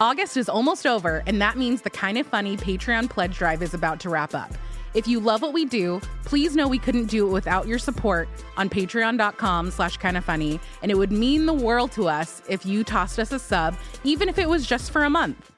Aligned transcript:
August 0.00 0.36
is 0.36 0.48
almost 0.48 0.86
over, 0.86 1.22
and 1.26 1.40
that 1.40 1.56
means 1.56 1.82
the 1.82 1.90
kind 1.90 2.18
of 2.18 2.26
funny 2.26 2.56
Patreon 2.56 3.08
pledge 3.08 3.38
drive 3.38 3.62
is 3.62 3.74
about 3.74 4.00
to 4.00 4.10
wrap 4.10 4.34
up. 4.34 4.50
If 4.92 5.06
you 5.06 5.20
love 5.20 5.40
what 5.40 5.52
we 5.52 5.64
do, 5.64 6.00
please 6.24 6.56
know 6.56 6.66
we 6.66 6.80
couldn't 6.80 7.06
do 7.06 7.26
it 7.28 7.30
without 7.30 7.68
your 7.68 7.78
support 7.78 8.28
on 8.56 8.68
patreon.com 8.68 9.70
slash 9.70 9.96
kind 9.98 10.16
of 10.16 10.24
funny, 10.24 10.58
and 10.82 10.90
it 10.90 10.96
would 10.96 11.12
mean 11.12 11.46
the 11.46 11.54
world 11.54 11.92
to 11.92 12.08
us 12.08 12.42
if 12.48 12.66
you 12.66 12.82
tossed 12.82 13.20
us 13.20 13.30
a 13.30 13.38
sub, 13.38 13.76
even 14.02 14.28
if 14.28 14.36
it 14.36 14.48
was 14.48 14.66
just 14.66 14.90
for 14.90 15.04
a 15.04 15.10
month. 15.10 15.52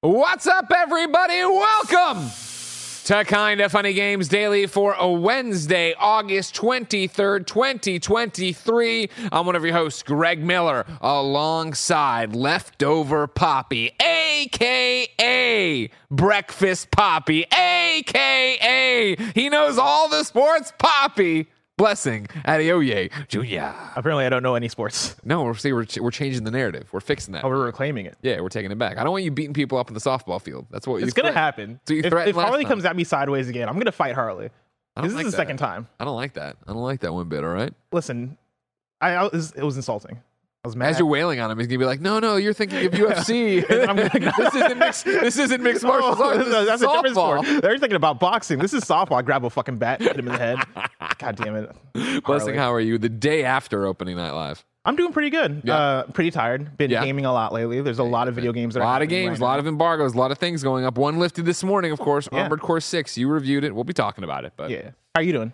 What's 0.00 0.46
up, 0.48 0.70
everybody? 0.74 1.40
Welcome 1.44 2.30
to 3.04 3.22
Kind 3.24 3.60
of 3.60 3.70
Funny 3.70 3.92
Games 3.92 4.28
Daily 4.28 4.66
for 4.66 4.94
a 4.94 5.12
Wednesday, 5.12 5.94
August 5.98 6.54
23rd, 6.54 7.46
2023. 7.46 9.10
I'm 9.30 9.44
one 9.44 9.54
of 9.54 9.62
your 9.62 9.74
hosts, 9.74 10.02
Greg 10.02 10.42
Miller, 10.42 10.86
alongside 11.02 12.34
Leftover 12.34 13.26
Poppy, 13.26 13.90
aka 14.00 15.90
Breakfast 16.10 16.90
Poppy, 16.92 17.44
aka 17.52 19.16
he 19.34 19.50
knows 19.50 19.76
all 19.76 20.08
the 20.08 20.24
sports 20.24 20.72
Poppy. 20.78 21.50
Blessing 21.76 22.26
Adeoye 22.46 23.10
Jr. 23.26 23.76
Apparently, 23.98 24.24
I 24.26 24.28
don't 24.28 24.44
know 24.44 24.54
any 24.54 24.68
sports. 24.68 25.16
No, 25.24 25.42
we're, 25.42 25.54
see, 25.54 25.72
we're, 25.72 25.86
we're 26.00 26.10
changing 26.10 26.44
the 26.44 26.50
narrative. 26.50 26.88
We're 26.92 27.00
fixing 27.00 27.32
that. 27.32 27.44
Oh, 27.44 27.48
we're 27.48 27.64
reclaiming 27.64 28.06
it. 28.06 28.16
Yeah, 28.22 28.40
we're 28.40 28.48
taking 28.50 28.70
it 28.70 28.78
back. 28.78 28.98
I 28.98 29.02
don't 29.02 29.10
want 29.12 29.24
you 29.24 29.30
beating 29.30 29.54
people 29.54 29.78
up 29.78 29.88
in 29.88 29.94
the 29.94 30.00
softball 30.00 30.40
field. 30.40 30.66
That's 30.70 30.86
what 30.86 31.02
It's 31.02 31.12
gonna 31.14 31.28
threat- 31.28 31.34
happen. 31.34 31.80
So 31.88 31.94
you 31.94 32.00
if 32.04 32.12
if 32.12 32.36
Harley 32.36 32.62
time. 32.62 32.68
comes 32.70 32.84
at 32.84 32.94
me 32.94 33.02
sideways 33.04 33.48
again, 33.48 33.68
I'm 33.68 33.78
gonna 33.78 33.90
fight 33.90 34.14
Harley. 34.14 34.50
I 34.96 35.00
don't 35.00 35.08
This 35.08 35.16
like 35.16 35.26
is 35.26 35.32
the 35.32 35.36
that. 35.38 35.42
second 35.42 35.56
time. 35.56 35.88
I 35.98 36.04
don't 36.04 36.14
like 36.14 36.34
that. 36.34 36.56
I 36.68 36.72
don't 36.72 36.82
like 36.82 37.00
that 37.00 37.12
one 37.12 37.28
bit. 37.28 37.42
All 37.42 37.50
right. 37.50 37.72
Listen, 37.90 38.36
I, 39.00 39.10
I 39.14 39.22
was, 39.26 39.50
it 39.52 39.62
was 39.64 39.76
insulting. 39.76 40.20
I 40.64 40.66
was 40.66 40.76
mad. 40.76 40.88
As 40.88 40.98
you're 40.98 41.06
wailing 41.06 41.40
on 41.40 41.50
him, 41.50 41.58
he's 41.58 41.66
gonna 41.66 41.78
be 41.78 41.84
like, 41.84 42.00
"No, 42.00 42.18
no, 42.20 42.36
you're 42.36 42.54
thinking 42.54 42.86
of 42.86 42.92
UFC. 42.92 43.62
I'm 43.88 43.96
like, 43.96 44.12
this 44.12 44.54
isn't 44.54 44.78
mixed. 44.78 45.04
This 45.04 45.38
isn't 45.38 45.62
mixed 45.62 45.84
martial 45.84 46.14
Oh, 46.18 46.24
arts. 46.24 46.38
This 46.38 46.46
is 46.48 46.66
that's 46.66 46.82
a 46.82 46.86
different 46.86 47.16
softball." 47.16 47.44
sport. 47.44 47.62
They're 47.62 47.76
thinking 47.78 47.96
about 47.96 48.18
boxing. 48.18 48.58
This 48.58 48.72
is 48.72 48.82
softball. 48.84 49.18
I 49.18 49.22
grab 49.22 49.44
a 49.44 49.50
fucking 49.50 49.76
bat, 49.76 50.00
hit 50.00 50.16
him 50.18 50.26
in 50.26 50.32
the 50.32 50.38
head. 50.38 50.58
God 51.18 51.36
damn 51.36 51.54
it. 51.56 51.70
Blessing, 52.24 52.54
Harley. 52.54 52.56
how 52.56 52.72
are 52.72 52.80
you? 52.80 52.96
The 52.96 53.10
day 53.10 53.44
after 53.44 53.86
opening 53.86 54.16
night 54.16 54.30
live. 54.32 54.64
I'm 54.86 54.96
doing 54.96 55.12
pretty 55.12 55.30
good. 55.30 55.62
Yeah. 55.64 55.76
Uh, 55.76 56.02
pretty 56.04 56.30
tired. 56.30 56.76
Been 56.78 56.90
Yeah. 56.90 57.04
gaming 57.04 57.24
a 57.26 57.32
lot 57.32 57.52
lately. 57.52 57.80
There's 57.82 57.98
a 57.98 58.02
lot 58.04 58.28
of 58.28 58.34
video 58.34 58.52
games. 58.52 58.74
A 58.74 58.78
That 58.78 58.84
are 58.84 58.88
lot 58.88 59.02
of 59.02 59.08
games, 59.08 59.40
a 59.40 59.42
lot 59.42 59.58
of 59.58 59.66
embargoes, 59.66 60.14
a 60.14 60.18
lot 60.18 60.30
of 60.30 60.38
things 60.38 60.62
going 60.62 60.84
up. 60.86 60.96
One 60.98 61.18
lifted 61.18 61.44
this 61.44 61.62
morning, 61.62 61.92
of 61.92 61.98
course. 61.98 62.26
Yeah. 62.32 62.42
Armored 62.44 62.60
Core 62.60 62.80
Six. 62.80 63.16
You 63.18 63.28
reviewed 63.28 63.64
it. 63.64 63.74
We'll 63.74 63.84
be 63.84 63.92
talking 63.94 64.24
about 64.24 64.44
it. 64.46 64.54
But 64.56 64.70
Yeah. 64.70 64.90
How 65.14 65.20
are 65.20 65.22
you 65.22 65.32
doing? 65.32 65.52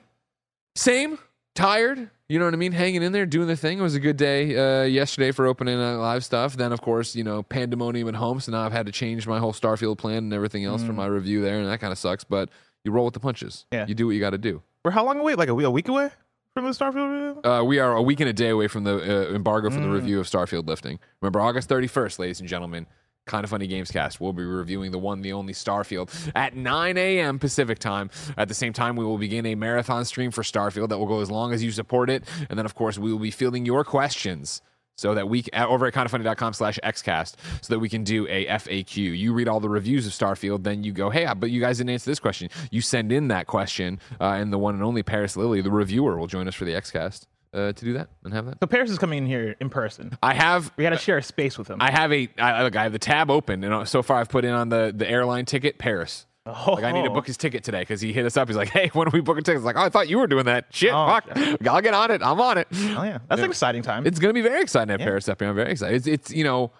same. 0.76 1.18
Tired. 1.56 2.10
You 2.30 2.38
know 2.38 2.44
what 2.44 2.54
I 2.54 2.58
mean? 2.58 2.70
Hanging 2.70 3.02
in 3.02 3.10
there, 3.10 3.26
doing 3.26 3.48
the 3.48 3.56
thing. 3.56 3.80
It 3.80 3.82
was 3.82 3.96
a 3.96 4.00
good 4.00 4.16
day 4.16 4.56
uh, 4.56 4.84
yesterday 4.84 5.32
for 5.32 5.48
opening 5.48 5.76
night 5.78 5.94
live 5.96 6.24
stuff. 6.24 6.56
Then, 6.56 6.70
of 6.72 6.80
course, 6.80 7.16
you 7.16 7.24
know, 7.24 7.42
pandemonium 7.42 8.06
at 8.06 8.14
home. 8.14 8.38
So 8.38 8.52
now 8.52 8.60
I've 8.62 8.70
had 8.70 8.86
to 8.86 8.92
change 8.92 9.26
my 9.26 9.40
whole 9.40 9.52
Starfield 9.52 9.98
plan 9.98 10.18
and 10.18 10.32
everything 10.32 10.64
else 10.64 10.80
for 10.84 10.92
my 10.92 11.06
review 11.06 11.42
there, 11.42 11.58
and 11.58 11.68
that 11.68 11.80
kind 11.80 11.90
of 11.90 11.98
sucks. 11.98 12.22
But 12.22 12.48
you 12.84 12.92
roll 12.92 13.04
with 13.06 13.14
the 13.14 13.20
punches. 13.20 13.66
Mm. 13.72 13.76
Yeah. 13.76 13.86
You 13.88 13.94
do 13.96 14.06
what 14.06 14.12
you 14.12 14.20
got 14.20 14.30
to 14.30 14.38
do. 14.38 14.62
We're 14.84 14.92
how 14.92 15.04
long 15.04 15.18
away? 15.18 15.34
Like 15.34 15.48
a, 15.48 15.52
a 15.58 15.70
week 15.70 15.88
away 15.88 16.10
from 16.54 16.66
the 16.66 16.70
Starfield 16.70 17.12
review? 17.34 17.50
Uh, 17.50 17.64
we 17.64 17.80
are 17.80 17.94
a 17.96 18.02
week 18.02 18.20
and 18.20 18.28
a 18.28 18.32
day 18.32 18.50
away 18.50 18.68
from 18.68 18.84
the 18.84 18.94
uh, 19.30 19.34
embargo 19.34 19.68
for 19.68 19.80
the 19.80 19.86
Mm. 19.86 19.92
review 19.94 20.20
of 20.20 20.26
Starfield 20.28 20.68
lifting. 20.68 21.00
Remember, 21.20 21.40
August 21.40 21.68
31st, 21.68 22.20
ladies 22.20 22.38
and 22.38 22.48
gentlemen. 22.48 22.86
Kind 23.26 23.44
of 23.44 23.50
funny 23.50 23.66
games 23.66 23.90
cast. 23.90 24.20
We'll 24.20 24.32
be 24.32 24.44
reviewing 24.44 24.90
the 24.90 24.98
one, 24.98 25.20
the 25.20 25.32
only 25.32 25.52
Starfield 25.52 26.10
at 26.34 26.56
9 26.56 26.96
a.m. 26.96 27.38
Pacific 27.38 27.78
time. 27.78 28.10
At 28.36 28.48
the 28.48 28.54
same 28.54 28.72
time, 28.72 28.96
we 28.96 29.04
will 29.04 29.18
begin 29.18 29.46
a 29.46 29.54
marathon 29.54 30.04
stream 30.04 30.30
for 30.30 30.42
Starfield 30.42 30.88
that 30.88 30.98
will 30.98 31.06
go 31.06 31.20
as 31.20 31.30
long 31.30 31.52
as 31.52 31.62
you 31.62 31.70
support 31.70 32.10
it. 32.10 32.24
And 32.48 32.58
then, 32.58 32.66
of 32.66 32.74
course, 32.74 32.98
we 32.98 33.12
will 33.12 33.20
be 33.20 33.30
fielding 33.30 33.66
your 33.66 33.84
questions 33.84 34.62
so 34.96 35.14
that 35.14 35.28
we 35.28 35.44
over 35.54 35.86
at 35.86 35.94
kindafunny.com 35.94 36.52
slash 36.52 36.78
xcast 36.84 37.36
so 37.62 37.72
that 37.72 37.78
we 37.78 37.88
can 37.88 38.04
do 38.04 38.26
a 38.28 38.44
faq 38.46 38.96
you 38.96 39.32
read 39.32 39.48
all 39.48 39.58
the 39.58 39.68
reviews 39.68 40.06
of 40.06 40.12
starfield 40.12 40.62
then 40.62 40.84
you 40.84 40.92
go 40.92 41.08
hey 41.08 41.26
but 41.38 41.50
you 41.50 41.58
guys 41.58 41.78
didn't 41.78 41.90
answer 41.90 42.10
this 42.10 42.20
question 42.20 42.50
you 42.70 42.82
send 42.82 43.10
in 43.10 43.28
that 43.28 43.46
question 43.46 43.98
uh, 44.20 44.24
and 44.32 44.52
the 44.52 44.58
one 44.58 44.74
and 44.74 44.82
only 44.84 45.02
paris 45.02 45.38
lilly 45.38 45.62
the 45.62 45.70
reviewer 45.70 46.18
will 46.18 46.26
join 46.26 46.46
us 46.46 46.54
for 46.54 46.66
the 46.66 46.72
xcast 46.72 47.26
uh, 47.52 47.72
to 47.72 47.84
do 47.84 47.92
that 47.94 48.08
and 48.24 48.32
have 48.32 48.46
that 48.46 48.58
So 48.60 48.66
Paris 48.66 48.90
is 48.90 48.98
coming 48.98 49.18
in 49.18 49.26
here 49.26 49.56
in 49.60 49.70
person. 49.70 50.16
i 50.22 50.34
have 50.34 50.70
We 50.76 50.82
got 50.84 50.90
to 50.90 50.96
share 50.98 51.18
a 51.18 51.22
space 51.22 51.58
with 51.58 51.68
him. 51.68 51.78
i 51.80 51.90
have 51.90 52.12
a 52.12 52.28
I, 52.38 52.62
look, 52.62 52.76
I 52.76 52.84
have 52.84 52.92
the 52.92 52.98
tab 52.98 53.30
open 53.30 53.64
and 53.64 53.74
uh, 53.74 53.84
so 53.84 54.02
far 54.02 54.20
i've 54.20 54.28
put 54.28 54.44
in 54.44 54.52
on 54.52 54.68
the 54.68 54.92
the 54.94 55.08
airline 55.08 55.44
ticket 55.46 55.78
paris 55.78 56.26
oh, 56.46 56.72
like 56.72 56.84
I 56.84 56.92
need 56.92 57.04
to 57.04 57.10
book 57.10 57.26
his 57.26 57.36
ticket 57.36 57.62
today 57.64 57.80
because 57.80 58.00
he 58.00 58.12
hit 58.12 58.24
us 58.26 58.36
up. 58.36 58.48
He's 58.48 58.56
like, 58.56 58.70
"Hey, 58.70 58.88
when 58.94 59.06
are 59.06 59.10
we 59.12 59.20
booking 59.20 59.44
tickets?" 59.44 59.62
Like, 59.64 59.76
"Oh, 59.76 59.82
I 59.82 59.88
thought 59.90 60.08
you 60.08 60.18
were 60.18 60.26
doing 60.26 60.46
that." 60.46 60.66
Shit, 60.70 60.90
Oh, 60.92 61.06
fuck. 61.06 61.36
I'll 61.68 61.82
get 61.82 61.92
on 61.94 62.10
it. 62.10 62.22
I'm 62.24 62.40
on 62.40 62.56
it. 62.58 62.66
Oh 62.72 63.02
yeah, 63.04 63.18
that's 63.28 63.42
an 63.42 63.50
exciting 63.50 63.82
time. 63.82 64.04
It's 64.06 64.18
going 64.18 64.30
to 64.30 64.34
be 64.34 64.40
very 64.40 64.60
exciting 64.62 64.92
at 64.92 64.98
Yeah. 65.00 65.06
Paris 65.06 65.28
up 65.28 65.40
here. 65.40 65.48
I'm 65.50 65.54
very 65.54 65.70
excited. 65.70 65.94
It's, 65.96 66.06
it's 66.06 66.30
you 66.32 66.42
know, 66.42 66.72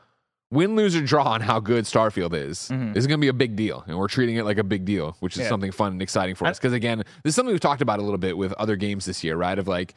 win, 0.50 0.74
lose, 0.76 0.96
or 0.96 1.02
draw 1.02 1.24
on 1.24 1.42
how 1.42 1.60
good 1.60 1.84
Starfield 1.84 2.32
is. 2.34 2.70
Mm-hmm. 2.70 2.94
This 2.94 3.02
is 3.02 3.06
going 3.06 3.18
to 3.20 3.24
be 3.24 3.28
a 3.28 3.32
big 3.34 3.54
deal, 3.54 3.84
and 3.86 3.96
we're 3.98 4.08
treating 4.08 4.36
it 4.36 4.44
like 4.44 4.58
a 4.58 4.64
big 4.64 4.86
deal, 4.86 5.14
which 5.20 5.34
is 5.36 5.42
Yeah. 5.42 5.48
something 5.50 5.70
fun 5.72 5.92
and 5.92 6.02
exciting 6.02 6.34
for 6.34 6.46
I- 6.46 6.50
us. 6.50 6.58
Because 6.58 6.72
again, 6.72 6.98
this 7.22 7.32
is 7.32 7.34
something 7.36 7.52
we've 7.52 7.60
talked 7.60 7.82
about 7.82 7.98
a 8.00 8.02
little 8.02 8.18
bit 8.18 8.36
with 8.38 8.52
other 8.54 8.76
games 8.76 9.04
this 9.04 9.22
year, 9.22 9.36
right? 9.36 9.58
Of 9.58 9.68
like, 9.68 9.94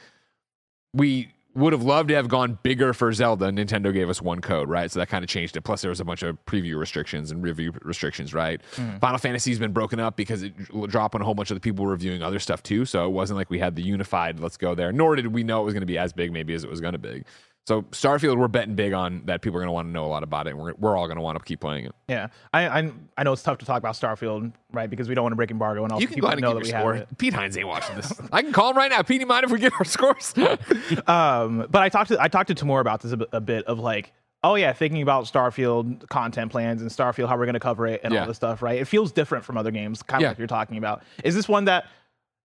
we 0.93 1.29
would 1.55 1.71
have 1.71 1.83
loved 1.83 2.09
to 2.09 2.15
have 2.15 2.27
gone 2.27 2.57
bigger 2.63 2.93
for 2.93 3.13
Zelda. 3.13 3.51
Nintendo 3.51 3.93
gave 3.93 4.09
us 4.09 4.21
one 4.21 4.41
code, 4.41 4.69
right? 4.69 4.89
So 4.89 4.99
that 4.99 5.09
kind 5.09 5.23
of 5.23 5.29
changed 5.29 5.55
it. 5.55 5.61
Plus, 5.61 5.81
there 5.81 5.89
was 5.89 5.99
a 5.99 6.05
bunch 6.05 6.23
of 6.23 6.43
preview 6.45 6.79
restrictions 6.79 7.29
and 7.29 7.43
review 7.43 7.73
restrictions, 7.83 8.33
right? 8.33 8.59
Mm-hmm. 8.75 8.97
Final 8.97 9.19
Fantasy's 9.19 9.59
been 9.59 9.71
broken 9.71 9.99
up 9.99 10.15
because 10.15 10.41
it 10.41 10.53
dropped 10.87 11.13
on 11.13 11.21
a 11.21 11.25
whole 11.25 11.35
bunch 11.35 11.51
of 11.51 11.55
the 11.55 11.61
people 11.61 11.85
reviewing 11.85 12.23
other 12.23 12.39
stuff 12.39 12.63
too. 12.63 12.85
So 12.85 13.05
it 13.05 13.11
wasn't 13.11 13.37
like 13.37 13.51
we 13.51 13.59
had 13.59 13.75
the 13.75 13.83
unified, 13.83 14.39
let's 14.39 14.57
go 14.57 14.73
there. 14.73 14.91
Nor 14.91 15.15
did 15.15 15.27
we 15.27 15.43
know 15.43 15.61
it 15.61 15.65
was 15.65 15.73
going 15.75 15.81
to 15.81 15.87
be 15.87 15.97
as 15.97 16.11
big, 16.11 16.31
maybe 16.31 16.55
as 16.55 16.63
it 16.63 16.69
was 16.69 16.81
going 16.81 16.93
to 16.93 16.99
be. 16.99 17.23
So 17.65 17.83
Starfield, 17.83 18.37
we're 18.37 18.49
betting 18.49 18.75
big 18.75 18.91
on 18.91 19.21
that. 19.25 19.41
People 19.41 19.57
are 19.57 19.61
going 19.61 19.69
to 19.69 19.71
want 19.73 19.87
to 19.87 19.91
know 19.91 20.03
a 20.03 20.07
lot 20.07 20.21
about 20.23 20.47
it. 20.47 20.51
And 20.51 20.59
we're, 20.59 20.73
we're 20.77 20.97
all 20.97 21.07
going 21.07 21.15
to 21.15 21.21
want 21.21 21.37
to 21.39 21.43
keep 21.45 21.61
playing 21.61 21.85
it. 21.85 21.95
yeah, 22.09 22.27
I, 22.53 22.67
I 22.67 22.91
I 23.17 23.23
know 23.23 23.31
it's 23.31 23.41
tough 23.41 23.57
to 23.59 23.65
talk 23.65 23.77
about 23.77 23.95
Starfield, 23.95 24.51
right? 24.73 24.89
Because 24.89 25.07
we 25.07 25.15
don't 25.15 25.23
want 25.23 25.31
to 25.31 25.37
break 25.37 25.49
embargo, 25.49 25.83
and 25.83 25.93
all. 25.93 26.01
You 26.01 26.07
can 26.07 26.15
people 26.15 26.27
go 26.27 26.31
ahead 26.33 26.39
and 26.39 26.41
know 26.43 26.53
give 26.59 26.63
that 26.67 26.69
your 26.83 26.91
we 26.93 26.97
have 26.99 27.07
score. 27.07 27.15
Pete 27.17 27.33
Hines 27.33 27.57
ain't 27.57 27.67
watching 27.67 27.95
this. 27.95 28.11
I 28.33 28.41
can 28.41 28.51
call 28.51 28.71
him 28.71 28.77
right 28.77 28.91
now. 28.91 29.01
Pete, 29.01 29.21
you 29.21 29.27
mind 29.27 29.45
if 29.45 29.51
we 29.51 29.59
get 29.59 29.71
our 29.79 29.85
scores? 29.85 30.33
Um, 31.07 31.65
but 31.69 31.81
I 31.81 31.89
talked 31.89 32.09
to 32.09 32.21
I 32.21 32.27
talked 32.27 32.47
to 32.49 32.55
Timur 32.55 32.79
about 32.81 33.01
this 33.01 33.11
a, 33.13 33.17
bit- 33.17 33.29
a 33.31 33.39
bit 33.41 33.65
of 33.65 33.79
like, 33.79 34.11
oh 34.43 34.55
yeah, 34.55 34.73
thinking 34.73 35.01
about 35.01 35.23
Starfield 35.25 36.07
content 36.09 36.51
plans 36.51 36.81
and 36.81 36.91
Starfield 36.91 37.29
how 37.29 37.37
we're 37.37 37.45
going 37.45 37.53
to 37.53 37.59
cover 37.61 37.87
it 37.87 38.01
and 38.03 38.13
Yeah. 38.13 38.21
all 38.21 38.27
this 38.27 38.35
stuff, 38.37 38.61
right? 38.61 38.79
It 38.79 38.85
feels 38.89 39.11
different 39.13 39.45
from 39.45 39.57
other 39.57 39.71
games, 39.71 40.03
kind 40.03 40.21
of 40.21 40.23
Yeah. 40.23 40.27
like 40.29 40.37
you're 40.37 40.47
talking 40.47 40.77
about. 40.77 41.03
Is 41.23 41.33
this 41.33 41.47
one 41.47 41.65
that 41.65 41.85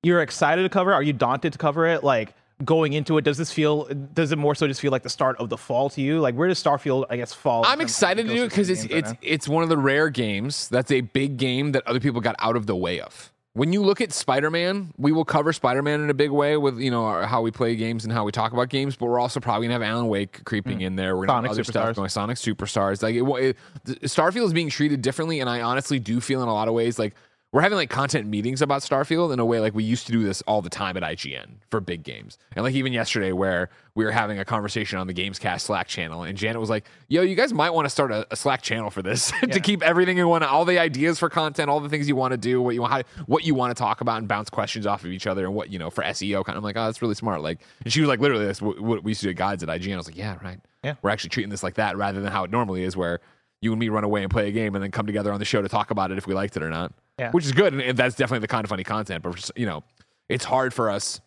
you're 0.04 0.22
excited 0.22 0.62
to 0.62 0.68
cover? 0.68 0.92
Are 0.94 1.02
you 1.02 1.12
daunted 1.12 1.52
to 1.54 1.58
cover 1.58 1.86
it? 1.86 2.04
Like 2.04 2.34
going 2.64 2.92
into 2.92 3.18
it, 3.18 3.24
does 3.24 3.38
this 3.38 3.52
feel? 3.52 3.84
Does 3.84 4.32
it 4.32 4.36
more 4.36 4.54
so 4.54 4.66
just 4.66 4.80
feel 4.80 4.90
like 4.90 5.02
the 5.02 5.10
start 5.10 5.36
of 5.38 5.48
the 5.48 5.56
fall 5.56 5.90
to 5.90 6.00
you? 6.00 6.20
Like 6.20 6.34
where 6.34 6.48
does 6.48 6.62
Starfield, 6.62 7.06
I 7.10 7.16
guess, 7.16 7.32
fall? 7.32 7.64
I'm 7.66 7.80
excited 7.80 8.26
to 8.26 8.34
do 8.34 8.44
it 8.44 8.48
because 8.48 8.70
it's 8.70 8.82
right 8.82 8.92
it's 8.92 9.12
now? 9.12 9.18
it's 9.22 9.48
one 9.48 9.62
of 9.62 9.68
the 9.68 9.78
rare 9.78 10.10
games 10.10 10.68
that's 10.68 10.90
a 10.90 11.00
big 11.00 11.36
game 11.36 11.72
that 11.72 11.86
other 11.86 12.00
people 12.00 12.20
got 12.20 12.36
out 12.38 12.56
of 12.56 12.66
the 12.66 12.76
way 12.76 13.00
of. 13.00 13.32
When 13.54 13.72
you 13.72 13.82
look 13.82 14.00
at 14.00 14.12
Spider-Man, 14.12 14.92
we 14.98 15.10
will 15.10 15.24
cover 15.24 15.52
Spider-Man 15.52 16.00
in 16.00 16.10
a 16.10 16.14
big 16.14 16.30
way 16.30 16.56
with 16.56 16.78
you 16.78 16.90
know 16.90 17.04
our, 17.04 17.26
how 17.26 17.42
we 17.42 17.50
play 17.50 17.74
games 17.76 18.04
and 18.04 18.12
how 18.12 18.24
we 18.24 18.32
talk 18.32 18.52
about 18.52 18.68
games, 18.68 18.96
but 18.96 19.06
we're 19.06 19.18
also 19.18 19.40
probably 19.40 19.66
gonna 19.66 19.74
have 19.74 19.82
Alan 19.82 20.08
Wake 20.08 20.44
creeping 20.44 20.78
hmm. 20.78 20.84
in 20.84 20.96
there. 20.96 21.16
We're 21.16 21.26
gonna 21.26 21.48
Sonic 21.48 21.48
have 21.50 21.56
other 21.56 21.64
stuff 21.64 21.88
Superstars. 21.88 21.96
going. 21.96 22.08
Sonic 22.08 22.36
Superstars, 22.36 23.02
like 23.02 23.14
it, 23.14 23.56
it, 23.86 24.02
Starfield 24.02 24.46
is 24.46 24.52
being 24.52 24.70
treated 24.70 25.02
differently, 25.02 25.40
and 25.40 25.48
I 25.48 25.62
honestly 25.62 25.98
do 25.98 26.20
feel 26.20 26.42
in 26.42 26.48
a 26.48 26.54
lot 26.54 26.68
of 26.68 26.74
ways 26.74 26.98
like 26.98 27.14
we're 27.50 27.62
having 27.62 27.76
like 27.76 27.88
content 27.88 28.26
meetings 28.26 28.60
about 28.60 28.82
Starfield 28.82 29.32
in 29.32 29.38
a 29.38 29.44
way 29.44 29.58
like 29.58 29.74
we 29.74 29.82
used 29.82 30.04
to 30.06 30.12
do 30.12 30.22
this 30.22 30.42
all 30.42 30.60
the 30.60 30.68
time 30.68 30.98
at 30.98 31.02
IGN 31.02 31.46
for 31.70 31.80
big 31.80 32.02
games. 32.02 32.36
And 32.54 32.62
like 32.62 32.74
even 32.74 32.92
yesterday 32.92 33.32
where 33.32 33.70
we 33.94 34.04
were 34.04 34.10
having 34.10 34.38
a 34.38 34.44
conversation 34.44 34.98
on 34.98 35.06
the 35.06 35.14
Gamescast 35.14 35.62
Slack 35.62 35.88
channel 35.88 36.24
and 36.24 36.36
Janet 36.36 36.60
was 36.60 36.68
like, 36.68 36.84
"Yo, 37.08 37.22
you 37.22 37.34
guys 37.34 37.54
might 37.54 37.70
want 37.70 37.86
to 37.86 37.90
start 37.90 38.12
a, 38.12 38.26
a 38.30 38.36
Slack 38.36 38.60
channel 38.60 38.90
for 38.90 39.00
this 39.00 39.32
to 39.50 39.60
keep 39.60 39.82
everything 39.82 40.18
you 40.18 40.28
want, 40.28 40.44
all 40.44 40.66
the 40.66 40.78
ideas 40.78 41.18
for 41.18 41.30
content, 41.30 41.70
all 41.70 41.80
the 41.80 41.88
things 41.88 42.06
you 42.06 42.16
want 42.16 42.32
to 42.32 42.38
do, 42.38 42.60
what 42.60 42.74
you 42.74 42.82
want 42.82 42.92
how, 42.92 43.02
what 43.24 43.44
you 43.44 43.54
want 43.54 43.74
to 43.74 43.80
talk 43.80 44.02
about 44.02 44.18
and 44.18 44.28
bounce 44.28 44.50
questions 44.50 44.86
off 44.86 45.04
of 45.04 45.10
each 45.10 45.26
other 45.26 45.46
and 45.46 45.54
what, 45.54 45.70
you 45.70 45.78
know, 45.78 45.88
for 45.88 46.04
SEO 46.04 46.44
kind 46.44 46.56
of 46.56 46.62
I'm 46.62 46.64
like, 46.64 46.76
"Oh, 46.76 46.84
that's 46.84 47.00
really 47.00 47.14
smart." 47.14 47.40
Like 47.40 47.60
and 47.82 47.92
she 47.92 48.00
was 48.00 48.08
like 48.08 48.20
literally 48.20 48.44
that's 48.44 48.60
what, 48.60 48.78
what 48.78 49.02
we 49.02 49.12
used 49.12 49.22
to 49.22 49.26
do 49.28 49.30
at 49.30 49.36
guides 49.36 49.62
at 49.62 49.70
IGN. 49.70 49.94
I 49.94 49.96
was 49.96 50.06
like, 50.06 50.18
"Yeah, 50.18 50.36
right." 50.42 50.60
Yeah. 50.84 50.94
We're 51.00 51.10
actually 51.10 51.30
treating 51.30 51.50
this 51.50 51.62
like 51.62 51.74
that 51.74 51.96
rather 51.96 52.20
than 52.20 52.30
how 52.30 52.44
it 52.44 52.50
normally 52.50 52.82
is 52.82 52.94
where 52.96 53.20
you 53.60 53.72
and 53.72 53.80
me 53.80 53.88
run 53.88 54.04
away 54.04 54.22
and 54.22 54.30
play 54.30 54.48
a 54.48 54.52
game 54.52 54.76
and 54.76 54.84
then 54.84 54.90
come 54.90 55.06
together 55.06 55.32
on 55.32 55.40
the 55.40 55.44
show 55.44 55.62
to 55.62 55.68
talk 55.68 55.90
about 55.90 56.12
it 56.12 56.18
if 56.18 56.26
we 56.26 56.34
liked 56.34 56.56
it 56.56 56.62
or 56.62 56.70
not 56.70 56.92
Yeah. 57.18 57.30
which 57.32 57.44
is 57.44 57.52
good, 57.52 57.74
and 57.74 57.98
that's 57.98 58.14
definitely 58.14 58.40
the 58.40 58.48
kind 58.48 58.64
of 58.64 58.68
funny 58.70 58.84
content. 58.84 59.22
But 59.22 59.34
just, 59.36 59.52
you 59.56 59.66
know, 59.66 59.82
it's 60.28 60.44
hard 60.44 60.72
for 60.72 60.90
us 60.90 61.20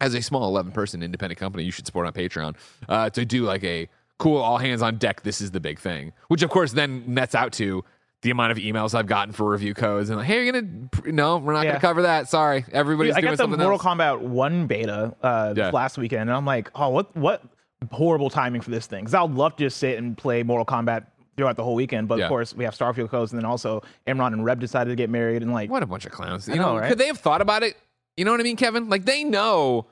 as 0.00 0.14
a 0.14 0.22
small 0.22 0.48
11 0.48 0.72
person 0.72 1.02
independent 1.02 1.38
company 1.38 1.62
you 1.64 1.70
should 1.70 1.86
support 1.86 2.06
on 2.06 2.12
Patreon 2.12 2.56
uh, 2.88 3.10
to 3.10 3.24
do 3.24 3.44
like 3.44 3.62
a 3.64 3.88
cool 4.18 4.38
all 4.38 4.58
hands 4.58 4.82
on 4.82 4.96
deck. 4.96 5.22
This 5.22 5.40
is 5.40 5.50
the 5.50 5.60
big 5.60 5.78
thing, 5.78 6.12
which 6.28 6.42
of 6.42 6.50
course 6.50 6.72
then 6.72 7.04
nets 7.06 7.34
out 7.34 7.52
to 7.54 7.84
the 8.22 8.30
amount 8.30 8.52
of 8.52 8.58
emails 8.58 8.94
I've 8.94 9.06
gotten 9.06 9.32
for 9.32 9.48
review 9.50 9.72
codes 9.72 10.10
and 10.10 10.18
like, 10.18 10.26
hey, 10.26 10.44
you're 10.44 10.52
gonna 10.52 10.88
no, 11.06 11.38
we're 11.38 11.52
not 11.54 11.64
Yeah. 11.64 11.70
gonna 11.72 11.80
cover 11.80 12.02
that. 12.02 12.28
Sorry, 12.28 12.64
everybody's 12.72 13.14
I 13.14 13.20
doing 13.20 13.30
got 13.32 13.36
the 13.38 13.42
something 13.44 13.58
Mortal 13.60 13.74
else. 13.90 13.98
Kombat 13.98 14.20
One 14.20 14.66
beta 14.66 15.14
uh, 15.22 15.54
Yeah. 15.56 15.70
last 15.70 15.96
weekend, 15.96 16.22
and 16.22 16.32
I'm 16.32 16.44
like, 16.44 16.70
oh, 16.74 16.88
what 16.90 17.14
what 17.16 17.42
horrible 17.90 18.28
timing 18.28 18.60
for 18.60 18.70
this 18.70 18.86
thing? 18.86 19.04
Because 19.04 19.14
I'd 19.14 19.30
love 19.30 19.56
to 19.56 19.64
just 19.64 19.78
sit 19.78 19.96
and 19.96 20.16
play 20.18 20.42
Mortal 20.42 20.66
Kombat 20.66 21.06
throughout 21.36 21.56
the 21.56 21.64
whole 21.64 21.74
weekend, 21.74 22.08
but 22.08 22.18
Yeah. 22.18 22.24
of 22.26 22.28
course 22.28 22.54
we 22.54 22.64
have 22.64 22.74
Starfield 22.74 23.08
codes, 23.10 23.32
and 23.32 23.38
then 23.40 23.44
also 23.46 23.82
Imran 24.06 24.32
and 24.32 24.44
Reb 24.44 24.60
decided 24.60 24.90
to 24.90 24.96
get 24.96 25.10
married, 25.10 25.42
and 25.42 25.52
like, 25.52 25.70
What 25.70 25.82
a 25.82 25.86
bunch 25.86 26.04
of 26.06 26.12
clowns. 26.12 26.48
You 26.48 26.54
I 26.54 26.56
know, 26.58 26.74
know, 26.74 26.78
right? 26.80 26.88
could 26.88 26.98
they 26.98 27.06
have 27.06 27.18
thought 27.18 27.40
about 27.40 27.62
it? 27.62 27.76
You 28.16 28.24
know 28.24 28.30
what 28.32 28.40
I 28.40 28.44
mean, 28.44 28.56
Kevin? 28.56 28.88
Like 28.88 29.04
they 29.04 29.24
know 29.24 29.86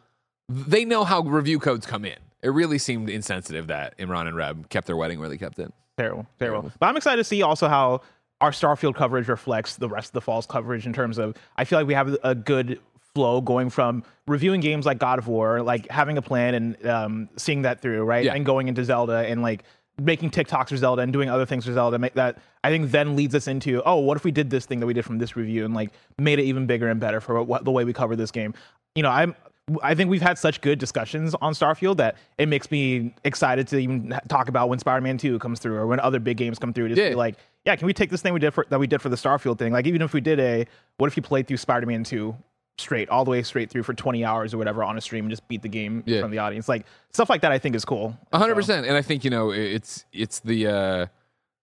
they 0.48 0.84
know 0.84 1.04
how 1.04 1.20
review 1.20 1.58
codes 1.58 1.86
come 1.86 2.04
in. 2.04 2.16
It 2.42 2.50
really 2.50 2.78
seemed 2.78 3.10
insensitive 3.10 3.66
that 3.68 3.96
Imran 3.98 4.26
and 4.28 4.36
Reb 4.36 4.68
kept 4.70 4.86
their 4.86 4.96
wedding 4.96 5.18
where 5.20 5.28
they 5.28 5.38
kept 5.38 5.58
it. 5.58 5.72
terrible, 5.96 6.26
terrible. 6.38 6.70
But 6.78 6.86
I'm 6.86 6.96
excited 6.96 7.16
to 7.18 7.24
see 7.24 7.42
also 7.42 7.68
how 7.68 8.02
our 8.40 8.50
Starfield 8.52 8.94
coverage 8.94 9.26
reflects 9.28 9.76
the 9.76 9.88
rest 9.88 10.10
of 10.10 10.12
the 10.12 10.20
fall's 10.20 10.46
coverage 10.46 10.86
in 10.86 10.92
terms 10.92 11.18
of 11.18 11.34
I 11.56 11.64
feel 11.64 11.78
like 11.78 11.88
we 11.88 11.94
have 11.94 12.16
a 12.22 12.34
good 12.34 12.80
flow 13.14 13.40
going 13.40 13.68
from 13.70 14.04
reviewing 14.28 14.60
games 14.60 14.86
like 14.86 14.98
God 14.98 15.18
of 15.18 15.26
War, 15.26 15.60
like 15.62 15.90
having 15.90 16.16
a 16.18 16.22
plan 16.22 16.54
and 16.54 16.86
um, 16.86 17.28
seeing 17.36 17.62
that 17.62 17.80
through, 17.80 18.04
right? 18.04 18.24
Yeah. 18.24 18.34
And 18.34 18.46
going 18.46 18.68
into 18.68 18.84
Zelda 18.84 19.26
and 19.26 19.42
like 19.42 19.64
making 20.00 20.30
TikToks 20.30 20.68
for 20.68 20.76
Zelda 20.76 21.02
and 21.02 21.12
doing 21.12 21.28
other 21.28 21.46
things 21.46 21.64
for 21.66 21.72
Zelda. 21.72 21.98
Make 21.98 22.14
that 22.14 22.38
I 22.64 22.70
think 22.70 22.90
then 22.90 23.16
leads 23.16 23.34
us 23.34 23.48
into 23.48 23.82
oh, 23.84 23.96
what 23.96 24.16
if 24.16 24.24
we 24.24 24.30
did 24.30 24.50
this 24.50 24.66
thing 24.66 24.80
that 24.80 24.86
we 24.86 24.94
did 24.94 25.04
from 25.04 25.18
this 25.18 25.36
review 25.36 25.64
and 25.64 25.74
like 25.74 25.90
made 26.18 26.38
it 26.38 26.44
even 26.44 26.66
bigger 26.66 26.88
and 26.88 27.00
better 27.00 27.20
for 27.20 27.42
what, 27.42 27.64
the 27.64 27.70
way 27.70 27.84
we 27.84 27.92
cover 27.92 28.16
this 28.16 28.30
game. 28.30 28.54
You 28.94 29.02
know, 29.02 29.10
I'm. 29.10 29.34
I 29.82 29.94
think 29.94 30.08
we've 30.08 30.22
had 30.22 30.38
such 30.38 30.62
good 30.62 30.78
discussions 30.78 31.34
on 31.42 31.52
Starfield 31.52 31.98
that 31.98 32.16
it 32.38 32.48
makes 32.48 32.70
me 32.70 33.14
excited 33.24 33.68
to 33.68 33.76
even 33.76 34.18
talk 34.26 34.48
about 34.48 34.70
when 34.70 34.78
Spider-Man 34.78 35.18
2 35.18 35.38
comes 35.40 35.60
through 35.60 35.76
or 35.76 35.86
when 35.86 36.00
other 36.00 36.18
big 36.18 36.38
games 36.38 36.58
come 36.58 36.72
through. 36.72 36.88
Just 36.88 36.98
Yeah. 36.98 37.10
be 37.10 37.14
like, 37.16 37.34
yeah, 37.66 37.76
can 37.76 37.84
we 37.84 37.92
take 37.92 38.08
this 38.08 38.22
thing 38.22 38.32
we 38.32 38.40
did 38.40 38.54
for 38.54 38.64
that 38.70 38.80
we 38.80 38.86
did 38.86 39.02
for 39.02 39.10
the 39.10 39.16
Starfield 39.16 39.58
thing? 39.58 39.74
Like 39.74 39.86
even 39.86 40.00
if 40.00 40.14
we 40.14 40.22
did 40.22 40.40
a 40.40 40.64
what 40.96 41.08
if 41.08 41.18
you 41.18 41.22
played 41.22 41.46
through 41.46 41.58
Spider-Man 41.58 42.02
2 42.02 42.34
straight, 42.80 43.08
all 43.08 43.24
the 43.24 43.30
way 43.30 43.42
straight 43.42 43.70
through 43.70 43.82
for 43.82 43.94
20 43.94 44.24
hours 44.24 44.54
or 44.54 44.58
whatever 44.58 44.82
on 44.84 44.96
a 44.96 45.00
stream 45.00 45.24
and 45.24 45.30
just 45.30 45.46
beat 45.48 45.62
the 45.62 45.68
game 45.68 46.02
Yeah. 46.06 46.20
from 46.20 46.30
the 46.30 46.38
audience. 46.38 46.68
Like 46.68 46.86
stuff 47.12 47.28
like 47.30 47.40
that 47.42 47.52
I 47.52 47.58
think 47.58 47.74
is 47.74 47.84
cool. 47.84 48.16
A 48.32 48.38
hundred 48.38 48.54
percent. 48.54 48.86
And 48.86 48.96
I 48.96 49.02
think 49.02 49.24
you 49.24 49.30
know 49.30 49.50
it's 49.50 50.04
it's 50.12 50.40
the 50.40 50.66
uh, 50.66 51.06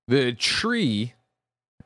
the 0.08 0.34
tree, 0.34 1.14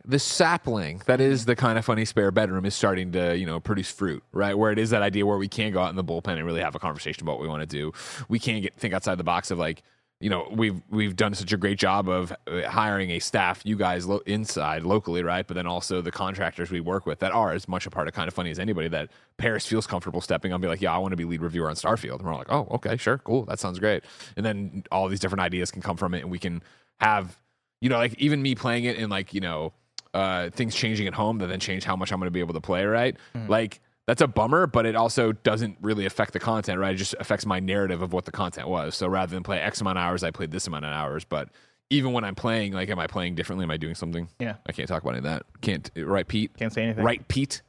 the 0.06 0.20
sapling 0.20 1.02
that 1.06 1.22
is 1.22 1.46
the 1.46 1.56
kind 1.56 1.78
of 1.78 1.86
funny 1.86 2.06
spare 2.06 2.32
bedroom 2.32 2.66
is 2.66 2.74
starting 2.76 3.12
to 3.14 3.38
you 3.38 3.46
know 3.46 3.60
produce 3.60 3.92
fruit, 3.92 4.24
right? 4.32 4.58
Where 4.58 4.72
it 4.72 4.80
is 4.80 4.90
that 4.90 5.02
idea 5.02 5.26
where 5.26 5.38
we 5.38 5.48
can 5.48 5.72
go 5.72 5.82
out 5.82 5.90
in 5.90 5.96
the 5.96 6.04
bullpen 6.04 6.38
and 6.38 6.46
really 6.46 6.62
have 6.62 6.76
a 6.76 6.80
conversation 6.80 7.24
about 7.24 7.34
what 7.34 7.42
we 7.42 7.48
want 7.48 7.62
to 7.62 7.68
do. 7.68 7.94
We 8.28 8.40
can't 8.40 8.62
get 8.64 8.76
think 8.78 8.94
outside 8.94 9.16
the 9.18 9.24
box 9.24 9.52
of 9.52 9.60
like. 9.60 9.84
You 10.22 10.30
know, 10.30 10.50
we've 10.52 10.82
we've 10.90 11.16
done 11.16 11.34
such 11.34 11.54
a 11.54 11.58
great 11.58 11.80
job 11.80 12.10
of 12.10 12.34
hiring 12.68 13.12
a 13.12 13.20
staff, 13.20 13.62
you 13.64 13.78
guys 13.78 14.06
lo- 14.06 14.22
inside 14.26 14.84
locally, 14.84 15.24
right? 15.24 15.48
But 15.48 15.56
then 15.56 15.66
also 15.66 16.02
the 16.02 16.12
contractors 16.12 16.70
we 16.70 16.82
work 16.82 17.06
with 17.06 17.20
that 17.20 17.32
are 17.32 17.54
as 17.54 17.70
much 17.70 17.86
a 17.86 17.90
part 17.90 18.10
of 18.10 18.14
kind 18.14 18.28
of 18.28 18.34
funny 18.34 18.52
as 18.52 18.60
anybody. 18.60 18.90
That 18.90 19.10
Paris 19.38 19.66
feels 19.66 19.88
comfortable 19.88 20.20
stepping 20.20 20.52
on, 20.52 20.60
be 20.60 20.68
like, 20.68 20.82
yeah, 20.82 20.94
I 20.94 20.98
want 20.98 21.14
to 21.14 21.16
be 21.16 21.24
lead 21.24 21.42
reviewer 21.42 21.70
on 21.70 21.76
Starfield, 21.76 22.18
and 22.18 22.24
we're 22.26 22.34
all 22.34 22.40
like, 22.40 22.52
oh, 22.52 22.68
okay, 22.72 22.98
sure, 22.98 23.20
cool, 23.20 23.46
that 23.46 23.60
sounds 23.60 23.80
great. 23.80 24.04
And 24.36 24.46
then 24.46 24.84
all 24.92 25.08
these 25.08 25.22
different 25.22 25.42
ideas 25.42 25.72
can 25.72 25.82
come 25.82 25.96
from 25.96 26.14
it, 26.14 26.20
and 26.20 26.30
we 26.30 26.38
can 26.40 26.64
have, 27.00 27.38
you 27.80 27.88
know, 27.88 27.98
like 27.98 28.14
even 28.16 28.42
me 28.42 28.56
playing 28.56 28.84
it 28.84 28.98
and 28.98 29.10
like 29.10 29.34
you 29.34 29.40
know, 29.40 29.72
uh, 30.14 30.50
things 30.50 30.76
changing 30.76 31.08
at 31.08 31.14
home 31.14 31.38
that 31.38 31.48
then 31.48 31.62
change 31.62 31.86
how 31.86 31.96
much 31.96 32.12
I'm 32.12 32.20
going 32.20 32.28
to 32.28 32.32
be 32.32 32.42
able 32.42 32.56
to 32.56 32.62
play, 32.62 32.84
right? 32.84 33.16
Like 33.48 33.80
that's 34.10 34.22
a 34.24 34.28
bummer, 34.28 34.66
but 34.66 34.88
it 34.88 34.96
also 34.96 35.34
doesn't 35.34 35.78
really 35.82 36.08
affect 36.08 36.34
the 36.34 36.40
content, 36.40 36.80
right? 36.80 36.96
It 36.96 36.98
just 36.98 37.14
affects 37.20 37.46
my 37.46 37.60
narrative 37.60 38.02
of 38.02 38.12
what 38.12 38.26
the 38.26 38.32
content 38.32 38.68
was. 38.68 38.96
So 38.96 39.08
rather 39.08 39.32
than 39.36 39.44
play 39.44 39.60
X 39.60 39.82
amount 39.82 40.00
of 40.00 40.04
hours, 40.04 40.24
I 40.24 40.32
played 40.32 40.50
this 40.50 40.66
amount 40.66 40.86
of 40.86 40.92
hours. 40.92 41.26
But 41.26 41.50
even 41.92 42.12
when 42.12 42.24
I'm 42.24 42.34
playing, 42.34 42.74
like, 42.74 42.90
am 42.90 42.98
I 42.98 43.06
playing 43.06 43.36
differently? 43.36 43.66
Am 43.66 43.70
I 43.70 43.78
doing 43.78 43.94
something? 43.94 44.28
Yeah. 44.40 44.56
I 44.68 44.72
can't 44.72 44.88
talk 44.90 45.04
about 45.04 45.12
any 45.12 45.18
of 45.20 45.24
that. 45.26 45.44
Can't, 45.62 45.92
right, 45.96 46.28
Pete? 46.28 46.58
Can't 46.58 46.74
say 46.74 46.86
anything. 46.86 47.04
Right, 47.04 47.28
Pete? 47.28 47.62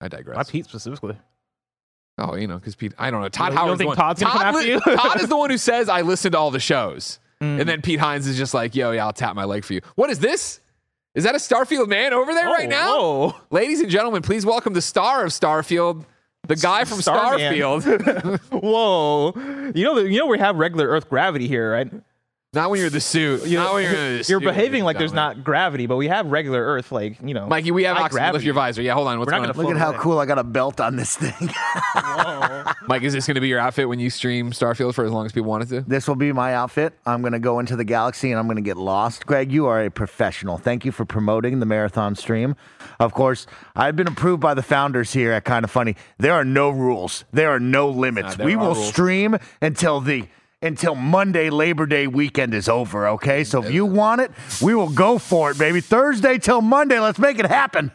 I 0.00 0.08
digress. 0.08 0.38
Not 0.38 0.48
Pete 0.48 0.64
specifically. 0.64 1.18
Oh, 2.16 2.34
you 2.36 2.46
know, 2.46 2.56
because 2.58 2.74
Pete, 2.74 2.94
I 2.98 3.10
don't 3.10 3.20
know. 3.20 3.28
Todd 3.28 3.52
You 3.52 3.58
don't 3.58 3.66
Howard's 3.66 3.78
think 3.78 3.88
one. 3.88 3.96
Todd's 3.98 4.22
gonna 4.22 4.32
come 4.32 4.42
Todd, 4.42 4.54
after 4.56 4.66
you? 4.66 4.80
Todd 4.80 5.20
is 5.20 5.28
the 5.28 5.36
one 5.36 5.50
who 5.50 5.58
says 5.58 5.90
I 5.90 6.00
listen 6.00 6.32
to 6.32 6.38
all 6.38 6.50
the 6.50 6.60
shows, 6.60 7.18
Mm. 7.42 7.58
and 7.60 7.66
then 7.68 7.80
Pete 7.80 7.98
Hines 8.00 8.26
is 8.26 8.36
just 8.36 8.52
like, 8.52 8.74
"Yo, 8.74 8.90
yeah, 8.92 9.06
I'll 9.06 9.14
tap 9.14 9.34
my 9.34 9.44
leg 9.44 9.64
for 9.64 9.72
you." 9.72 9.80
What 9.94 10.10
is 10.10 10.18
this? 10.18 10.60
Is 11.20 11.24
that 11.24 11.34
a 11.34 11.38
Starfield 11.38 11.86
man 11.86 12.14
over 12.14 12.32
there 12.32 12.46
right 12.46 12.64
oh, 12.64 12.70
now? 12.70 12.98
Whoa. 12.98 13.36
Ladies 13.50 13.82
and 13.82 13.90
gentlemen, 13.90 14.22
please 14.22 14.46
welcome 14.46 14.72
the 14.72 14.80
star 14.80 15.22
of 15.22 15.32
Starfield, 15.32 16.06
the 16.48 16.56
guy 16.56 16.86
from. 16.86 17.00
Starfield. 17.00 18.40
Whoa. 18.62 19.34
You 19.74 19.84
know, 19.84 19.98
you 19.98 20.18
know 20.18 20.28
we 20.28 20.38
have 20.38 20.56
regular 20.56 20.88
Earth 20.88 21.10
gravity 21.10 21.46
here, 21.46 21.72
right? 21.72 21.92
Not 22.52 22.68
when 22.68 22.78
you're 22.78 22.88
in 22.88 22.92
the 22.92 23.00
suit. 23.00 23.46
You 23.46 23.58
Not 23.58 23.74
when 23.74 23.84
you're 23.84 23.92
in 24.06 24.18
the 24.18 24.26
you're 24.28 24.40
behaving 24.40 24.82
like 24.82 24.98
there's 24.98 25.12
not 25.12 25.44
gravity, 25.44 25.86
but 25.86 25.94
we 25.96 26.08
have 26.08 26.26
regular 26.26 26.60
Earth, 26.60 26.90
like 26.90 27.16
you 27.22 27.32
know. 27.32 27.46
Mikey, 27.46 27.70
we 27.70 27.84
have 27.84 27.96
high 27.96 28.06
oxygen. 28.06 28.32
Lift 28.32 28.44
your 28.44 28.54
visor. 28.54 28.82
Yeah, 28.82 28.94
hold 28.94 29.06
on. 29.06 29.20
What's 29.20 29.28
We're 29.28 29.38
not 29.38 29.38
going 29.38 29.50
on? 29.50 29.54
gonna 29.56 29.68
Look 29.68 29.76
at 29.76 29.80
how 29.80 29.90
away. 29.90 29.98
cool 30.00 30.18
I 30.18 30.26
got 30.26 30.40
a 30.40 30.42
belt 30.42 30.80
on 30.80 30.96
this 30.96 31.16
thing. 31.16 31.48
Mike, 32.88 33.02
is 33.02 33.12
this 33.12 33.24
going 33.28 33.36
to 33.36 33.40
be 33.40 33.46
your 33.46 33.60
outfit 33.60 33.88
when 33.88 34.00
you 34.00 34.10
stream 34.10 34.50
Starfield 34.50 34.94
for 34.94 35.04
as 35.04 35.12
long 35.12 35.26
as 35.26 35.32
people 35.32 35.48
want 35.48 35.62
it 35.62 35.66
to? 35.68 35.82
this 35.82 36.08
will 36.08 36.16
be 36.16 36.32
my 36.32 36.52
outfit. 36.54 36.92
I'm 37.06 37.20
going 37.22 37.34
to 37.34 37.38
go 37.38 37.60
into 37.60 37.76
the 37.76 37.84
galaxy 37.84 38.32
and 38.32 38.38
I'm 38.40 38.46
going 38.46 38.56
to 38.56 38.62
get 38.62 38.76
lost. 38.76 39.26
Greg, 39.26 39.52
you 39.52 39.66
are 39.66 39.84
a 39.84 39.90
professional. 39.90 40.58
Thank 40.58 40.84
you 40.84 40.90
for 40.90 41.04
promoting 41.04 41.60
the 41.60 41.66
marathon 41.66 42.16
stream. 42.16 42.56
Of 42.98 43.14
course, 43.14 43.46
I've 43.76 43.94
been 43.94 44.08
approved 44.08 44.40
by 44.40 44.54
the 44.54 44.62
founders 44.62 45.12
here 45.12 45.30
at 45.30 45.44
Kind 45.44 45.64
of 45.64 45.70
Funny. 45.70 45.94
There 46.18 46.32
are 46.32 46.44
no 46.44 46.70
rules. 46.70 47.24
There 47.32 47.50
are 47.50 47.60
no 47.60 47.88
limits. 47.88 48.40
Uh, 48.40 48.42
we 48.44 48.56
will 48.56 48.74
rules. 48.74 48.88
stream 48.88 49.38
until 49.62 50.00
the 50.00 50.26
until 50.62 50.94
Monday 50.94 51.50
Labor 51.50 51.86
Day 51.86 52.06
weekend 52.06 52.54
is 52.54 52.68
over, 52.68 53.08
okay? 53.08 53.44
So 53.44 53.62
if 53.64 53.72
you 53.72 53.86
want 53.86 54.20
it, 54.20 54.30
we 54.62 54.74
will 54.74 54.90
go 54.90 55.18
for 55.18 55.50
it, 55.50 55.58
baby. 55.58 55.80
Thursday 55.80 56.38
till 56.38 56.60
Monday, 56.60 56.98
let's 57.00 57.18
make 57.18 57.38
it 57.38 57.46
happen. 57.46 57.90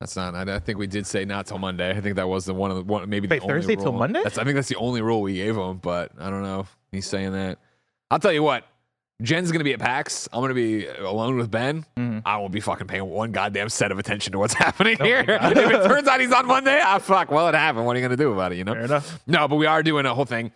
That's 0.00 0.16
not. 0.16 0.34
I, 0.34 0.56
I 0.56 0.58
think 0.58 0.78
we 0.78 0.86
did 0.88 1.06
say 1.06 1.24
not 1.24 1.46
till 1.46 1.58
Monday. 1.58 1.90
I 1.90 2.00
think 2.00 2.16
that 2.16 2.28
was 2.28 2.44
the 2.44 2.54
one 2.54 2.70
of 2.70 2.76
the 2.76 2.82
one, 2.84 3.08
maybe 3.08 3.28
the 3.28 3.34
Wait, 3.36 3.42
only 3.42 3.54
Thursday 3.54 3.76
till. 3.76 3.92
Monday? 3.92 4.20
That's, 4.22 4.38
I 4.38 4.44
think 4.44 4.56
that's 4.56 4.68
the 4.68 4.76
only 4.76 5.00
rule 5.00 5.22
we 5.22 5.34
gave 5.34 5.56
him. 5.56 5.76
But 5.78 6.10
I 6.18 6.28
don't 6.30 6.42
know. 6.42 6.60
if 6.60 6.76
He's 6.90 7.06
saying 7.06 7.32
that. 7.32 7.58
I'll 8.10 8.18
tell 8.18 8.32
you 8.32 8.42
what. 8.42 8.64
Jen's 9.20 9.52
gonna 9.52 9.62
be 9.62 9.72
at 9.72 9.78
PAX. 9.78 10.28
I'm 10.32 10.40
gonna 10.40 10.54
be 10.54 10.88
alone 10.88 11.36
with 11.36 11.48
Ben. 11.48 11.84
Mm-hmm. 11.96 12.26
I 12.26 12.38
won't 12.38 12.50
be 12.52 12.58
fucking 12.58 12.88
paying 12.88 13.04
one 13.04 13.30
goddamn 13.30 13.68
set 13.68 13.92
of 13.92 14.00
attention 14.00 14.32
to 14.32 14.38
what's 14.40 14.54
happening 14.66 14.96
Oh 14.98 15.04
here. 15.04 15.20
if 15.28 15.56
it 15.56 15.84
turns 15.86 16.08
out 16.08 16.18
he's 16.20 16.32
on 16.32 16.46
Monday, 16.46 16.80
ah 16.82 16.98
fuck. 16.98 17.30
Well, 17.30 17.46
it 17.48 17.54
happened. 17.54 17.86
What 17.86 17.94
are 17.94 18.00
you 18.00 18.04
gonna 18.04 18.16
do 18.16 18.32
about 18.32 18.50
it? 18.50 18.58
You 18.58 18.64
know. 18.64 18.72
Fair 18.74 18.84
enough. 18.86 19.20
No, 19.28 19.46
but 19.46 19.56
we 19.56 19.66
are 19.66 19.84
doing 19.84 20.06
a 20.06 20.14
whole 20.14 20.24
thing 20.24 20.50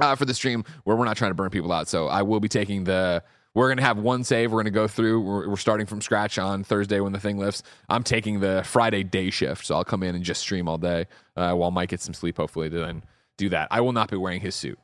uh, 0.00 0.14
for 0.16 0.24
the 0.24 0.34
stream 0.34 0.64
where 0.84 0.96
we're 0.96 1.04
not 1.04 1.16
trying 1.16 1.30
to 1.30 1.34
burn 1.34 1.50
people 1.50 1.72
out. 1.72 1.88
So 1.88 2.08
I 2.08 2.22
will 2.22 2.40
be 2.40 2.48
taking 2.48 2.84
the. 2.84 3.22
We're 3.52 3.68
gonna 3.68 3.82
have 3.82 3.98
one 3.98 4.22
save. 4.22 4.52
We're 4.52 4.60
gonna 4.60 4.70
go 4.70 4.86
through. 4.86 5.20
We're, 5.22 5.48
we're 5.48 5.56
starting 5.56 5.86
from 5.86 6.00
scratch 6.00 6.38
on 6.38 6.62
Thursday 6.62 7.00
when 7.00 7.12
the 7.12 7.18
thing 7.18 7.36
lifts. 7.36 7.64
I'm 7.88 8.04
taking 8.04 8.38
the 8.38 8.62
Friday 8.64 9.02
day 9.02 9.30
shift, 9.30 9.66
so 9.66 9.74
I'll 9.74 9.84
come 9.84 10.02
in 10.04 10.14
and 10.14 10.22
just 10.22 10.40
stream 10.40 10.68
all 10.68 10.78
day 10.78 11.06
uh, 11.36 11.52
while 11.54 11.72
Mike 11.72 11.88
gets 11.88 12.04
some 12.04 12.14
sleep. 12.14 12.36
Hopefully, 12.36 12.70
to 12.70 12.78
then 12.78 13.02
do 13.38 13.48
that. 13.48 13.66
I 13.72 13.80
will 13.80 13.92
not 13.92 14.08
be 14.08 14.16
wearing 14.16 14.40
his 14.40 14.54
suit. 14.54 14.78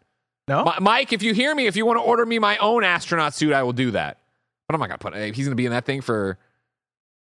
no. 0.49 0.64
Mi- 0.64 0.73
Mike, 0.80 1.12
if 1.12 1.23
you 1.23 1.32
hear 1.32 1.54
me, 1.54 1.66
if 1.68 1.76
you 1.76 1.87
want 1.87 1.99
to 1.99 2.02
order 2.02 2.26
me 2.26 2.40
my 2.40 2.56
own 2.56 2.82
astronaut 2.82 3.35
suit, 3.35 3.52
I 3.52 3.62
will 3.62 3.73
do 3.73 3.92
that. 3.92 4.18
But 4.68 4.75
I'm 4.75 4.80
not 4.80 4.88
gonna 4.88 5.16
put. 5.16 5.35
He's 5.37 5.46
gonna 5.46 5.54
be 5.54 5.66
in 5.66 5.70
that 5.73 5.85
thing 5.85 6.00
for, 6.00 6.37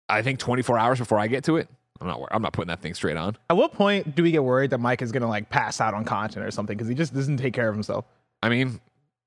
I 0.07 0.21
think 0.21 0.37
24 0.37 0.77
hours 0.77 0.99
before 0.99 1.17
I 1.17 1.25
get 1.25 1.45
to 1.45 1.57
it. 1.57 1.67
I'm 2.01 2.07
not. 2.07 2.21
I'm 2.31 2.41
not 2.41 2.51
putting 2.53 2.67
that 2.69 2.81
thing 2.81 2.93
straight 2.95 3.15
on. 3.17 3.37
At 3.49 3.57
what 3.57 3.73
point 3.73 4.15
do 4.15 4.23
we 4.23 4.31
get 4.31 4.43
worried 4.43 4.71
that 4.71 4.79
Mike 4.79 5.01
is 5.01 5.11
gonna 5.11 5.29
like 5.29 5.49
pass 5.49 5.79
out 5.79 5.93
on 5.93 6.03
content 6.03 6.45
or 6.45 6.51
something 6.51 6.75
because 6.75 6.87
he 6.89 6.95
just 6.95 7.13
doesn't 7.13 7.37
take 7.37 7.53
care 7.53 7.69
of 7.69 7.75
himself? 7.75 8.05
I 8.43 8.49
mean, 8.49 8.79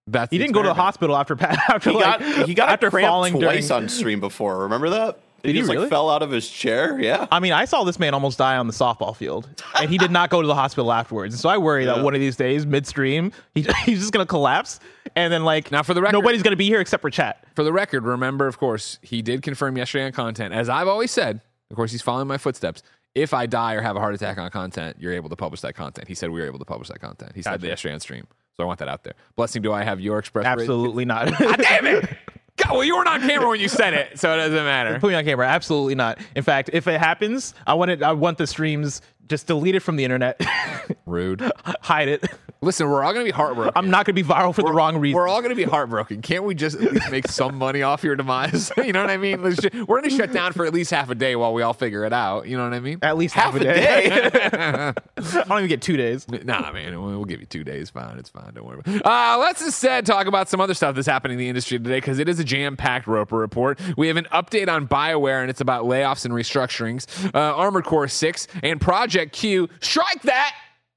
that's 0.09 0.31
He 0.31 0.39
didn't 0.39 0.53
go 0.55 0.63
to 0.63 0.69
the 0.69 0.75
hospital 0.75 1.17
after 1.17 1.37
after 1.41 1.91
He 1.91 1.97
like 1.97 2.19
got 2.21 2.49
he 2.49 2.55
got 2.55 2.69
after 2.71 2.91
falling 2.91 3.35
twice 3.41 3.69
during. 3.69 3.85
on 3.85 3.89
stream 3.89 4.21
before. 4.21 4.59
Remember 4.65 4.91
that? 4.91 5.21
Did 5.45 5.55
he 5.57 5.61
just 5.61 5.71
really? 5.71 5.83
like 5.83 5.91
fell 5.91 6.09
out 6.09 6.23
of 6.23 6.31
his 6.31 6.49
chair. 6.49 6.99
Yeah. 6.99 7.27
I 7.31 7.39
mean, 7.39 7.53
I 7.53 7.67
saw 7.67 7.85
this 7.85 7.99
man 7.99 8.15
almost 8.15 8.39
die 8.39 8.57
on 8.57 8.67
the 8.67 8.73
softball 8.73 9.15
field, 9.15 9.47
and 9.79 9.91
he 9.91 9.99
did 9.99 10.11
not 10.11 10.31
go 10.31 10.41
to 10.41 10.47
the 10.49 10.55
hospital 10.55 10.91
afterwards. 10.91 11.35
And 11.35 11.39
so 11.41 11.51
I 11.51 11.59
worry 11.59 11.85
that 11.85 12.03
one 12.03 12.15
of 12.15 12.21
these 12.21 12.35
days, 12.35 12.65
midstream, 12.65 13.31
he, 13.55 13.61
he's 13.85 14.01
just 14.01 14.11
gonna 14.15 14.25
collapse, 14.25 14.81
and 15.15 15.31
then 15.31 15.45
like 15.45 15.71
Now, 15.71 15.83
for 15.83 15.93
the 15.93 16.01
record- 16.01 16.15
nobody's 16.15 16.43
gonna 16.43 16.57
be 16.57 16.65
here 16.65 16.81
except 16.81 17.03
for 17.03 17.11
chat. 17.11 17.45
For 17.55 17.63
the 17.63 17.75
record, 17.75 18.05
remember, 18.05 18.47
of 18.47 18.57
course, 18.59 18.99
he 19.03 19.21
did 19.21 19.43
confirm 19.43 19.77
yesterday 19.77 20.07
on 20.07 20.13
content. 20.13 20.55
As 20.55 20.71
I've 20.71 20.89
always 20.89 21.11
said, 21.11 21.43
of 21.71 21.77
course, 21.77 21.93
he's 21.93 22.03
following 22.03 22.29
my 22.29 22.39
footsteps. 22.39 22.83
If 23.15 23.33
I 23.33 23.47
die 23.47 23.75
or 23.75 23.81
have 23.81 23.97
a 23.97 24.01
heart 24.01 24.15
attack 24.15 24.39
on 24.39 24.51
content, 24.51 24.97
you're 24.99 25.13
able 25.13 25.29
to 25.29 25.37
publish 25.37 25.61
that 25.61 25.75
content. 25.75 26.09
He 26.09 26.15
said 26.15 26.31
we 26.31 26.41
were 26.41 26.47
able 26.47 26.59
to 26.59 26.65
publish 26.65 26.89
that 26.89 27.01
content. 27.01 27.33
He 27.35 27.43
said 27.43 27.53
that 27.53 27.61
Gotcha. 27.61 27.69
yesterday 27.69 27.95
on 27.95 28.01
stream. 28.01 28.27
So 28.57 28.63
I 28.63 28.67
want 28.67 28.79
that 28.81 28.89
out 28.89 29.05
there. 29.05 29.15
Blessing, 29.37 29.63
do 29.63 29.73
I 29.73 29.83
have 29.83 30.01
your 30.01 30.19
express? 30.19 30.45
rate? 30.45 30.53
Absolutely 30.53 31.05
not. 31.05 31.27
God 31.27 31.41
ah, 31.41 31.57
damn 31.57 31.87
it! 31.87 32.09
God, 32.57 32.73
well, 32.73 32.85
you 32.85 32.95
weren't 32.97 33.09
on 33.09 33.21
camera 33.21 33.49
when 33.49 33.59
you 33.61 33.69
said 33.69 33.95
it, 33.95 34.19
so 34.19 34.33
it 34.33 34.37
doesn't 34.37 34.55
matter. 34.55 34.99
Put 35.01 35.09
me 35.09 35.15
on 35.15 35.25
camera. 35.25 35.47
Absolutely 35.47 35.97
not. 35.97 36.21
In 36.37 36.45
fact, 36.45 36.71
if 36.73 36.87
it 36.87 37.01
happens, 37.01 37.53
I 37.67 37.75
want 37.75 37.91
it. 37.91 38.03
I 38.03 38.13
want 38.13 38.39
the 38.39 38.47
streams 38.47 39.03
just 39.29 39.47
delete 39.47 39.75
it 39.75 39.81
from 39.81 39.97
the 39.97 40.05
internet, 40.05 40.41
Rude. 41.07 41.43
hide 41.81 42.09
it. 42.09 42.25
Listen, 42.61 42.89
we're 42.89 43.03
all 43.05 43.13
going 43.13 43.27
to 43.27 43.31
be 43.31 43.37
heartbroken. 43.37 43.73
I'm 43.77 43.91
not 43.91 44.07
going 44.07 44.17
to 44.17 44.23
be 44.23 44.27
viral 44.27 44.55
for 44.55 44.63
the 44.63 44.73
wrong 44.73 44.97
reason. 44.97 45.17
We're 45.17 45.29
all 45.29 45.41
going 45.43 45.51
to 45.51 45.55
be 45.57 45.65
heartbroken. 45.65 46.23
Can't 46.23 46.45
we 46.45 46.55
just 46.55 46.77
at 46.81 46.93
least 46.93 47.11
make 47.11 47.29
some 47.29 47.57
money 47.57 47.83
off 47.83 48.03
your 48.03 48.17
demise? 48.17 48.73
you 48.79 48.93
know 48.93 49.03
what 49.03 49.11
I 49.11 49.19
mean? 49.19 49.43
Let's 49.43 49.61
ju- 49.61 49.85
We're 49.87 50.01
going 50.01 50.09
to 50.11 50.17
shut 50.17 50.33
down 50.33 50.55
for 50.55 50.65
at 50.65 50.73
least 50.73 50.91
half 50.91 51.11
a 51.11 51.15
day 51.15 51.37
while 51.37 51.53
we 51.53 51.61
all 51.61 51.75
figure 51.75 52.05
it 52.07 52.15
out. 52.15 52.49
You 52.49 52.57
know 52.57 52.65
what 52.65 52.73
I 52.73 52.81
mean? 52.81 53.01
At 53.03 53.19
least 53.19 53.35
half, 53.35 53.55
a 53.55 53.59
day. 53.61 54.09
I 54.39 54.93
don't 55.19 55.59
even 55.59 55.69
get 55.69 55.83
two 55.83 55.99
days. 55.99 56.27
Nah, 56.27 56.73
man, 56.73 57.03
we'll 57.03 57.27
give 57.27 57.41
you 57.41 57.47
two 57.47 57.65
days. 57.65 57.91
Fine, 57.91 58.19
it's 58.19 58.31
fine. 58.31 58.55
Don't 58.55 58.65
worry. 58.65 58.79
About 58.79 58.95
it. 58.95 59.07
Uh, 59.07 59.37
let's 59.41 59.61
instead 59.61 60.07
talk 60.07 60.27
about 60.27 60.49
some 60.49 60.61
other 60.61 60.73
stuff 60.75 60.95
that's 60.95 61.07
happening 61.07 61.35
in 61.35 61.41
the 61.41 61.49
industry 61.49 61.77
today 61.79 61.99
because 61.99 62.19
it 62.19 62.31
is 62.31 62.39
a 62.39 62.45
jam-packed 62.45 63.07
Roper 63.07 63.37
report. 63.37 63.79
We 63.99 64.09
have 64.09 64.17
an 64.17 64.27
update 64.33 64.69
on 64.69 64.89
Bioware, 64.89 65.43
and 65.43 65.51
it's 65.51 65.61
about 65.61 65.85
layoffs 65.85 66.25
and 66.25 66.33
restructurings. 66.33 67.07
Uh, 67.35 67.39
Armored 67.39 67.85
Core 67.85 68.09
Six 68.09 68.47
and 68.63 68.81
Project 68.81 69.14
Q. 69.33 69.69
Strike 69.81 70.23
that. 70.23 70.55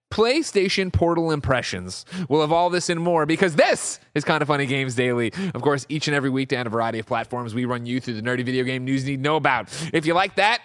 PlayStation 0.10 0.92
Portal 0.92 1.32
impressions. 1.32 2.06
We'll 2.30 2.42
have 2.42 2.54
all 2.54 2.70
this 2.70 2.90
and 2.90 3.00
more 3.00 3.26
because 3.26 3.56
this 3.56 4.00
is 4.16 4.24
kind 4.24 4.42
of 4.42 4.48
funny 4.48 4.66
games 4.66 4.96
daily. 4.96 5.34
Of 5.54 5.62
course, 5.62 5.86
each 5.90 6.08
and 6.08 6.16
every 6.16 6.30
weekday 6.30 6.58
on 6.58 6.66
a 6.66 6.70
variety 6.70 7.00
of 7.00 7.06
platforms, 7.06 7.54
we 7.54 7.66
run 7.66 7.86
you 7.86 8.00
through 8.00 8.14
the 8.14 8.22
nerdy 8.22 8.46
video 8.46 8.64
game 8.64 8.86
news 8.86 9.04
you 9.04 9.12
need 9.12 9.18
to 9.18 9.24
know 9.24 9.36
about. 9.36 9.68
If 9.94 10.06
you 10.06 10.14
like 10.14 10.36
that, 10.36 10.62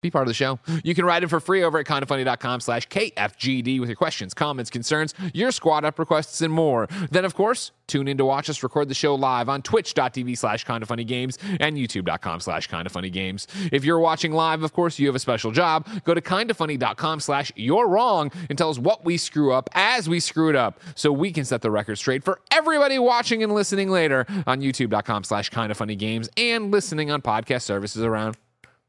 be 0.00 0.10
part 0.10 0.22
of 0.22 0.28
the 0.28 0.34
show. 0.34 0.58
You 0.82 0.94
can 0.94 1.04
write 1.04 1.22
in 1.22 1.28
for 1.28 1.40
free 1.40 1.62
over 1.62 1.78
at 1.78 1.86
kindafunny.com 1.86 2.60
slash 2.60 2.88
KFGD 2.88 3.80
with 3.80 3.88
your 3.88 3.96
questions, 3.96 4.34
comments, 4.34 4.70
concerns, 4.70 5.14
your 5.34 5.52
squad 5.52 5.84
up 5.84 5.98
requests, 5.98 6.40
and 6.40 6.52
more. 6.52 6.88
Then, 7.10 7.24
of 7.24 7.34
course, 7.34 7.72
tune 7.86 8.08
in 8.08 8.16
to 8.18 8.24
watch 8.24 8.48
us 8.48 8.62
record 8.62 8.88
the 8.88 8.94
show 8.94 9.14
live 9.14 9.48
on 9.48 9.62
twitch.tv 9.62 10.38
slash 10.38 10.64
kindafunnygames 10.64 11.38
and 11.60 11.76
youtube.com 11.76 12.40
slash 12.40 12.68
kindafunnygames. 12.68 13.46
If 13.72 13.84
you're 13.84 13.98
watching 13.98 14.32
live, 14.32 14.62
of 14.62 14.72
course, 14.72 14.98
you 14.98 15.06
have 15.06 15.16
a 15.16 15.20
special 15.20 15.50
job. 15.50 15.86
Go 16.04 16.14
to 16.14 16.20
kindafunny.com 16.20 17.20
slash 17.20 17.52
you're 17.56 17.88
wrong 17.88 18.30
and 18.48 18.56
tell 18.56 18.70
us 18.70 18.78
what 18.78 19.04
we 19.04 19.16
screw 19.16 19.52
up 19.52 19.68
as 19.74 20.08
we 20.08 20.20
screw 20.20 20.48
it 20.48 20.56
up 20.56 20.80
so 20.94 21.12
we 21.12 21.32
can 21.32 21.44
set 21.44 21.62
the 21.62 21.70
record 21.70 21.96
straight 21.96 22.24
for 22.24 22.40
everybody 22.50 22.98
watching 22.98 23.42
and 23.42 23.52
listening 23.52 23.90
later 23.90 24.26
on 24.46 24.60
youtube.com 24.60 25.24
slash 25.24 25.50
kindafunnygames 25.50 26.28
and 26.36 26.70
listening 26.70 27.10
on 27.10 27.20
podcast 27.20 27.62
services 27.62 28.02
around 28.02 28.36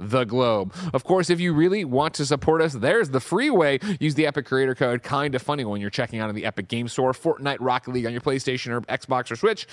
the 0.02 0.24
globe. 0.26 0.74
Of 0.94 1.04
course, 1.04 1.30
if 1.30 1.40
you 1.40 1.54
really 1.54 1.86
want 1.86 2.14
to 2.16 2.26
support 2.26 2.62
us, 2.62 2.74
there's 2.74 3.10
the 3.10 3.20
free 3.20 3.50
way. 3.50 3.80
Use 4.00 4.16
the 4.16 4.26
Epic 4.26 4.46
Creator 4.46 4.76
Code 4.76 5.04
Kinda 5.04 5.40
Funny 5.40 5.64
when 5.64 5.80
you're 5.80 5.90
checking 5.90 6.20
out 6.20 6.30
in 6.30 6.36
the 6.36 6.46
Epic 6.46 6.68
Game 6.68 6.88
Store, 6.88 7.14
Fortnite, 7.14 7.58
Rocket 7.60 7.92
League 7.94 8.06
on 8.06 8.12
your 8.12 8.22
PlayStation 8.22 8.70
or 8.72 8.82
Xbox 8.82 9.32
or 9.32 9.36
Switch. 9.36 9.68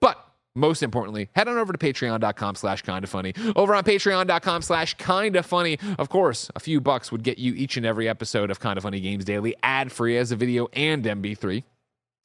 But 0.00 0.24
most 0.54 0.82
importantly, 0.82 1.30
head 1.34 1.48
on 1.48 1.56
over 1.56 1.72
to 1.72 1.78
patreon.com 1.78 2.54
slash 2.56 2.82
kinda 2.82 3.06
funny. 3.06 3.34
Over 3.56 3.74
on 3.74 3.84
patreon.com 3.84 4.62
slash 4.62 4.94
kinda 4.94 5.42
funny, 5.42 5.78
of 5.98 6.08
course, 6.08 6.50
a 6.54 6.60
few 6.60 6.80
bucks 6.80 7.10
would 7.10 7.22
get 7.22 7.38
you 7.38 7.54
each 7.54 7.76
and 7.76 7.86
every 7.86 8.08
episode 8.08 8.50
of 8.50 8.60
Kinda 8.60 8.80
Funny 8.80 9.00
Games 9.00 9.24
Daily 9.24 9.54
ad 9.62 9.90
free 9.90 10.16
as 10.18 10.30
a 10.30 10.36
video 10.36 10.68
and 10.74 11.04
MP3. 11.06 11.64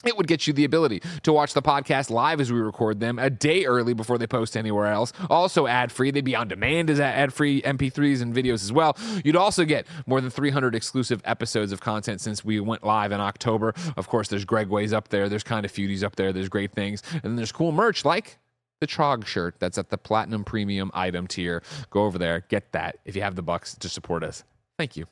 It 0.06 0.16
would 0.16 0.28
get 0.28 0.46
you 0.46 0.54
the 0.54 0.64
ability 0.64 1.02
to 1.24 1.34
watch 1.34 1.54
the 1.54 1.62
podcast 1.62 2.12
live 2.12 2.40
as 2.40 2.52
we 2.52 2.60
record 2.60 3.00
them 3.00 3.18
a 3.18 3.32
day 3.32 3.66
early 3.66 3.96
before 3.96 4.20
they 4.20 4.28
post 4.28 4.56
anywhere 4.56 4.86
else. 4.86 5.12
Also, 5.28 5.66
ad 5.66 5.92
free. 5.92 6.12
They'd 6.12 6.24
be 6.24 6.36
on 6.36 6.48
demand 6.48 6.92
as 6.92 7.00
ad 7.00 7.34
free 7.34 7.64
MP3s 7.64 8.22
and 8.22 8.34
videos 8.34 8.64
as 8.64 8.72
well. 8.72 8.96
You'd 9.26 9.36
also 9.36 9.66
get 9.66 9.88
more 10.06 10.22
than 10.22 10.30
300 10.30 10.76
exclusive 10.76 11.20
episodes 11.26 11.72
of 11.72 11.82
content 11.82 12.22
since 12.22 12.46
we 12.46 12.60
went 12.60 12.84
live 12.84 13.12
in 13.12 13.20
October. 13.20 13.74
Of 13.98 14.08
course, 14.08 14.28
there's 14.28 14.46
Greg 14.46 14.70
Ways 14.70 14.94
up 14.94 15.08
there. 15.08 15.30
There's 15.30 15.44
kind 15.44 15.66
of 15.66 15.72
Feudies 15.72 16.04
up 16.04 16.16
there. 16.16 16.32
There's 16.32 16.50
great 16.50 16.74
things. 16.74 17.02
And 17.12 17.24
then 17.24 17.36
there's 17.36 17.52
cool 17.52 17.72
merch 17.72 18.06
like 18.06 18.38
the 18.80 18.88
Trog 18.88 19.26
shirt 19.26 19.56
that's 19.60 19.80
at 19.80 19.90
the 19.90 19.98
platinum 19.98 20.44
premium 20.44 20.92
item 20.94 21.26
tier. 21.26 21.64
Go 21.90 22.04
over 22.04 22.20
there, 22.20 22.46
get 22.50 22.72
that 22.74 23.00
if 23.04 23.16
you 23.16 23.24
have 23.24 23.36
the 23.36 23.42
bucks 23.42 23.76
to 23.78 23.90
support 23.90 24.24
us. 24.24 24.44
Thank 24.78 24.96
you. 24.96 25.06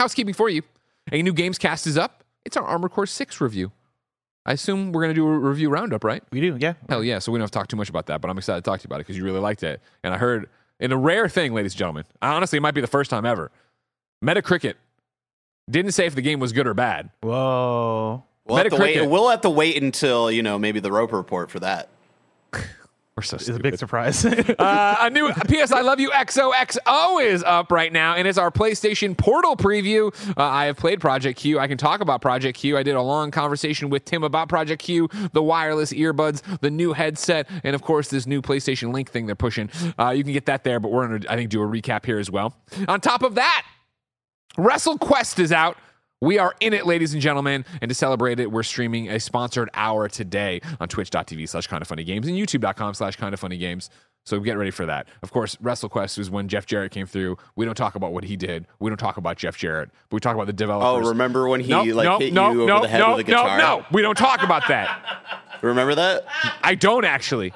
Housekeeping 0.00 0.34
for 0.34 0.48
you. 0.48 0.62
A 1.12 1.22
new 1.22 1.32
games 1.32 1.58
cast 1.58 1.86
is 1.86 1.96
up. 1.96 2.24
It's 2.44 2.56
our 2.56 2.64
Armored 2.64 2.92
Core 2.92 3.06
6 3.06 3.40
review. 3.40 3.72
I 4.46 4.52
assume 4.52 4.92
we're 4.92 5.02
going 5.02 5.14
to 5.14 5.20
do 5.20 5.28
a 5.28 5.38
review 5.38 5.68
roundup, 5.68 6.04
right? 6.04 6.22
We 6.30 6.40
do, 6.40 6.56
yeah. 6.58 6.74
Hell 6.88 7.04
yeah. 7.04 7.18
So 7.18 7.30
we 7.30 7.38
don't 7.38 7.42
have 7.42 7.50
to 7.50 7.58
talk 7.58 7.68
too 7.68 7.76
much 7.76 7.90
about 7.90 8.06
that, 8.06 8.22
but 8.22 8.30
I'm 8.30 8.38
excited 8.38 8.64
to 8.64 8.70
talk 8.70 8.80
to 8.80 8.84
you 8.84 8.88
about 8.88 8.96
it 8.96 9.06
because 9.06 9.18
you 9.18 9.24
really 9.24 9.40
liked 9.40 9.62
it. 9.62 9.82
And 10.02 10.14
I 10.14 10.16
heard 10.16 10.48
in 10.80 10.90
a 10.90 10.96
rare 10.96 11.28
thing, 11.28 11.52
ladies 11.52 11.72
and 11.72 11.78
gentlemen, 11.78 12.04
honestly, 12.22 12.56
it 12.56 12.60
might 12.60 12.74
be 12.74 12.80
the 12.80 12.86
first 12.86 13.10
time 13.10 13.26
ever. 13.26 13.50
Metacritic 14.24 14.74
didn't 15.68 15.92
say 15.92 16.06
if 16.06 16.14
the 16.14 16.22
game 16.22 16.40
was 16.40 16.52
good 16.52 16.66
or 16.66 16.72
bad. 16.72 17.10
Whoa. 17.20 18.24
We'll 18.46 18.56
have, 18.56 18.70
to 18.70 18.76
wait, 18.76 19.06
we'll 19.06 19.28
have 19.28 19.42
to 19.42 19.50
wait 19.50 19.82
until, 19.82 20.30
you 20.30 20.42
know, 20.42 20.58
maybe 20.58 20.80
the 20.80 20.90
Roper 20.90 21.18
report 21.18 21.50
for 21.50 21.60
that. 21.60 21.90
We're 23.18 23.22
so 23.22 23.34
It's 23.34 23.48
a 23.48 23.58
big 23.58 23.76
surprise. 23.76 24.24
Uh, 24.58 24.96
a 25.00 25.10
new 25.10 25.32
PS 25.32 25.72
I 25.72 25.80
Love 25.80 25.98
You 26.00 26.10
XOXO 26.10 27.24
is 27.24 27.42
up 27.42 27.72
right 27.72 27.92
now, 27.92 28.14
and 28.14 28.28
it's 28.28 28.38
our 28.38 28.50
PlayStation 28.50 29.16
Portal 29.16 29.56
preview. 29.56 30.14
Uh, 30.36 30.42
I 30.42 30.66
have 30.66 30.76
played 30.76 31.00
Project 31.00 31.38
Q. 31.38 31.58
I 31.58 31.66
can 31.66 31.78
talk 31.78 32.00
about 32.00 32.20
Project 32.20 32.58
Q. 32.58 32.76
I 32.76 32.82
did 32.82 32.94
a 32.94 33.02
long 33.02 33.30
conversation 33.30 33.90
with 33.90 34.04
Tim 34.04 34.22
about 34.22 34.48
Project 34.48 34.82
Q, 34.82 35.08
the 35.32 35.42
wireless 35.42 35.92
earbuds, 35.92 36.42
the 36.60 36.70
new 36.70 36.92
headset, 36.92 37.48
and 37.64 37.74
of 37.74 37.82
course 37.82 38.08
this 38.08 38.26
new 38.26 38.40
PlayStation 38.40 38.92
Link 38.92 39.10
thing 39.10 39.26
they're 39.26 39.34
pushing. 39.34 39.70
Uh, 39.98 40.10
you 40.10 40.22
can 40.22 40.32
get 40.32 40.46
that 40.46 40.62
there, 40.64 40.78
but 40.78 40.90
we're 40.90 41.08
going 41.08 41.20
to, 41.22 41.32
I 41.32 41.36
think, 41.36 41.50
do 41.50 41.62
a 41.62 41.66
recap 41.66 42.06
here 42.06 42.18
as 42.18 42.30
well. 42.30 42.54
On 42.86 43.00
top 43.00 43.22
of 43.22 43.34
that, 43.34 43.66
WrestleQuest 44.56 45.38
is 45.40 45.52
out. 45.52 45.76
We 46.20 46.38
are 46.38 46.54
in 46.60 46.72
it, 46.72 46.84
ladies 46.84 47.12
and 47.12 47.22
gentlemen. 47.22 47.64
And 47.80 47.88
to 47.88 47.94
celebrate 47.94 48.40
it, 48.40 48.50
we're 48.50 48.64
streaming 48.64 49.08
a 49.08 49.20
sponsored 49.20 49.70
hour 49.74 50.08
today 50.08 50.60
on 50.80 50.88
twitch.tv 50.88 51.48
slash 51.48 51.66
kind 51.68 51.80
of 51.80 51.86
funny 51.86 52.02
games 52.04 52.26
and 52.26 52.36
youtube.com 52.36 52.94
slash 52.94 53.16
kind 53.16 53.32
of 53.32 53.40
funny 53.40 53.56
games. 53.56 53.88
So 54.26 54.40
get 54.40 54.58
ready 54.58 54.72
for 54.72 54.84
that. 54.84 55.08
Of 55.22 55.30
course, 55.30 55.56
WrestleQuest 55.56 56.18
is 56.18 56.30
when 56.30 56.48
Jeff 56.48 56.66
Jarrett 56.66 56.92
came 56.92 57.06
through. 57.06 57.38
We 57.56 57.64
don't 57.64 57.76
talk 57.76 57.94
about 57.94 58.12
what 58.12 58.24
he 58.24 58.36
did. 58.36 58.66
We 58.78 58.90
don't 58.90 58.98
talk 58.98 59.16
about 59.16 59.38
Jeff 59.38 59.56
Jarrett, 59.56 59.90
but 60.10 60.16
we 60.16 60.20
talk 60.20 60.34
about 60.34 60.46
the 60.46 60.52
developers. 60.52 61.06
Oh, 61.06 61.08
remember 61.08 61.48
when 61.48 61.60
he 61.60 61.70
Nope, 61.70 61.94
like 61.94 62.04
nope, 62.04 62.20
hit 62.20 62.32
nope, 62.34 62.54
you 62.54 62.70
over 62.70 62.82
the 62.82 62.88
head 62.88 63.08
with 63.08 63.20
a 63.20 63.24
guitar? 63.24 63.56
No, 63.56 63.78
no, 63.78 63.86
we 63.90 64.02
don't 64.02 64.18
talk 64.18 64.42
about 64.42 64.68
that. 64.68 65.24
Remember 65.62 65.94
that? 65.94 66.24
I 66.62 66.76
don't 66.76 67.04
actually. 67.04 67.52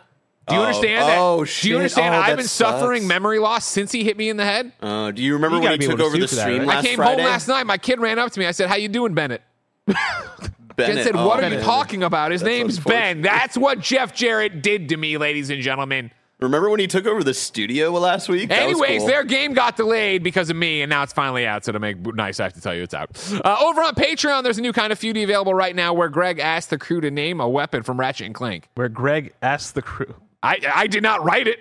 Do 0.49 0.55
you 0.55 0.61
Oh, 0.61 0.65
understand 0.65 1.09
that? 1.09 1.19
oh, 1.19 1.45
Do 1.45 1.69
you 1.69 1.77
understand 1.77 2.15
Oh, 2.15 2.19
I've 2.19 2.27
that 2.31 2.37
been 2.39 2.47
suffering 2.49 3.07
memory 3.07 3.39
loss 3.39 3.65
since 3.65 3.93
he 3.93 4.03
hit 4.03 4.17
me 4.17 4.29
in 4.29 4.37
the 4.37 4.45
head? 4.45 4.73
Uh, 4.81 5.11
do 5.13 5.23
you 5.23 5.35
remember 5.35 5.57
You 5.59 5.63
when 5.63 5.81
he 5.81 5.87
took 5.87 5.99
to 5.99 6.05
over 6.05 6.19
the 6.19 6.27
sue 6.27 6.35
for 6.35 6.35
that, 6.37 6.43
stream 6.43 6.59
right? 6.61 6.69
last 6.69 6.85
I 6.85 6.89
came 6.89 6.97
Friday? 6.97 7.23
home 7.23 7.31
last 7.31 7.49
night. 7.49 7.65
My 7.67 7.79
kid 7.79 8.01
ran 8.01 8.19
up 8.19 8.31
to 8.33 8.41
me. 8.41 8.47
I 8.47 8.51
said, 8.51 8.69
"How 8.69 8.75
you 8.77 8.89
doing, 8.89 9.15
Bennett?" 9.15 9.43
Jen 9.89 9.97
Bennett. 10.77 11.05
said, 11.05 11.17
Oh, 11.17 11.27
"What 11.29 11.43
are 11.45 11.49
you 11.49 11.61
talking 11.61 12.03
about? 12.03 12.33
His 12.33 12.41
That's 12.41 12.49
name's. 12.51 12.81
Ben. 12.81 13.23
That's 13.23 13.57
what 13.57 13.79
Jeff 13.81 14.15
Jarrett 14.15 14.63
did 14.63 14.89
to 14.89 14.97
me, 14.97 15.17
ladies 15.19 15.51
and 15.51 15.63
gentlemen." 15.63 16.11
Remember 16.41 16.69
when 16.71 16.81
he 16.81 16.89
took 16.89 17.07
over 17.07 17.23
the 17.23 17.35
studio 17.35 17.93
last 17.93 18.29
week? 18.29 18.49
That 18.49 18.63
Anyways, 18.65 18.99
cool. 19.03 19.07
their 19.07 19.23
game 19.23 19.53
got 19.55 19.77
delayed 19.77 20.25
because 20.25 20.51
of 20.51 20.57
me, 20.57 20.83
and 20.83 20.91
now 20.91 21.05
it's 21.05 21.13
finally 21.13 21.47
out. 21.47 21.65
So 21.65 21.71
to 21.71 21.79
make 21.79 21.99
nice, 22.17 22.41
I 22.41 22.43
have 22.43 22.53
to 22.55 22.61
tell 22.61 22.75
you 22.75 22.83
it's 22.83 22.95
out. 22.95 23.11
Uh, 23.45 23.59
over 23.63 23.81
on 23.81 23.95
Patreon, 23.95 24.43
there's 24.43 24.59
a 24.59 24.61
new 24.61 24.73
kind 24.73 24.93
of 24.93 24.99
feudy 24.99 25.23
available 25.23 25.55
right 25.55 25.77
now, 25.77 25.95
where 25.95 26.09
Greg 26.09 26.41
asked 26.41 26.71
the 26.71 26.79
crew 26.79 27.01
to 27.01 27.13
name 27.13 27.41
a 27.41 27.49
weapon 27.49 27.85
from 27.85 28.01
Ratchet 28.01 28.27
and 28.27 28.35
Clank. 28.35 28.69
Where 28.75 28.89
Greg 28.89 29.35
asked 29.41 29.77
the 29.77 29.83
crew. 29.83 30.17
I 30.43 30.61
I 30.75 30.87
did 30.87 31.03
not 31.03 31.25
write 31.25 31.49
it. 31.49 31.61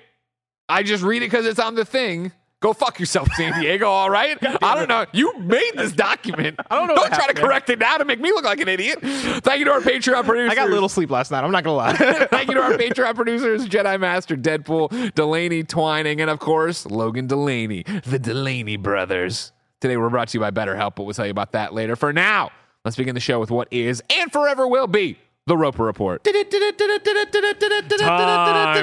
I 0.68 0.84
just 0.84 1.04
read 1.04 1.22
it 1.22 1.26
because 1.26 1.46
it's 1.46 1.60
on 1.60 1.76
the 1.76 1.86
thing. 1.86 2.32
Go 2.62 2.74
fuck 2.74 3.00
yourself, 3.00 3.28
San 3.34 3.60
Diego. 3.60 3.88
All 3.90 4.12
right. 4.12 4.38
I 4.64 4.76
don't 4.76 4.88
know. 4.88 5.08
You 5.14 5.36
made 5.40 5.72
this 5.76 5.92
document. 5.94 6.60
I 6.70 6.76
don't 6.76 6.88
know 6.88 6.96
Don't 6.96 7.08
try 7.08 7.16
to 7.18 7.22
happened, 7.22 7.40
correct 7.40 7.70
it 7.72 7.80
now 7.80 7.98
to 7.98 8.06
make 8.06 8.20
me 8.20 8.32
look 8.32 8.46
like 8.46 8.60
an 8.60 8.68
idiot. 8.68 9.00
Thank 9.02 9.60
you 9.60 9.66
to 9.66 9.72
our 9.72 9.80
Patreon 9.80 10.24
producers. 10.26 10.52
I 10.52 10.56
got 10.56 10.70
a 10.70 10.72
little 10.72 10.88
sleep 10.88 11.10
last 11.10 11.32
night. 11.32 11.44
I'm 11.44 11.52
not 11.52 11.64
going 11.64 11.96
to 11.98 12.04
lie. 12.06 12.28
Thank 12.28 12.50
you 12.50 12.56
to 12.56 12.62
our 12.62 12.74
Patreon 12.74 13.16
producers, 13.16 13.68
Jedi 13.68 14.00
Master, 14.00 14.38
Deadpool, 14.38 15.16
Delaney 15.16 15.64
Twining, 15.64 16.22
and 16.22 16.30
of 16.30 16.38
course, 16.38 16.86
Logan 16.86 17.26
Delaney, 17.26 17.82
the 18.06 18.20
Delaney 18.20 18.78
brothers. 18.78 19.52
Today 19.80 19.98
we're 19.98 20.10
brought 20.10 20.28
to 20.28 20.38
you 20.38 20.40
by 20.42 20.52
BetterHelp, 20.52 20.96
but 20.96 21.06
we'll 21.06 21.16
tell 21.16 21.26
you 21.26 21.32
about 21.32 21.54
that 21.54 21.74
later. 21.74 21.96
For 21.96 22.14
now, 22.14 22.52
let's 22.86 22.96
begin 22.96 23.16
the 23.16 23.22
show 23.22 23.40
with 23.40 23.50
what 23.50 23.70
is 23.72 24.04
and 24.16 24.32
forever 24.32 24.68
will 24.68 24.86
be 24.86 25.18
the 25.52 25.58
Roper 25.58 25.84
Report. 25.84 26.24
Time 26.24 26.34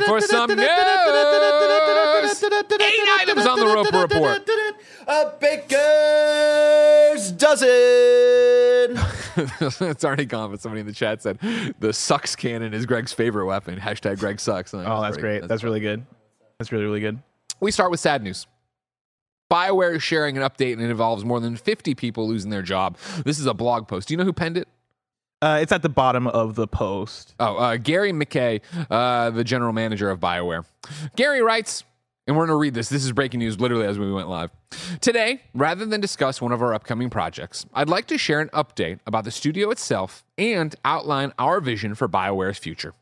for 0.03 0.21
some 0.21 0.51
news. 0.51 0.59
Eight 2.81 3.09
items 3.21 3.47
on 3.47 3.59
the 3.59 3.67
Roper 3.67 4.01
Report. 4.03 4.47
A 5.07 5.33
baker's 5.41 7.33
dozen. 7.33 7.69
it's 9.89 10.05
already 10.05 10.27
gone, 10.27 10.51
but 10.51 10.61
somebody 10.61 10.81
in 10.81 10.87
the 10.87 10.93
chat 10.93 11.23
said 11.23 11.39
the 11.79 11.95
sucks 11.95 12.37
cannon 12.37 12.75
is 12.75 12.85
Greg's 12.85 13.15
favorite 13.15 13.47
weapon. 13.47 13.79
Hashtag 13.79 14.19
Greg 14.19 14.39
sucks. 14.39 14.75
oh, 14.75 15.01
that's 15.01 15.17
great. 15.17 15.49
That's 15.49 15.65
really 15.65 15.81
good. 15.81 16.05
That's 16.59 16.71
really, 16.71 16.85
really 16.85 17.01
good. 17.01 17.19
We 17.61 17.71
start 17.71 17.91
with 17.91 18.01
sad 18.01 18.23
news. 18.23 18.47
BioWare 19.51 19.97
is 19.97 20.03
sharing 20.03 20.37
an 20.37 20.43
update 20.43 20.75
and 20.75 20.83
it 20.83 20.91
involves 20.91 21.25
more 21.25 21.41
than 21.41 21.57
50 21.57 21.95
people 21.95 22.29
losing 22.29 22.51
their 22.51 22.61
job. 22.61 22.99
This 23.25 23.39
is 23.39 23.47
a 23.47 23.55
blog 23.55 23.89
post. 23.89 24.09
Do 24.09 24.13
you 24.13 24.19
know 24.19 24.25
who 24.25 24.35
penned 24.35 24.59
it? 24.59 24.69
Uh, 25.41 25.59
it's 25.63 25.71
at 25.71 25.83
the 25.83 25.89
bottom 25.89 26.27
of 26.27 26.57
the 26.57 26.67
post. 26.67 27.35
Oh, 27.39 27.57
uh, 27.57 27.77
Gary 27.77 28.13
McKay, 28.13 28.61
uh, 28.91 29.31
the 29.31 29.45
general 29.45 29.73
manager 29.73 30.11
of 30.11 30.19
BioWare. 30.19 30.65
Gary 31.15 31.43
writes, 31.43 31.85
and 32.27 32.37
we're 32.37 32.47
going 32.47 32.57
to 32.57 32.61
read 32.61 32.75
this. 32.75 32.89
This 32.89 33.05
is 33.05 33.13
breaking 33.13 33.39
news 33.39 33.61
literally 33.61 33.87
as 33.87 33.99
we 33.99 34.13
went 34.13 34.29
live. 34.29 34.51
Today, 35.01 35.43
rather 35.55 35.87
than 35.87 36.01
discuss 36.01 36.43
one 36.43 36.53
of 36.53 36.61
our 36.61 36.75
upcoming 36.75 37.09
projects, 37.09 37.67
I'd 37.73 37.89
like 37.89 38.07
to 38.09 38.19
share 38.19 38.41
an 38.41 38.49
update 38.49 38.99
about 39.07 39.25
the 39.25 39.31
studio 39.31 39.71
itself 39.71 40.25
and 40.37 40.75
outline 40.85 41.33
our 41.39 41.61
vision 41.61 41.95
for 41.95 42.09
BioWare's 42.09 42.59
future. 42.59 42.95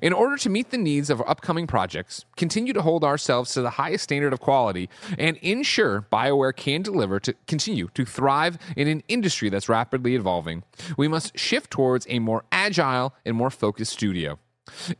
In 0.00 0.12
order 0.12 0.36
to 0.38 0.50
meet 0.50 0.70
the 0.70 0.78
needs 0.78 1.10
of 1.10 1.22
upcoming 1.26 1.66
projects, 1.66 2.24
continue 2.36 2.72
to 2.72 2.82
hold 2.82 3.04
ourselves 3.04 3.52
to 3.54 3.62
the 3.62 3.70
highest 3.70 4.04
standard 4.04 4.32
of 4.32 4.40
quality, 4.40 4.88
and 5.18 5.36
ensure 5.38 6.06
BioWare 6.12 6.54
can 6.56 6.82
deliver 6.82 7.20
to 7.20 7.34
continue 7.46 7.88
to 7.94 8.04
thrive 8.04 8.58
in 8.76 8.88
an 8.88 9.02
industry 9.08 9.48
that's 9.48 9.68
rapidly 9.68 10.14
evolving, 10.14 10.62
we 10.96 11.08
must 11.08 11.38
shift 11.38 11.70
towards 11.70 12.06
a 12.08 12.18
more 12.18 12.44
agile 12.52 13.14
and 13.24 13.36
more 13.36 13.50
focused 13.50 13.92
studio. 13.92 14.38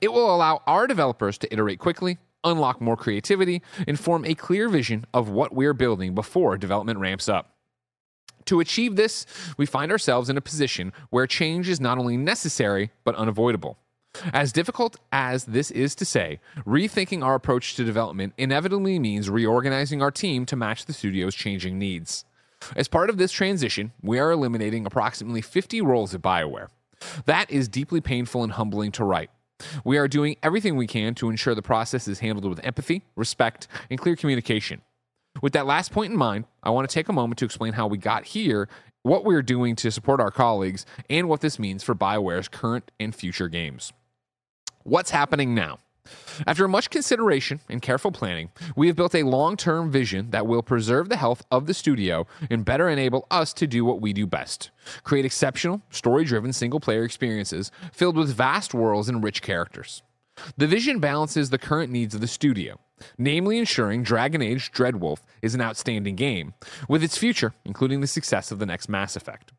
It 0.00 0.12
will 0.12 0.34
allow 0.34 0.62
our 0.66 0.86
developers 0.86 1.38
to 1.38 1.52
iterate 1.52 1.78
quickly, 1.78 2.18
unlock 2.44 2.80
more 2.80 2.96
creativity, 2.96 3.62
and 3.86 3.98
form 3.98 4.24
a 4.24 4.34
clear 4.34 4.68
vision 4.68 5.06
of 5.14 5.28
what 5.28 5.54
we're 5.54 5.74
building 5.74 6.14
before 6.14 6.58
development 6.58 6.98
ramps 6.98 7.28
up. 7.28 7.54
To 8.46 8.58
achieve 8.58 8.96
this, 8.96 9.24
we 9.56 9.66
find 9.66 9.92
ourselves 9.92 10.28
in 10.28 10.36
a 10.36 10.40
position 10.40 10.92
where 11.10 11.28
change 11.28 11.68
is 11.68 11.80
not 11.80 11.98
only 11.98 12.16
necessary, 12.16 12.90
but 13.04 13.14
unavoidable. 13.14 13.78
As 14.32 14.52
difficult 14.52 14.98
as 15.10 15.46
this 15.46 15.70
is 15.70 15.94
to 15.96 16.04
say, 16.04 16.38
rethinking 16.66 17.24
our 17.24 17.34
approach 17.34 17.74
to 17.76 17.84
development 17.84 18.34
inevitably 18.36 18.98
means 18.98 19.30
reorganizing 19.30 20.02
our 20.02 20.10
team 20.10 20.44
to 20.46 20.56
match 20.56 20.84
the 20.84 20.92
studio's 20.92 21.34
changing 21.34 21.78
needs. 21.78 22.24
As 22.76 22.88
part 22.88 23.10
of 23.10 23.16
this 23.16 23.32
transition, 23.32 23.92
we 24.02 24.18
are 24.18 24.30
eliminating 24.30 24.86
approximately 24.86 25.40
50 25.40 25.80
roles 25.80 26.14
at 26.14 26.22
BioWare. 26.22 26.68
That 27.24 27.50
is 27.50 27.68
deeply 27.68 28.00
painful 28.00 28.44
and 28.44 28.52
humbling 28.52 28.92
to 28.92 29.04
write. 29.04 29.30
We 29.84 29.96
are 29.96 30.08
doing 30.08 30.36
everything 30.42 30.76
we 30.76 30.86
can 30.86 31.14
to 31.16 31.30
ensure 31.30 31.54
the 31.54 31.62
process 31.62 32.06
is 32.06 32.20
handled 32.20 32.44
with 32.44 32.64
empathy, 32.64 33.04
respect, 33.16 33.66
and 33.90 33.98
clear 33.98 34.16
communication. 34.16 34.82
With 35.40 35.54
that 35.54 35.66
last 35.66 35.90
point 35.90 36.12
in 36.12 36.18
mind, 36.18 36.44
I 36.62 36.70
want 36.70 36.88
to 36.88 36.94
take 36.94 37.08
a 37.08 37.12
moment 37.12 37.38
to 37.38 37.44
explain 37.44 37.72
how 37.72 37.86
we 37.86 37.96
got 37.98 38.26
here, 38.26 38.68
what 39.02 39.24
we're 39.24 39.42
doing 39.42 39.74
to 39.76 39.90
support 39.90 40.20
our 40.20 40.30
colleagues, 40.30 40.84
and 41.08 41.28
what 41.28 41.40
this 41.40 41.58
means 41.58 41.82
for 41.82 41.94
BioWare's 41.94 42.48
current 42.48 42.90
and 43.00 43.14
future 43.14 43.48
games. 43.48 43.92
What's 44.84 45.10
happening 45.10 45.54
now? 45.54 45.78
After 46.46 46.66
much 46.66 46.90
consideration 46.90 47.60
and 47.68 47.80
careful 47.80 48.10
planning, 48.10 48.50
we 48.74 48.88
have 48.88 48.96
built 48.96 49.14
a 49.14 49.22
long 49.22 49.56
term 49.56 49.90
vision 49.90 50.30
that 50.30 50.46
will 50.46 50.62
preserve 50.62 51.08
the 51.08 51.16
health 51.16 51.44
of 51.52 51.66
the 51.66 51.74
studio 51.74 52.26
and 52.50 52.64
better 52.64 52.88
enable 52.88 53.26
us 53.30 53.52
to 53.54 53.68
do 53.68 53.84
what 53.84 54.00
we 54.00 54.12
do 54.12 54.26
best 54.26 54.70
create 55.04 55.24
exceptional, 55.24 55.80
story 55.90 56.24
driven 56.24 56.52
single 56.52 56.80
player 56.80 57.04
experiences 57.04 57.70
filled 57.92 58.16
with 58.16 58.34
vast 58.34 58.74
worlds 58.74 59.08
and 59.08 59.22
rich 59.22 59.40
characters. 59.40 60.02
The 60.56 60.66
vision 60.66 60.98
balances 60.98 61.50
the 61.50 61.58
current 61.58 61.92
needs 61.92 62.14
of 62.14 62.20
the 62.20 62.26
studio, 62.26 62.80
namely 63.16 63.58
ensuring 63.58 64.02
Dragon 64.02 64.42
Age 64.42 64.72
Dreadwolf 64.72 65.18
is 65.42 65.54
an 65.54 65.60
outstanding 65.60 66.16
game, 66.16 66.54
with 66.88 67.04
its 67.04 67.16
future, 67.16 67.54
including 67.64 68.00
the 68.00 68.06
success 68.08 68.50
of 68.50 68.58
the 68.58 68.66
next 68.66 68.88
Mass 68.88 69.14
Effect. 69.14 69.52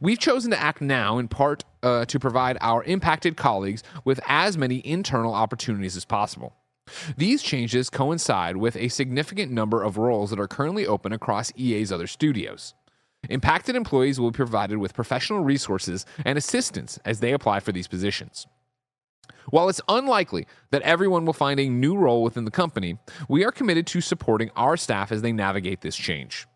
We've 0.00 0.18
chosen 0.18 0.50
to 0.50 0.60
act 0.60 0.80
now 0.80 1.18
in 1.18 1.28
part 1.28 1.64
uh, 1.82 2.04
to 2.06 2.18
provide 2.18 2.58
our 2.60 2.82
impacted 2.84 3.36
colleagues 3.36 3.82
with 4.04 4.20
as 4.26 4.58
many 4.58 4.86
internal 4.86 5.34
opportunities 5.34 5.96
as 5.96 6.04
possible. 6.04 6.54
These 7.16 7.42
changes 7.42 7.90
coincide 7.90 8.56
with 8.56 8.76
a 8.76 8.88
significant 8.88 9.50
number 9.50 9.82
of 9.82 9.96
roles 9.96 10.30
that 10.30 10.40
are 10.40 10.48
currently 10.48 10.86
open 10.86 11.12
across 11.12 11.52
EA's 11.56 11.90
other 11.90 12.06
studios. 12.06 12.74
Impacted 13.28 13.74
employees 13.74 14.20
will 14.20 14.30
be 14.30 14.36
provided 14.36 14.78
with 14.78 14.94
professional 14.94 15.40
resources 15.40 16.06
and 16.24 16.38
assistance 16.38 16.98
as 17.04 17.20
they 17.20 17.32
apply 17.32 17.60
for 17.60 17.72
these 17.72 17.88
positions. 17.88 18.46
While 19.50 19.68
it's 19.68 19.80
unlikely 19.88 20.46
that 20.70 20.82
everyone 20.82 21.24
will 21.24 21.32
find 21.32 21.58
a 21.60 21.68
new 21.68 21.96
role 21.96 22.22
within 22.22 22.44
the 22.44 22.50
company, 22.50 22.98
we 23.28 23.44
are 23.44 23.52
committed 23.52 23.86
to 23.88 24.00
supporting 24.00 24.50
our 24.56 24.76
staff 24.76 25.12
as 25.12 25.22
they 25.22 25.32
navigate 25.32 25.80
this 25.80 25.96
change. 25.96 26.46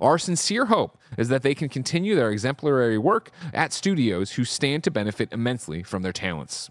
Our 0.00 0.18
sincere 0.18 0.66
hope 0.66 0.98
is 1.18 1.28
that 1.30 1.42
they 1.42 1.54
can 1.54 1.68
continue 1.68 2.14
their 2.14 2.30
exemplary 2.30 2.96
work 2.96 3.30
at 3.52 3.72
studios 3.72 4.32
who 4.32 4.44
stand 4.44 4.84
to 4.84 4.90
benefit 4.90 5.32
immensely 5.32 5.82
from 5.82 6.02
their 6.02 6.12
talents. 6.12 6.70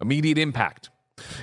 Immediate 0.00 0.38
impact. 0.38 0.88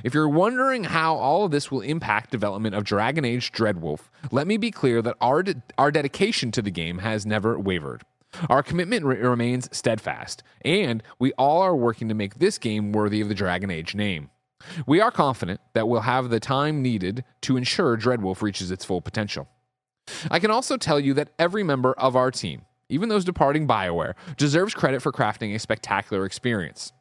If 0.04 0.14
you're 0.14 0.28
wondering 0.28 0.86
how 0.86 1.16
all 1.16 1.46
of 1.46 1.52
this 1.52 1.70
will 1.70 1.82
impact 1.82 2.32
development 2.32 2.76
of 2.76 2.84
Dragon 2.84 3.24
Age 3.24 3.52
Dreadwolf, 3.52 4.10
let 4.32 4.48
me 4.48 4.58
be 4.58 4.72
clear 4.72 5.02
that 5.04 5.16
our, 5.22 5.44
de- 5.44 5.62
our 5.78 5.92
dedication 5.92 6.52
to 6.52 6.62
the 6.62 6.72
game 6.72 6.98
has 6.98 7.26
never 7.26 7.58
wavered. 7.58 8.02
Our 8.50 8.64
commitment 8.64 9.06
re- 9.06 9.18
remains 9.18 9.70
steadfast, 9.72 10.42
and 10.66 11.04
we 11.20 11.34
all 11.34 11.62
are 11.62 11.76
working 11.76 12.10
to 12.10 12.16
make 12.16 12.40
this 12.40 12.58
game 12.58 12.92
worthy 12.92 13.22
of 13.22 13.30
the 13.30 13.36
Dragon 13.36 13.70
Age 13.70 13.94
name. 13.94 14.32
We 14.86 15.00
are 15.00 15.12
confident 15.12 15.62
that 15.74 15.88
we'll 15.88 16.02
have 16.02 16.30
the 16.30 16.40
time 16.40 16.82
needed 16.82 17.24
to 17.42 17.58
ensure 17.58 17.98
Dreadwolf 17.98 18.42
reaches 18.42 18.72
its 18.72 18.86
full 18.86 19.02
potential. 19.02 19.48
I 20.30 20.40
can 20.40 20.52
also 20.52 20.78
tell 20.78 21.00
you 21.00 21.14
that 21.16 21.30
every 21.40 21.64
member 21.64 21.94
of 21.94 22.16
our 22.16 22.32
team, 22.32 22.64
even 22.90 23.10
those 23.10 23.26
departing 23.26 23.68
BioWare, 23.68 24.14
deserves 24.38 24.74
credit 24.74 25.02
for 25.02 25.12
crafting 25.12 25.56
a 25.56 25.60
spectacular 25.60 26.26
experience. 26.26 26.92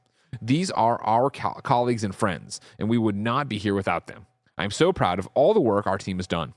These 0.41 0.71
are 0.71 1.03
our 1.03 1.31
co- 1.31 1.61
colleagues 1.63 2.05
and 2.05 2.15
friends, 2.15 2.61
and 2.79 2.89
we 2.89 2.99
would 2.99 3.17
not 3.17 3.49
be 3.49 3.59
here 3.59 3.75
without 3.75 4.07
them. 4.07 4.27
I'm 4.57 4.71
so 4.71 4.93
proud 4.93 5.19
of 5.19 5.29
all 5.35 5.55
the 5.55 5.61
work 5.61 5.87
our 5.87 5.99
team 5.99 6.19
has 6.19 6.27
done. 6.27 6.55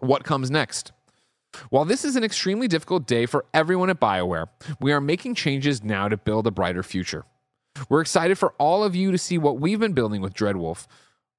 What 0.00 0.24
comes 0.24 0.50
next? 0.50 0.92
While 1.70 1.84
this 1.84 2.04
is 2.04 2.16
an 2.16 2.24
extremely 2.24 2.68
difficult 2.68 3.06
day 3.06 3.26
for 3.26 3.46
everyone 3.54 3.90
at 3.90 4.00
BioWare, 4.00 4.48
we 4.80 4.92
are 4.92 5.00
making 5.00 5.34
changes 5.34 5.82
now 5.82 6.08
to 6.08 6.16
build 6.16 6.46
a 6.46 6.50
brighter 6.50 6.82
future. 6.82 7.24
We're 7.88 8.00
excited 8.00 8.38
for 8.38 8.54
all 8.58 8.84
of 8.84 8.94
you 8.94 9.10
to 9.12 9.18
see 9.18 9.38
what 9.38 9.58
we've 9.58 9.80
been 9.80 9.92
building 9.92 10.20
with 10.20 10.34
Dreadwolf. 10.34 10.86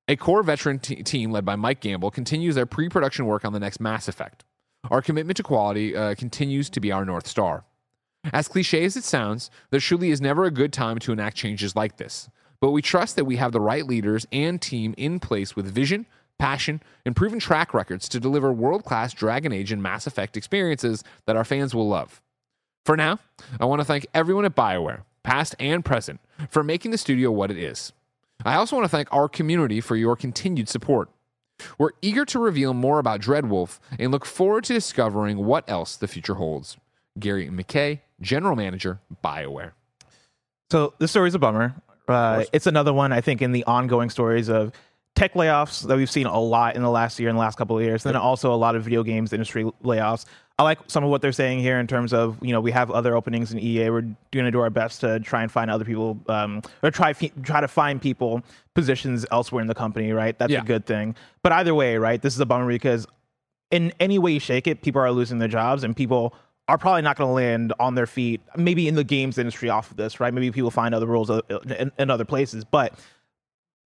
A 0.10 0.16
core 0.16 0.42
veteran 0.42 0.80
t- 0.80 1.04
team 1.04 1.32
led 1.32 1.44
by 1.44 1.58
Mike 1.58 1.82
Gamble 1.82 2.12
continues 2.12 2.56
their 2.56 2.66
pre 2.66 2.88
production 2.88 3.26
work 3.26 3.44
on 3.44 3.52
the 3.52 3.60
next 3.60 3.82
Mass 3.82 4.08
Effect. 4.08 4.46
Our 4.90 5.02
commitment 5.02 5.36
to 5.38 5.44
quality 5.44 5.96
uh, 5.96 6.16
continues 6.16 6.70
to 6.70 6.80
be 6.80 6.94
our 6.94 7.04
North 7.04 7.28
Star. 7.28 7.66
As 8.32 8.48
cliche 8.48 8.86
as 8.86 8.96
it 8.96 9.04
sounds, 9.04 9.52
there 9.70 9.82
truly 9.82 10.12
is 10.12 10.22
never 10.22 10.46
a 10.46 10.52
good 10.52 10.72
time 10.72 10.98
to 11.00 11.12
enact 11.12 11.36
changes 11.36 11.76
like 11.76 11.98
this, 11.98 12.30
but 12.62 12.72
we 12.72 12.82
trust 12.82 13.16
that 13.18 13.26
we 13.26 13.36
have 13.36 13.52
the 13.52 13.60
right 13.60 13.86
leaders 13.86 14.26
and 14.32 14.62
team 14.62 14.94
in 14.98 15.20
place 15.20 15.56
with 15.56 15.66
vision, 15.74 16.06
passion, 16.40 16.82
and 17.06 17.16
proven 17.16 17.40
track 17.40 17.74
records 17.74 18.08
to 18.10 18.20
deliver 18.20 18.52
world 18.52 18.86
class 18.86 19.14
Dragon 19.14 19.52
Age 19.52 19.74
and 19.74 19.84
Mass 19.84 20.08
Effect 20.08 20.38
experiences 20.38 21.04
that 21.26 21.36
our 21.36 21.46
fans 21.46 21.76
will 21.76 21.88
love. 21.88 22.22
For 22.86 22.96
now, 22.96 23.20
I 23.60 23.66
want 23.66 23.82
to 23.82 23.86
thank 23.86 24.08
everyone 24.14 24.46
at 24.46 24.56
BioWare, 24.56 25.02
past 25.24 25.56
and 25.60 25.84
present, 25.84 26.22
for 26.50 26.64
making 26.64 26.92
the 26.92 26.98
studio 26.98 27.30
what 27.32 27.52
it 27.52 27.58
is. 27.58 27.92
I 28.48 28.56
also 28.56 28.78
want 28.78 28.86
to 28.86 28.90
thank 28.90 29.10
our 29.12 29.28
community 29.28 29.82
for 29.82 29.98
your 29.98 30.16
continued 30.16 30.70
support. 30.70 31.10
We're 31.78 31.92
eager 32.02 32.24
to 32.26 32.40
reveal 32.40 32.74
more 32.74 32.98
about 32.98 33.20
Dreadwolf 33.20 33.80
and 34.00 34.10
look 34.10 34.26
forward 34.26 34.64
to 34.66 34.74
discovering 34.74 35.46
what 35.46 35.70
else 35.70 35.98
the 35.98 36.08
future 36.08 36.36
holds. 36.36 36.78
Gary 37.20 37.50
McKay, 37.50 38.00
General 38.22 38.56
Manager, 38.56 39.02
BioWare. 39.22 39.72
So 40.72 40.94
this 40.98 41.12
story's 41.12 41.36
a 41.36 41.40
bummer. 41.40 41.76
Uh, 42.08 42.46
it's 42.54 42.68
another 42.68 42.94
one, 42.94 43.12
I 43.12 43.20
think, 43.20 43.42
in 43.42 43.52
the 43.52 43.66
ongoing 43.66 44.10
stories 44.10 44.48
of 44.48 44.72
tech 45.14 45.34
layoffs 45.34 45.86
that 45.86 45.98
we've 45.98 46.10
seen 46.10 46.26
a 46.26 46.40
lot 46.40 46.78
in 46.78 46.84
the 46.84 46.90
last 46.90 47.20
year 47.20 47.28
and 47.28 47.36
the 47.36 47.42
last 47.42 47.58
couple 47.58 47.78
of 47.78 47.84
years. 47.84 48.06
And 48.06 48.14
then 48.14 48.22
also 48.22 48.54
a 48.54 48.56
lot 48.56 48.78
of 48.78 48.84
video 48.84 49.04
games 49.04 49.34
industry 49.34 49.66
layoffs. 49.84 50.26
I 50.60 50.64
like 50.64 50.80
some 50.88 51.04
of 51.04 51.12
what 51.12 51.22
they're 51.22 51.32
saying 51.32 51.60
here 51.60 51.80
in 51.80 51.86
terms 51.86 52.14
of 52.14 52.38
you 52.42 52.52
know 52.52 52.60
we 52.60 52.72
have 52.72 52.90
other 52.90 53.16
openings 53.16 53.52
in 53.54 53.60
EA. 53.60 53.92
We're 53.92 54.02
going 54.32 54.46
to 54.46 54.52
do 54.52 54.60
our 54.60 54.72
best 54.72 55.02
to 55.02 55.20
try 55.20 55.44
and 55.44 55.52
find 55.52 55.70
other 55.70 55.86
people, 55.86 56.20
um, 56.28 56.64
or 56.82 56.90
try 56.90 57.14
try 57.14 57.62
to 57.62 57.68
find 57.68 58.02
people 58.02 58.42
positions 58.74 59.24
elsewhere 59.32 59.62
in 59.62 59.68
the 59.68 59.76
company. 59.76 60.12
Right, 60.12 60.38
that's 60.38 60.52
Yeah. 60.52 60.62
a 60.62 60.66
good 60.66 60.86
thing. 60.88 61.16
But 61.44 61.52
either 61.52 61.76
way, 61.76 61.98
right, 61.98 62.20
this 62.22 62.34
is 62.34 62.40
a 62.40 62.46
bummer 62.46 62.68
because 62.68 63.06
in 63.70 63.94
any 64.00 64.18
way 64.18 64.32
you 64.32 64.40
shake 64.40 64.66
it, 64.66 64.82
people 64.82 65.00
are 65.02 65.12
losing 65.12 65.38
their 65.38 65.48
jobs 65.48 65.84
and 65.84 65.96
people 65.96 66.34
are 66.68 66.78
probably 66.78 67.02
not 67.04 67.18
going 67.18 67.30
to 67.30 67.34
land 67.34 67.74
on 67.80 67.96
their 67.96 68.08
feet. 68.08 68.42
Maybe 68.56 68.88
in 68.88 68.96
the 68.96 69.04
games 69.04 69.38
industry 69.38 69.70
off 69.70 69.92
of 69.92 69.98
this, 69.98 70.20
right? 70.20 70.34
Maybe 70.34 70.52
people 70.52 70.72
find 70.72 70.94
other 70.96 71.06
roles 71.06 71.30
uh, 71.30 71.42
in, 71.78 71.92
in 72.00 72.10
other 72.10 72.26
places, 72.26 72.66
but 72.66 72.94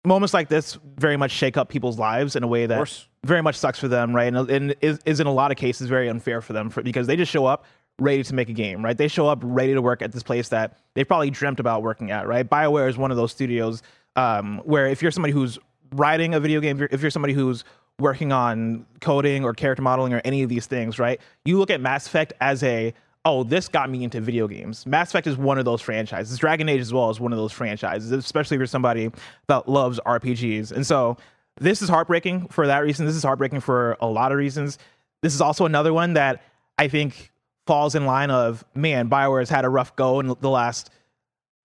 moments 0.05 0.33
like 0.33 0.49
this 0.49 0.77
very 0.97 1.17
much 1.17 1.31
shake 1.31 1.57
up 1.57 1.69
people's 1.69 1.99
lives 1.99 2.35
in 2.35 2.43
a 2.43 2.47
way 2.47 2.65
that 2.65 2.77
very 3.23 3.41
much 3.41 3.55
sucks 3.55 3.79
for 3.79 3.87
them, 3.87 4.15
right? 4.15 4.33
And, 4.33 4.49
and 4.49 4.75
is, 4.81 4.99
is 5.05 5.19
in 5.19 5.27
a 5.27 5.33
lot 5.33 5.51
of 5.51 5.57
cases 5.57 5.87
very 5.87 6.09
unfair 6.09 6.41
for 6.41 6.53
them 6.53 6.69
for, 6.69 6.81
because 6.81 7.07
they 7.07 7.15
just 7.15 7.31
show 7.31 7.45
up 7.45 7.65
ready 7.99 8.23
to 8.23 8.33
make 8.33 8.49
a 8.49 8.53
game, 8.53 8.83
right? 8.83 8.97
They 8.97 9.07
show 9.07 9.27
up 9.27 9.39
ready 9.43 9.73
to 9.73 9.81
work 9.81 10.01
at 10.01 10.11
this 10.11 10.23
place 10.23 10.49
that 10.49 10.79
they 10.95 11.03
probably 11.03 11.29
dreamt 11.29 11.59
about 11.59 11.83
working 11.83 12.09
at, 12.09 12.27
right? 12.27 12.49
BioWare 12.49 12.89
is 12.89 12.97
one 12.97 13.11
of 13.11 13.17
those 13.17 13.31
studios 13.31 13.83
um, 14.15 14.59
where 14.65 14.87
if 14.87 15.01
you're 15.01 15.11
somebody 15.11 15.33
who's 15.33 15.59
writing 15.93 16.33
a 16.33 16.39
video 16.39 16.59
game, 16.61 16.77
if 16.77 16.79
you're, 16.79 16.89
if 16.91 17.01
you're 17.01 17.11
somebody 17.11 17.33
who's 17.33 17.63
working 17.99 18.31
on 18.31 18.85
coding 19.01 19.43
or 19.43 19.53
character 19.53 19.83
modeling 19.83 20.13
or 20.13 20.21
any 20.25 20.41
of 20.41 20.49
these 20.49 20.65
things, 20.65 20.97
right? 20.97 21.21
You 21.45 21.59
look 21.59 21.69
at 21.69 21.79
Mass 21.79 22.07
Effect 22.07 22.33
as 22.41 22.63
a 22.63 22.93
oh, 23.25 23.43
this 23.43 23.67
got 23.67 23.89
me 23.89 24.03
into 24.03 24.19
video 24.19 24.47
games. 24.47 24.85
Mass 24.85 25.09
Effect 25.09 25.27
is 25.27 25.37
one 25.37 25.57
of 25.57 25.65
those 25.65 25.81
franchises. 25.81 26.37
Dragon 26.37 26.67
Age 26.67 26.81
as 26.81 26.91
well 26.91 27.09
is 27.09 27.19
one 27.19 27.31
of 27.31 27.37
those 27.37 27.51
franchises, 27.51 28.11
especially 28.11 28.55
if 28.55 28.59
you're 28.59 28.67
somebody 28.67 29.11
that 29.47 29.69
loves 29.69 29.99
RPGs. 30.05 30.71
And 30.71 30.85
so 30.85 31.17
this 31.59 31.81
is 31.81 31.89
heartbreaking 31.89 32.47
for 32.47 32.65
that 32.67 32.79
reason. 32.79 33.05
This 33.05 33.15
is 33.15 33.23
heartbreaking 33.23 33.59
for 33.59 33.97
a 33.99 34.07
lot 34.07 34.31
of 34.31 34.37
reasons. 34.37 34.79
This 35.21 35.35
is 35.35 35.41
also 35.41 35.65
another 35.65 35.93
one 35.93 36.13
that 36.13 36.41
I 36.79 36.87
think 36.87 37.31
falls 37.67 37.93
in 37.93 38.05
line 38.05 38.31
of 38.31 38.65
man, 38.73 39.09
Bioware 39.09 39.39
has 39.39 39.49
had 39.49 39.65
a 39.65 39.69
rough 39.69 39.95
go 39.95 40.19
in 40.19 40.35
the 40.41 40.49
last 40.49 40.89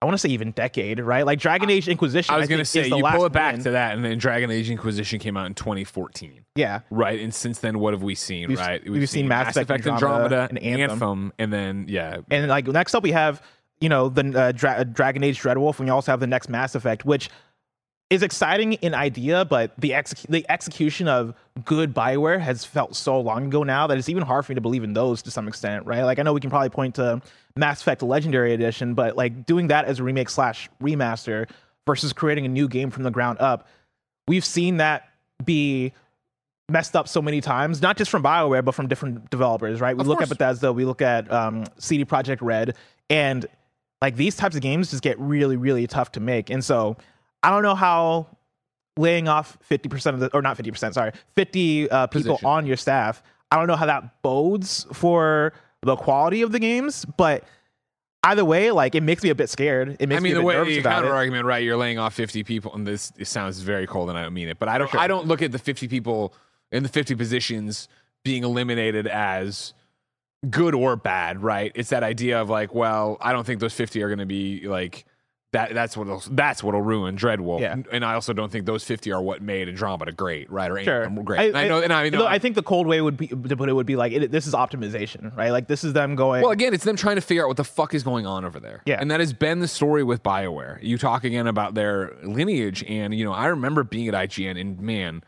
I 0.03 0.05
want 0.05 0.15
to 0.15 0.19
say 0.19 0.29
even 0.29 0.51
decade, 0.51 1.01
right? 1.01 1.25
Like 1.25 1.39
Dragon 1.39 1.71
Age 1.71 1.89
Inquisition. 1.89 2.35
I 2.35 2.39
was 2.39 2.49
going 2.49 2.59
to 2.59 2.67
say, 2.67 2.87
you 2.87 3.03
pull 3.03 3.25
it 3.25 3.33
back 3.33 3.59
to 3.61 3.71
that, 3.71 3.95
and 3.97 4.05
then 4.05 4.19
Dragon 4.19 4.51
Age 4.51 4.69
Inquisition 4.69 5.19
came 5.19 5.39
out 5.39 5.47
in 5.47 5.55
2014. 5.55 6.45
Yeah. 6.55 6.81
Right, 6.91 7.19
and 7.21 7.35
since 7.35 7.61
then, 7.61 7.79
what 7.79 7.95
have 7.95 8.03
we 8.03 8.15
seen? 8.15 8.49
We've- 8.49 8.61
right, 8.61 8.87
we've 8.89 9.09
seen 9.09 9.27
Mass 9.27 9.57
Effect 9.57 9.87
Andromeda 9.87 10.49
and 10.51 10.59
Anthem. 10.59 11.33
and 11.39 11.51
then 11.53 11.87
yeah, 11.89 12.19
And 12.31 12.47
like 12.49 12.67
next 12.67 12.95
up, 12.95 13.03
we 13.03 13.13
have 13.13 13.41
you 13.81 13.89
know 13.89 14.09
the 14.11 14.39
uh, 14.39 14.53
Dra- 14.53 14.85
Dragon 14.85 15.25
Age 15.25 15.41
Dreadwolf, 15.41 15.79
and 15.79 15.87
we 15.87 15.91
also 15.91 16.13
have 16.13 16.21
the 16.21 16.27
next 16.27 16.49
Mass 16.51 16.75
Effect, 16.75 17.07
which 17.07 17.31
is 18.09 18.23
exciting 18.23 18.75
in 18.75 18.95
idea, 18.95 19.45
but 19.45 19.73
the 19.79 19.93
exec- 19.93 20.29
the 20.29 20.47
execution 20.49 21.09
of 21.09 21.35
good 21.65 21.93
Bioware 21.93 22.39
has 22.41 22.65
felt 22.65 22.95
so 22.95 23.21
long 23.21 23.47
ago 23.47 23.65
now 23.65 23.87
that 23.89 23.99
it's 23.99 24.09
even 24.09 24.23
hard 24.23 24.47
for 24.47 24.53
me 24.53 24.55
to 24.55 24.61
believe 24.61 24.85
in 24.85 24.93
those 24.93 25.23
to 25.23 25.31
some 25.31 25.49
extent, 25.49 25.85
right? 25.87 26.03
Like 26.05 26.19
I 26.19 26.23
know 26.23 26.33
we 26.33 26.41
can 26.41 26.51
probably 26.51 26.69
point 26.69 26.95
to 26.97 27.21
Mass 27.57 27.81
Effect 27.81 28.03
Legendary 28.03 28.53
Edition, 28.55 28.95
but 28.95 29.17
like 29.17 29.45
doing 29.45 29.69
that 29.69 29.87
as 29.87 29.99
a 29.99 30.05
remake 30.05 30.29
slash 30.29 30.69
remaster 30.81 31.49
versus 31.85 32.13
creating 32.13 32.47
a 32.47 32.49
new 32.49 32.69
game 32.69 32.91
from 32.91 33.03
the 33.03 33.11
ground 33.11 33.39
up, 33.41 33.67
we've 34.29 34.45
seen 34.45 34.77
that 34.77 35.09
be 35.45 35.93
messed 36.69 36.95
up 36.95 37.09
so 37.09 37.21
many 37.21 37.41
times, 37.41 37.83
not 37.83 37.97
just 37.97 38.11
from 38.11 38.23
BioWare, 38.23 38.65
but 38.65 38.75
from 38.75 38.87
different 38.87 39.31
developers, 39.31 39.81
right? 39.81 39.97
We 39.97 40.03
Of 40.03 40.07
look 40.07 40.19
course. 40.19 40.31
at 40.31 40.39
Bethesda, 40.39 40.73
we 40.73 40.85
look 40.85 41.03
at 41.03 41.31
um, 41.33 41.65
CD 41.79 42.05
Projekt 42.05 42.39
Red, 42.41 42.77
and 43.11 43.47
like 44.01 44.15
these 44.15 44.37
types 44.37 44.55
of 44.55 44.63
games 44.63 44.91
just 44.91 45.03
get 45.03 45.19
really, 45.19 45.57
really 45.57 45.87
tough 45.89 46.13
to 46.13 46.21
make. 46.21 46.51
And 46.51 46.65
so 46.65 46.97
I 47.47 47.51
don't 47.51 47.63
know 47.63 47.77
how 47.77 48.27
laying 48.97 49.29
off 49.29 49.57
50% 49.71 50.15
of 50.15 50.21
the, 50.21 50.35
or 50.35 50.43
not 50.43 50.59
50%, 50.59 50.95
sorry, 50.95 51.13
50 51.37 51.89
uh, 51.89 52.07
people 52.09 52.33
Position. 52.33 52.47
on 52.47 52.67
your 52.67 52.77
staff, 52.77 53.23
I 53.53 53.57
don't 53.57 53.69
know 53.69 53.77
how 53.77 53.87
that 53.87 54.21
bodes 54.21 54.85
for 54.93 55.53
the 55.83 55.95
quality 55.95 56.43
of 56.43 56.51
the 56.51 56.59
games, 56.59 57.05
but 57.05 57.45
either 58.25 58.45
way, 58.45 58.73
like 58.73 58.97
it 58.97 59.05
makes 59.05 59.23
me 59.23 59.31
a 59.31 59.35
bit 59.37 59.49
scared. 59.49 59.97
It 60.01 60.09
makes 60.09 60.19
I 60.19 60.23
mean, 60.23 60.23
me 60.23 60.31
a 60.33 60.35
the 60.35 60.41
bit 60.41 60.47
way 60.47 60.55
nervous 60.55 60.77
the 60.77 60.83
counter 60.83 61.15
argument, 61.15 61.45
right? 61.45 61.63
You're 61.63 61.77
laying 61.77 62.01
off 62.01 62.15
50 62.15 62.43
people, 62.43 62.75
and 62.75 62.85
this 62.85 63.13
it 63.17 63.27
sounds 63.27 63.61
very 63.61 63.87
cold, 63.87 64.09
and 64.09 64.19
I 64.19 64.25
don't 64.25 64.35
mean 64.35 64.49
it. 64.49 64.59
But 64.59 64.69
I 64.69 64.79
don't, 64.79 64.91
sure. 64.91 64.99
I 64.99 65.07
don't 65.07 65.29
look 65.29 65.41
at 65.41 65.53
the 65.53 65.61
50 65.61 65.87
people 65.87 66.35
in 66.73 66.83
the 66.83 66.89
50 66.89 67.15
positions 67.15 67.87
being 68.25 68.43
eliminated 68.43 69.07
as 69.07 69.73
good 70.51 70.75
or 70.75 70.97
bad, 70.97 71.41
right? 71.45 71.71
It's 71.77 71.91
that 71.91 72.03
idea 72.03 72.41
of 72.41 72.51
like, 72.51 72.75
well, 72.75 73.19
I 73.21 73.33
don't 73.33 73.47
think 73.47 73.61
those 73.61 73.75
50 73.75 74.03
are 74.03 74.09
going 74.09 74.19
to 74.19 74.27
be 74.27 74.67
like 74.67 75.05
that. 75.57 75.75
That's 75.75 75.97
what'll 75.97 76.23
that's 76.31 76.63
what'll 76.63 76.83
ruin 76.83 77.17
Dreadwolf. 77.17 77.61
Yeah. 77.61 77.77
And 77.93 78.05
I 78.05 78.15
also 78.15 78.33
don't 78.33 78.51
think 78.51 78.67
those 78.67 78.85
50 78.85 79.13
are 79.13 79.23
what 79.23 79.43
made 79.43 79.69
Andromeda 79.69 80.13
great, 80.13 80.51
right? 80.51 80.71
Or 80.71 80.83
Sure, 80.83 81.09
great. 81.09 81.49
And 81.49 81.57
I, 81.57 81.69
know, 81.69 81.83
and 81.83 81.93
I 81.93 82.05
mean, 82.05 82.13
though 82.13 82.27
I 82.27 82.39
think 82.39 82.55
the 82.55 82.63
cold 82.63 82.87
way 82.87 83.01
would 83.01 83.17
be 83.17 83.29
to 83.29 83.57
put 83.57 83.69
it 83.69 83.73
would 83.73 83.87
be 83.87 83.97
like 83.97 84.13
it, 84.13 84.31
this 84.31 84.47
is 84.47 84.55
optimization, 84.55 85.37
right? 85.37 85.51
Like 85.51 85.69
this 85.69 85.85
is 85.85 85.93
them 85.93 86.15
going. 86.15 86.43
Well, 86.43 86.53
again, 86.53 86.75
it's 86.75 86.85
them 86.85 86.97
trying 86.97 87.17
to 87.17 87.21
figure 87.21 87.45
out 87.45 87.49
what 87.49 87.57
the 87.57 87.65
fuck 87.65 87.95
is 87.95 88.03
going 88.03 88.27
on 88.27 88.45
over 88.45 88.61
there. 88.61 88.83
Yeah. 88.87 88.99
And 89.01 89.11
that 89.11 89.21
has 89.21 89.33
been 89.33 89.61
the 89.61 89.69
story 89.69 90.03
with 90.05 90.23
BioWare. 90.23 90.79
You 90.83 90.99
talk 90.99 91.25
again 91.25 91.47
about 91.47 91.75
their 91.75 92.15
lineage, 92.23 92.85
and, 92.89 93.15
you 93.15 93.25
know, 93.25 93.33
I 93.33 93.47
remember 93.47 93.85
being 93.85 94.09
at 94.09 94.15
IGN, 94.15 94.61
and 94.61 94.81
man, 94.81 95.23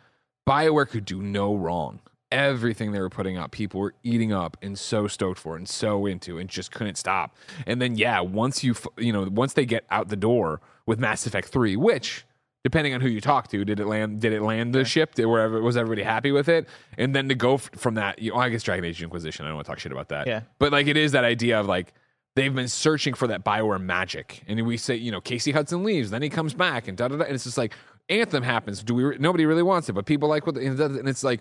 BioWare 0.49 0.89
could 0.89 1.05
do 1.05 1.23
no 1.23 1.55
wrong. 1.55 2.01
Everything 2.31 2.93
they 2.93 3.01
were 3.01 3.09
putting 3.09 3.37
out, 3.39 3.53
people 3.53 3.81
were 3.81 3.95
eating 4.03 4.33
up 4.33 4.57
and 4.61 4.79
so 4.79 5.07
stoked 5.07 5.39
for 5.39 5.57
and 5.57 5.67
so 5.67 6.05
into 6.05 6.37
and 6.39 6.49
just 6.51 6.71
couldn't 6.73 6.97
stop. 6.97 7.35
And 7.67 7.81
then, 7.81 7.97
yeah, 7.97 8.21
once 8.21 8.63
you, 8.63 8.75
you 8.99 9.13
know, 9.15 9.23
once 9.31 9.55
they 9.55 9.65
get 9.65 9.87
out 9.91 10.09
the 10.09 10.17
door 10.17 10.61
with 10.85 10.99
Mass 10.99 11.27
Effect 11.27 11.49
3, 11.49 11.77
which, 11.77 12.27
depending 12.65 12.93
on 12.93 13.01
who 13.01 13.09
you 13.09 13.23
talk 13.23 13.49
to, 13.49 13.65
did 13.65 13.81
it 13.81 13.87
land? 13.87 14.21
Did 14.21 14.35
it 14.35 14.43
land 14.43 14.75
the 14.75 14.85
ship? 14.85 15.15
Did 15.15 15.25
wherever 15.25 15.63
was 15.63 15.79
everybody 15.79 16.03
happy 16.03 16.31
with 16.31 16.51
it? 16.51 16.69
And 16.99 17.15
then 17.15 17.31
to 17.31 17.35
go 17.35 17.55
f- 17.55 17.71
from 17.77 17.95
that, 17.95 18.19
you 18.19 18.33
know, 18.33 18.37
I 18.37 18.51
guess 18.51 18.63
Dragon 18.63 18.85
Age 18.85 19.03
Inquisition. 19.03 19.47
I 19.47 19.49
don't 19.49 19.57
want 19.57 19.65
to 19.67 19.73
talk 19.73 19.79
shit 19.79 19.93
about 19.93 20.11
that. 20.11 20.27
Yeah. 20.27 20.43
But 20.59 20.71
like, 20.71 20.87
it 20.87 20.99
is 20.99 21.13
that 21.13 21.25
idea 21.25 21.59
of 21.59 21.65
like 21.67 21.95
they've 22.37 22.55
been 22.55 22.69
searching 22.69 23.15
for 23.15 23.27
that 23.29 23.43
Bioware 23.43 23.81
magic, 23.81 24.43
and 24.47 24.67
we 24.67 24.77
say, 24.77 24.97
you 24.97 25.11
know, 25.13 25.23
Casey 25.23 25.53
Hudson 25.53 25.83
leaves, 25.83 26.11
then 26.11 26.21
he 26.21 26.29
comes 26.29 26.53
back, 26.53 26.89
and 26.89 26.97
da 26.99 27.09
da 27.09 27.17
da, 27.17 27.25
and 27.25 27.35
it's 27.35 27.45
just 27.45 27.57
like 27.57 27.73
Anthem 28.11 28.43
happens. 28.43 28.83
Do 28.83 28.95
we? 28.95 29.05
re- 29.05 29.17
Nobody 29.19 29.47
really 29.47 29.63
wants 29.63 29.89
it, 29.89 29.95
but 29.95 30.05
people 30.05 30.29
like 30.29 30.47
what, 30.47 30.57
and 30.59 31.09
it's 31.09 31.25
like. 31.25 31.41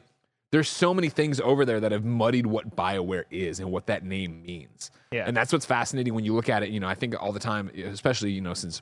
There's 0.52 0.70
so 0.70 0.94
many 0.94 1.10
things 1.10 1.42
over 1.42 1.66
there 1.66 1.80
that 1.80 1.92
have 1.92 2.06
muddied 2.06 2.46
what 2.46 2.76
BioWare 2.76 3.26
is 3.30 3.60
and 3.60 3.70
what 3.72 3.88
that 3.88 4.06
name 4.06 4.42
means. 4.44 4.92
Yeah. 5.12 5.26
And 5.28 5.36
that's 5.36 5.52
what's 5.52 5.66
fascinating 5.66 6.14
when 6.14 6.24
you 6.24 6.34
look 6.34 6.48
at 6.48 6.64
it. 6.64 6.70
You 6.70 6.80
know, 6.80 6.88
I 6.88 6.96
think 6.96 7.22
all 7.22 7.34
the 7.34 7.40
time, 7.40 7.70
especially, 7.76 8.32
you 8.32 8.42
know, 8.42 8.54
since 8.54 8.82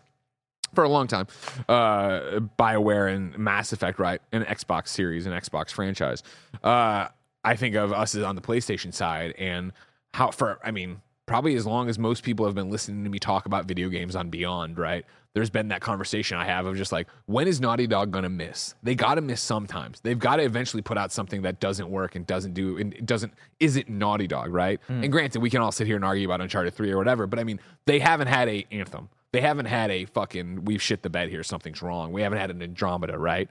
for 0.74 0.84
a 0.84 0.90
long 0.90 1.08
time, 1.08 1.28
uh, 1.68 2.40
BioWare 2.60 3.14
and 3.14 3.38
Mass 3.38 3.74
Effect, 3.74 3.98
right? 3.98 4.22
An 4.32 4.44
Xbox 4.44 4.90
series, 4.90 5.26
an 5.26 5.34
Xbox 5.34 5.72
franchise. 5.72 6.22
Uh, 6.64 7.08
I 7.44 7.56
think 7.56 7.76
of 7.76 7.94
us 7.94 8.16
as 8.16 8.24
on 8.24 8.36
the 8.36 8.42
PlayStation 8.42 8.94
side 8.94 9.34
and 9.38 9.72
how, 10.14 10.32
for, 10.32 10.60
I 10.64 10.72
mean, 10.72 11.02
probably 11.26 11.56
as 11.56 11.66
long 11.66 11.90
as 11.90 11.98
most 11.98 12.24
people 12.24 12.46
have 12.46 12.56
been 12.56 12.70
listening 12.70 13.04
to 13.04 13.10
me 13.10 13.20
talk 13.20 13.46
about 13.46 13.66
video 13.66 13.90
games 13.90 14.16
on 14.16 14.30
Beyond, 14.30 14.78
right? 14.78 15.06
There's 15.36 15.50
been 15.50 15.68
that 15.68 15.82
conversation 15.82 16.38
I 16.38 16.46
have 16.46 16.66
of 16.66 16.78
just 16.78 16.94
like, 16.94 17.10
when 17.26 17.46
is 17.46 17.60
Naughty 17.60 17.88
Dog 17.88 18.14
to 18.14 18.30
miss? 18.30 18.74
They 18.82 18.96
got 18.96 19.16
to 19.16 19.22
miss 19.22 19.42
sometimes. 19.42 20.00
They've 20.00 20.18
got 20.18 20.38
to 20.38 20.44
eventually 20.44 20.82
put 20.82 20.98
out 20.98 21.12
something 21.12 21.42
that 21.42 21.60
doesn't 21.60 21.90
work 21.90 22.16
and 22.16 22.26
doesn't 22.26 22.54
do, 22.54 22.78
and 22.78 22.94
it 22.94 23.06
doesn't, 23.06 23.34
isn't 23.60 23.90
Naughty 23.90 24.28
Dog, 24.28 24.54
right? 24.54 24.80
Hmm. 24.88 25.04
And 25.04 25.12
granted, 25.12 25.42
we 25.42 25.50
can 25.50 25.62
all 25.62 25.74
sit 25.74 25.88
here 25.88 25.98
and 25.98 26.06
argue 26.06 26.26
about 26.26 26.40
Uncharted 26.40 26.74
3 26.74 26.90
or 26.90 26.98
whatever, 26.98 27.28
but 27.28 27.38
I 27.38 27.44
mean, 27.44 27.60
they 27.86 28.00
haven't 28.00 28.28
had 28.28 28.48
a 28.48 28.66
Anthem. 28.72 29.10
They 29.34 29.42
haven't 29.42 29.66
had 29.66 29.92
a 29.92 30.06
fucking, 30.06 30.64
we've 30.64 30.82
shit 30.82 31.04
the 31.04 31.10
bed 31.10 31.28
here, 31.28 31.44
something's 31.44 31.82
wrong. 31.82 32.14
We 32.14 32.22
haven't 32.22 32.40
had 32.40 32.50
an 32.50 32.62
Andromeda, 32.62 33.20
right? 33.20 33.50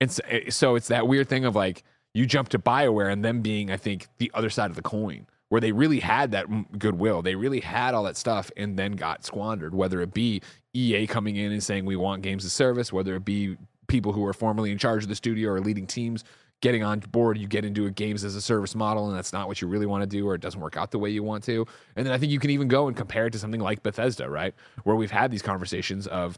And 0.00 0.12
so, 0.12 0.22
eh, 0.28 0.50
so 0.50 0.76
it's 0.76 0.86
that 0.86 1.08
weird 1.08 1.28
thing 1.28 1.44
of 1.44 1.56
like, 1.56 1.82
you 2.12 2.26
jump 2.26 2.50
to 2.50 2.60
BioWare 2.60 3.12
and 3.12 3.24
them 3.24 3.42
being, 3.42 3.72
I 3.72 3.76
think, 3.76 4.06
the 4.18 4.30
other 4.34 4.50
side 4.50 4.70
of 4.70 4.76
the 4.76 4.82
coin 4.82 5.26
where 5.54 5.60
they 5.60 5.70
really 5.70 6.00
had 6.00 6.32
that 6.32 6.80
goodwill. 6.80 7.22
They 7.22 7.36
really 7.36 7.60
had 7.60 7.94
all 7.94 8.02
that 8.02 8.16
stuff 8.16 8.50
and 8.56 8.76
then 8.76 8.94
got 8.94 9.24
squandered, 9.24 9.72
whether 9.72 10.00
it 10.00 10.12
be 10.12 10.42
EA 10.72 11.06
coming 11.06 11.36
in 11.36 11.52
and 11.52 11.62
saying 11.62 11.84
we 11.84 11.94
want 11.94 12.22
games 12.22 12.44
as 12.44 12.52
service, 12.52 12.92
whether 12.92 13.14
it 13.14 13.24
be 13.24 13.56
people 13.86 14.12
who 14.12 14.26
are 14.26 14.32
formerly 14.32 14.72
in 14.72 14.78
charge 14.78 15.04
of 15.04 15.08
the 15.08 15.14
studio 15.14 15.50
or 15.50 15.60
leading 15.60 15.86
teams 15.86 16.24
getting 16.60 16.82
on 16.82 16.98
board, 16.98 17.38
you 17.38 17.46
get 17.46 17.64
into 17.64 17.86
a 17.86 17.90
games 17.92 18.24
as 18.24 18.34
a 18.34 18.42
service 18.42 18.74
model 18.74 19.06
and 19.06 19.16
that's 19.16 19.32
not 19.32 19.46
what 19.46 19.62
you 19.62 19.68
really 19.68 19.86
want 19.86 20.02
to 20.02 20.08
do 20.08 20.26
or 20.26 20.34
it 20.34 20.40
doesn't 20.40 20.60
work 20.60 20.76
out 20.76 20.90
the 20.90 20.98
way 20.98 21.08
you 21.08 21.22
want 21.22 21.44
to. 21.44 21.64
And 21.94 22.04
then 22.04 22.12
I 22.12 22.18
think 22.18 22.32
you 22.32 22.40
can 22.40 22.50
even 22.50 22.66
go 22.66 22.88
and 22.88 22.96
compare 22.96 23.26
it 23.26 23.30
to 23.34 23.38
something 23.38 23.60
like 23.60 23.84
Bethesda, 23.84 24.28
right? 24.28 24.56
Where 24.82 24.96
we've 24.96 25.12
had 25.12 25.30
these 25.30 25.42
conversations 25.42 26.08
of 26.08 26.36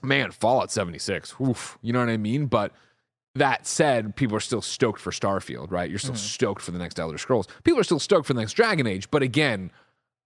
man, 0.00 0.30
Fallout 0.30 0.72
76. 0.72 1.34
Oof, 1.42 1.76
you 1.82 1.92
know 1.92 2.00
what 2.00 2.08
I 2.08 2.16
mean? 2.16 2.46
But 2.46 2.72
that 3.36 3.66
said, 3.66 4.16
people 4.16 4.36
are 4.36 4.40
still 4.40 4.62
stoked 4.62 5.00
for 5.00 5.10
Starfield, 5.12 5.70
right? 5.70 5.88
You're 5.88 5.98
still 6.00 6.16
stoked 6.16 6.62
for 6.62 6.72
the 6.72 6.78
next 6.78 6.98
Elder 6.98 7.18
Scrolls. 7.18 7.46
People 7.64 7.78
are 7.78 7.84
still 7.84 8.00
stoked 8.00 8.26
for 8.26 8.34
the 8.34 8.40
next 8.40 8.54
Dragon 8.54 8.86
Age, 8.86 9.10
but 9.10 9.22
again, 9.22 9.70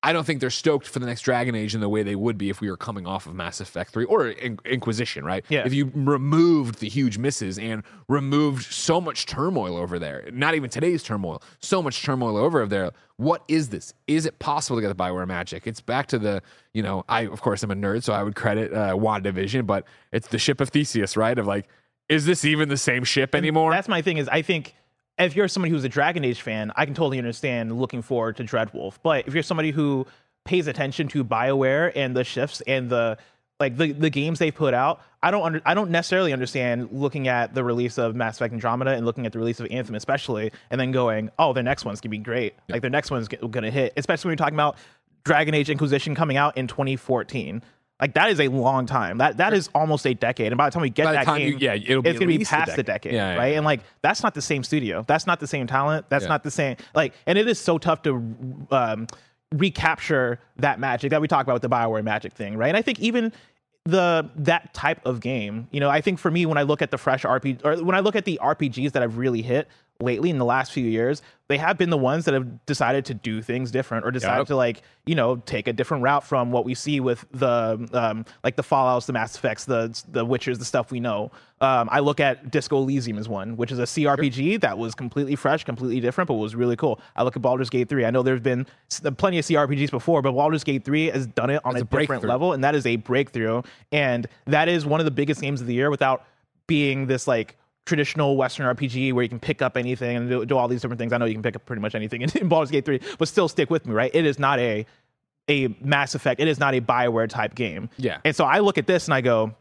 I 0.03 0.13
don't 0.13 0.25
think 0.25 0.41
they're 0.41 0.51
stoked 0.51 0.87
for 0.87 0.99
the 0.99 1.07
next 1.07 1.23
Dragon 1.23 1.55
Age 1.55 1.75
in 1.75 1.81
the 1.81 1.89
way 1.89 2.03
they 2.03 2.15
would 2.15 2.37
be 2.37 2.51
if 2.51 2.61
we 2.61 2.69
were 2.69 2.77
coming 2.77 3.07
off 3.07 3.27
of 3.27 3.35
Mass 3.35 3.61
Effect 3.61 3.91
3 3.91 4.05
or 4.05 4.29
In- 4.29 4.59
Inquisition, 4.67 5.25
right? 5.25 5.43
Yeah. 5.49 5.63
If 5.65 5.73
you 5.73 5.91
removed 5.95 6.81
the 6.81 6.91
huge 6.91 7.17
misses 7.17 7.59
and 7.59 7.83
removed 8.07 8.65
so 8.71 9.01
much 9.01 9.25
turmoil 9.25 9.79
over 9.79 9.99
there, 9.99 10.29
not 10.31 10.55
even 10.55 10.69
today's 10.69 11.03
turmoil, 11.03 11.43
so 11.61 11.83
much 11.83 12.03
turmoil 12.03 12.37
over 12.37 12.67
there, 12.67 12.91
what 13.17 13.45
is 13.49 13.71
this? 13.71 13.95
Is 14.07 14.27
it 14.27 14.39
possible 14.39 14.77
to 14.77 14.83
get 14.83 14.89
the 14.89 14.95
Bioware 14.95 15.27
magic? 15.27 15.67
It's 15.67 15.81
back 15.81 16.07
to 16.09 16.19
the, 16.19 16.43
you 16.75 16.83
know, 16.83 17.05
I, 17.09 17.23
of 17.23 17.41
course, 17.41 17.63
I'm 17.63 17.71
a 17.71 17.75
nerd, 17.75 18.03
so 18.03 18.13
I 18.13 18.23
would 18.23 18.37
credit 18.37 18.75
uh, 18.75 18.95
WandaVision, 18.97 19.67
but 19.67 19.87
it's 20.13 20.29
the 20.29 20.39
ship 20.39 20.61
of 20.61 20.69
Theseus, 20.69 21.17
right? 21.17 21.39
Of 21.39 21.47
like, 21.47 21.67
is 22.09 22.27
this 22.27 22.45
even 22.45 22.69
the 22.69 22.77
same 22.77 23.05
ship 23.05 23.35
anymore? 23.35 23.71
That's 23.71 23.89
my 23.89 24.03
thing. 24.03 24.19
Is 24.19 24.29
I 24.29 24.43
think 24.43 24.75
if 25.19 25.37
you're 25.37 25.49
somebody 25.49 25.73
who's 25.73 25.85
a 25.85 25.89
Dragon 25.89 26.25
Age 26.25 26.43
fan, 26.43 26.73
I 26.77 26.85
can 26.85 26.95
totally 26.95 27.19
understand 27.19 27.79
looking 27.79 28.03
forward 28.03 28.37
to 28.37 28.45
Dreadwolf. 28.45 28.99
But 29.03 29.27
if 29.27 29.35
you're 29.35 29.43
somebody 29.43 29.71
who 29.71 30.07
pays 30.45 30.67
attention 30.67 31.09
to 31.09 31.25
Bioware 31.25 31.93
and 31.95 32.17
the 32.17 32.25
shifts 32.25 32.61
and 32.67 32.91
the 32.91 33.19
like 33.61 33.77
the, 33.77 33.93
the 33.93 34.11
games 34.11 34.41
they 34.41 34.51
put 34.51 34.75
out, 34.75 35.01
I 35.23 35.31
don't 35.31 35.43
under, 35.43 35.63
I 35.65 35.75
don't 35.75 35.91
necessarily 35.91 36.33
understand 36.33 36.89
looking 36.91 37.29
at 37.29 37.55
the 37.55 37.63
release 37.63 37.99
of 37.99 38.17
Mass 38.17 38.37
Effect 38.37 38.53
Andromeda 38.53 38.91
and 38.91 39.07
looking 39.07 39.27
at 39.27 39.33
the 39.33 39.39
release 39.39 39.61
of 39.61 39.69
Anthem 39.71 39.95
especially, 39.95 40.51
and 40.71 40.81
then 40.81 40.91
going, 40.91 41.31
oh, 41.39 41.53
their 41.53 41.63
next 41.63 41.85
one's 41.85 42.01
gonna 42.01 42.11
be 42.11 42.19
great. 42.19 42.55
Like 42.69 42.83
their 42.83 42.91
next 42.91 43.11
one's 43.11 43.29
gonna 43.29 43.71
hit, 43.71 43.93
especially 43.97 44.29
when 44.29 44.33
you're 44.33 44.45
talking 44.45 44.57
about 44.57 44.77
Dragon 45.25 45.55
Age 45.55 45.71
Inquisition 45.71 46.15
coming 46.15 46.37
out 46.37 46.57
in 46.57 46.67
2014. 46.67 47.63
Like 48.01 48.15
that 48.15 48.29
is 48.31 48.41
a 48.41 48.49
long 48.49 48.87
time. 48.87 49.19
That 49.19 49.37
that 49.37 49.53
is 49.55 49.71
almost 49.75 50.05
a 50.07 50.15
decade. 50.15 50.49
And 50.49 50.59
by 50.59 50.69
the 50.69 50.73
time 50.75 50.83
we 50.83 50.91
get 50.91 51.05
that 51.05 51.25
time 51.25 51.39
game, 51.39 51.53
you- 51.53 51.59
yeah, 51.61 51.75
it'll 51.75 52.03
be 52.03 52.11
it's 52.11 52.19
gonna 52.19 52.29
be 52.39 52.45
past 52.45 52.75
the 52.77 52.83
decade. 52.83 52.87
decade, 52.87 53.13
Yeah, 53.15 53.33
yeah, 53.35 53.39
right? 53.39 53.47
yeah. 53.53 53.57
And 53.59 53.65
like 53.65 53.81
that's 54.03 54.23
not 54.23 54.35
the 54.35 54.43
same 54.43 54.65
studio. 54.65 55.05
That's 55.07 55.27
not 55.27 55.39
the 55.41 55.47
same 55.47 55.67
talent. 55.67 56.07
That's 56.09 56.27
not 56.27 56.43
the 56.43 56.51
same 56.51 56.77
like. 56.95 57.15
And 57.27 57.39
it 57.39 57.47
is 57.47 57.61
so 57.61 57.79
tough 57.79 58.03
to 58.03 58.67
um, 58.73 59.07
recapture 59.53 60.41
that 60.57 60.81
magic 60.81 61.11
that 61.11 61.21
we 61.21 61.29
talk 61.29 61.45
about 61.45 61.55
with 61.55 61.63
the 61.63 61.69
Bioware 61.69 62.03
magic 62.03 62.33
thing, 62.33 62.57
right? 62.57 62.69
And 62.69 62.77
I 62.77 62.83
think 62.83 62.99
even 63.01 63.33
the 63.85 64.29
that 64.37 64.73
type 64.75 65.01
of 65.07 65.21
game, 65.21 65.69
you 65.71 65.79
know, 65.81 65.91
I 65.91 66.01
think 66.01 66.19
for 66.19 66.31
me 66.31 66.47
when 66.47 66.59
I 66.59 66.63
look 66.63 66.83
at 66.83 66.91
the 66.91 66.99
fresh 66.99 67.23
RPG 67.23 67.65
or 67.65 67.77
when 67.85 67.95
I 67.95 68.01
look 68.01 68.17
at 68.17 68.25
the 68.25 68.41
RPGs 68.43 68.93
that 68.93 69.03
I've 69.03 69.19
really 69.19 69.43
hit 69.43 69.69
lately 70.05 70.31
in 70.31 70.39
the 70.39 70.45
last 70.45 70.73
few 70.73 70.87
years, 70.87 71.23
they 71.49 71.59
have 71.59 71.77
been 71.77 71.91
the 71.91 71.99
ones 71.99 72.25
that 72.25 72.33
have 72.35 72.65
decided 72.65 73.05
to 73.07 73.15
do 73.15 73.43
things 73.43 73.71
different 73.71 74.07
or 74.07 74.11
decided 74.11 74.39
Yep. 74.41 74.47
to 74.49 74.57
like 74.57 74.83
you 75.05 75.15
know 75.15 75.37
take 75.37 75.69
a 75.69 75.73
different 75.73 76.03
route 76.03 76.25
from 76.25 76.53
what 76.53 76.65
we 76.65 76.75
see 76.75 77.01
with 77.01 77.27
the 77.33 77.89
um, 77.93 78.25
like 78.43 78.57
the 78.57 78.63
Fallout's, 78.63 79.07
the 79.07 79.13
Mass 79.13 79.37
Effects, 79.37 79.65
the 79.65 79.89
the 80.11 80.25
Witchers, 80.25 80.59
the 80.59 80.65
stuff 80.65 80.91
we 80.91 81.01
know. 81.01 81.31
Um, 81.61 81.89
I 81.91 82.01
look 82.01 82.21
at 82.21 82.51
Disco 82.51 82.79
Elysium 82.79 83.17
as 83.19 83.29
one, 83.29 83.57
which 83.57 83.73
is 83.73 83.79
a 83.79 83.85
CRPG 83.85 84.61
that 84.61 84.77
was 84.77 84.95
completely 84.95 85.35
fresh, 85.35 85.65
completely 85.65 86.01
different, 86.01 86.29
but 86.29 86.35
was 86.35 86.55
really 86.55 86.77
cool. 86.77 87.01
I 87.17 87.23
look 87.23 87.37
at 87.37 87.43
Baldur's 87.43 87.71
Gate 87.71 87.89
3. 87.89 88.05
I 88.05 88.11
know 88.11 88.23
there's 88.23 88.41
been 88.41 88.67
plenty 89.17 89.39
of 89.39 89.47
CRPGs 89.47 89.91
before, 89.91 90.21
but 90.21 90.33
Baldur's 90.33 90.65
Gate 90.65 90.85
3 90.85 91.07
has 91.07 91.27
done 91.27 91.49
it 91.49 91.63
on 91.65 91.75
That's 91.75 91.85
a, 91.91 91.97
a 91.97 92.01
different 92.01 92.25
level, 92.25 92.53
and 92.53 92.63
that 92.65 92.75
is 92.75 92.85
a 92.85 92.97
breakthrough. 92.97 93.63
And 93.93 94.27
that 94.47 94.69
is 94.69 94.85
one 94.85 95.01
of 95.01 95.05
the 95.07 95.11
biggest 95.11 95.41
games 95.41 95.63
of 95.63 95.67
the 95.67 95.75
year 95.75 95.89
without 95.91 96.27
being 96.67 97.07
this 97.07 97.27
like 97.27 97.57
traditional 97.87 98.37
Western 98.37 98.75
RPG 98.75 99.13
where 99.13 99.23
you 99.23 99.29
can 99.29 99.41
pick 99.41 99.63
up 99.63 99.77
anything 99.77 100.17
and 100.17 100.29
do, 100.29 100.45
do 100.47 100.57
all 100.57 100.69
these 100.69 100.81
different 100.81 100.99
things. 100.99 101.13
I 101.13 101.19
know 101.19 101.27
you 101.27 101.35
can 101.35 101.43
pick 101.43 101.57
up 101.57 101.67
pretty 101.67 101.83
much 101.83 101.95
anything 101.95 102.23
in, 102.23 102.31
in 102.35 102.49
Baldur's 102.49 102.71
Gate 102.71 102.85
3, 102.85 103.01
but 103.19 103.29
still 103.29 103.49
stick 103.49 103.71
with 103.71 103.87
me, 103.87 103.93
right? 103.93 104.11
It 104.15 104.25
is 104.27 104.39
not 104.39 104.59
a 104.59 104.87
a 105.49 105.69
Mass 105.83 106.15
Effect. 106.15 106.41
It 106.41 106.49
is 106.49 106.59
not 106.59 106.75
a 106.75 106.81
Bioware 106.81 107.29
type 107.29 107.55
game. 107.55 107.91
Yeah. 107.99 108.19
And 108.25 108.35
so 108.35 108.45
I 108.45 108.61
look 108.61 108.79
at 108.79 108.87
this 108.87 109.07
and 109.07 109.15
I 109.15 109.21
go, 109.21 109.55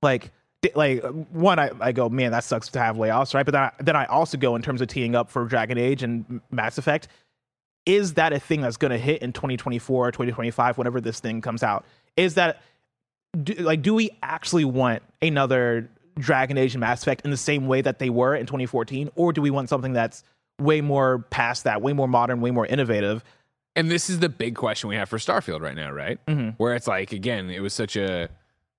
like, 0.00 0.30
like 0.74 1.04
one, 1.04 1.58
I, 1.58 1.70
I 1.80 1.92
go, 1.92 2.08
man, 2.08 2.32
that 2.32 2.44
sucks 2.44 2.68
to 2.68 2.78
have 2.78 2.96
layoffs, 2.96 3.34
right? 3.34 3.44
But 3.44 3.52
then 3.52 3.62
I, 3.62 3.72
then 3.78 3.96
I 3.96 4.06
also 4.06 4.38
go 4.38 4.56
in 4.56 4.62
terms 4.62 4.80
of 4.80 4.88
teeing 4.88 5.14
up 5.14 5.30
for 5.30 5.44
Dragon 5.44 5.76
Age 5.76 6.02
and 6.02 6.40
Mass 6.50 6.78
Effect. 6.78 7.08
Is 7.84 8.14
that 8.14 8.32
a 8.32 8.40
thing 8.40 8.62
that's 8.62 8.78
going 8.78 8.90
to 8.90 8.98
hit 8.98 9.22
in 9.22 9.32
2024 9.32 10.08
or 10.08 10.10
2025, 10.10 10.78
whenever 10.78 11.00
this 11.00 11.20
thing 11.20 11.40
comes 11.40 11.62
out? 11.62 11.84
Is 12.16 12.34
that 12.34 12.60
do, 13.42 13.52
like, 13.54 13.82
do 13.82 13.94
we 13.94 14.10
actually 14.22 14.64
want 14.64 15.02
another 15.20 15.88
Dragon 16.18 16.58
Age 16.58 16.74
and 16.74 16.80
Mass 16.80 17.02
Effect 17.02 17.22
in 17.24 17.30
the 17.30 17.36
same 17.36 17.66
way 17.66 17.80
that 17.80 17.98
they 17.98 18.10
were 18.10 18.34
in 18.34 18.46
2014, 18.46 19.10
or 19.14 19.32
do 19.32 19.40
we 19.40 19.50
want 19.50 19.68
something 19.68 19.92
that's 19.92 20.22
way 20.60 20.80
more 20.80 21.20
past 21.30 21.64
that, 21.64 21.82
way 21.82 21.92
more 21.92 22.08
modern, 22.08 22.40
way 22.40 22.50
more 22.50 22.66
innovative? 22.66 23.24
And 23.76 23.90
this 23.90 24.10
is 24.10 24.18
the 24.18 24.28
big 24.28 24.56
question 24.56 24.88
we 24.88 24.96
have 24.96 25.08
for 25.08 25.18
Starfield 25.18 25.60
right 25.60 25.76
now, 25.76 25.92
right? 25.92 26.18
Mm-hmm. 26.26 26.50
Where 26.56 26.74
it's 26.74 26.88
like, 26.88 27.12
again, 27.12 27.48
it 27.50 27.60
was 27.60 27.72
such 27.72 27.96
a 27.96 28.28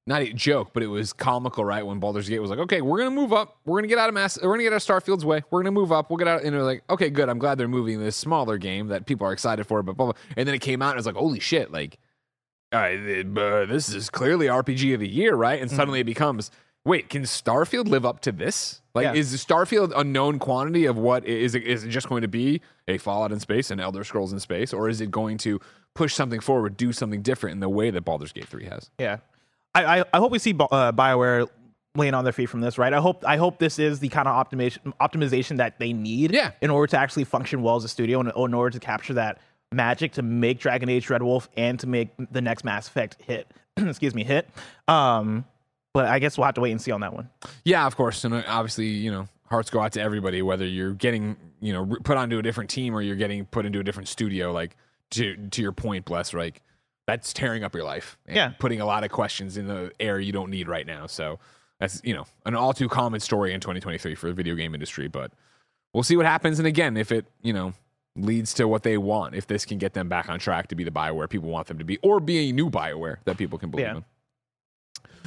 not 0.10 0.24
a 0.24 0.34
joke, 0.34 0.72
but 0.74 0.82
it 0.82 0.88
was 0.88 1.14
comical, 1.14 1.64
right? 1.64 1.86
When 1.86 2.00
Baldur's 2.00 2.28
Gate 2.28 2.40
was 2.40 2.50
like, 2.50 2.60
okay, 2.60 2.82
we're 2.82 2.98
gonna 2.98 3.12
move 3.12 3.32
up, 3.32 3.58
we're 3.64 3.78
gonna 3.78 3.88
get 3.88 4.00
out 4.00 4.10
of 4.10 4.16
mass, 4.16 4.42
we're 4.42 4.50
gonna 4.50 4.64
get 4.64 4.74
out 4.74 4.78
of 4.78 4.82
Starfield's 4.82 5.24
way, 5.24 5.44
we're 5.52 5.62
gonna 5.62 5.72
move 5.72 5.92
up, 5.92 6.10
we'll 6.10 6.18
get 6.18 6.28
out, 6.28 6.44
and 6.44 6.54
they're 6.54 6.64
like, 6.64 6.84
okay, 6.90 7.10
good, 7.10 7.30
I'm 7.30 7.38
glad 7.38 7.60
they're 7.60 7.68
moving 7.68 8.00
this 8.00 8.16
smaller 8.16 8.58
game 8.58 8.88
that 8.88 9.06
people 9.06 9.28
are 9.28 9.32
excited 9.32 9.68
for, 9.68 9.84
but 9.84 9.96
blah, 9.96 10.08
blah. 10.08 10.22
and 10.36 10.48
then 10.48 10.56
it 10.56 10.60
came 10.60 10.82
out 10.82 10.90
and 10.90 10.96
it 10.96 11.00
was 11.00 11.06
like, 11.06 11.16
holy 11.16 11.40
shit, 11.40 11.72
like, 11.72 12.00
uh, 12.72 12.90
this 13.66 13.94
is 13.94 14.10
clearly 14.10 14.48
RPG 14.48 14.96
of 14.96 15.00
the 15.00 15.08
year, 15.08 15.36
right? 15.36 15.62
And 15.62 15.70
suddenly 15.72 16.00
it 16.02 16.06
becomes, 16.06 16.52
wait, 16.86 17.10
can 17.10 17.24
Starfield 17.24 17.88
live 17.88 18.06
up 18.06 18.22
to 18.22 18.32
this? 18.32 18.82
Like, 18.96 19.04
Yeah. 19.04 19.14
is 19.14 19.34
Starfield 19.36 19.92
a 19.96 20.04
known 20.04 20.40
quantity 20.40 20.86
of 20.86 20.98
what 20.98 21.26
is 21.26 21.56
it? 21.56 21.64
Is 21.64 21.84
it 21.84 21.90
just 21.90 22.10
going 22.10 22.22
to 22.22 22.28
be 22.28 22.62
a 22.88 22.98
Fallout 22.98 23.32
in 23.32 23.40
space 23.40 23.70
and 23.72 23.80
Elder 23.80 24.04
Scrolls 24.04 24.34
in 24.34 24.40
space, 24.40 24.74
or 24.74 24.90
is 24.90 25.00
it 25.02 25.12
going 25.12 25.38
to 25.40 25.60
push 25.94 26.14
something 26.14 26.40
forward, 26.40 26.78
do 26.78 26.92
something 26.92 27.22
different 27.22 27.54
in 27.56 27.60
the 27.60 27.70
way 27.70 27.90
that 27.92 28.02
Baldur's 28.06 28.32
Gate 28.32 28.48
three 28.48 28.66
has? 28.66 28.90
Yeah, 28.98 29.18
I 29.76 30.00
I, 30.00 30.06
I 30.14 30.18
hope 30.18 30.32
we 30.32 30.40
see 30.40 30.52
uh, 30.52 30.92
Bioware 30.92 31.48
laying 31.96 32.14
on 32.14 32.24
their 32.24 32.34
feet 32.34 32.48
from 32.48 32.62
this, 32.62 32.78
right? 32.78 32.94
I 32.94 33.00
hope 33.00 33.24
I 33.28 33.38
hope 33.38 33.60
this 33.60 33.78
is 33.80 34.00
the 34.00 34.10
kind 34.10 34.28
of 34.28 34.34
optimization 34.48 34.94
optimization 35.00 35.58
that 35.58 35.80
they 35.80 35.94
need, 35.94 36.32
Yeah. 36.34 36.52
in 36.62 36.70
order 36.72 36.88
to 36.92 36.98
actually 36.98 37.26
function 37.26 37.62
well 37.62 37.76
as 37.76 37.84
a 37.84 37.90
studio 37.90 38.20
and 38.20 38.32
in 38.36 38.54
order 38.54 38.70
to 38.72 38.80
capture 38.80 39.14
that 39.16 39.40
magic 39.72 40.14
to 40.14 40.22
make 40.24 40.60
Dragon 40.60 40.90
Age 40.90 41.08
Dreadwolf 41.08 41.48
and 41.56 41.80
to 41.80 41.88
make 41.88 42.10
the 42.32 42.42
next 42.42 42.64
Mass 42.64 42.88
Effect 42.88 43.18
hit. 43.22 43.48
Excuse 43.78 44.16
me, 44.16 44.24
hit. 44.24 44.50
Um, 44.88 45.46
but 45.94 46.06
I 46.06 46.20
guess 46.20 46.38
we'll 46.38 46.46
have 46.46 46.56
to 46.56 46.62
wait 46.62 46.72
and 46.72 46.82
see 46.82 46.92
on 46.92 47.02
that 47.02 47.14
one. 47.14 47.30
Yeah, 47.66 47.86
of 47.86 47.96
course, 47.96 48.24
and 48.24 48.34
uh, 48.34 48.44
obviously, 48.48 48.88
you 48.88 49.12
know, 49.12 49.28
hearts 49.46 49.70
go 49.70 49.80
out 49.80 49.92
to 49.94 50.02
everybody, 50.02 50.42
whether 50.42 50.66
you're 50.66 50.94
getting, 50.94 51.36
you 51.60 51.74
know, 51.74 51.86
put 52.04 52.18
onto 52.18 52.38
a 52.38 52.42
different 52.42 52.70
team 52.70 52.94
or 52.96 53.02
you're 53.02 53.16
getting 53.16 53.46
put 53.46 53.66
into 53.66 53.80
a 53.80 53.84
different 53.84 54.08
studio. 54.08 54.52
Like 54.52 54.76
to 55.12 55.36
to 55.52 55.62
your 55.62 55.72
point, 55.72 56.06
bless, 56.06 56.34
like 56.34 56.62
that's 57.08 57.34
tearing 57.34 57.64
up 57.64 57.74
your 57.74 57.84
life. 57.84 58.18
and 58.28 58.36
Yeah. 58.36 58.50
putting 58.60 58.82
a 58.82 58.86
lot 58.86 59.04
of 59.04 59.10
questions 59.12 59.58
in 59.58 59.68
the 59.68 59.92
air 60.00 60.20
you 60.20 60.32
don't 60.32 60.52
need 60.52 60.68
right 60.68 60.86
now. 60.86 61.08
So 61.08 61.40
that's 61.80 62.02
you 62.04 62.14
know 62.14 62.26
an 62.46 62.56
all 62.56 62.74
too 62.74 62.88
common 62.90 63.20
story 63.20 63.54
in 63.54 63.60
2023 63.60 64.14
for 64.16 64.28
the 64.28 64.34
video 64.34 64.54
game 64.56 64.74
industry. 64.76 65.08
But 65.08 65.32
we'll 65.94 66.04
see 66.04 66.16
what 66.18 66.28
happens. 66.28 66.60
And 66.60 66.68
again, 66.68 66.96
if 66.98 67.12
it 67.12 67.26
you 67.42 67.54
know 67.54 67.74
leads 68.16 68.54
to 68.56 68.68
what 68.68 68.84
they 68.84 68.98
want, 68.98 69.34
if 69.34 69.48
this 69.48 69.66
can 69.66 69.78
get 69.80 69.94
them 69.94 70.08
back 70.10 70.30
on 70.30 70.38
track 70.40 70.68
to 70.68 70.76
be 70.76 70.84
the 70.84 70.92
Bioware 70.92 71.30
people 71.30 71.50
want 71.50 71.68
them 71.68 71.78
to 71.80 71.86
be, 71.86 71.98
or 72.04 72.20
be 72.20 72.50
a 72.50 72.52
new 72.52 72.70
Bioware 72.70 73.18
that 73.26 73.38
people 73.38 73.58
can 73.58 73.72
believe 73.72 73.86
Yeah. 73.88 73.96
in. 73.98 74.06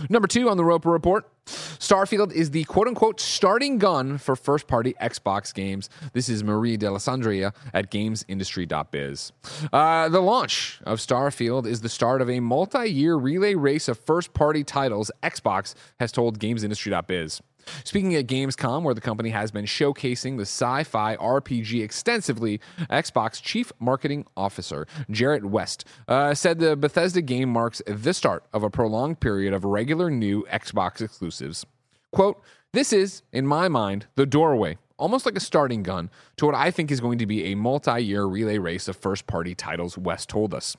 Number 0.08 0.28
two 0.28 0.48
on 0.48 0.56
the 0.56 0.64
Roper 0.64 0.90
Report 0.90 1.26
Starfield 1.46 2.32
is 2.32 2.50
the 2.50 2.64
quote 2.64 2.86
unquote 2.86 3.20
starting 3.20 3.78
gun 3.78 4.18
for 4.18 4.36
first 4.36 4.66
party 4.66 4.94
Xbox 5.00 5.52
games. 5.52 5.90
This 6.12 6.28
is 6.28 6.44
Marie 6.44 6.78
Dealessandri 6.78 7.52
at 7.74 7.90
gamesindustry.biz. 7.90 9.32
Uh, 9.72 10.08
the 10.08 10.20
launch 10.20 10.80
of 10.84 10.98
Starfield 10.98 11.66
is 11.66 11.80
the 11.80 11.88
start 11.88 12.22
of 12.22 12.30
a 12.30 12.40
multi 12.40 12.88
year 12.88 13.16
relay 13.16 13.54
race 13.54 13.88
of 13.88 13.98
first 13.98 14.32
party 14.32 14.62
titles, 14.62 15.10
Xbox 15.22 15.74
has 15.98 16.12
told 16.12 16.38
gamesindustry.biz. 16.38 17.42
Speaking 17.84 18.14
at 18.14 18.26
Gamescom, 18.26 18.82
where 18.82 18.94
the 18.94 19.00
company 19.00 19.30
has 19.30 19.50
been 19.50 19.64
showcasing 19.64 20.36
the 20.36 20.42
sci 20.42 20.84
fi 20.84 21.16
RPG 21.16 21.82
extensively, 21.82 22.60
Xbox 22.90 23.42
Chief 23.42 23.72
Marketing 23.78 24.26
Officer 24.36 24.86
Jerret 25.10 25.44
West 25.44 25.84
uh, 26.08 26.34
said 26.34 26.58
the 26.58 26.76
Bethesda 26.76 27.22
game 27.22 27.48
marks 27.48 27.82
the 27.86 28.14
start 28.14 28.44
of 28.52 28.62
a 28.62 28.70
prolonged 28.70 29.20
period 29.20 29.52
of 29.52 29.64
regular 29.64 30.10
new 30.10 30.44
Xbox 30.50 31.00
exclusives. 31.00 31.66
Quote, 32.10 32.42
This 32.72 32.92
is, 32.92 33.22
in 33.32 33.46
my 33.46 33.68
mind, 33.68 34.06
the 34.16 34.26
doorway, 34.26 34.78
almost 34.98 35.26
like 35.26 35.36
a 35.36 35.40
starting 35.40 35.82
gun, 35.82 36.10
to 36.36 36.46
what 36.46 36.54
I 36.54 36.70
think 36.70 36.90
is 36.90 37.00
going 37.00 37.18
to 37.18 37.26
be 37.26 37.46
a 37.46 37.54
multi 37.54 38.00
year 38.00 38.24
relay 38.24 38.58
race 38.58 38.88
of 38.88 38.96
first 38.96 39.26
party 39.26 39.54
titles, 39.54 39.96
West 39.96 40.28
told 40.28 40.54
us. 40.54 40.76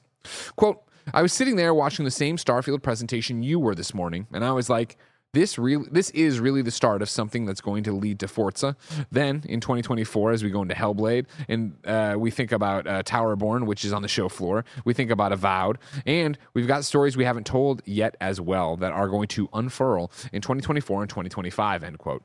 Quote, 0.56 0.82
I 1.13 1.22
was 1.22 1.34
sitting 1.34 1.58
there 1.58 1.74
watching 1.74 2.06
the 2.06 2.12
same 2.12 2.38
Starfield 2.38 2.82
presentation 2.82 3.43
you 3.43 3.60
were 3.60 3.76
this 3.76 3.93
morning, 3.93 4.28
and 4.32 4.46
I 4.46 4.52
was 4.52 4.69
like, 4.69 4.98
this 5.34 5.58
real 5.58 5.86
this 5.91 6.12
is 6.12 6.39
really 6.39 6.62
the 6.62 6.72
start 6.72 7.02
of 7.02 7.10
something 7.10 7.46
that's 7.46 7.60
going 7.60 7.84
to 7.84 7.91
lead 7.91 8.19
to 8.19 8.28
Forza. 8.28 8.78
Then 9.12 9.43
in 9.50 9.60
2024, 9.60 10.32
as 10.32 10.43
we 10.43 10.50
go 10.50 10.62
into 10.62 10.76
Hellblade, 10.76 11.26
and 11.50 11.76
uh, 11.86 12.15
we 12.17 12.32
think 12.32 12.52
about 12.52 12.88
uh, 12.88 13.04
Towerborn, 13.04 13.65
which 13.65 13.84
is 13.84 13.91
on 13.91 14.04
the 14.04 14.08
show 14.08 14.30
floor, 14.30 14.63
we 14.86 14.93
think 14.93 15.12
about 15.12 15.32
Avowed, 15.32 15.80
and 16.06 16.38
we've 16.54 16.67
got 16.67 16.86
stories 16.86 17.17
we 17.17 17.26
haven't 17.26 17.48
told 17.48 17.82
yet 17.86 18.15
as 18.22 18.39
well 18.39 18.78
that 18.78 18.93
are 18.93 19.08
going 19.08 19.28
to 19.30 19.50
unfurl 19.54 20.12
in 20.32 20.41
2024 20.41 21.02
and 21.02 21.10
2025. 21.10 21.84
End 21.84 21.98
quote. 21.98 22.24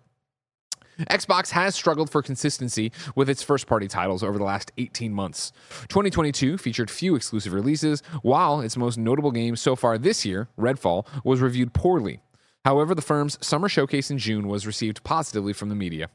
Xbox 0.98 1.50
has 1.50 1.76
struggled 1.76 2.10
for 2.10 2.22
consistency 2.22 2.90
with 3.14 3.30
its 3.30 3.40
first 3.40 3.68
party 3.68 3.86
titles 3.86 4.24
over 4.24 4.36
the 4.36 4.44
last 4.44 4.72
18 4.78 5.12
months. 5.12 5.52
2022 5.88 6.58
featured 6.58 6.90
few 6.90 7.14
exclusive 7.14 7.52
releases, 7.52 8.00
while 8.22 8.60
its 8.60 8.76
most 8.76 8.98
notable 8.98 9.30
game 9.30 9.54
so 9.54 9.76
far 9.76 9.96
this 9.96 10.26
year, 10.26 10.48
Redfall, 10.58 11.06
was 11.24 11.40
reviewed 11.40 11.72
poorly. 11.72 12.20
However, 12.68 12.94
the 12.94 13.00
firm's 13.00 13.38
summer 13.40 13.66
showcase 13.66 14.10
in 14.10 14.18
June 14.18 14.46
was 14.46 14.66
received 14.66 15.02
positively 15.02 15.54
from 15.54 15.70
the 15.70 15.74
media. 15.74 16.10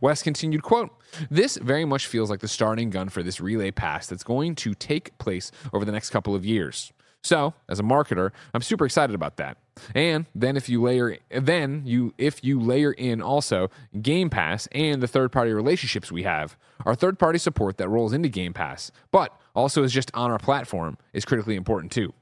West 0.00 0.24
continued, 0.24 0.62
quote, 0.62 0.88
This 1.30 1.58
very 1.58 1.84
much 1.84 2.06
feels 2.06 2.30
like 2.30 2.40
the 2.40 2.48
starting 2.48 2.88
gun 2.88 3.10
for 3.10 3.22
this 3.22 3.42
relay 3.42 3.70
pass 3.70 4.06
that's 4.06 4.22
going 4.22 4.54
to 4.54 4.72
take 4.72 5.18
place 5.18 5.52
over 5.70 5.84
the 5.84 5.92
next 5.92 6.08
couple 6.08 6.34
of 6.34 6.46
years. 6.46 6.94
So, 7.22 7.52
as 7.68 7.78
a 7.78 7.82
marketer, 7.82 8.30
I'm 8.54 8.62
super 8.62 8.86
excited 8.86 9.14
about 9.14 9.36
that. 9.36 9.58
And 9.94 10.24
then 10.34 10.56
if 10.56 10.70
you 10.70 10.80
layer 10.80 11.18
then 11.30 11.82
you 11.84 12.14
if 12.16 12.42
you 12.42 12.58
layer 12.58 12.92
in 12.92 13.20
also 13.20 13.68
Game 14.00 14.30
Pass 14.30 14.66
and 14.72 15.02
the 15.02 15.08
third-party 15.08 15.52
relationships 15.52 16.10
we 16.10 16.22
have, 16.22 16.56
our 16.86 16.94
third-party 16.94 17.38
support 17.38 17.76
that 17.76 17.90
rolls 17.90 18.14
into 18.14 18.30
Game 18.30 18.54
Pass, 18.54 18.90
but 19.10 19.38
also 19.54 19.82
is 19.82 19.92
just 19.92 20.10
on 20.14 20.30
our 20.30 20.38
platform 20.38 20.96
is 21.12 21.26
critically 21.26 21.54
important 21.54 21.92
too. 21.92 22.14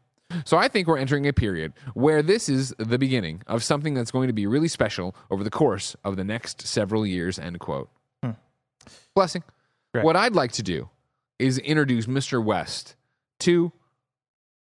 So 0.45 0.57
I 0.57 0.69
think 0.69 0.89
we're 0.89 0.99
entering 0.99 1.27
a 1.27 1.33
period 1.33 1.73
where 1.95 2.23
this 2.23 2.49
is 2.49 2.75
the 2.79 2.99
beginning 2.99 3.43
of 3.47 3.63
something 3.63 3.95
that's 3.95 4.11
going 4.11 4.27
to 4.27 4.33
be 4.33 4.47
really 4.47 4.69
special 4.69 5.15
over 5.31 5.45
the 5.45 5.51
course 5.51 5.97
of 6.05 6.17
the 6.17 6.25
next 6.25 6.67
several 6.67 7.07
years. 7.07 7.39
End 7.39 7.59
quote. 7.61 7.91
Hmm. 8.23 8.33
Blessing. 9.15 9.43
Right. 9.95 10.05
What 10.05 10.17
I'd 10.17 10.35
like 10.35 10.53
to 10.53 10.63
do 10.63 10.91
is 11.39 11.59
introduce 11.59 12.07
Mr. 12.07 12.43
West 12.43 12.97
to 13.41 13.73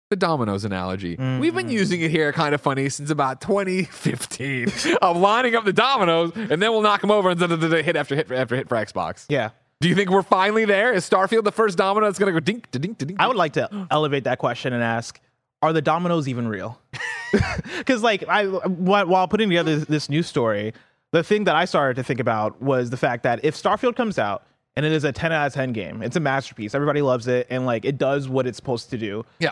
the 0.09 0.15
dominoes 0.15 0.65
analogy. 0.65 1.15
We've 1.15 1.53
been 1.53 1.65
mm-hmm. 1.65 1.69
using 1.69 2.01
it 2.01 2.11
here 2.11 2.31
kind 2.31 2.53
of 2.53 2.61
funny 2.61 2.89
since 2.89 3.09
about 3.09 3.41
2015 3.41 4.67
of 5.01 5.17
lining 5.17 5.55
up 5.55 5.65
the 5.65 5.73
dominoes 5.73 6.31
and 6.35 6.61
then 6.61 6.71
we'll 6.71 6.81
knock 6.81 7.01
them 7.01 7.11
over 7.11 7.29
and 7.29 7.39
hit 7.39 7.95
after 7.95 8.15
hit 8.15 8.31
after 8.31 8.55
hit 8.55 8.69
for 8.69 8.75
Xbox. 8.75 9.25
Yeah. 9.29 9.49
Do 9.81 9.89
you 9.89 9.95
think 9.95 10.09
we're 10.09 10.23
finally 10.23 10.65
there? 10.65 10.93
Is 10.93 11.09
Starfield 11.09 11.43
the 11.43 11.51
first 11.51 11.77
domino 11.77 12.05
that's 12.05 12.19
going 12.19 12.33
to 12.33 12.39
go 12.39 12.43
dink, 12.43 12.71
da- 12.71 12.79
dink, 12.79 12.97
dink? 12.97 13.19
I 13.19 13.27
would 13.27 13.35
like 13.35 13.53
to 13.53 13.87
elevate 13.91 14.23
that 14.23 14.39
question 14.39 14.73
and 14.73 14.81
ask: 14.81 15.19
Are 15.61 15.73
the 15.73 15.81
dominoes 15.81 16.27
even 16.27 16.47
real? 16.47 16.79
Because, 17.77 18.01
like, 18.01 18.23
I 18.29 18.45
while 18.45 19.27
putting 19.27 19.49
together 19.49 19.75
this, 19.75 19.87
this 19.87 20.09
news 20.09 20.27
story, 20.27 20.73
the 21.11 21.23
thing 21.23 21.45
that 21.45 21.55
I 21.55 21.65
started 21.65 21.95
to 21.95 22.03
think 22.03 22.19
about 22.19 22.61
was 22.61 22.89
the 22.89 22.97
fact 22.97 23.23
that 23.23 23.43
if 23.43 23.55
Starfield 23.55 23.95
comes 23.95 24.17
out 24.17 24.43
and 24.75 24.85
it 24.85 24.91
is 24.91 25.03
a 25.03 25.11
10 25.11 25.31
out 25.31 25.47
of 25.47 25.53
10 25.53 25.73
game, 25.73 26.01
it's 26.01 26.15
a 26.15 26.19
masterpiece. 26.19 26.73
Everybody 26.73 27.01
loves 27.01 27.27
it, 27.27 27.47
and 27.49 27.65
like 27.65 27.83
it 27.83 27.97
does 27.97 28.29
what 28.29 28.47
it's 28.47 28.55
supposed 28.55 28.89
to 28.91 28.97
do. 28.97 29.25
Yeah. 29.39 29.51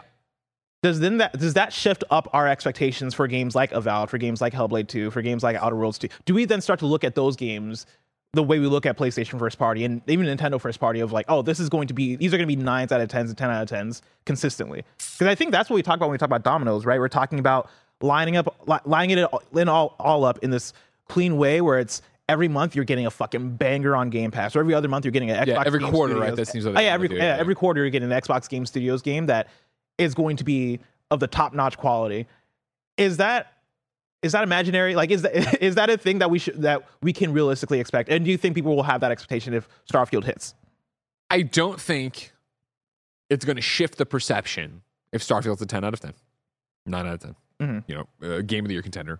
Does 0.81 0.99
then 0.99 1.17
that 1.17 1.39
does 1.39 1.53
that 1.53 1.71
shift 1.71 2.03
up 2.11 2.27
our 2.33 2.47
expectations 2.47 3.13
for 3.13 3.27
games 3.27 3.55
like 3.55 3.71
Avowed, 3.71 4.09
for 4.09 4.17
games 4.17 4.41
like 4.41 4.53
Hellblade 4.53 4.89
2, 4.89 5.11
for 5.11 5.21
games 5.21 5.41
like 5.41 5.55
Outer 5.55 5.77
Worlds 5.77 5.97
2? 5.97 6.09
Do 6.25 6.33
we 6.33 6.45
then 6.45 6.59
start 6.59 6.79
to 6.79 6.85
look 6.85 7.03
at 7.05 7.15
those 7.15 7.37
games 7.37 7.85
the 8.33 8.43
way 8.43 8.59
we 8.59 8.67
look 8.67 8.85
at 8.85 8.97
PlayStation 8.97 9.37
first 9.37 9.59
party 9.59 9.85
and 9.85 10.01
even 10.07 10.25
Nintendo 10.25 10.59
first 10.59 10.79
party 10.79 10.99
of 10.99 11.11
like, 11.11 11.25
oh, 11.29 11.41
this 11.43 11.59
is 11.59 11.69
going 11.69 11.87
to 11.87 11.93
be 11.93 12.15
these 12.15 12.33
are 12.33 12.37
going 12.37 12.49
to 12.49 12.55
be 12.55 12.61
nines 12.61 12.91
out 12.91 12.99
of 12.99 13.07
tens 13.07 13.29
and 13.29 13.37
ten 13.37 13.49
out 13.49 13.61
of 13.61 13.69
tens 13.69 14.01
consistently? 14.25 14.83
Because 14.97 15.27
I 15.27 15.35
think 15.35 15.51
that's 15.51 15.69
what 15.69 15.75
we 15.75 15.83
talk 15.83 15.97
about 15.97 16.07
when 16.07 16.13
we 16.13 16.17
talk 16.17 16.27
about 16.27 16.43
dominoes, 16.43 16.85
right? 16.85 16.99
We're 16.99 17.09
talking 17.09 17.39
about 17.39 17.69
lining 18.01 18.35
up, 18.35 18.55
li- 18.67 18.79
lining 18.85 19.19
it 19.19 19.29
in 19.55 19.69
all 19.69 19.95
all 19.99 20.25
up 20.25 20.39
in 20.39 20.49
this 20.49 20.73
clean 21.07 21.37
way 21.37 21.61
where 21.61 21.79
it's. 21.79 22.01
Every 22.29 22.47
month 22.47 22.73
you're 22.73 22.85
getting 22.85 23.05
a 23.05 23.11
fucking 23.11 23.57
banger 23.57 23.97
on 23.97 24.09
Game 24.09 24.31
Pass, 24.31 24.55
or 24.55 24.61
every 24.61 24.73
other 24.73 24.87
month 24.87 25.03
you're 25.03 25.11
getting 25.11 25.29
an 25.29 25.43
Xbox. 25.43 25.47
Yeah, 25.47 25.63
every 25.65 25.81
Game 25.81 25.91
quarter, 25.91 26.15
right? 26.15 26.33
That 26.33 26.47
seems 26.47 26.65
what 26.65 26.77
Oh, 26.77 26.79
yeah, 26.79 26.93
every 26.93 27.09
do, 27.09 27.15
yeah, 27.15 27.35
yeah. 27.35 27.37
every 27.37 27.53
quarter 27.53 27.81
you're 27.81 27.89
getting 27.89 28.09
an 28.09 28.17
Xbox 28.21 28.47
Game 28.47 28.65
Studios 28.65 29.01
game 29.01 29.25
that 29.25 29.49
is 29.97 30.15
going 30.15 30.37
to 30.37 30.45
be 30.45 30.79
of 31.11 31.19
the 31.19 31.27
top 31.27 31.53
notch 31.53 31.77
quality. 31.77 32.25
Is 32.95 33.17
that 33.17 33.51
is 34.23 34.31
that 34.31 34.43
imaginary? 34.43 34.95
Like, 34.95 35.11
is 35.11 35.21
that 35.23 35.61
is 35.63 35.75
that 35.75 35.89
a 35.89 35.97
thing 35.97 36.19
that 36.19 36.29
we 36.31 36.39
should 36.39 36.61
that 36.61 36.87
we 37.01 37.13
can 37.13 37.33
realistically 37.33 37.79
expect? 37.79 38.09
And 38.09 38.25
do 38.25 38.31
you 38.31 38.37
think 38.37 38.55
people 38.55 38.75
will 38.75 38.83
have 38.83 39.01
that 39.01 39.11
expectation 39.11 39.53
if 39.53 39.67
Starfield 39.91 40.23
hits? 40.23 40.55
I 41.29 41.41
don't 41.41 41.79
think 41.79 42.31
it's 43.29 43.45
going 43.45 43.55
to 43.55 43.61
shift 43.61 43.97
the 43.97 44.05
perception 44.05 44.81
if 45.11 45.21
Starfield's 45.23 45.61
a 45.61 45.65
10 45.65 45.83
out 45.83 45.93
of 45.93 45.99
10, 45.99 46.13
9 46.85 47.05
out 47.07 47.13
of 47.13 47.19
10. 47.19 47.35
Mhm. 47.61 47.83
You 47.87 47.95
know, 47.95 48.35
uh, 48.37 48.41
game 48.41 48.65
of 48.65 48.67
the 48.69 48.73
year 48.73 48.81
contender. 48.81 49.19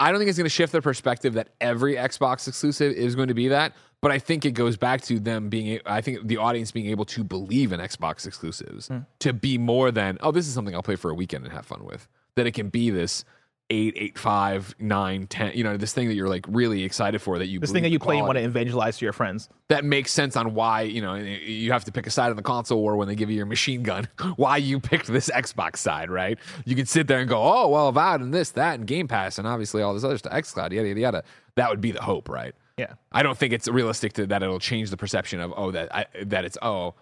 I 0.00 0.10
don't 0.10 0.18
think 0.18 0.30
it's 0.30 0.38
going 0.38 0.46
to 0.46 0.50
shift 0.50 0.72
the 0.72 0.80
perspective 0.80 1.34
that 1.34 1.48
every 1.60 1.94
Xbox 1.94 2.48
exclusive 2.48 2.92
is 2.92 3.14
going 3.14 3.28
to 3.28 3.34
be 3.34 3.48
that. 3.48 3.74
But 4.00 4.10
I 4.10 4.18
think 4.18 4.46
it 4.46 4.52
goes 4.52 4.78
back 4.78 5.02
to 5.02 5.20
them 5.20 5.50
being, 5.50 5.78
I 5.84 6.00
think 6.00 6.26
the 6.26 6.38
audience 6.38 6.72
being 6.72 6.86
able 6.86 7.04
to 7.06 7.22
believe 7.22 7.70
in 7.70 7.80
Xbox 7.80 8.26
exclusives 8.26 8.90
to 9.18 9.32
be 9.34 9.58
more 9.58 9.90
than, 9.90 10.16
oh, 10.22 10.32
this 10.32 10.48
is 10.48 10.54
something 10.54 10.74
I'll 10.74 10.82
play 10.82 10.96
for 10.96 11.10
a 11.10 11.14
weekend 11.14 11.44
and 11.44 11.52
have 11.52 11.66
fun 11.66 11.84
with. 11.84 12.08
That 12.36 12.46
it 12.46 12.52
can 12.52 12.70
be 12.70 12.88
this 12.88 13.24
eight, 13.70 13.94
eight, 13.96 14.18
five, 14.18 14.74
nine, 14.78 15.26
ten, 15.28 15.52
you 15.54 15.64
know, 15.64 15.76
this 15.76 15.92
thing 15.92 16.08
that 16.08 16.14
you're 16.14 16.28
like 16.28 16.44
really 16.48 16.82
excited 16.82 17.22
for 17.22 17.38
that 17.38 17.46
you 17.46 17.60
This 17.60 17.72
thing 17.72 17.84
that 17.84 17.90
you 17.90 17.98
play 17.98 18.18
and 18.18 18.26
want 18.26 18.36
to 18.36 18.44
evangelize 18.44 18.98
to 18.98 19.06
your 19.06 19.12
friends. 19.12 19.48
that 19.68 19.84
makes 19.84 20.12
sense 20.12 20.36
on 20.36 20.54
why 20.54 20.82
you 20.82 21.00
know 21.00 21.14
you 21.14 21.72
have 21.72 21.84
to 21.84 21.92
pick 21.92 22.06
a 22.06 22.10
side 22.10 22.30
on 22.30 22.36
the 22.36 22.42
console 22.42 22.82
war 22.82 22.96
when 22.96 23.08
they 23.08 23.14
give 23.14 23.30
you 23.30 23.36
your 23.36 23.46
machine 23.46 23.82
gun. 23.82 24.08
Why 24.36 24.56
you 24.56 24.80
picked 24.80 25.06
this 25.06 25.30
Xbox 25.32 25.76
side, 25.76 26.10
right? 26.10 26.38
You 26.64 26.74
can 26.74 26.86
sit 26.86 27.06
there 27.06 27.20
and 27.20 27.28
go, 27.28 27.42
oh 27.42 27.68
well, 27.68 27.88
Avowed 27.88 28.20
and 28.20 28.32
this, 28.32 28.50
that, 28.52 28.78
and 28.78 28.86
Game 28.86 29.08
Pass, 29.08 29.38
and 29.38 29.46
obviously 29.46 29.82
all 29.82 29.94
this 29.94 30.04
other 30.04 30.18
stuff, 30.18 30.32
XCloud, 30.32 30.72
yada 30.72 30.88
yada 30.88 31.00
yada. 31.00 31.24
That 31.56 31.70
would 31.70 31.80
be 31.80 31.92
the 31.92 32.02
hope, 32.02 32.28
right? 32.28 32.54
Yeah. 32.76 32.94
I 33.12 33.22
don't 33.22 33.36
think 33.36 33.52
it's 33.52 33.68
realistic 33.68 34.14
to, 34.14 34.26
that 34.26 34.42
it'll 34.42 34.58
change 34.58 34.90
the 34.90 34.96
perception 34.96 35.40
of 35.40 35.52
oh 35.56 35.70
that 35.70 35.94
I, 35.94 36.06
that 36.24 36.44
it's 36.44 36.58
oh 36.62 36.94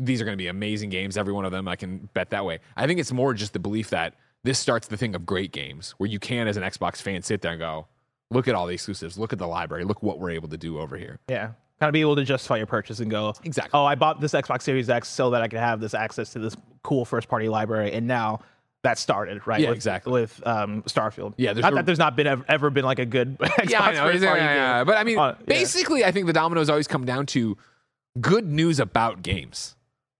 these 0.00 0.20
are 0.20 0.24
going 0.24 0.36
to 0.36 0.42
be 0.42 0.46
amazing 0.46 0.90
games, 0.90 1.16
every 1.16 1.32
one 1.32 1.44
of 1.44 1.52
them. 1.52 1.66
I 1.66 1.76
can 1.76 2.08
bet 2.14 2.30
that 2.30 2.44
way. 2.44 2.60
I 2.76 2.86
think 2.86 3.00
it's 3.00 3.12
more 3.12 3.34
just 3.34 3.52
the 3.52 3.58
belief 3.58 3.90
that 3.90 4.14
this 4.44 4.58
starts 4.58 4.86
the 4.88 4.96
thing 4.96 5.14
of 5.14 5.26
great 5.26 5.52
games 5.52 5.94
where 5.98 6.08
you 6.08 6.18
can, 6.18 6.46
as 6.48 6.56
an 6.56 6.62
Xbox 6.62 6.96
fan, 7.02 7.22
sit 7.22 7.42
there 7.42 7.52
and 7.52 7.60
go, 7.60 7.86
look 8.30 8.48
at 8.48 8.54
all 8.54 8.66
the 8.66 8.74
exclusives, 8.74 9.18
look 9.18 9.32
at 9.32 9.38
the 9.38 9.46
library, 9.46 9.84
look 9.84 10.02
what 10.02 10.18
we're 10.18 10.30
able 10.30 10.48
to 10.48 10.56
do 10.56 10.78
over 10.78 10.96
here. 10.96 11.18
Yeah. 11.28 11.52
Kind 11.80 11.88
of 11.88 11.92
be 11.92 12.00
able 12.00 12.16
to 12.16 12.24
justify 12.24 12.56
your 12.56 12.66
purchase 12.66 12.98
and 13.00 13.10
go, 13.10 13.34
Exactly. 13.44 13.70
oh, 13.72 13.84
I 13.84 13.94
bought 13.94 14.20
this 14.20 14.32
Xbox 14.32 14.62
Series 14.62 14.90
X 14.90 15.08
so 15.08 15.30
that 15.30 15.42
I 15.42 15.48
could 15.48 15.60
have 15.60 15.80
this 15.80 15.94
access 15.94 16.32
to 16.32 16.38
this 16.40 16.56
cool 16.82 17.04
first 17.04 17.28
party 17.28 17.48
library. 17.48 17.92
And 17.92 18.06
now 18.08 18.40
that 18.82 18.98
started, 18.98 19.46
right? 19.46 19.60
Yeah, 19.60 19.68
with, 19.70 19.76
exactly. 19.76 20.12
With 20.12 20.44
um, 20.46 20.82
Starfield. 20.84 21.34
Yeah, 21.36 21.52
there's 21.52 21.62
Not 21.62 21.70
no- 21.70 21.76
that 21.76 21.86
there's 21.86 21.98
not 21.98 22.16
been 22.16 22.26
ever, 22.26 22.44
ever 22.48 22.70
been 22.70 22.84
like 22.84 22.98
a 22.98 23.06
good 23.06 23.38
Xbox 23.40 23.70
yeah, 23.70 23.82
I 23.82 23.92
know. 23.92 24.08
Yeah, 24.08 24.20
yeah, 24.34 24.54
yeah. 24.54 24.84
But 24.84 24.96
I 24.96 25.04
mean, 25.04 25.18
Uh, 25.18 25.36
basically, 25.46 26.04
I 26.04 26.10
think 26.12 26.26
the 26.26 26.32
dominoes 26.32 26.68
always 26.68 26.88
come 26.88 27.04
down 27.04 27.26
to 27.26 27.56
good 28.20 28.46
news 28.46 28.80
about 28.80 29.22
games. 29.22 29.76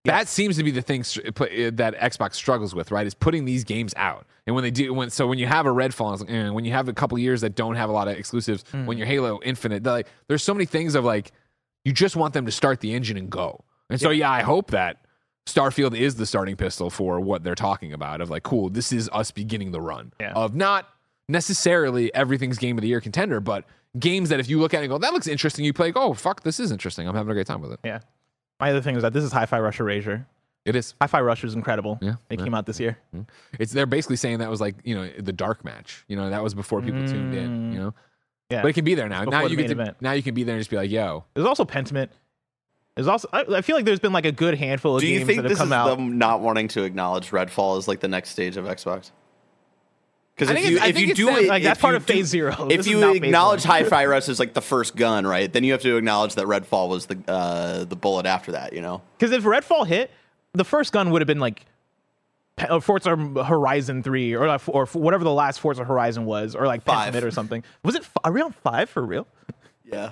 That 0.08 0.26
seems 0.28 0.56
to 0.56 0.62
be 0.64 0.70
the 0.70 0.82
thing 0.82 1.02
uh, 1.02 1.70
that 1.74 1.94
Xbox 1.98 2.34
struggles 2.34 2.74
with, 2.74 2.90
right? 2.90 3.06
Is 3.06 3.14
putting 3.14 3.44
these 3.44 3.62
games 3.64 3.92
out, 3.96 4.26
and 4.46 4.54
when 4.54 4.62
they 4.64 4.70
do, 4.70 4.92
when 4.92 5.10
so 5.10 5.26
when 5.26 5.38
you 5.38 5.46
have 5.46 5.66
a 5.66 5.70
Redfall, 5.70 6.12
it's 6.14 6.22
like, 6.22 6.30
eh, 6.30 6.50
when 6.50 6.64
you 6.64 6.72
have 6.72 6.88
a 6.88 6.92
couple 6.92 7.18
years 7.18 7.40
that 7.42 7.54
don't 7.54 7.76
have 7.76 7.88
a 7.88 7.92
lot 7.92 8.08
of 8.08 8.16
exclusives, 8.16 8.64
Hmm. 8.72 8.86
when 8.86 8.98
your 8.98 9.06
Halo 9.06 9.38
Infinite, 9.42 9.84
like 9.84 10.06
there's 10.28 10.42
so 10.42 10.52
many 10.54 10.64
things 10.66 10.94
of 10.94 11.04
like 11.04 11.32
you 11.84 11.92
just 11.92 12.16
want 12.16 12.34
them 12.34 12.44
to 12.46 12.52
start 12.52 12.80
the 12.80 12.92
engine 12.94 13.16
and 13.16 13.30
go. 13.30 13.64
And 13.90 14.00
so 14.00 14.10
yeah, 14.10 14.30
I 14.30 14.42
hope 14.42 14.70
that 14.72 15.04
Starfield 15.46 15.96
is 15.96 16.16
the 16.16 16.26
starting 16.26 16.56
pistol 16.56 16.90
for 16.90 17.20
what 17.20 17.42
they're 17.44 17.54
talking 17.54 17.92
about. 17.92 18.20
Of 18.20 18.28
like, 18.30 18.42
cool, 18.42 18.68
this 18.68 18.92
is 18.92 19.08
us 19.12 19.30
beginning 19.30 19.70
the 19.72 19.80
run 19.80 20.12
Yeah. 20.20 20.32
of 20.34 20.54
not 20.54 20.88
necessarily 21.28 22.12
everything's 22.14 22.58
game 22.58 22.76
of 22.78 22.82
the 22.82 22.88
year 22.88 23.00
contender, 23.00 23.40
but 23.40 23.64
games 23.98 24.28
that 24.30 24.40
if 24.40 24.48
you 24.48 24.58
look 24.58 24.74
at 24.74 24.78
it 24.80 24.84
and 24.84 24.90
go, 24.90 24.98
that 24.98 25.12
looks 25.12 25.26
interesting, 25.26 25.64
you 25.64 25.72
play, 25.72 25.92
oh 25.94 26.14
fuck, 26.14 26.42
this 26.42 26.58
is 26.58 26.70
interesting. 26.72 27.06
I'm 27.06 27.14
having 27.14 27.30
a 27.30 27.34
great 27.34 27.46
time 27.46 27.60
with 27.60 27.72
it. 27.72 27.80
Yeah. 27.84 28.00
My 28.60 28.70
other 28.70 28.80
thing 28.80 28.96
is 28.96 29.02
that 29.02 29.12
this 29.12 29.24
is 29.24 29.32
Hi-Fi 29.32 29.60
Rush 29.60 29.80
Erasure. 29.80 30.26
It 30.64 30.74
is. 30.76 30.94
Hi-Fi 31.00 31.20
Rush 31.20 31.44
is 31.44 31.54
incredible. 31.54 31.98
Yeah, 32.02 32.14
It 32.28 32.38
yeah. 32.38 32.44
came 32.44 32.54
out 32.54 32.66
this 32.66 32.78
year. 32.80 32.98
It's 33.58 33.72
they're 33.72 33.86
basically 33.86 34.16
saying 34.16 34.38
that 34.40 34.50
was 34.50 34.60
like 34.60 34.74
you 34.84 34.94
know 34.94 35.08
the 35.18 35.32
dark 35.32 35.64
match. 35.64 36.04
You 36.08 36.16
know 36.16 36.30
that 36.30 36.42
was 36.42 36.54
before 36.54 36.82
people 36.82 37.06
tuned 37.06 37.34
in. 37.34 37.72
You 37.72 37.78
know, 37.78 37.90
Mm. 37.90 37.94
Yeah. 38.54 38.62
but 38.62 38.68
it 38.68 38.72
can 38.72 38.84
be 38.84 38.94
there 38.94 39.08
now. 39.10 39.24
Now 39.24 39.30
before 39.42 39.42
you 39.42 39.48
the 39.50 39.56
get 39.56 39.68
main 39.68 39.76
to, 39.76 39.82
event. 39.82 39.96
now 40.00 40.12
you 40.12 40.22
can 40.22 40.34
be 40.34 40.42
there 40.42 40.54
and 40.54 40.60
just 40.60 40.70
be 40.70 40.76
like, 40.76 40.90
yo, 40.90 41.24
There's 41.34 41.46
also 41.46 41.64
Pentiment. 41.66 42.08
There's 42.94 43.06
also 43.06 43.28
I, 43.32 43.44
I 43.48 43.60
feel 43.62 43.76
like 43.76 43.84
there's 43.84 44.00
been 44.00 44.12
like 44.14 44.24
a 44.24 44.32
good 44.32 44.54
handful 44.54 44.96
of 44.96 45.02
Do 45.02 45.06
games 45.06 45.26
that 45.26 45.36
have 45.36 45.44
this 45.48 45.58
come 45.58 45.68
is 45.68 45.72
out. 45.72 45.88
them 45.96 46.16
not 46.18 46.40
wanting 46.40 46.66
to 46.68 46.82
acknowledge 46.82 47.30
Redfall 47.30 47.76
as 47.78 47.86
like 47.88 48.00
the 48.00 48.08
next 48.08 48.30
stage 48.30 48.56
of 48.56 48.64
Xbox? 48.64 49.10
Because 50.38 50.50
if 50.56 50.70
you 50.70 50.78
if 50.78 50.98
you 50.98 51.14
do 51.14 51.26
them, 51.26 51.36
it, 51.36 51.48
like, 51.48 51.62
that's 51.64 51.80
part 51.80 51.96
of 51.96 52.04
Phase 52.04 52.26
do- 52.26 52.38
Zero. 52.38 52.68
If 52.70 52.80
is 52.80 52.86
you 52.86 53.02
acknowledge 53.12 53.64
One. 53.66 53.82
Hi-Fi 53.82 54.06
Rush 54.06 54.28
as 54.28 54.38
like 54.38 54.54
the 54.54 54.60
first 54.62 54.94
gun, 54.94 55.26
right? 55.26 55.52
Then 55.52 55.64
you 55.64 55.72
have 55.72 55.82
to 55.82 55.96
acknowledge 55.96 56.36
that 56.36 56.46
Redfall 56.46 56.88
was 56.88 57.06
the 57.06 57.18
uh, 57.26 57.84
the 57.84 57.96
bullet 57.96 58.24
after 58.24 58.52
that. 58.52 58.72
You 58.72 58.80
know, 58.80 59.02
Because 59.18 59.32
if 59.32 59.42
Redfall 59.42 59.86
hit, 59.86 60.12
the 60.52 60.64
first 60.64 60.92
gun 60.92 61.10
would 61.10 61.20
have 61.22 61.26
been 61.26 61.40
like 61.40 61.64
Pe- 62.56 62.80
Forza 62.80 63.16
Horizon 63.16 64.02
3 64.02 64.34
or 64.34 64.46
like, 64.46 64.60
or 64.68 64.86
whatever 64.86 65.24
the 65.24 65.32
last 65.32 65.58
Forza 65.60 65.84
Horizon 65.84 66.24
was, 66.24 66.54
or 66.54 66.66
like 66.66 66.84
Five. 66.84 67.12
Pentiment 67.14 67.24
or 67.24 67.30
something. 67.32 67.64
Was 67.84 67.96
it 67.96 68.02
f- 68.02 68.12
are 68.22 68.30
we 68.32 68.40
on 68.40 68.52
five 68.52 68.88
for 68.88 69.04
real? 69.04 69.26
yeah. 69.84 70.10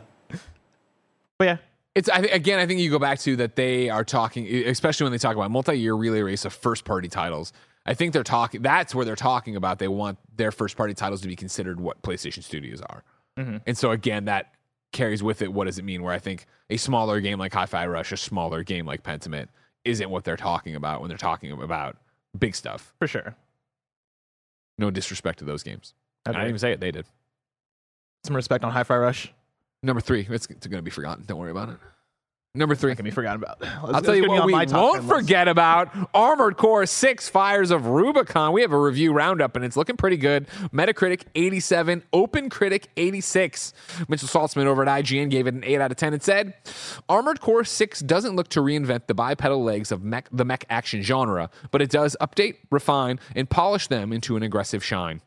But 1.39 1.45
yeah, 1.45 1.57
It's 1.95 2.09
I 2.09 2.21
th- 2.23 2.33
again. 2.35 2.59
I 2.59 2.67
think 2.67 2.81
you 2.81 2.91
go 2.91 2.99
back 2.99 3.19
to 3.21 3.37
that 3.37 3.57
they 3.57 3.91
are 3.91 4.05
talking, 4.05 4.47
especially 4.47 5.05
when 5.05 5.12
they 5.12 5.19
talk 5.19 5.37
about 5.37 5.51
multi-year 5.51 5.95
relay 5.95 6.23
race 6.23 6.45
of 6.45 6.53
first-party 6.53 7.09
titles. 7.09 7.53
I 7.87 7.94
think 7.94 8.12
they're 8.12 8.22
talking. 8.25 8.62
That's 8.62 8.94
where 8.94 9.05
they're 9.05 9.16
talking 9.16 9.57
about. 9.57 9.79
They 9.79 9.88
want 9.88 10.18
their 10.37 10.53
first-party 10.53 10.94
titles 10.94 11.20
to 11.22 11.29
be 11.29 11.37
considered 11.37 11.81
what 11.81 12.03
PlayStation 12.03 12.42
Studios 12.42 12.83
are, 12.83 13.05
mm-hmm. 13.38 13.59
and 13.66 13.79
so 13.79 13.92
again, 13.92 14.27
that 14.27 14.53
carries 14.92 15.22
with 15.22 15.42
it. 15.42 15.53
What 15.53 15.66
does 15.66 15.79
it 15.79 15.85
mean? 15.85 16.03
Where 16.03 16.12
I 16.12 16.18
think 16.18 16.46
a 16.70 16.77
smaller 16.77 17.20
game 17.20 17.38
like 17.38 17.55
Hi-Fi 17.55 17.87
Rush, 17.87 18.12
a 18.12 18.16
smaller 18.16 18.62
game 18.62 18.87
like 18.87 19.03
Pentiment, 19.03 19.49
isn't 19.85 20.11
what 20.11 20.25
they're 20.25 20.37
talking 20.37 20.75
about 20.75 21.01
when 21.01 21.09
they're 21.09 21.18
talking 21.18 21.53
about 21.53 21.96
big 22.38 22.55
stuff. 22.55 22.94
for 22.99 23.07
sure. 23.07 23.35
No 24.79 24.90
disrespect 24.90 25.38
to 25.38 25.44
those 25.44 25.62
games. 25.62 25.94
I 26.27 26.33
didn't 26.33 26.49
even 26.49 26.59
say 26.59 26.72
it. 26.72 26.81
They 26.81 26.90
did. 26.90 27.07
Some 28.25 28.37
respect 28.37 28.64
on 28.64 28.72
Hi-Fi 28.72 28.96
Rush. 28.96 29.33
Number 29.83 30.01
three. 30.01 30.27
It's, 30.29 30.46
it's 30.46 30.66
going 30.66 30.79
to 30.79 30.83
be 30.83 30.90
forgotten. 30.90 31.25
Don't 31.25 31.38
worry 31.38 31.51
about 31.51 31.68
it. 31.70 31.77
Number 32.57 32.75
three. 32.75 32.90
That 32.90 32.97
can 32.97 33.05
be 33.05 33.11
forgotten 33.11 33.42
about. 33.42 33.59
I'll 33.83 34.03
tell 34.03 34.16
you 34.16 34.29
what 34.29 34.47
we 34.47 34.53
won't 34.53 35.05
forget 35.05 35.49
about 35.49 35.95
Armored 36.14 36.57
Core 36.57 36.87
6 36.87 37.29
Fires 37.29 37.71
of 37.71 37.87
Rubicon. 37.87 38.53
We 38.53 38.62
have 38.62 38.73
a 38.73 38.81
review 38.81 39.12
roundup 39.12 39.57
and 39.57 39.64
it's 39.64 39.77
looking 39.77 39.97
pretty 39.97 40.16
good. 40.16 40.47
Metacritic 40.73 41.23
87, 41.35 42.03
Open 42.12 42.49
Critic 42.49 42.88
86. 42.97 43.73
Mitchell 44.09 44.29
Saltzman 44.29 44.66
over 44.66 44.83
at 44.83 45.05
IGN 45.05 45.31
gave 45.31 45.47
it 45.47 45.55
an 45.55 45.64
8 45.64 45.81
out 45.81 45.90
of 45.90 45.97
10 45.97 46.14
and 46.14 46.23
said, 46.23 46.55
Armored 47.09 47.40
Core 47.40 47.64
6 47.64 48.01
doesn't 48.01 48.37
look 48.37 48.49
to 48.49 48.61
reinvent 48.61 49.07
the 49.07 49.14
bipedal 49.14 49.62
legs 49.62 49.92
of 49.92 50.03
mech, 50.03 50.29
the 50.33 50.45
mech 50.45 50.64
action 50.71 51.03
genre, 51.03 51.51
but 51.71 51.83
it 51.83 51.90
does 51.90 52.16
update, 52.21 52.57
refine, 52.71 53.21
and 53.35 53.51
polish 53.51 53.88
them 53.88 54.12
into 54.12 54.37
an 54.37 54.42
aggressive 54.42 54.83
shine. 54.83 55.21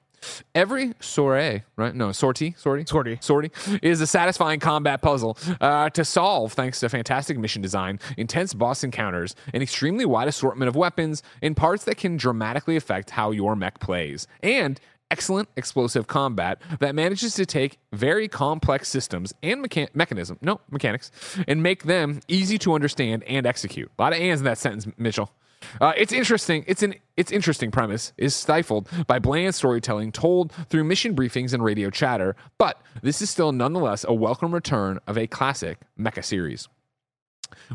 Every 0.55 0.93
soiree, 0.99 1.63
right? 1.75 1.93
No, 1.95 2.11
sortie, 2.11 2.55
sortie, 2.57 2.85
Sortie. 2.85 3.17
sortie 3.21 3.51
is 3.81 4.01
a 4.01 4.07
satisfying 4.07 4.59
combat 4.59 5.01
puzzle 5.01 5.37
uh, 5.61 5.89
to 5.91 6.03
solve 6.05 6.53
thanks 6.53 6.79
to 6.81 6.89
fantastic 6.89 7.37
mission 7.37 7.61
design, 7.61 7.99
intense 8.17 8.53
boss 8.53 8.83
encounters, 8.83 9.35
an 9.53 9.61
extremely 9.61 10.05
wide 10.05 10.27
assortment 10.27 10.67
of 10.69 10.75
weapons, 10.75 11.23
and 11.41 11.55
parts 11.55 11.83
that 11.85 11.97
can 11.97 12.17
dramatically 12.17 12.75
affect 12.75 13.11
how 13.11 13.31
your 13.31 13.55
mech 13.55 13.79
plays, 13.79 14.27
and 14.43 14.79
excellent 15.11 15.49
explosive 15.57 16.05
combat 16.05 16.61
that 16.79 16.93
manages 16.93 17.33
to 17.33 17.43
take 17.43 17.79
very 17.93 18.27
complex 18.27 18.87
systems 18.87 19.33
and 19.41 19.65
mechan- 19.65 19.89
mechanism, 19.95 20.37
no 20.41 20.61
mechanics, 20.69 21.09
and 21.47 21.63
make 21.63 21.83
them 21.83 22.19
easy 22.27 22.59
to 22.59 22.73
understand 22.73 23.23
and 23.23 23.47
execute. 23.47 23.89
A 23.97 24.01
lot 24.01 24.13
of 24.13 24.19
ands 24.19 24.41
in 24.41 24.45
that 24.45 24.59
sentence, 24.59 24.87
Mitchell. 24.97 25.31
Uh, 25.79 25.93
it's 25.97 26.13
interesting. 26.13 26.63
It's 26.67 26.83
an 26.83 26.95
its 27.17 27.31
interesting 27.31 27.71
premise 27.71 28.13
is 28.17 28.35
stifled 28.35 28.87
by 29.07 29.19
bland 29.19 29.53
storytelling 29.55 30.11
told 30.11 30.51
through 30.69 30.85
mission 30.85 31.15
briefings 31.15 31.53
and 31.53 31.63
radio 31.63 31.89
chatter, 31.89 32.35
but 32.57 32.81
this 33.01 33.21
is 33.21 33.29
still 33.29 33.51
nonetheless 33.51 34.05
a 34.07 34.13
welcome 34.13 34.53
return 34.53 34.99
of 35.05 35.17
a 35.17 35.27
classic 35.27 35.79
mecha 35.99 36.23
series. 36.23 36.67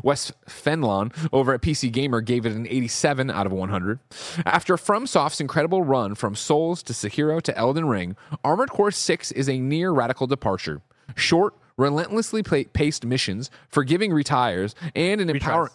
Wes 0.03 0.31
Fenlon 0.47 1.13
over 1.31 1.53
at 1.53 1.61
PC 1.61 1.91
Gamer 1.91 2.21
gave 2.21 2.45
it 2.45 2.53
an 2.53 2.67
87 2.67 3.29
out 3.29 3.45
of 3.45 3.51
100. 3.51 3.99
After 4.45 4.75
FromSoft's 4.77 5.41
incredible 5.41 5.83
run 5.83 6.15
from 6.15 6.35
Souls 6.35 6.81
to 6.83 6.93
Sekiro 6.93 7.41
to 7.41 7.57
Elden 7.57 7.85
Ring, 7.85 8.15
Armored 8.43 8.69
Core 8.69 8.91
6 8.91 9.31
is 9.33 9.49
a 9.49 9.59
near 9.59 9.91
radical 9.91 10.27
departure. 10.27 10.81
Short, 11.15 11.55
relentlessly 11.77 12.41
paced 12.41 13.05
missions, 13.05 13.51
forgiving 13.69 14.13
retires, 14.13 14.75
and 14.95 15.21
an 15.21 15.29
empowering 15.29 15.71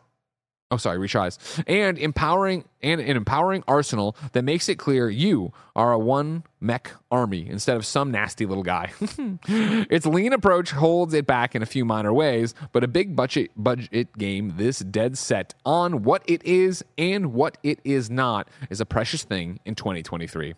oh 0.70 0.76
sorry 0.76 0.98
retries. 0.98 1.62
And 1.66 1.98
empowering 1.98 2.64
and 2.82 3.00
an 3.00 3.16
empowering 3.16 3.62
arsenal 3.68 4.16
that 4.32 4.42
makes 4.42 4.68
it 4.68 4.76
clear 4.76 5.10
you 5.10 5.52
are 5.76 5.92
a 5.92 5.98
one 5.98 6.44
mech 6.60 6.92
army 7.10 7.48
instead 7.48 7.76
of 7.76 7.84
some 7.84 8.10
nasty 8.10 8.46
little 8.46 8.62
guy. 8.62 8.92
Its 9.48 10.06
lean 10.06 10.32
approach 10.32 10.70
holds 10.70 11.14
it 11.14 11.26
back 11.26 11.54
in 11.54 11.62
a 11.62 11.66
few 11.66 11.84
minor 11.84 12.12
ways 12.12 12.54
but 12.72 12.84
a 12.84 12.88
big 12.88 13.14
budget 13.14 13.50
budget 13.56 14.16
game 14.16 14.54
this 14.56 14.80
dead 14.80 15.18
set 15.18 15.54
on 15.64 16.02
what 16.02 16.22
it 16.26 16.42
is 16.44 16.84
and 16.98 17.32
what 17.32 17.58
it 17.62 17.78
is 17.84 18.10
not 18.10 18.48
is 18.68 18.80
a 18.80 18.86
precious 18.86 19.24
thing 19.24 19.60
in 19.64 19.74
2023 19.74 20.54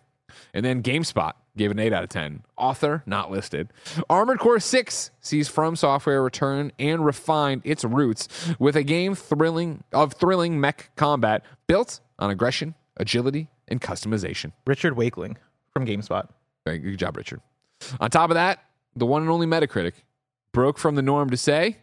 and 0.53 0.65
then 0.65 0.81
GameSpot 0.81 1.33
gave 1.55 1.69
it 1.69 1.77
an 1.77 1.79
8 1.79 1.93
out 1.93 2.03
of 2.03 2.09
10. 2.09 2.43
Author 2.57 3.03
not 3.05 3.31
listed. 3.31 3.71
Armored 4.09 4.39
Core 4.39 4.59
6 4.59 5.11
sees 5.21 5.47
From 5.47 5.75
Software 5.75 6.23
return 6.23 6.71
and 6.79 7.05
refine 7.05 7.61
its 7.63 7.83
roots 7.83 8.27
with 8.59 8.75
a 8.75 8.83
game 8.83 9.15
thrilling 9.15 9.83
of 9.91 10.13
thrilling 10.13 10.59
mech 10.59 10.91
combat 10.95 11.43
built 11.67 11.99
on 12.19 12.29
aggression, 12.29 12.75
agility, 12.97 13.49
and 13.67 13.81
customization. 13.81 14.51
Richard 14.65 14.95
Wakeling 14.95 15.37
from 15.71 15.85
GameSpot. 15.85 16.27
Good 16.65 16.97
job, 16.97 17.17
Richard. 17.17 17.41
On 17.99 18.09
top 18.09 18.29
of 18.29 18.35
that, 18.35 18.63
the 18.95 19.05
one 19.05 19.21
and 19.21 19.31
only 19.31 19.47
Metacritic 19.47 19.93
broke 20.51 20.77
from 20.77 20.95
the 20.95 21.01
norm 21.01 21.29
to 21.29 21.37
say 21.37 21.77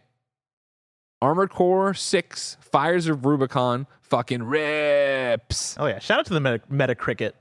Armored 1.21 1.51
Core 1.51 1.93
6 1.93 2.57
Fires 2.59 3.07
of 3.07 3.25
Rubicon 3.25 3.85
fucking 4.01 4.43
rips. 4.43 5.75
Oh 5.79 5.85
yeah, 5.85 5.99
shout 5.99 6.19
out 6.19 6.25
to 6.25 6.33
the 6.33 6.39
Meta, 6.39 6.61
Metacricket. 6.71 7.33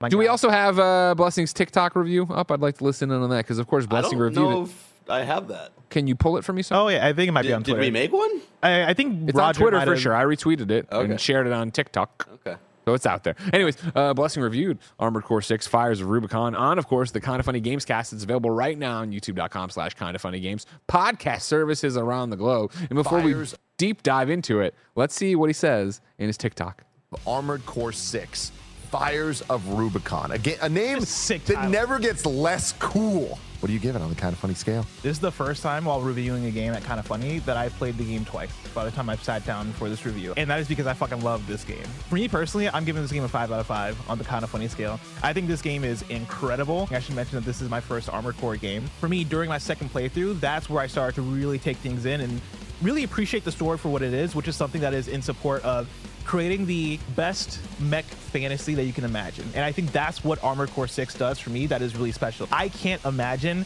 My 0.00 0.08
Do 0.08 0.16
we 0.18 0.28
also 0.28 0.48
have 0.50 0.78
uh, 0.78 1.14
Blessing's 1.16 1.52
TikTok 1.52 1.96
review 1.96 2.24
up? 2.30 2.52
I'd 2.52 2.60
like 2.60 2.78
to 2.78 2.84
listen 2.84 3.10
in 3.10 3.20
on 3.20 3.30
that 3.30 3.38
because, 3.38 3.58
of 3.58 3.66
course, 3.66 3.84
I 3.84 3.88
Blessing 3.88 4.12
don't 4.12 4.20
reviewed 4.20 4.58
it. 4.58 4.62
if 4.70 4.92
I 5.10 5.22
have 5.24 5.48
that. 5.48 5.72
Can 5.90 6.06
you 6.06 6.14
pull 6.14 6.36
it 6.36 6.44
for 6.44 6.52
me, 6.52 6.62
sir? 6.62 6.76
Oh 6.76 6.88
yeah, 6.88 7.06
I 7.06 7.12
think 7.12 7.28
it 7.28 7.32
might 7.32 7.42
be 7.42 7.52
on 7.52 7.62
Did, 7.62 7.66
did 7.66 7.70
Twitter. 7.72 7.86
we 7.86 7.90
make 7.90 8.12
one? 8.12 8.40
I, 8.62 8.90
I 8.90 8.94
think 8.94 9.28
it's 9.30 9.36
Roger 9.36 9.46
on 9.46 9.54
Twitter 9.62 9.76
might 9.78 9.84
for 9.86 9.90
have- 9.94 10.00
sure. 10.00 10.14
I 10.14 10.24
retweeted 10.24 10.70
it 10.70 10.86
Okay. 10.92 11.10
and 11.10 11.20
shared 11.20 11.46
it 11.46 11.52
on 11.52 11.70
TikTok. 11.70 12.28
Okay. 12.46 12.56
So 12.84 12.94
it's 12.94 13.04
out 13.06 13.22
there. 13.24 13.34
Anyways, 13.52 13.76
uh, 13.94 14.14
Blessing 14.14 14.42
reviewed 14.42 14.78
Armored 14.98 15.24
Core 15.24 15.42
6 15.42 15.66
Fires 15.66 16.00
of 16.00 16.06
Rubicon 16.06 16.54
on, 16.54 16.78
of 16.78 16.86
course, 16.86 17.10
the 17.10 17.20
Kind 17.20 17.38
of 17.38 17.44
Funny 17.44 17.60
Games 17.60 17.84
cast. 17.84 18.14
It's 18.14 18.22
available 18.24 18.50
right 18.50 18.78
now 18.78 19.00
on 19.00 19.10
youtube.com 19.12 19.68
slash 19.70 19.92
kind 19.94 20.14
of 20.16 20.22
funny 20.22 20.40
games. 20.40 20.64
Podcast 20.88 21.42
services 21.42 21.98
around 21.98 22.30
the 22.30 22.36
globe. 22.38 22.72
And 22.88 22.90
before 22.94 23.20
Fires- 23.20 23.52
we 23.52 23.58
deep 23.76 24.02
dive 24.02 24.30
into 24.30 24.60
it, 24.60 24.74
let's 24.94 25.14
see 25.14 25.34
what 25.34 25.50
he 25.50 25.52
says 25.52 26.00
in 26.18 26.28
his 26.28 26.38
TikTok. 26.38 26.84
Armored 27.26 27.66
Core 27.66 27.92
6 27.92 28.52
Fires 28.90 29.42
of 29.42 29.66
Rubicon. 29.68 30.32
A, 30.32 30.38
ga- 30.38 30.56
a 30.62 30.68
name 30.68 31.00
Sick 31.00 31.44
that 31.46 31.54
title. 31.54 31.70
never 31.70 31.98
gets 31.98 32.24
less 32.24 32.72
cool. 32.78 33.38
What 33.60 33.66
do 33.66 33.72
you 33.72 33.80
give 33.80 33.96
it 33.96 34.02
on 34.02 34.08
the 34.08 34.14
kind 34.14 34.32
of 34.32 34.38
funny 34.38 34.54
scale? 34.54 34.86
This 35.02 35.16
is 35.16 35.18
the 35.20 35.32
first 35.32 35.64
time 35.64 35.84
while 35.84 36.00
reviewing 36.00 36.44
a 36.46 36.50
game 36.52 36.72
at 36.74 36.84
Kind 36.84 37.00
of 37.00 37.06
Funny 37.06 37.40
that 37.40 37.56
I've 37.56 37.72
played 37.74 37.98
the 37.98 38.04
game 38.04 38.24
twice 38.24 38.50
by 38.72 38.84
the 38.84 38.90
time 38.92 39.10
I've 39.10 39.22
sat 39.24 39.44
down 39.44 39.72
for 39.72 39.88
this 39.88 40.06
review. 40.06 40.32
And 40.36 40.48
that 40.48 40.60
is 40.60 40.68
because 40.68 40.86
I 40.86 40.94
fucking 40.94 41.22
love 41.22 41.44
this 41.48 41.64
game. 41.64 41.82
For 42.08 42.14
me 42.14 42.28
personally, 42.28 42.68
I'm 42.68 42.84
giving 42.84 43.02
this 43.02 43.10
game 43.10 43.24
a 43.24 43.28
5 43.28 43.50
out 43.50 43.58
of 43.58 43.66
5 43.66 44.08
on 44.10 44.16
the 44.16 44.22
Kind 44.22 44.44
of 44.44 44.50
Funny 44.50 44.68
scale. 44.68 45.00
I 45.24 45.32
think 45.32 45.48
this 45.48 45.60
game 45.60 45.82
is 45.82 46.02
incredible. 46.08 46.86
I 46.92 47.00
should 47.00 47.16
mention 47.16 47.34
that 47.34 47.44
this 47.44 47.60
is 47.60 47.68
my 47.68 47.80
first 47.80 48.08
Armored 48.08 48.36
Core 48.36 48.54
game. 48.56 48.84
For 49.00 49.08
me, 49.08 49.24
during 49.24 49.48
my 49.48 49.58
second 49.58 49.92
playthrough, 49.92 50.38
that's 50.38 50.70
where 50.70 50.80
I 50.80 50.86
started 50.86 51.16
to 51.16 51.22
really 51.22 51.58
take 51.58 51.78
things 51.78 52.06
in 52.06 52.20
and 52.20 52.40
really 52.80 53.02
appreciate 53.02 53.44
the 53.44 53.50
story 53.50 53.76
for 53.76 53.88
what 53.88 54.02
it 54.02 54.14
is, 54.14 54.36
which 54.36 54.46
is 54.46 54.54
something 54.54 54.80
that 54.82 54.94
is 54.94 55.08
in 55.08 55.20
support 55.20 55.64
of 55.64 55.88
creating 56.28 56.66
the 56.66 56.98
best 57.16 57.58
mech 57.80 58.04
fantasy 58.04 58.74
that 58.74 58.84
you 58.84 58.92
can 58.92 59.04
imagine. 59.04 59.46
And 59.54 59.64
I 59.64 59.72
think 59.72 59.92
that's 59.92 60.22
what 60.22 60.44
Armored 60.44 60.70
Core 60.70 60.86
6 60.86 61.14
does 61.14 61.38
for 61.38 61.48
me 61.48 61.66
that 61.68 61.80
is 61.80 61.96
really 61.96 62.12
special. 62.12 62.46
I 62.52 62.68
can't 62.68 63.02
imagine 63.06 63.64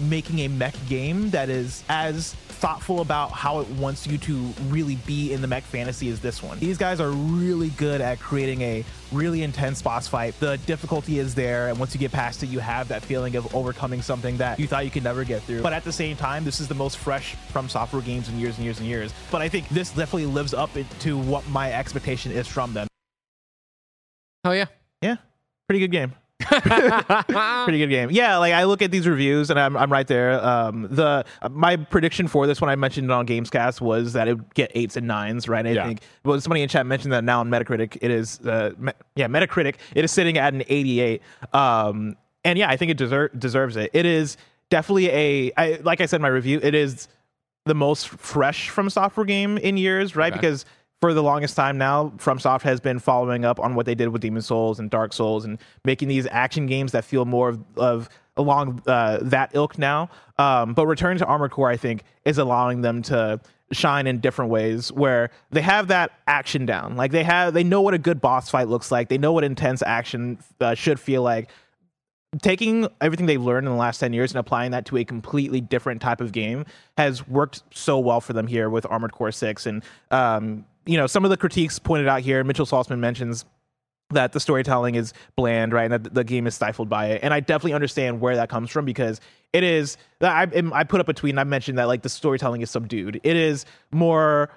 making 0.00 0.40
a 0.40 0.48
mech 0.48 0.74
game 0.88 1.30
that 1.30 1.48
is 1.48 1.84
as 1.88 2.34
thoughtful 2.34 3.00
about 3.00 3.30
how 3.30 3.60
it 3.60 3.68
wants 3.70 4.06
you 4.06 4.16
to 4.18 4.36
really 4.68 4.96
be 5.06 5.32
in 5.32 5.42
the 5.42 5.46
mech 5.46 5.62
fantasy 5.64 6.08
as 6.08 6.20
this 6.20 6.42
one. 6.42 6.58
These 6.58 6.78
guys 6.78 7.00
are 7.00 7.10
really 7.10 7.70
good 7.70 8.00
at 8.00 8.20
creating 8.20 8.62
a 8.62 8.84
really 9.12 9.42
intense 9.42 9.82
boss 9.82 10.08
fight. 10.08 10.38
The 10.40 10.56
difficulty 10.58 11.18
is 11.18 11.34
there, 11.34 11.68
and 11.68 11.78
once 11.78 11.94
you 11.94 12.00
get 12.00 12.12
past 12.12 12.42
it, 12.42 12.46
you 12.46 12.60
have 12.60 12.88
that 12.88 13.02
feeling 13.02 13.36
of 13.36 13.54
overcoming 13.54 14.02
something 14.02 14.36
that 14.38 14.58
you 14.58 14.66
thought 14.66 14.84
you 14.84 14.90
could 14.90 15.04
never 15.04 15.24
get 15.24 15.42
through. 15.42 15.62
But 15.62 15.72
at 15.72 15.84
the 15.84 15.92
same 15.92 16.16
time, 16.16 16.44
this 16.44 16.60
is 16.60 16.68
the 16.68 16.74
most 16.74 16.96
fresh 16.96 17.34
from 17.52 17.68
software 17.68 18.02
games 18.02 18.28
in 18.28 18.38
years 18.38 18.56
and 18.56 18.64
years 18.64 18.78
and 18.78 18.88
years. 18.88 19.12
But 19.30 19.42
I 19.42 19.48
think 19.48 19.68
this 19.68 19.90
definitely 19.90 20.26
lives 20.26 20.54
up 20.54 20.70
to 21.00 21.18
what 21.18 21.46
my 21.48 21.72
expectation 21.72 22.32
is 22.32 22.48
from 22.48 22.72
them. 22.72 22.88
Oh, 24.44 24.52
yeah. 24.52 24.66
Yeah, 25.04 25.16
pretty 25.68 25.80
good 25.80 25.90
game. 25.90 26.14
pretty 27.64 27.78
good 27.78 27.88
game. 27.90 28.10
Yeah, 28.10 28.36
like 28.38 28.52
I 28.52 28.64
look 28.64 28.82
at 28.82 28.90
these 28.90 29.06
reviews 29.08 29.50
and 29.50 29.58
I'm, 29.58 29.76
I'm 29.76 29.90
right 29.92 30.06
there. 30.06 30.44
Um, 30.44 30.88
the 30.90 31.24
my 31.50 31.76
prediction 31.76 32.28
for 32.28 32.46
this 32.46 32.60
when 32.60 32.70
I 32.70 32.76
mentioned 32.76 33.06
it 33.10 33.12
on 33.12 33.26
Gamescast 33.26 33.80
was 33.80 34.12
that 34.14 34.28
it 34.28 34.34
would 34.38 34.54
get 34.54 34.70
eights 34.74 34.96
and 34.96 35.06
nines, 35.06 35.48
right? 35.48 35.66
I 35.66 35.70
Yeah. 35.70 35.86
think 35.86 36.00
well 36.24 36.40
somebody 36.40 36.62
in 36.62 36.68
chat 36.68 36.86
mentioned 36.86 37.12
that 37.12 37.24
now 37.24 37.40
on 37.40 37.48
Metacritic 37.50 37.98
it 38.02 38.10
is 38.10 38.40
uh, 38.40 38.72
me- 38.78 38.92
yeah 39.16 39.26
Metacritic 39.28 39.76
it 39.94 40.04
is 40.04 40.10
sitting 40.12 40.38
at 40.38 40.54
an 40.54 40.62
88. 40.68 41.22
Um, 41.52 42.16
and 42.44 42.58
yeah, 42.58 42.68
I 42.68 42.76
think 42.76 42.90
it 42.90 42.98
deser- 42.98 43.36
deserves 43.38 43.76
it. 43.76 43.90
It 43.94 44.06
is 44.06 44.36
definitely 44.70 45.08
a 45.10 45.52
I, 45.56 45.80
like 45.82 46.00
I 46.00 46.06
said 46.06 46.16
in 46.16 46.22
my 46.22 46.28
review, 46.28 46.60
it 46.62 46.74
is 46.74 47.08
the 47.66 47.74
most 47.74 48.08
fresh 48.08 48.68
from 48.68 48.90
software 48.90 49.24
game 49.24 49.56
in 49.58 49.76
years, 49.78 50.14
right? 50.14 50.32
Okay. 50.32 50.38
Because 50.40 50.66
for 51.04 51.12
the 51.12 51.22
longest 51.22 51.54
time 51.54 51.76
now, 51.76 52.14
FromSoft 52.16 52.62
has 52.62 52.80
been 52.80 52.98
following 52.98 53.44
up 53.44 53.60
on 53.60 53.74
what 53.74 53.84
they 53.84 53.94
did 53.94 54.08
with 54.08 54.22
Demon's 54.22 54.46
Souls 54.46 54.78
and 54.80 54.88
Dark 54.88 55.12
Souls 55.12 55.44
and 55.44 55.58
making 55.84 56.08
these 56.08 56.26
action 56.30 56.64
games 56.64 56.92
that 56.92 57.04
feel 57.04 57.26
more 57.26 57.50
of, 57.50 57.62
of 57.76 58.08
along 58.38 58.80
uh, 58.86 59.18
that 59.20 59.50
ilk 59.52 59.76
now. 59.76 60.08
Um, 60.38 60.72
but 60.72 60.86
Return 60.86 61.18
to 61.18 61.26
Armored 61.26 61.50
Core, 61.50 61.68
I 61.68 61.76
think, 61.76 62.04
is 62.24 62.38
allowing 62.38 62.80
them 62.80 63.02
to 63.02 63.38
shine 63.70 64.06
in 64.06 64.20
different 64.20 64.50
ways 64.50 64.90
where 64.92 65.28
they 65.50 65.60
have 65.60 65.88
that 65.88 66.10
action 66.26 66.64
down. 66.64 66.96
Like 66.96 67.12
they 67.12 67.22
have, 67.22 67.52
they 67.52 67.64
know 67.64 67.82
what 67.82 67.92
a 67.92 67.98
good 67.98 68.22
boss 68.22 68.48
fight 68.48 68.68
looks 68.68 68.90
like. 68.90 69.10
They 69.10 69.18
know 69.18 69.32
what 69.34 69.44
intense 69.44 69.82
action 69.82 70.38
uh, 70.58 70.72
should 70.72 70.98
feel 70.98 71.20
like 71.20 71.50
taking 72.40 72.88
everything 73.02 73.26
they've 73.26 73.42
learned 73.42 73.66
in 73.66 73.72
the 73.74 73.78
last 73.78 73.98
10 73.98 74.14
years 74.14 74.32
and 74.32 74.38
applying 74.38 74.70
that 74.70 74.86
to 74.86 74.96
a 74.96 75.04
completely 75.04 75.60
different 75.60 76.00
type 76.00 76.22
of 76.22 76.32
game 76.32 76.64
has 76.96 77.28
worked 77.28 77.62
so 77.74 77.98
well 77.98 78.22
for 78.22 78.32
them 78.32 78.46
here 78.46 78.70
with 78.70 78.86
Armored 78.88 79.12
Core 79.12 79.32
6. 79.32 79.66
And, 79.66 79.84
um, 80.10 80.64
you 80.86 80.96
know, 80.96 81.06
some 81.06 81.24
of 81.24 81.30
the 81.30 81.36
critiques 81.36 81.78
pointed 81.78 82.08
out 82.08 82.20
here, 82.20 82.42
Mitchell 82.44 82.66
Saltzman 82.66 82.98
mentions 82.98 83.44
that 84.10 84.32
the 84.32 84.40
storytelling 84.40 84.94
is 84.94 85.12
bland, 85.36 85.72
right? 85.72 85.90
And 85.90 86.04
that 86.04 86.14
the 86.14 86.24
game 86.24 86.46
is 86.46 86.54
stifled 86.54 86.88
by 86.88 87.06
it. 87.06 87.20
And 87.22 87.32
I 87.32 87.40
definitely 87.40 87.72
understand 87.72 88.20
where 88.20 88.36
that 88.36 88.48
comes 88.48 88.70
from 88.70 88.84
because 88.84 89.20
it 89.52 89.62
is, 89.64 89.96
I, 90.20 90.46
I 90.72 90.84
put 90.84 91.00
up 91.00 91.08
a 91.08 91.14
tweet 91.14 91.32
and 91.32 91.40
I 91.40 91.44
mentioned 91.44 91.78
that 91.78 91.84
like 91.88 92.02
the 92.02 92.08
storytelling 92.08 92.60
is 92.60 92.70
subdued. 92.70 93.20
It 93.24 93.36
is 93.36 93.64
more, 93.92 94.50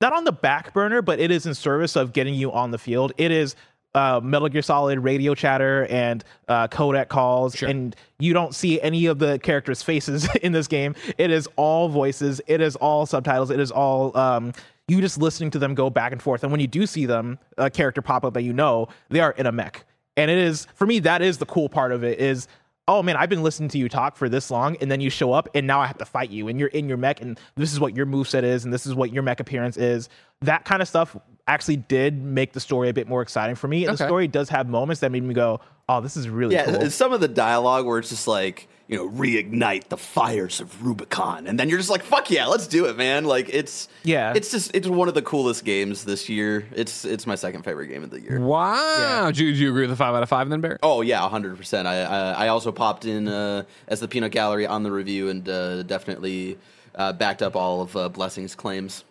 not 0.00 0.12
on 0.12 0.24
the 0.24 0.32
back 0.32 0.72
burner, 0.72 1.02
but 1.02 1.18
it 1.18 1.30
is 1.30 1.46
in 1.46 1.54
service 1.54 1.96
of 1.96 2.12
getting 2.12 2.34
you 2.34 2.52
on 2.52 2.70
the 2.70 2.78
field. 2.78 3.12
It 3.18 3.32
is 3.32 3.56
uh, 3.94 4.20
Metal 4.22 4.48
Gear 4.48 4.62
Solid 4.62 5.00
radio 5.00 5.34
chatter 5.34 5.86
and 5.90 6.24
uh, 6.48 6.68
codec 6.68 7.08
calls, 7.08 7.56
Sure. 7.56 7.68
and 7.68 7.94
you 8.18 8.32
don't 8.32 8.54
see 8.54 8.80
any 8.80 9.06
of 9.06 9.18
the 9.18 9.38
characters' 9.40 9.82
faces 9.82 10.28
in 10.36 10.52
this 10.52 10.66
game. 10.68 10.94
It 11.18 11.30
is 11.30 11.48
all 11.56 11.88
voices. 11.88 12.40
It 12.46 12.60
is 12.60 12.76
all 12.76 13.04
subtitles. 13.04 13.50
It 13.50 13.60
is 13.60 13.70
all 13.70 14.16
um, 14.16 14.52
you 14.88 15.00
just 15.00 15.18
listening 15.18 15.50
to 15.52 15.58
them 15.58 15.74
go 15.74 15.90
back 15.90 16.12
and 16.12 16.22
forth. 16.22 16.42
And 16.42 16.52
when 16.52 16.60
you 16.60 16.66
do 16.66 16.86
see 16.86 17.06
them, 17.06 17.38
a 17.58 17.70
character 17.70 18.02
pop 18.02 18.24
up 18.24 18.34
that 18.34 18.42
you 18.42 18.52
know, 18.52 18.88
they 19.08 19.20
are 19.20 19.32
in 19.32 19.46
a 19.46 19.52
mech. 19.52 19.84
And 20.16 20.30
it 20.30 20.38
is 20.38 20.66
for 20.74 20.86
me 20.86 20.98
that 21.00 21.22
is 21.22 21.38
the 21.38 21.46
cool 21.46 21.68
part 21.68 21.92
of 21.92 22.04
it 22.04 22.18
is 22.18 22.48
oh 22.88 23.02
man, 23.02 23.16
I've 23.16 23.28
been 23.28 23.42
listening 23.42 23.68
to 23.70 23.78
you 23.78 23.88
talk 23.88 24.16
for 24.16 24.28
this 24.28 24.50
long, 24.50 24.76
and 24.80 24.90
then 24.90 25.00
you 25.00 25.08
show 25.08 25.32
up, 25.32 25.48
and 25.54 25.66
now 25.66 25.80
I 25.80 25.86
have 25.86 25.98
to 25.98 26.04
fight 26.04 26.30
you, 26.30 26.48
and 26.48 26.58
you're 26.58 26.68
in 26.68 26.88
your 26.88 26.98
mech, 26.98 27.20
and 27.20 27.38
this 27.54 27.72
is 27.72 27.78
what 27.78 27.96
your 27.96 28.06
moveset 28.06 28.42
is, 28.42 28.64
and 28.64 28.72
this 28.72 28.86
is 28.86 28.94
what 28.94 29.12
your 29.12 29.22
mech 29.22 29.40
appearance 29.40 29.76
is. 29.76 30.08
That 30.40 30.64
kind 30.64 30.82
of 30.82 30.88
stuff 30.88 31.16
actually 31.46 31.76
did 31.76 32.20
make 32.22 32.52
the 32.52 32.60
story 32.60 32.88
a 32.88 32.92
bit 32.92 33.08
more 33.08 33.22
exciting 33.22 33.56
for 33.56 33.68
me. 33.68 33.84
And 33.86 33.96
the 33.96 34.04
story 34.04 34.28
does 34.28 34.48
have 34.48 34.68
moments 34.68 35.00
that 35.00 35.12
made 35.12 35.22
me 35.22 35.34
go, 35.34 35.60
oh, 35.88 36.00
this 36.00 36.16
is 36.16 36.28
really 36.28 36.54
Yeah, 36.54 36.64
cool. 36.64 36.90
some 36.90 37.12
of 37.12 37.20
the 37.20 37.28
dialogue 37.28 37.86
where 37.86 37.98
it's 37.98 38.10
just 38.10 38.28
like, 38.28 38.68
you 38.88 38.96
know, 38.96 39.08
reignite 39.08 39.88
the 39.88 39.96
fires 39.96 40.60
of 40.60 40.84
Rubicon, 40.84 41.46
and 41.46 41.58
then 41.58 41.68
you're 41.68 41.78
just 41.78 41.88
like, 41.90 42.02
fuck 42.02 42.30
yeah, 42.30 42.46
let's 42.46 42.66
do 42.66 42.86
it, 42.86 42.96
man. 42.96 43.24
Like 43.24 43.48
it's 43.48 43.88
Yeah. 44.04 44.32
it's 44.36 44.50
just 44.50 44.70
it's 44.74 44.86
one 44.88 45.08
of 45.08 45.14
the 45.14 45.22
coolest 45.22 45.64
games 45.64 46.04
this 46.04 46.28
year. 46.28 46.66
It's 46.74 47.04
it's 47.04 47.26
my 47.26 47.34
second 47.36 47.62
favorite 47.62 47.86
game 47.88 48.02
of 48.04 48.10
the 48.10 48.20
year. 48.20 48.38
Wow. 48.40 49.30
Do, 49.30 49.44
you, 49.44 49.52
do 49.54 49.58
you 49.58 49.68
agree 49.70 49.82
with 49.82 49.90
the 49.90 49.96
five 49.96 50.14
out 50.14 50.22
of 50.22 50.28
five 50.28 50.48
then, 50.50 50.60
Barrett? 50.60 50.80
Oh 50.82 51.00
yeah, 51.00 51.26
hundred 51.28 51.56
percent. 51.56 51.86
I, 51.88 52.02
I 52.02 52.32
I 52.44 52.48
also 52.48 52.72
popped 52.72 53.04
in 53.04 53.28
uh, 53.28 53.62
as 53.88 54.00
the 54.00 54.08
peanut 54.08 54.32
gallery 54.32 54.66
on 54.66 54.82
the 54.82 54.92
review 54.92 55.28
and 55.30 55.48
uh, 55.48 55.82
definitely 55.84 56.58
uh, 56.94 57.12
backed 57.12 57.40
up 57.42 57.56
all 57.56 57.80
of 57.82 57.96
uh, 57.96 58.08
Blessing's 58.10 58.54
claims. 58.54 59.04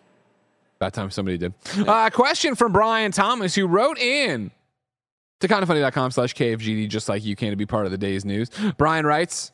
About 0.76 0.94
time 0.94 1.10
somebody 1.10 1.38
did. 1.38 1.54
Uh, 1.78 2.10
question 2.10 2.54
from 2.56 2.72
Brian 2.72 3.10
Thomas, 3.12 3.54
who 3.54 3.66
wrote 3.66 3.98
in 3.98 4.50
to 5.40 5.48
kindafunny.com 5.48 6.10
slash 6.10 6.34
KFGD, 6.34 6.88
just 6.88 7.08
like 7.08 7.24
you 7.24 7.34
can 7.36 7.50
to 7.50 7.56
be 7.56 7.66
part 7.66 7.86
of 7.86 7.92
the 7.92 7.98
day's 7.98 8.24
news. 8.24 8.50
Brian 8.78 9.06
writes, 9.06 9.52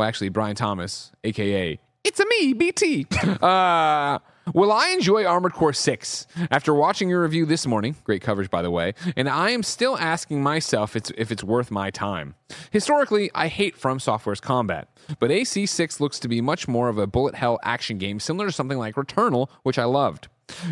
well, 0.00 0.08
actually, 0.08 0.30
Brian 0.30 0.56
Thomas, 0.56 1.12
aka 1.24 1.78
It's 2.04 2.18
a 2.20 2.24
me, 2.24 2.54
BT. 2.54 3.06
uh, 3.42 4.18
will 4.54 4.72
I 4.72 4.88
enjoy 4.94 5.26
Armored 5.26 5.52
Core 5.52 5.74
6 5.74 6.26
after 6.50 6.72
watching 6.72 7.10
your 7.10 7.20
review 7.20 7.44
this 7.44 7.66
morning? 7.66 7.96
Great 8.04 8.22
coverage, 8.22 8.48
by 8.48 8.62
the 8.62 8.70
way. 8.70 8.94
And 9.14 9.28
I 9.28 9.50
am 9.50 9.62
still 9.62 9.98
asking 9.98 10.42
myself 10.42 10.96
it's, 10.96 11.12
if 11.18 11.30
it's 11.30 11.44
worth 11.44 11.70
my 11.70 11.90
time. 11.90 12.34
Historically, 12.70 13.30
I 13.34 13.48
hate 13.48 13.76
From 13.76 14.00
Software's 14.00 14.40
combat, 14.40 14.88
but 15.18 15.30
AC6 15.30 16.00
looks 16.00 16.18
to 16.20 16.28
be 16.28 16.40
much 16.40 16.66
more 16.66 16.88
of 16.88 16.96
a 16.96 17.06
bullet 17.06 17.34
hell 17.34 17.58
action 17.62 17.98
game, 17.98 18.20
similar 18.20 18.46
to 18.46 18.52
something 18.52 18.78
like 18.78 18.94
Returnal, 18.94 19.50
which 19.64 19.78
I 19.78 19.84
loved. 19.84 20.28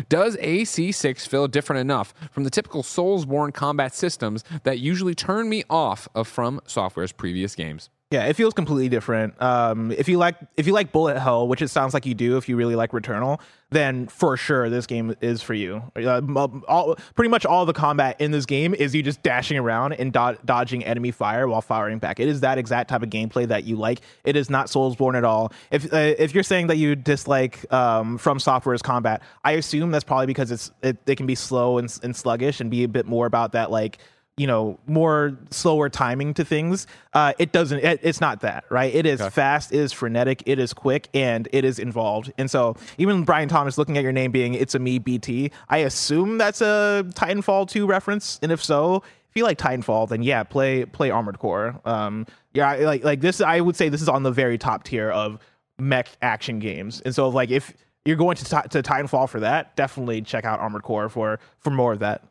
Does 0.09 0.37
AC6 0.37 1.27
feel 1.27 1.47
different 1.47 1.81
enough 1.81 2.15
from 2.31 2.45
the 2.45 2.49
typical 2.49 2.81
Soulsborne 2.81 3.53
combat 3.53 3.93
systems 3.93 4.43
that 4.63 4.79
usually 4.79 5.13
turn 5.13 5.49
me 5.49 5.63
off 5.69 6.07
of 6.15 6.27
From 6.27 6.61
Software's 6.65 7.11
previous 7.11 7.55
games? 7.55 7.91
Yeah, 8.11 8.25
it 8.25 8.35
feels 8.35 8.55
completely 8.55 8.89
different. 8.89 9.39
Um, 9.39 9.91
if 9.91 10.09
you 10.09 10.17
like, 10.17 10.35
if 10.57 10.65
you 10.65 10.73
like 10.73 10.91
bullet 10.91 11.19
hell, 11.19 11.47
which 11.47 11.61
it 11.61 11.67
sounds 11.67 11.93
like 11.93 12.07
you 12.07 12.15
do, 12.15 12.37
if 12.37 12.49
you 12.49 12.55
really 12.55 12.75
like 12.75 12.89
Returnal, 12.89 13.39
then 13.69 14.07
for 14.07 14.35
sure 14.35 14.67
this 14.67 14.87
game 14.87 15.15
is 15.21 15.43
for 15.43 15.53
you. 15.53 15.83
Uh, 15.95 16.19
all, 16.67 16.95
pretty 17.13 17.29
much 17.29 17.45
all 17.45 17.67
the 17.67 17.73
combat 17.73 18.19
in 18.19 18.31
this 18.31 18.47
game 18.47 18.73
is 18.73 18.95
you 18.95 19.03
just 19.03 19.21
dashing 19.21 19.59
around 19.59 19.93
and 19.93 20.11
do- 20.11 20.37
dodging 20.43 20.83
enemy 20.85 21.11
fire 21.11 21.47
while 21.47 21.61
firing 21.61 21.99
back. 21.99 22.19
It 22.19 22.27
is 22.27 22.41
that 22.41 22.57
exact 22.57 22.89
type 22.89 23.03
of 23.03 23.11
gameplay 23.11 23.47
that 23.47 23.65
you 23.65 23.75
like. 23.75 24.01
It 24.23 24.35
is 24.35 24.49
not 24.49 24.69
Soulsborne 24.69 25.15
at 25.15 25.23
all. 25.23 25.53
If 25.69 25.93
uh, 25.93 26.15
if 26.17 26.33
you're 26.33 26.41
saying 26.41 26.65
that 26.65 26.77
you 26.77 26.95
dislike 26.95 27.71
um, 27.71 28.17
From 28.17 28.39
Software's 28.39 28.81
combat, 28.81 29.21
I 29.43 29.51
assume 29.51 29.91
that's 29.91 30.03
probably 30.03 30.25
because 30.25 30.49
it's 30.49 30.71
it, 30.81 30.97
it 31.05 31.17
can 31.17 31.27
be 31.27 31.35
slow 31.35 31.77
and, 31.77 31.95
and 32.01 32.15
sluggish 32.15 32.59
and 32.59 32.71
be 32.71 32.83
a 32.83 32.87
bit 32.87 33.05
more 33.05 33.27
about 33.27 33.51
that 33.51 33.69
like 33.69 33.99
you 34.39 34.47
know 34.47 34.79
more 34.87 35.37
slower 35.51 35.89
timing 35.89 36.33
to 36.33 36.45
things 36.45 36.87
uh 37.13 37.33
it 37.37 37.51
doesn't 37.51 37.79
it, 37.83 37.99
it's 38.01 38.21
not 38.21 38.39
that 38.39 38.63
right 38.69 38.95
it 38.95 39.05
is 39.05 39.19
fast 39.27 39.73
it 39.73 39.79
is 39.79 39.91
frenetic 39.91 40.41
it 40.45 40.57
is 40.59 40.73
quick 40.73 41.09
and 41.13 41.49
it 41.51 41.65
is 41.65 41.77
involved 41.77 42.31
and 42.37 42.49
so 42.49 42.75
even 42.97 43.23
brian 43.23 43.49
thomas 43.49 43.77
looking 43.77 43.97
at 43.97 44.03
your 44.03 44.13
name 44.13 44.31
being 44.31 44.53
it's 44.53 44.73
a 44.75 44.79
me 44.79 44.97
bt 44.97 45.51
i 45.67 45.79
assume 45.79 46.37
that's 46.37 46.61
a 46.61 47.05
titanfall 47.15 47.67
2 47.67 47.85
reference 47.85 48.39
and 48.41 48.51
if 48.51 48.63
so 48.63 49.03
if 49.29 49.35
you 49.35 49.43
like 49.43 49.59
Titanfall, 49.59 50.09
then 50.09 50.23
yeah, 50.23 50.41
play 50.41 50.85
play 50.85 51.11
Armored 51.11 51.37
Core. 51.37 51.79
Um, 51.85 52.25
yeah, 52.55 52.67
I- 52.67 52.79
like 52.79 53.03
like 53.03 53.21
this, 53.21 53.41
I 53.41 53.61
would 53.61 53.75
say 53.75 53.87
this 53.87 54.01
is 54.01 54.09
on 54.09 54.23
the 54.23 54.31
very 54.31 54.57
top 54.57 54.85
tier 54.85 55.11
of 55.11 55.37
mech 55.77 56.09
action 56.23 56.57
games. 56.57 56.99
And 57.05 57.13
so 57.13 57.29
like 57.29 57.51
if 57.51 57.71
you're 58.05 58.15
going 58.17 58.37
to 58.37 58.43
Ti- 58.43 58.69
to 58.71 58.81
Titanfall 58.81 59.29
for 59.29 59.39
that, 59.41 59.75
definitely 59.75 60.23
check 60.23 60.45
out 60.45 60.59
Armored 60.59 60.81
Core 60.81 61.09
for 61.09 61.39
for 61.59 61.69
more 61.69 61.93
of 61.93 61.99
that. 61.99 62.23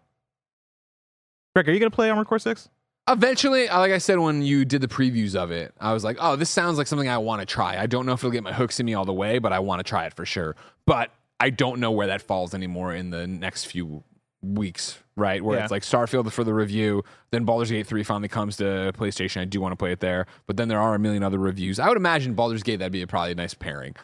Greg, 1.64 1.68
are 1.68 1.72
you 1.72 1.80
gonna 1.80 1.90
play 1.90 2.08
Armored 2.08 2.28
Core 2.28 2.38
Six? 2.38 2.68
Eventually, 3.08 3.68
uh, 3.68 3.78
like 3.80 3.90
I 3.90 3.98
said, 3.98 4.18
when 4.18 4.42
you 4.42 4.64
did 4.64 4.80
the 4.80 4.86
previews 4.86 5.34
of 5.34 5.50
it, 5.50 5.74
I 5.80 5.92
was 5.92 6.04
like, 6.04 6.18
oh, 6.20 6.36
this 6.36 6.50
sounds 6.50 6.78
like 6.78 6.86
something 6.86 7.08
I 7.08 7.18
want 7.18 7.40
to 7.40 7.46
try. 7.46 7.76
I 7.76 7.86
don't 7.86 8.04
know 8.06 8.12
if 8.12 8.20
it'll 8.20 8.30
get 8.30 8.44
my 8.44 8.52
hooks 8.52 8.78
in 8.78 8.86
me 8.86 8.94
all 8.94 9.04
the 9.06 9.12
way, 9.14 9.38
but 9.38 9.52
I 9.52 9.58
want 9.60 9.80
to 9.80 9.82
try 9.82 10.04
it 10.06 10.14
for 10.14 10.24
sure. 10.26 10.54
But 10.86 11.10
I 11.40 11.50
don't 11.50 11.80
know 11.80 11.90
where 11.90 12.06
that 12.08 12.20
falls 12.22 12.54
anymore 12.54 12.94
in 12.94 13.10
the 13.10 13.26
next 13.26 13.64
few 13.64 14.04
weeks, 14.42 14.98
right? 15.16 15.42
Where 15.42 15.56
Yeah. 15.56 15.62
it's 15.64 15.70
like 15.72 15.82
Starfield 15.82 16.30
for 16.30 16.44
the 16.44 16.52
review, 16.54 17.02
then 17.32 17.44
Baldur's 17.44 17.70
Gate 17.70 17.86
3 17.86 18.02
finally 18.04 18.28
comes 18.28 18.56
to 18.58 18.92
PlayStation. 18.94 19.40
I 19.40 19.46
do 19.46 19.60
want 19.60 19.72
to 19.72 19.76
play 19.76 19.90
it 19.90 20.00
there, 20.00 20.26
but 20.46 20.56
then 20.58 20.68
there 20.68 20.80
are 20.80 20.94
a 20.94 20.98
million 20.98 21.22
other 21.22 21.38
reviews. 21.38 21.78
I 21.80 21.88
would 21.88 21.96
imagine 21.96 22.34
Baldur's 22.34 22.62
Gate, 22.62 22.76
that'd 22.78 22.92
be 22.92 23.02
a 23.02 23.06
probably 23.06 23.32
a 23.32 23.34
nice 23.34 23.54
pairing. 23.54 23.96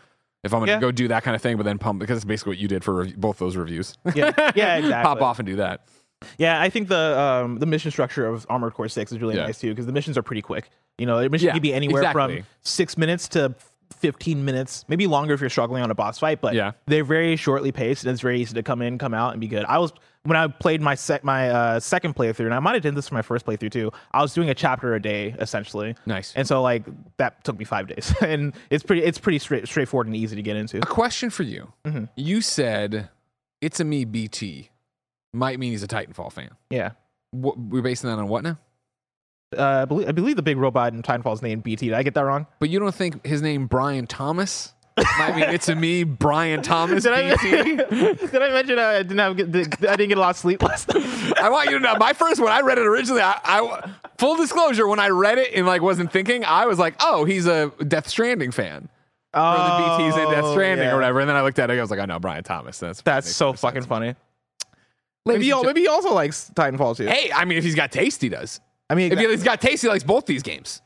If 0.42 0.52
I'm 0.52 0.60
going 0.60 0.66
to 0.68 0.72
Yeah. 0.72 0.80
go 0.80 0.90
do 0.90 1.08
that 1.08 1.22
kind 1.22 1.34
of 1.36 1.40
thing, 1.42 1.56
but 1.56 1.62
then 1.64 1.78
pump, 1.78 2.00
because 2.00 2.16
it's 2.16 2.24
basically 2.24 2.50
what 2.52 2.58
you 2.58 2.68
did 2.68 2.82
for 2.84 2.94
rev- 2.94 3.16
both 3.16 3.38
those 3.38 3.56
reviews. 3.56 3.96
Yeah, 4.14 4.32
yeah, 4.56 4.76
exactly. 4.78 4.90
Pop 5.04 5.22
off 5.22 5.38
and 5.38 5.46
do 5.46 5.56
that. 5.56 5.86
Yeah, 6.38 6.60
I 6.60 6.70
think 6.70 6.88
the 6.88 7.18
um, 7.18 7.58
the 7.58 7.66
mission 7.66 7.90
structure 7.90 8.26
of 8.26 8.46
Armored 8.48 8.74
Core 8.74 8.88
Six 8.88 9.12
is 9.12 9.20
really 9.20 9.36
Yeah. 9.36 9.46
nice 9.46 9.58
too 9.60 9.70
because 9.70 9.86
the 9.86 9.92
missions 9.92 10.16
are 10.18 10.22
pretty 10.22 10.42
quick. 10.42 10.70
You 10.98 11.06
know, 11.06 11.18
a 11.18 11.28
mission 11.28 11.46
Yeah, 11.46 11.52
can 11.52 11.62
be 11.62 11.74
anywhere 11.74 12.02
exactly. 12.02 12.36
from 12.40 12.46
six 12.62 12.96
minutes 12.96 13.28
to 13.30 13.54
fifteen 13.98 14.44
minutes, 14.44 14.84
maybe 14.88 15.06
longer 15.06 15.34
if 15.34 15.40
you're 15.40 15.50
struggling 15.50 15.82
on 15.82 15.90
a 15.90 15.94
boss 15.94 16.18
fight. 16.18 16.40
But 16.40 16.54
Yeah. 16.54 16.72
they're 16.86 17.04
very 17.04 17.36
shortly 17.36 17.72
paced 17.72 18.04
and 18.04 18.12
it's 18.12 18.20
very 18.20 18.40
easy 18.40 18.54
to 18.54 18.62
come 18.62 18.82
in, 18.82 18.98
come 18.98 19.14
out, 19.14 19.32
and 19.32 19.40
be 19.40 19.48
good. 19.48 19.64
I 19.66 19.78
was 19.78 19.92
when 20.24 20.36
I 20.38 20.46
played 20.46 20.80
my 20.80 20.94
sec- 20.94 21.22
my 21.24 21.50
uh, 21.50 21.80
second 21.80 22.14
playthrough, 22.16 22.46
and 22.46 22.54
I 22.54 22.58
might 22.60 22.72
have 22.74 22.82
done 22.82 22.94
this 22.94 23.08
for 23.08 23.14
my 23.14 23.22
first 23.22 23.44
playthrough 23.44 23.70
too. 23.70 23.92
I 24.12 24.22
was 24.22 24.32
doing 24.32 24.48
a 24.50 24.54
chapter 24.54 24.94
a 24.94 25.00
day 25.02 25.34
essentially. 25.38 25.96
Nice. 26.06 26.32
And 26.34 26.46
so 26.48 26.62
like 26.62 26.84
that 27.18 27.44
took 27.44 27.58
me 27.58 27.64
five 27.64 27.88
days, 27.88 28.14
and 28.22 28.54
it's 28.70 28.82
pretty 28.82 29.02
it's 29.02 29.18
pretty 29.18 29.38
straight 29.38 29.66
straightforward 29.68 30.06
and 30.06 30.16
easy 30.16 30.36
to 30.36 30.42
get 30.42 30.56
into. 30.56 30.78
A 30.78 30.80
question 30.86 31.28
for 31.30 31.42
you. 31.42 31.72
Mm-hmm. 31.84 32.04
You 32.16 32.40
said 32.40 33.10
it's 33.60 33.80
a 33.80 33.84
me 33.84 34.04
BT 34.04 34.70
might 35.34 35.58
mean 35.58 35.72
he's 35.72 35.82
a 35.82 35.88
Titanfall 35.88 36.32
fan. 36.32 36.50
Yeah. 36.70 36.92
What, 37.30 37.58
we're 37.58 37.82
basing 37.82 38.08
that 38.10 38.18
on 38.18 38.28
what 38.28 38.42
now? 38.44 38.58
Uh, 39.56 39.82
I 39.82 39.84
believe 39.84 40.08
I 40.08 40.12
believe 40.12 40.36
the 40.36 40.42
big 40.42 40.56
robot 40.56 40.92
in 40.94 41.02
Titanfall's 41.02 41.42
name 41.42 41.60
BT. 41.60 41.86
Did 41.86 41.94
I 41.94 42.02
get 42.02 42.14
that 42.14 42.22
wrong? 42.24 42.46
But 42.58 42.70
you 42.70 42.78
don't 42.80 42.94
think 42.94 43.24
his 43.26 43.40
name 43.42 43.66
Brian 43.66 44.06
Thomas 44.06 44.72
might 45.18 45.34
mean 45.36 45.44
it's 45.50 45.68
a 45.68 45.74
me 45.74 46.04
Brian 46.04 46.62
Thomas 46.62 47.02
Did 47.02 47.12
I, 47.12 47.34
did 47.74 48.34
I 48.42 48.50
mention 48.50 48.78
uh, 48.78 48.82
I 48.82 49.02
didn't 49.02 49.18
have 49.18 49.32
I 49.38 49.96
didn't 49.96 50.08
get 50.08 50.18
a 50.18 50.20
lot 50.20 50.30
of 50.30 50.36
sleep 50.36 50.62
last 50.62 50.92
night? 50.92 51.04
I 51.40 51.50
want 51.50 51.70
you 51.70 51.78
to 51.78 51.80
know. 51.80 51.96
My 51.96 52.12
first 52.12 52.40
when 52.40 52.52
I 52.52 52.60
read 52.62 52.78
it 52.78 52.86
originally, 52.86 53.20
I, 53.22 53.38
I 53.44 53.90
full 54.18 54.36
disclosure 54.36 54.86
when 54.88 54.98
I 55.00 55.08
read 55.08 55.38
it 55.38 55.52
and 55.54 55.66
like 55.66 55.82
wasn't 55.82 56.10
thinking, 56.12 56.44
I 56.44 56.66
was 56.66 56.78
like, 56.78 56.94
oh, 57.00 57.24
he's 57.24 57.46
a 57.46 57.72
Death 57.86 58.08
Stranding 58.08 58.50
fan. 58.50 58.88
Or 59.34 59.40
the 59.40 59.58
BTs 59.58 60.24
in 60.24 60.30
Death 60.30 60.44
Oh, 60.44 60.52
Stranding 60.52 60.86
yeah. 60.86 60.92
or 60.92 60.96
whatever. 60.96 61.18
And 61.20 61.28
then 61.28 61.36
I 61.36 61.42
looked 61.42 61.58
at 61.58 61.68
it, 61.70 61.76
I 61.78 61.80
was 61.80 61.90
like, 61.90 61.98
I 62.00 62.04
know 62.06 62.20
Brian 62.20 62.44
Thomas. 62.44 62.78
That's 62.78 63.02
That's 63.02 63.28
so 63.34 63.52
fucking 63.52 63.82
sense. 63.82 63.86
funny. 63.86 64.14
Maybe 65.26 65.44
he, 65.44 65.50
and 65.50 65.56
al- 65.56 65.62
gen- 65.62 65.68
maybe 65.70 65.80
he 65.82 65.88
also 65.88 66.12
likes 66.12 66.50
Titanfall 66.54 66.96
too. 66.96 67.06
Hey, 67.06 67.30
I 67.32 67.44
mean, 67.44 67.56
if 67.58 67.64
he's 67.64 67.74
got 67.74 67.90
taste, 67.92 68.20
he 68.20 68.28
does. 68.28 68.60
I 68.90 68.94
mean, 68.94 69.12
If 69.12 69.18
he's 69.18 69.42
got 69.42 69.60
taste, 69.60 69.82
he 69.82 69.88
likes 69.88 70.04
both 70.04 70.26
these 70.26 70.42
games. 70.42 70.82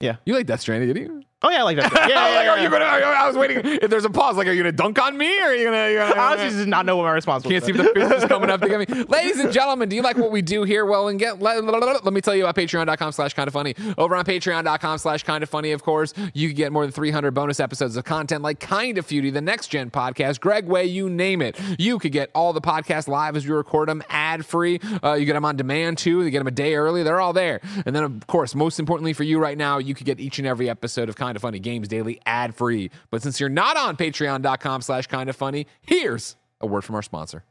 Yeah. 0.00 0.16
You 0.26 0.34
like 0.34 0.46
Death 0.46 0.60
Stranding, 0.60 0.92
did 0.92 0.98
you? 1.00 1.22
Oh 1.44 1.50
yeah, 1.50 1.60
I 1.60 1.62
like 1.62 1.76
that. 1.76 1.92
Yeah, 1.94 2.08
yeah, 2.08 2.36
Like, 2.36 2.44
yeah, 2.44 2.50
are 2.50 2.58
you 2.58 2.70
gonna, 2.70 2.84
I 2.84 3.26
was 3.26 3.36
waiting. 3.36 3.60
If 3.64 3.90
there's 3.90 4.04
a 4.04 4.10
pause, 4.10 4.36
like, 4.36 4.46
are 4.46 4.52
you 4.52 4.62
gonna 4.62 4.72
dunk 4.72 4.98
on 5.00 5.16
me, 5.16 5.40
or 5.40 5.44
are 5.46 5.54
you 5.54 5.64
gonna? 5.64 5.90
You 5.90 5.98
gonna 5.98 6.20
Honestly, 6.20 6.50
just 6.50 6.68
not 6.68 6.86
know 6.86 6.96
what 6.96 7.04
my 7.04 7.12
response 7.12 7.44
was. 7.44 7.52
can't 7.52 7.64
see 7.64 7.72
the 7.72 7.84
fist 7.94 8.14
is 8.14 8.24
coming 8.24 8.50
up 8.50 8.60
to 8.60 8.68
get 8.68 8.88
me. 8.88 9.04
Ladies 9.08 9.38
and 9.40 9.52
gentlemen, 9.52 9.88
do 9.88 9.96
you 9.96 10.02
like 10.02 10.16
what 10.16 10.30
we 10.30 10.42
do 10.42 10.64
here? 10.64 10.84
Well, 10.84 11.08
and 11.08 11.18
get 11.18 11.40
let, 11.40 11.62
let 11.64 11.80
let, 11.80 12.04
let 12.04 12.12
me 12.14 12.20
tell 12.20 12.34
you 12.34 12.44
about 12.46 12.56
patreon.com 12.56 13.12
slash 13.12 13.34
kind 13.34 13.48
of 13.48 13.54
funny. 13.54 13.74
Over 13.98 14.16
on 14.16 14.24
patreon.com 14.24 14.98
slash 14.98 15.22
kind 15.22 15.42
of 15.42 15.48
funny, 15.50 15.72
of 15.72 15.82
course, 15.82 16.14
you 16.32 16.48
can 16.48 16.56
get 16.56 16.72
more 16.72 16.84
than 16.84 16.92
300 16.92 17.32
bonus 17.32 17.60
episodes 17.60 17.96
of 17.96 18.04
content 18.04 18.42
like 18.42 18.60
Kind 18.60 18.98
of 18.98 19.06
Feudy, 19.06 19.32
the 19.32 19.40
next 19.40 19.68
gen 19.68 19.90
podcast, 19.90 20.40
Greg 20.40 20.66
Way, 20.66 20.86
you 20.86 21.08
name 21.10 21.42
it. 21.42 21.58
You 21.78 21.98
could 21.98 22.12
get 22.12 22.30
all 22.34 22.52
the 22.52 22.60
podcasts 22.60 23.08
live 23.08 23.36
as 23.36 23.46
we 23.46 23.52
record 23.52 23.88
them 23.88 24.02
ad 24.08 24.44
free. 24.46 24.80
Uh, 25.02 25.14
you 25.14 25.24
get 25.24 25.34
them 25.34 25.44
on 25.44 25.56
demand 25.56 25.98
too. 25.98 26.22
You 26.22 26.30
get 26.30 26.38
them 26.38 26.46
a 26.46 26.52
day 26.52 26.74
early. 26.74 27.02
They're 27.02 27.20
all 27.20 27.32
there. 27.32 27.60
And 27.86 27.94
then, 27.94 28.04
of 28.04 28.26
course, 28.26 28.54
most 28.54 28.78
importantly 28.78 29.12
for 29.12 29.24
you 29.24 29.38
right 29.38 29.56
now, 29.58 29.78
you 29.78 29.94
could 29.94 30.06
get 30.06 30.20
each 30.20 30.38
and 30.38 30.46
every 30.46 30.68
episode 30.70 31.08
of 31.08 31.16
Kind 31.34 31.38
of 31.38 31.42
Funny 31.42 31.58
Games 31.58 31.88
Daily 31.88 32.20
ad 32.26 32.54
free. 32.54 32.92
But 33.10 33.20
since 33.20 33.40
you're 33.40 33.48
not 33.48 33.76
on 33.76 33.96
patreon.com 33.96 34.82
slash 34.82 35.08
kind 35.08 35.28
of 35.28 35.34
funny, 35.34 35.66
here's 35.82 36.36
a 36.60 36.66
word 36.68 36.84
from 36.84 36.94
our 36.94 37.02
sponsor. 37.02 37.42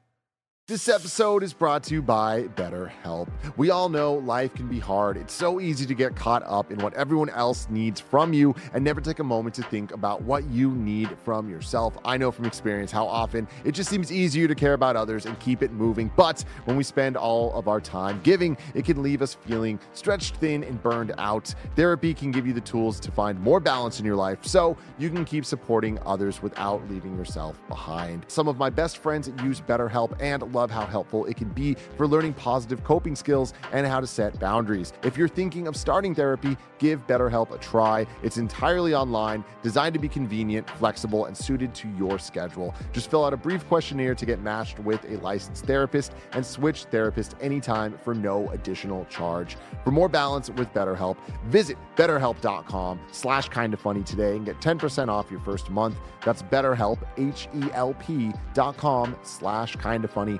This 0.66 0.88
episode 0.88 1.44
is 1.44 1.52
brought 1.52 1.84
to 1.84 1.94
you 1.94 2.02
by 2.02 2.44
BetterHelp. 2.56 3.28
We 3.58 3.70
all 3.70 3.90
know 3.90 4.14
life 4.14 4.54
can 4.54 4.70
be 4.70 4.80
hard. 4.80 5.18
It's 5.18 5.34
so 5.34 5.60
easy 5.60 5.86
to 5.86 5.94
get 5.94 6.16
caught 6.16 6.42
up 6.46 6.72
in 6.72 6.80
what 6.80 6.94
everyone 6.94 7.28
else 7.32 7.68
needs 7.70 8.00
from 8.00 8.32
you 8.32 8.56
and 8.74 8.82
never 8.82 9.02
take 9.02 9.20
a 9.20 9.26
moment 9.26 9.56
to 9.56 9.64
think 9.64 9.92
about 9.92 10.22
what 10.22 10.46
you 10.46 10.72
need 10.72 11.18
from 11.26 11.50
yourself. 11.50 11.98
I 12.06 12.16
know 12.16 12.32
from 12.32 12.46
experience 12.46 12.94
how 12.94 13.06
often 13.06 13.46
it 13.66 13.74
just 13.74 13.90
seems 13.90 14.10
easier 14.10 14.48
to 14.48 14.56
care 14.56 14.72
about 14.72 14.96
others 14.96 15.26
and 15.26 15.38
keep 15.42 15.64
it 15.64 15.74
moving. 15.74 16.10
But 16.16 16.46
when 16.64 16.78
we 16.78 16.84
spend 16.86 17.18
all 17.18 17.52
of 17.56 17.68
our 17.68 17.82
time 17.82 18.22
giving, 18.24 18.58
it 18.74 18.86
can 18.86 19.04
leave 19.04 19.22
us 19.22 19.34
feeling 19.34 19.82
stretched 19.92 20.38
thin 20.38 20.64
and 20.64 20.82
burned 20.82 21.14
out. 21.18 21.54
Therapy 21.76 22.14
can 22.14 22.32
give 22.32 22.48
you 22.48 22.54
the 22.54 22.62
tools 22.62 23.02
to 23.02 23.12
find 23.12 23.38
more 23.38 23.60
balance 23.60 24.00
in 24.00 24.06
your 24.06 24.16
life 24.16 24.40
so 24.46 24.78
you 24.98 25.10
can 25.10 25.26
keep 25.26 25.44
supporting 25.44 26.00
others 26.06 26.42
without 26.42 26.90
leaving 26.90 27.18
yourself 27.18 27.60
behind. 27.68 28.24
Some 28.30 28.48
of 28.48 28.58
my 28.58 28.70
best 28.70 29.00
friends 29.00 29.30
use 29.44 29.60
BetterHelp 29.60 30.16
and 30.22 30.53
love 30.54 30.72
how 30.72 30.86
helpful 30.86 31.26
it 31.26 31.36
can 31.36 31.50
be 31.50 31.76
for 31.98 32.08
learning 32.08 32.34
positive 32.34 32.84
coping 32.84 33.16
skills 33.16 33.54
and 33.72 33.86
how 33.86 34.00
to 34.00 34.08
set 34.08 34.40
boundaries. 34.40 34.94
If 35.04 35.18
you're 35.18 35.28
thinking 35.28 35.68
of 35.68 35.76
starting 35.76 36.16
therapy, 36.16 36.56
give 36.80 37.06
BetterHelp 37.08 37.52
a 37.52 37.58
try. 37.58 38.06
It's 38.22 38.38
entirely 38.38 38.94
online, 38.94 39.44
designed 39.62 39.94
to 39.94 40.00
be 40.00 40.10
convenient, 40.10 40.70
flexible, 40.72 41.26
and 41.26 41.36
suited 41.36 41.74
to 41.76 41.88
your 41.98 42.20
schedule. 42.20 42.74
Just 42.92 43.10
fill 43.10 43.26
out 43.26 43.34
a 43.34 43.38
brief 43.38 43.68
questionnaire 43.68 44.16
to 44.16 44.26
get 44.26 44.42
matched 44.42 44.80
with 44.80 45.04
a 45.06 45.18
licensed 45.18 45.66
therapist 45.66 46.14
and 46.34 46.46
switch 46.46 46.86
therapist 46.86 47.36
anytime 47.42 47.98
for 48.04 48.14
no 48.14 48.50
additional 48.52 49.06
charge. 49.06 49.58
For 49.84 49.92
more 49.92 50.10
balance 50.10 50.50
with 50.50 50.74
BetterHelp, 50.74 51.18
visit 51.48 51.78
betterhelp.com 51.96 53.00
slash 53.12 53.50
kind 53.50 53.74
of 53.74 53.80
funny 53.80 54.04
today 54.04 54.36
and 54.36 54.46
get 54.46 54.60
10% 54.62 55.08
off 55.10 55.32
your 55.32 55.40
first 55.42 55.70
month. 55.70 55.96
That's 56.24 56.42
betterhelp, 56.42 57.00
H-E-L-P 57.18 58.32
dot 58.54 58.78
com 58.78 59.16
slash 59.24 59.76
kind 59.76 60.04
of 60.04 60.12
funny, 60.12 60.40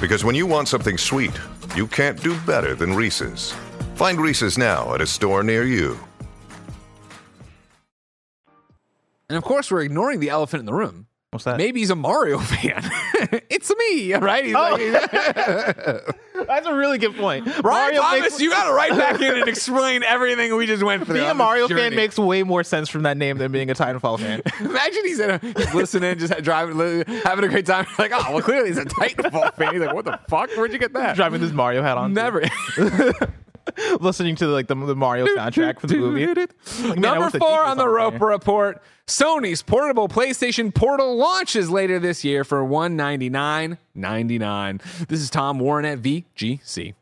Because 0.00 0.24
when 0.24 0.34
you 0.34 0.46
want 0.46 0.68
something 0.68 0.98
sweet, 0.98 1.32
you 1.74 1.86
can't 1.86 2.22
do 2.22 2.38
better 2.40 2.74
than 2.74 2.94
Reese's. 2.94 3.52
Find 3.94 4.20
Reese's 4.20 4.58
now 4.58 4.94
at 4.94 5.00
a 5.00 5.06
store 5.06 5.42
near 5.42 5.64
you. 5.64 5.98
And 9.28 9.38
of 9.38 9.44
course, 9.44 9.70
we're 9.70 9.82
ignoring 9.82 10.20
the 10.20 10.30
elephant 10.30 10.60
in 10.60 10.66
the 10.66 10.74
room. 10.74 11.06
What's 11.34 11.44
that? 11.46 11.56
Maybe 11.56 11.80
he's 11.80 11.90
a 11.90 11.96
Mario 11.96 12.38
fan. 12.52 12.88
it's 13.50 13.68
me, 13.76 14.14
right? 14.14 14.44
He's 14.44 14.54
Oh. 14.54 14.70
like, 14.70 16.16
That's 16.46 16.66
a 16.66 16.74
really 16.74 16.98
good 16.98 17.16
point. 17.16 17.44
Mario 17.64 18.00
Thomas, 18.00 18.20
makes- 18.20 18.40
you 18.40 18.50
got 18.50 18.68
to 18.68 18.72
write 18.72 18.92
back 18.92 19.20
in 19.20 19.34
and 19.36 19.48
explain 19.48 20.02
everything 20.04 20.54
we 20.56 20.66
just 20.66 20.82
went 20.84 21.04
through. 21.06 21.14
being 21.16 21.28
a 21.28 21.34
Mario 21.34 21.66
fan 21.66 21.96
makes 21.96 22.16
way 22.18 22.44
more 22.44 22.62
sense 22.62 22.88
from 22.88 23.02
that 23.02 23.16
name 23.16 23.38
than 23.38 23.50
being 23.50 23.68
a 23.68 23.74
Titanfall 23.74 24.20
fan. 24.20 24.42
Imagine 24.60 25.04
he's, 25.04 25.18
in 25.18 25.30
a, 25.30 25.38
he's 25.38 25.74
listening, 25.74 26.18
just 26.18 26.40
driving, 26.42 26.76
having 27.24 27.44
a 27.44 27.48
great 27.48 27.66
time. 27.66 27.86
Like, 27.98 28.12
oh, 28.14 28.32
well, 28.34 28.42
clearly 28.42 28.68
he's 28.68 28.78
a 28.78 28.84
Titanfall 28.84 29.54
fan. 29.54 29.72
He's 29.72 29.82
like, 29.82 29.92
what 29.94 30.04
the 30.04 30.20
fuck? 30.28 30.50
Where'd 30.56 30.72
you 30.72 30.78
get 30.78 30.92
that? 30.92 31.16
Driving 31.16 31.40
this 31.40 31.50
Mario 31.52 31.82
hat 31.82 31.96
on. 31.98 32.12
Never. 32.12 32.42
listening 34.00 34.36
to 34.36 34.46
like 34.48 34.66
the, 34.66 34.74
the 34.74 34.94
Mario 34.94 35.26
soundtrack 35.26 35.80
for 35.80 35.86
the 35.86 35.96
movie. 35.96 36.24
Like, 36.84 36.98
Number 36.98 37.30
four 37.38 37.64
on 37.64 37.76
the 37.76 37.84
there. 37.84 37.92
Roper 37.92 38.26
Report: 38.26 38.82
Sony's 39.06 39.62
portable 39.62 40.08
PlayStation 40.08 40.74
Portal 40.74 41.16
launches 41.16 41.70
later 41.70 41.98
this 41.98 42.24
year 42.24 42.44
for 42.44 42.64
one 42.64 42.96
ninety 42.96 43.30
nine 43.30 43.78
ninety 43.94 44.38
nine. 44.38 44.80
This 45.08 45.20
is 45.20 45.30
Tom 45.30 45.58
Warren 45.58 45.84
at 45.84 46.00
VGC. 46.00 46.94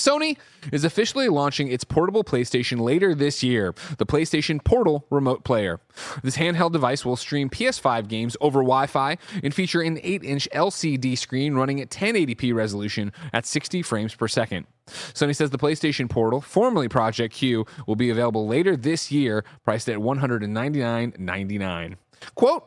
Sony 0.00 0.36
is 0.72 0.84
officially 0.84 1.28
launching 1.28 1.68
its 1.68 1.84
portable 1.84 2.24
PlayStation 2.24 2.80
later 2.80 3.14
this 3.14 3.42
year, 3.42 3.74
the 3.98 4.06
PlayStation 4.06 4.62
Portal 4.64 5.06
Remote 5.10 5.44
Player. 5.44 5.80
This 6.22 6.38
handheld 6.38 6.72
device 6.72 7.04
will 7.04 7.16
stream 7.16 7.50
PS5 7.50 8.08
games 8.08 8.36
over 8.40 8.60
Wi 8.60 8.86
Fi 8.86 9.18
and 9.42 9.54
feature 9.54 9.82
an 9.82 9.98
8 10.02 10.24
inch 10.24 10.48
LCD 10.54 11.18
screen 11.18 11.54
running 11.54 11.80
at 11.80 11.90
1080p 11.90 12.54
resolution 12.54 13.12
at 13.32 13.46
60 13.46 13.82
frames 13.82 14.14
per 14.14 14.26
second. 14.28 14.66
Sony 14.86 15.36
says 15.36 15.50
the 15.50 15.58
PlayStation 15.58 16.08
Portal, 16.08 16.40
formerly 16.40 16.88
Project 16.88 17.34
Q, 17.34 17.66
will 17.86 17.96
be 17.96 18.10
available 18.10 18.46
later 18.46 18.76
this 18.76 19.12
year, 19.12 19.44
priced 19.64 19.88
at 19.88 19.98
$199.99. 19.98 21.96
Quote, 22.34 22.66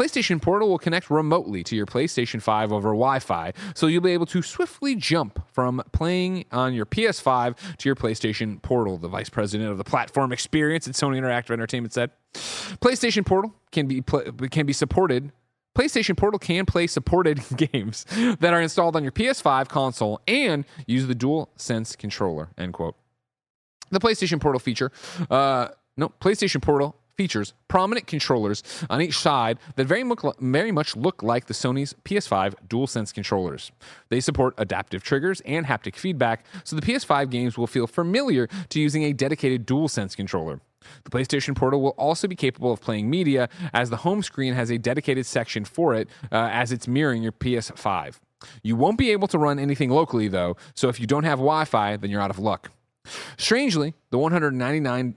PlayStation 0.00 0.40
Portal 0.40 0.70
will 0.70 0.78
connect 0.78 1.10
remotely 1.10 1.62
to 1.62 1.76
your 1.76 1.84
PlayStation 1.84 2.40
5 2.40 2.72
over 2.72 2.88
Wi 2.88 3.18
Fi, 3.18 3.52
so 3.74 3.86
you'll 3.86 4.00
be 4.00 4.12
able 4.12 4.24
to 4.24 4.40
swiftly 4.40 4.94
jump 4.94 5.46
from 5.52 5.82
playing 5.92 6.46
on 6.52 6.72
your 6.72 6.86
PS5 6.86 7.54
to 7.76 7.86
your 7.86 7.94
PlayStation 7.94 8.62
Portal, 8.62 8.96
the 8.96 9.08
vice 9.08 9.28
president 9.28 9.70
of 9.70 9.76
the 9.76 9.84
platform 9.84 10.32
experience 10.32 10.88
at 10.88 10.94
Sony 10.94 11.18
Interactive 11.18 11.50
Entertainment 11.50 11.92
said. 11.92 12.12
PlayStation 12.32 13.26
Portal 13.26 13.54
can 13.72 13.88
be, 13.88 14.00
pl- 14.00 14.32
can 14.50 14.64
be 14.64 14.72
supported. 14.72 15.32
PlayStation 15.76 16.16
Portal 16.16 16.38
can 16.38 16.64
play 16.64 16.86
supported 16.86 17.42
games 17.56 18.06
that 18.40 18.54
are 18.54 18.60
installed 18.62 18.96
on 18.96 19.02
your 19.02 19.12
PS5 19.12 19.68
console 19.68 20.18
and 20.26 20.64
use 20.86 21.08
the 21.08 21.14
DualSense 21.14 21.98
controller. 21.98 22.48
End 22.56 22.72
quote. 22.72 22.96
The 23.90 24.00
PlayStation 24.00 24.40
Portal 24.40 24.60
feature, 24.60 24.92
uh, 25.28 25.68
no, 25.98 26.08
PlayStation 26.08 26.62
Portal 26.62 26.96
features 27.20 27.52
prominent 27.68 28.06
controllers 28.06 28.62
on 28.88 29.02
each 29.02 29.18
side 29.18 29.58
that 29.76 29.86
very 29.86 30.02
much, 30.02 30.20
very 30.40 30.72
much 30.72 30.96
look 30.96 31.22
like 31.22 31.44
the 31.44 31.52
Sony's 31.52 31.94
PS5 32.02 32.54
DualSense 32.66 33.12
controllers. 33.12 33.70
They 34.08 34.20
support 34.20 34.54
adaptive 34.56 35.02
triggers 35.02 35.42
and 35.42 35.66
haptic 35.66 35.96
feedback, 35.96 36.46
so 36.64 36.76
the 36.76 36.80
PS5 36.80 37.28
games 37.28 37.58
will 37.58 37.66
feel 37.66 37.86
familiar 37.86 38.48
to 38.70 38.80
using 38.80 39.02
a 39.04 39.12
dedicated 39.12 39.66
DualSense 39.66 40.16
controller. 40.16 40.62
The 41.04 41.10
PlayStation 41.10 41.54
Portal 41.54 41.82
will 41.82 41.96
also 41.98 42.26
be 42.26 42.36
capable 42.36 42.72
of 42.72 42.80
playing 42.80 43.10
media, 43.10 43.50
as 43.74 43.90
the 43.90 43.98
home 43.98 44.22
screen 44.22 44.54
has 44.54 44.70
a 44.70 44.78
dedicated 44.78 45.26
section 45.26 45.66
for 45.66 45.92
it, 45.92 46.08
uh, 46.32 46.48
as 46.50 46.72
it's 46.72 46.88
mirroring 46.88 47.22
your 47.22 47.32
PS5. 47.32 48.18
You 48.62 48.76
won't 48.76 48.96
be 48.96 49.10
able 49.10 49.28
to 49.28 49.36
run 49.38 49.58
anything 49.58 49.90
locally, 49.90 50.28
though, 50.28 50.56
so 50.74 50.88
if 50.88 50.98
you 50.98 51.06
don't 51.06 51.24
have 51.24 51.38
Wi 51.38 51.66
Fi, 51.66 51.98
then 51.98 52.08
you're 52.08 52.22
out 52.22 52.30
of 52.30 52.38
luck. 52.38 52.70
Strangely, 53.36 53.92
the 54.08 54.16
199 54.16 55.16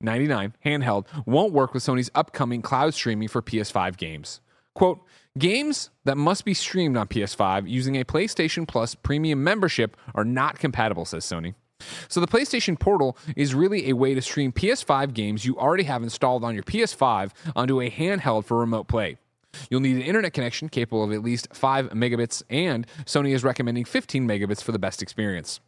99 0.00 0.54
handheld 0.64 1.06
won't 1.26 1.52
work 1.52 1.72
with 1.72 1.82
Sony's 1.82 2.10
upcoming 2.14 2.62
cloud 2.62 2.94
streaming 2.94 3.28
for 3.28 3.42
PS5 3.42 3.96
games. 3.96 4.40
Quote, 4.74 5.00
games 5.38 5.90
that 6.04 6.18
must 6.18 6.44
be 6.44 6.52
streamed 6.52 6.96
on 6.96 7.08
PS5 7.08 7.68
using 7.68 7.96
a 7.96 8.04
PlayStation 8.04 8.68
Plus 8.68 8.94
premium 8.94 9.42
membership 9.42 9.96
are 10.14 10.24
not 10.24 10.58
compatible, 10.58 11.06
says 11.06 11.24
Sony. 11.24 11.54
So 12.08 12.20
the 12.20 12.26
PlayStation 12.26 12.78
Portal 12.78 13.16
is 13.36 13.54
really 13.54 13.90
a 13.90 13.94
way 13.94 14.14
to 14.14 14.22
stream 14.22 14.52
PS5 14.52 15.14
games 15.14 15.44
you 15.44 15.56
already 15.58 15.84
have 15.84 16.02
installed 16.02 16.44
on 16.44 16.54
your 16.54 16.62
PS5 16.62 17.30
onto 17.54 17.80
a 17.80 17.90
handheld 17.90 18.44
for 18.44 18.58
remote 18.58 18.88
play. 18.88 19.16
You'll 19.70 19.80
need 19.80 19.96
an 19.96 20.02
internet 20.02 20.34
connection 20.34 20.68
capable 20.68 21.04
of 21.04 21.12
at 21.12 21.22
least 21.22 21.48
5 21.54 21.90
megabits, 21.90 22.42
and 22.50 22.86
Sony 23.06 23.34
is 23.34 23.42
recommending 23.42 23.86
15 23.86 24.28
megabits 24.28 24.62
for 24.62 24.72
the 24.72 24.78
best 24.78 25.00
experience 25.00 25.60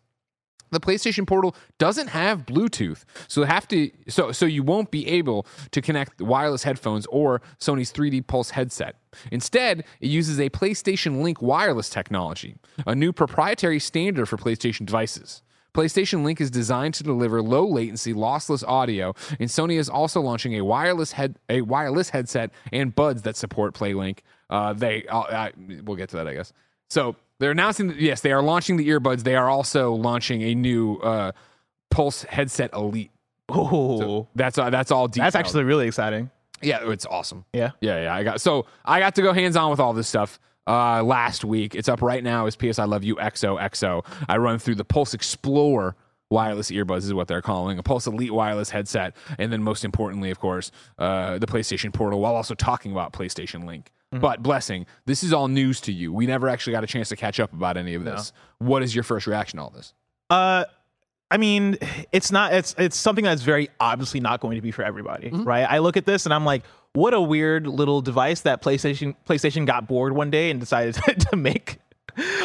the 0.70 0.80
PlayStation 0.80 1.26
Portal 1.26 1.54
doesn't 1.78 2.08
have 2.08 2.46
Bluetooth, 2.46 3.04
so 3.26 3.44
have 3.44 3.66
to 3.68 3.90
so 4.08 4.32
so 4.32 4.46
you 4.46 4.62
won't 4.62 4.90
be 4.90 5.06
able 5.06 5.46
to 5.70 5.80
connect 5.80 6.20
wireless 6.20 6.62
headphones 6.62 7.06
or 7.06 7.40
Sony's 7.58 7.92
3D 7.92 8.26
Pulse 8.26 8.50
headset. 8.50 8.96
Instead, 9.30 9.84
it 10.00 10.08
uses 10.08 10.38
a 10.38 10.50
PlayStation 10.50 11.22
Link 11.22 11.40
wireless 11.40 11.88
technology, 11.88 12.56
a 12.86 12.94
new 12.94 13.12
proprietary 13.12 13.78
standard 13.78 14.28
for 14.28 14.36
PlayStation 14.36 14.86
devices. 14.86 15.42
PlayStation 15.74 16.24
Link 16.24 16.40
is 16.40 16.50
designed 16.50 16.94
to 16.94 17.04
deliver 17.04 17.40
low 17.42 17.66
latency, 17.66 18.12
lossless 18.12 18.64
audio, 18.66 19.14
and 19.38 19.48
Sony 19.48 19.78
is 19.78 19.88
also 19.88 20.20
launching 20.20 20.54
a 20.54 20.64
wireless 20.64 21.12
head 21.12 21.38
a 21.48 21.60
wireless 21.60 22.10
headset 22.10 22.50
and 22.72 22.94
buds 22.94 23.22
that 23.22 23.36
support 23.36 23.74
PlayLink. 23.74 24.20
Uh, 24.50 24.72
they 24.72 25.06
uh, 25.06 25.20
I, 25.20 25.52
we'll 25.84 25.96
get 25.96 26.08
to 26.10 26.16
that, 26.16 26.26
I 26.26 26.34
guess. 26.34 26.52
So 26.88 27.16
they're 27.38 27.50
announcing 27.52 27.88
that 27.88 27.96
yes, 28.00 28.20
they 28.20 28.32
are 28.32 28.42
launching 28.42 28.76
the 28.76 28.88
earbuds. 28.88 29.22
They 29.22 29.36
are 29.36 29.48
also 29.48 29.92
launching 29.92 30.42
a 30.42 30.54
new 30.54 30.96
uh, 30.96 31.32
Pulse 31.90 32.22
headset 32.24 32.72
Elite. 32.72 33.10
Oh, 33.48 34.26
That's 34.34 34.58
uh, 34.58 34.70
that's 34.70 34.90
all. 34.90 35.08
that's 35.08 35.34
actually 35.34 35.64
really 35.64 35.86
exciting. 35.86 36.30
yeah, 36.60 36.80
it's 36.90 37.06
awesome. 37.06 37.44
Yeah. 37.52 37.70
Yeah, 37.80 38.02
yeah. 38.02 38.14
I 38.14 38.22
got 38.22 38.40
so 38.40 38.66
I 38.84 39.00
got 39.00 39.14
to 39.14 39.22
go 39.22 39.32
hands 39.32 39.56
on 39.56 39.70
with 39.70 39.80
all 39.80 39.94
this 39.94 40.06
stuff 40.08 40.38
uh, 40.66 41.02
last 41.02 41.44
week. 41.44 41.74
It's 41.74 41.88
up 41.88 42.02
right 42.02 42.22
now. 42.22 42.46
Is 42.46 42.56
PS 42.56 42.78
I 42.78 42.84
Love 42.84 43.04
You 43.04 43.16
XOXO. 43.16 44.04
I 44.28 44.36
run 44.36 44.58
through 44.58 44.74
the 44.74 44.84
Pulse 44.84 45.14
Explorer 45.14 45.96
wireless 46.30 46.70
earbuds 46.70 47.04
is 47.04 47.14
what 47.14 47.26
they're 47.26 47.40
calling 47.40 47.78
a 47.78 47.82
Pulse 47.82 48.06
Elite 48.06 48.32
wireless 48.32 48.68
headset, 48.68 49.16
and 49.38 49.50
then 49.50 49.62
most 49.62 49.82
importantly, 49.82 50.30
of 50.30 50.38
course, 50.38 50.70
uh, 50.98 51.38
the 51.38 51.46
PlayStation 51.46 51.90
Portal, 51.90 52.20
while 52.20 52.34
also 52.34 52.54
talking 52.54 52.92
about 52.92 53.14
PlayStation 53.14 53.64
Link. 53.64 53.90
But 54.10 54.42
blessing, 54.42 54.86
this 55.04 55.22
is 55.22 55.32
all 55.34 55.48
news 55.48 55.80
to 55.82 55.92
you. 55.92 56.12
We 56.12 56.26
never 56.26 56.48
actually 56.48 56.72
got 56.72 56.82
a 56.84 56.86
chance 56.86 57.10
to 57.10 57.16
catch 57.16 57.38
up 57.38 57.52
about 57.52 57.76
any 57.76 57.94
of 57.94 58.04
this. 58.04 58.32
What 58.58 58.82
is 58.82 58.94
your 58.94 59.04
first 59.04 59.26
reaction 59.26 59.58
to 59.58 59.64
all 59.64 59.70
this? 59.70 59.92
Uh, 60.30 60.64
I 61.30 61.36
mean, 61.36 61.76
it's 62.10 62.32
not. 62.32 62.54
It's 62.54 62.74
it's 62.78 62.96
something 62.96 63.24
that's 63.24 63.42
very 63.42 63.68
obviously 63.80 64.20
not 64.20 64.40
going 64.40 64.56
to 64.56 64.62
be 64.62 64.70
for 64.70 64.82
everybody, 64.82 65.28
right? 65.30 65.64
I 65.68 65.78
look 65.78 65.98
at 65.98 66.06
this 66.06 66.24
and 66.24 66.32
I'm 66.32 66.46
like, 66.46 66.62
what 66.94 67.12
a 67.12 67.20
weird 67.20 67.66
little 67.66 68.00
device 68.00 68.40
that 68.42 68.62
PlayStation 68.62 69.14
PlayStation 69.28 69.66
got 69.66 69.86
bored 69.86 70.14
one 70.14 70.30
day 70.30 70.50
and 70.50 70.58
decided 70.58 70.94
to 71.30 71.36
make. 71.36 71.78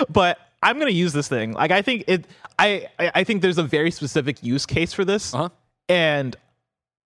But 0.10 0.38
I'm 0.62 0.78
gonna 0.80 0.92
use 0.92 1.14
this 1.14 1.30
thing. 1.30 1.54
Like 1.54 1.72
I 1.72 1.82
think 1.82 2.04
it. 2.08 2.26
I 2.60 2.88
I 3.00 3.12
I 3.16 3.24
think 3.24 3.42
there's 3.42 3.58
a 3.58 3.64
very 3.64 3.90
specific 3.90 4.44
use 4.44 4.66
case 4.66 4.92
for 4.92 5.06
this, 5.06 5.34
Uh-huh. 5.34 5.48
and 5.88 6.36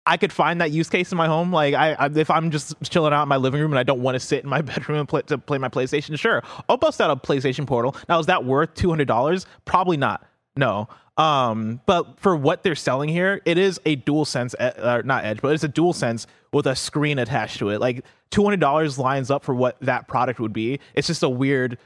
I 0.07 0.15
could 0.15 0.31
find 0.31 0.61
that 0.61 0.71
use 0.71 0.89
case 0.89 1.11
in 1.11 1.17
my 1.17 1.27
home. 1.27 1.51
Like 1.51 1.73
I, 1.73 1.93
I 1.93 2.09
if 2.15 2.31
I'm 2.31 2.49
just 2.49 2.75
chilling 2.89 3.13
out 3.13 3.23
in 3.23 3.29
my 3.29 3.35
living 3.35 3.59
room 3.59 3.73
and 3.73 3.79
I 3.79 3.83
don't 3.83 4.01
want 4.01 4.15
to 4.15 4.19
sit 4.19 4.43
in 4.43 4.49
my 4.49 4.61
bedroom 4.63 4.99
and 4.99 5.07
play, 5.07 5.21
to 5.23 5.37
play 5.37 5.57
my 5.57 5.67
PlayStation, 5.67 6.17
sure, 6.17 6.41
I'll 6.69 6.77
bust 6.77 7.01
out 7.01 7.11
a 7.11 7.15
PlayStation 7.15 7.67
Portal. 7.67 7.95
Now, 8.07 8.17
is 8.19 8.25
that 8.27 8.45
worth 8.45 8.73
two 8.73 8.89
hundred 8.89 9.07
dollars? 9.07 9.45
Probably 9.65 9.97
not. 9.97 10.25
No. 10.55 10.87
Um, 11.17 11.81
but 11.85 12.19
for 12.19 12.35
what 12.35 12.63
they're 12.63 12.75
selling 12.75 13.09
here, 13.09 13.41
it 13.43 13.57
is 13.57 13.81
a 13.85 13.95
dual 13.95 14.23
sense, 14.23 14.53
uh, 14.55 15.01
not 15.03 15.25
edge, 15.25 15.41
but 15.41 15.53
it's 15.53 15.63
a 15.63 15.67
dual 15.67 15.91
sense 15.93 16.27
with 16.53 16.67
a 16.67 16.75
screen 16.75 17.19
attached 17.19 17.57
to 17.59 17.69
it. 17.69 17.81
Like 17.81 18.05
two 18.29 18.43
hundred 18.43 18.61
dollars 18.61 18.97
lines 18.97 19.29
up 19.29 19.43
for 19.43 19.53
what 19.53 19.77
that 19.81 20.07
product 20.07 20.39
would 20.39 20.53
be. 20.53 20.79
It's 20.93 21.07
just 21.07 21.23
a 21.23 21.29
weird. 21.29 21.77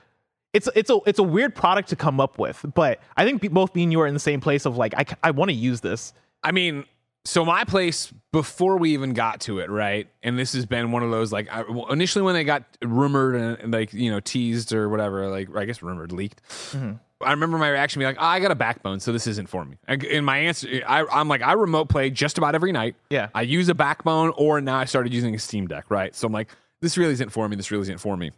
It's 0.53 0.69
it's 0.76 0.89
a 0.89 0.99
it's 1.07 1.19
a 1.19 1.24
weird 1.24 1.55
product 1.55 1.89
to 1.89 1.95
come 1.95 2.19
up 2.19 2.38
with, 2.38 2.63
but 2.76 2.99
I 3.17 3.26
think 3.26 3.49
both 3.51 3.74
me 3.74 3.84
and 3.84 3.91
you 3.91 4.01
are 4.01 4.07
in 4.07 4.13
the 4.13 4.19
same 4.19 4.41
place 4.41 4.65
of 4.65 4.78
like 4.78 4.93
I 4.95 5.05
I 5.24 5.32
want 5.32 5.49
to 5.49 5.55
use 5.55 5.82
this. 5.82 6.13
I 6.43 6.51
mean, 6.51 6.86
so 7.26 7.45
my 7.45 7.63
place 7.63 8.11
before 8.32 8.78
we 8.78 8.93
even 8.93 9.13
got 9.13 9.41
to 9.41 9.59
it, 9.59 9.69
right? 9.69 10.07
And 10.24 10.38
this 10.39 10.53
has 10.53 10.65
been 10.65 10.91
one 10.91 11.03
of 11.03 11.11
those 11.11 11.32
like 11.32 11.49
I, 11.51 11.61
well, 11.61 11.91
initially 11.91 12.24
when 12.24 12.34
they 12.34 12.43
got 12.43 12.63
rumored 12.82 13.36
and, 13.36 13.72
like 13.72 13.93
you 13.93 14.11
know 14.11 14.19
teased 14.19 14.74
or 14.74 14.89
whatever, 14.89 15.28
like 15.28 15.55
I 15.55 15.65
guess 15.65 15.82
rumored, 15.82 16.11
leaked. 16.11 16.41
Mm-hmm. 16.72 16.93
I 17.24 17.32
remember 17.32 17.59
my 17.59 17.69
reaction 17.69 17.99
being 17.99 18.09
like, 18.09 18.17
oh, 18.19 18.26
I 18.26 18.39
got 18.39 18.49
a 18.49 18.55
backbone, 18.55 18.99
so 18.99 19.11
this 19.11 19.28
isn't 19.28 19.47
for 19.47 19.63
me. 19.63 19.78
And 19.88 20.26
my 20.26 20.39
answer, 20.39 20.82
I, 20.88 21.05
I'm 21.05 21.28
like, 21.28 21.43
I 21.43 21.53
remote 21.53 21.88
play 21.88 22.09
just 22.09 22.39
about 22.39 22.55
every 22.55 22.72
night. 22.72 22.95
Yeah. 23.11 23.28
I 23.36 23.43
use 23.43 23.69
a 23.69 23.76
backbone, 23.76 24.34
or 24.38 24.59
now 24.59 24.78
I 24.78 24.86
started 24.86 25.13
using 25.13 25.36
a 25.36 25.39
Steam 25.39 25.67
Deck, 25.67 25.86
right? 25.89 26.15
So 26.15 26.26
I'm 26.26 26.34
like, 26.34 26.49
this 26.80 26.97
really 26.97 27.13
isn't 27.13 27.30
for 27.30 27.47
me. 27.47 27.55
This 27.55 27.69
really 27.69 27.84
isn't 27.84 27.99
for 27.99 28.17
me 28.17 28.32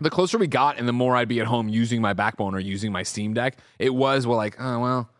the 0.00 0.10
closer 0.10 0.38
we 0.38 0.46
got 0.46 0.78
and 0.78 0.88
the 0.88 0.92
more 0.92 1.14
I'd 1.14 1.28
be 1.28 1.40
at 1.40 1.46
home 1.46 1.68
using 1.68 2.00
my 2.00 2.12
backbone 2.12 2.54
or 2.54 2.58
using 2.58 2.92
my 2.92 3.02
Steam 3.02 3.34
Deck, 3.34 3.56
it 3.78 3.94
was 3.94 4.26
well 4.26 4.36
like, 4.36 4.56
oh 4.60 4.78
well, 4.80 5.10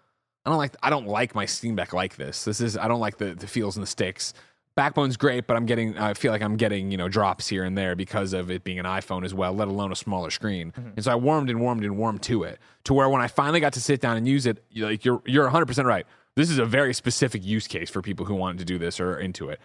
I 0.44 0.50
don't 0.50 0.58
like 0.58 0.76
I 0.82 0.90
don't 0.90 1.06
like 1.06 1.34
my 1.34 1.46
Steam 1.46 1.76
Deck 1.76 1.92
like 1.92 2.16
this. 2.16 2.44
This 2.44 2.60
is 2.60 2.76
I 2.76 2.88
don't 2.88 3.00
like 3.00 3.18
the 3.18 3.34
the 3.34 3.46
feels 3.46 3.76
and 3.76 3.82
the 3.82 3.88
sticks. 3.88 4.32
Backbone's 4.76 5.16
great, 5.16 5.46
but 5.46 5.56
I'm 5.56 5.66
getting 5.66 5.98
I 5.98 6.14
feel 6.14 6.32
like 6.32 6.42
I'm 6.42 6.56
getting, 6.56 6.90
you 6.90 6.96
know, 6.96 7.08
drops 7.08 7.48
here 7.48 7.64
and 7.64 7.76
there 7.76 7.94
because 7.94 8.32
of 8.32 8.50
it 8.50 8.64
being 8.64 8.78
an 8.78 8.86
iPhone 8.86 9.24
as 9.24 9.34
well, 9.34 9.52
let 9.52 9.68
alone 9.68 9.92
a 9.92 9.96
smaller 9.96 10.30
screen. 10.30 10.72
Mm-hmm. 10.72 10.90
And 10.96 11.04
so 11.04 11.12
I 11.12 11.16
warmed 11.16 11.50
and 11.50 11.60
warmed 11.60 11.84
and 11.84 11.98
warmed 11.98 12.22
to 12.22 12.44
it. 12.44 12.58
To 12.84 12.94
where 12.94 13.08
when 13.08 13.20
I 13.20 13.28
finally 13.28 13.60
got 13.60 13.74
to 13.74 13.80
sit 13.80 14.00
down 14.00 14.16
and 14.16 14.26
use 14.26 14.46
it, 14.46 14.64
you're 14.70 14.90
like 14.90 15.04
you're 15.04 15.22
you're 15.26 15.50
100% 15.50 15.84
right. 15.84 16.06
This 16.36 16.50
is 16.50 16.58
a 16.58 16.64
very 16.64 16.94
specific 16.94 17.44
use 17.44 17.66
case 17.66 17.90
for 17.90 18.00
people 18.00 18.24
who 18.24 18.34
want 18.34 18.58
to 18.60 18.64
do 18.64 18.78
this 18.78 19.00
or 19.00 19.18
into 19.18 19.50
it. 19.50 19.60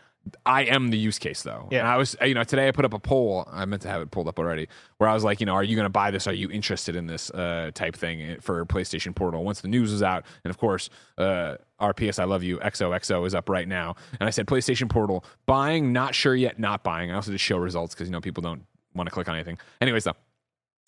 I 0.45 0.63
am 0.63 0.89
the 0.89 0.97
use 0.97 1.19
case 1.19 1.43
though. 1.43 1.67
Yeah. 1.71 1.79
And 1.79 1.87
I 1.87 1.97
was, 1.97 2.15
you 2.21 2.33
know, 2.33 2.43
today 2.43 2.67
I 2.67 2.71
put 2.71 2.85
up 2.85 2.93
a 2.93 2.99
poll. 2.99 3.47
I 3.51 3.65
meant 3.65 3.81
to 3.83 3.89
have 3.89 4.01
it 4.01 4.11
pulled 4.11 4.27
up 4.27 4.39
already, 4.39 4.67
where 4.97 5.09
I 5.09 5.13
was 5.13 5.23
like, 5.23 5.39
you 5.39 5.45
know, 5.45 5.53
are 5.53 5.63
you 5.63 5.75
going 5.75 5.85
to 5.85 5.89
buy 5.89 6.11
this? 6.11 6.27
Are 6.27 6.33
you 6.33 6.49
interested 6.49 6.95
in 6.95 7.07
this 7.07 7.29
uh, 7.31 7.71
type 7.73 7.95
thing 7.95 8.37
for 8.41 8.65
PlayStation 8.65 9.15
Portal? 9.15 9.43
Once 9.43 9.61
the 9.61 9.67
news 9.67 9.91
was 9.91 10.01
out, 10.03 10.25
and 10.43 10.49
of 10.49 10.57
course, 10.57 10.89
uh, 11.17 11.55
our 11.79 11.93
PS 11.93 12.19
I 12.19 12.23
Love 12.23 12.43
You 12.43 12.57
XOXO 12.59 13.25
is 13.27 13.35
up 13.35 13.49
right 13.49 13.67
now, 13.67 13.95
and 14.19 14.27
I 14.27 14.31
said 14.31 14.47
PlayStation 14.47 14.89
Portal 14.89 15.23
buying, 15.45 15.93
not 15.93 16.15
sure 16.15 16.35
yet, 16.35 16.59
not 16.59 16.83
buying. 16.83 17.11
I 17.11 17.15
also 17.15 17.31
just 17.31 17.43
show 17.43 17.57
results 17.57 17.93
because 17.93 18.07
you 18.07 18.11
know 18.11 18.21
people 18.21 18.41
don't 18.41 18.65
want 18.95 19.07
to 19.07 19.13
click 19.13 19.27
on 19.27 19.35
anything. 19.35 19.57
Anyways, 19.81 20.05
though. 20.05 20.15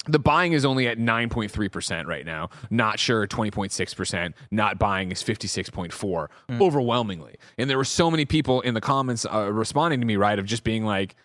The 0.08 0.20
buying 0.20 0.54
is 0.54 0.66
only 0.66 0.88
at 0.88 0.98
9.3% 0.98 2.06
right 2.06 2.26
now. 2.26 2.50
Not 2.70 3.00
sure 3.00 3.28
20.6%. 3.28 4.34
Not 4.52 4.80
buying 4.80 5.12
is 5.12 5.24
56.4 5.24 6.28
overwhelmingly. 6.62 7.36
And 7.58 7.70
there 7.70 7.78
were 7.78 7.86
so 7.86 8.10
many 8.10 8.26
people 8.26 8.62
in 8.62 8.74
the 8.74 8.82
comments 8.82 9.26
uh, 9.26 9.52
responding 9.52 10.00
to 10.00 10.06
me, 10.06 10.16
right, 10.16 10.38
of 10.40 10.46
just 10.46 10.64
being 10.64 10.86
like, 10.86 11.16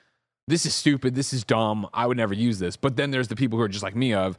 this 0.48 0.66
is 0.66 0.74
stupid. 0.74 1.14
This 1.14 1.32
is 1.32 1.44
dumb. 1.44 1.86
I 1.94 2.06
would 2.06 2.16
never 2.16 2.34
use 2.34 2.58
this. 2.58 2.76
But 2.76 2.96
then 2.96 3.10
there's 3.10 3.28
the 3.28 3.36
people 3.36 3.58
who 3.58 3.64
are 3.64 3.68
just 3.68 3.84
like 3.84 3.96
me 3.96 4.12
of, 4.12 4.38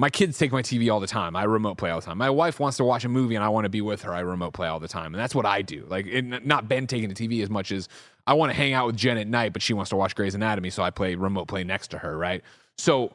my 0.00 0.10
kids 0.10 0.38
take 0.38 0.52
my 0.52 0.62
TV 0.62 0.92
all 0.92 1.00
the 1.00 1.08
time. 1.08 1.34
I 1.34 1.42
remote 1.42 1.76
play 1.76 1.90
all 1.90 1.98
the 1.98 2.06
time. 2.06 2.18
My 2.18 2.30
wife 2.30 2.60
wants 2.60 2.76
to 2.76 2.84
watch 2.84 3.04
a 3.04 3.08
movie 3.08 3.34
and 3.34 3.42
I 3.42 3.48
want 3.48 3.64
to 3.64 3.68
be 3.68 3.80
with 3.80 4.02
her. 4.02 4.14
I 4.14 4.20
remote 4.20 4.52
play 4.52 4.68
all 4.68 4.78
the 4.78 4.86
time. 4.86 5.12
And 5.12 5.20
that's 5.20 5.34
what 5.34 5.44
I 5.44 5.60
do. 5.60 5.86
Like, 5.88 6.06
it, 6.06 6.46
not 6.46 6.68
Ben 6.68 6.86
taking 6.86 7.08
the 7.08 7.16
TV 7.16 7.42
as 7.42 7.50
much 7.50 7.72
as 7.72 7.88
I 8.24 8.34
want 8.34 8.50
to 8.50 8.56
hang 8.56 8.74
out 8.74 8.86
with 8.86 8.96
Jen 8.96 9.18
at 9.18 9.26
night, 9.26 9.52
but 9.52 9.60
she 9.60 9.74
wants 9.74 9.90
to 9.90 9.96
watch 9.96 10.14
Grey's 10.14 10.36
Anatomy. 10.36 10.70
So 10.70 10.84
I 10.84 10.90
play 10.90 11.16
remote 11.16 11.48
play 11.48 11.64
next 11.64 11.88
to 11.88 11.98
her, 11.98 12.16
right? 12.16 12.42
So 12.76 13.12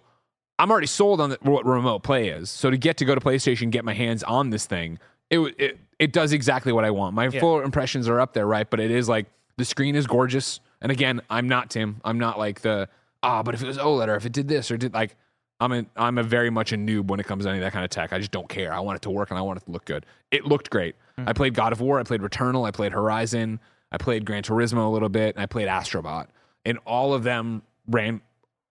I'm 0.59 0.71
already 0.71 0.87
sold 0.87 1.19
on 1.19 1.31
the, 1.31 1.37
what 1.41 1.65
remote 1.65 2.03
play 2.03 2.29
is. 2.29 2.49
So 2.49 2.69
to 2.69 2.77
get 2.77 2.97
to 2.97 3.05
go 3.05 3.15
to 3.15 3.21
PlayStation, 3.21 3.69
get 3.69 3.83
my 3.83 3.93
hands 3.93 4.23
on 4.23 4.49
this 4.49 4.65
thing, 4.65 4.99
it 5.29 5.39
it, 5.57 5.79
it 5.99 6.13
does 6.13 6.33
exactly 6.33 6.71
what 6.71 6.85
I 6.85 6.91
want. 6.91 7.15
My 7.15 7.29
full 7.29 7.61
impressions 7.61 8.07
are 8.07 8.19
up 8.19 8.33
there, 8.33 8.45
right? 8.45 8.69
But 8.69 8.79
it 8.79 8.91
is 8.91 9.09
like 9.09 9.25
the 9.57 9.65
screen 9.65 9.95
is 9.95 10.07
gorgeous. 10.07 10.59
And 10.81 10.91
again, 10.91 11.21
I'm 11.29 11.47
not 11.47 11.69
Tim. 11.69 12.01
I'm 12.03 12.19
not 12.19 12.37
like 12.37 12.61
the 12.61 12.89
ah, 13.23 13.41
but 13.41 13.55
if 13.55 13.63
it 13.63 13.67
was 13.67 13.77
OLED 13.77 14.07
or 14.07 14.15
if 14.15 14.25
it 14.25 14.31
did 14.33 14.47
this 14.47 14.69
or 14.69 14.77
did 14.77 14.93
like 14.93 15.15
I'm 15.59 15.71
a 15.71 15.85
I'm 15.95 16.17
a 16.17 16.23
very 16.23 16.49
much 16.49 16.73
a 16.73 16.75
noob 16.75 17.07
when 17.07 17.19
it 17.19 17.25
comes 17.25 17.45
to 17.45 17.49
any 17.49 17.59
of 17.59 17.63
that 17.63 17.71
kind 17.73 17.85
of 17.85 17.89
tech. 17.89 18.11
I 18.13 18.19
just 18.19 18.31
don't 18.31 18.49
care. 18.49 18.73
I 18.73 18.79
want 18.79 18.97
it 18.97 19.01
to 19.03 19.09
work 19.09 19.29
and 19.29 19.39
I 19.39 19.41
want 19.41 19.61
it 19.61 19.65
to 19.65 19.71
look 19.71 19.85
good. 19.85 20.05
It 20.31 20.45
looked 20.45 20.69
great. 20.69 20.95
I 21.17 21.33
played 21.33 21.53
God 21.53 21.71
of 21.71 21.79
War. 21.79 21.99
I 21.99 22.03
played 22.03 22.21
Returnal. 22.21 22.67
I 22.67 22.71
played 22.71 22.91
Horizon. 22.91 23.59
I 23.91 23.97
played 23.97 24.25
Gran 24.25 24.43
Turismo 24.43 24.85
a 24.85 24.89
little 24.89 25.09
bit. 25.09 25.35
And 25.35 25.43
I 25.43 25.45
played 25.45 25.67
Astrobot, 25.67 26.27
and 26.65 26.79
all 26.85 27.13
of 27.13 27.23
them 27.23 27.61
ran 27.87 28.21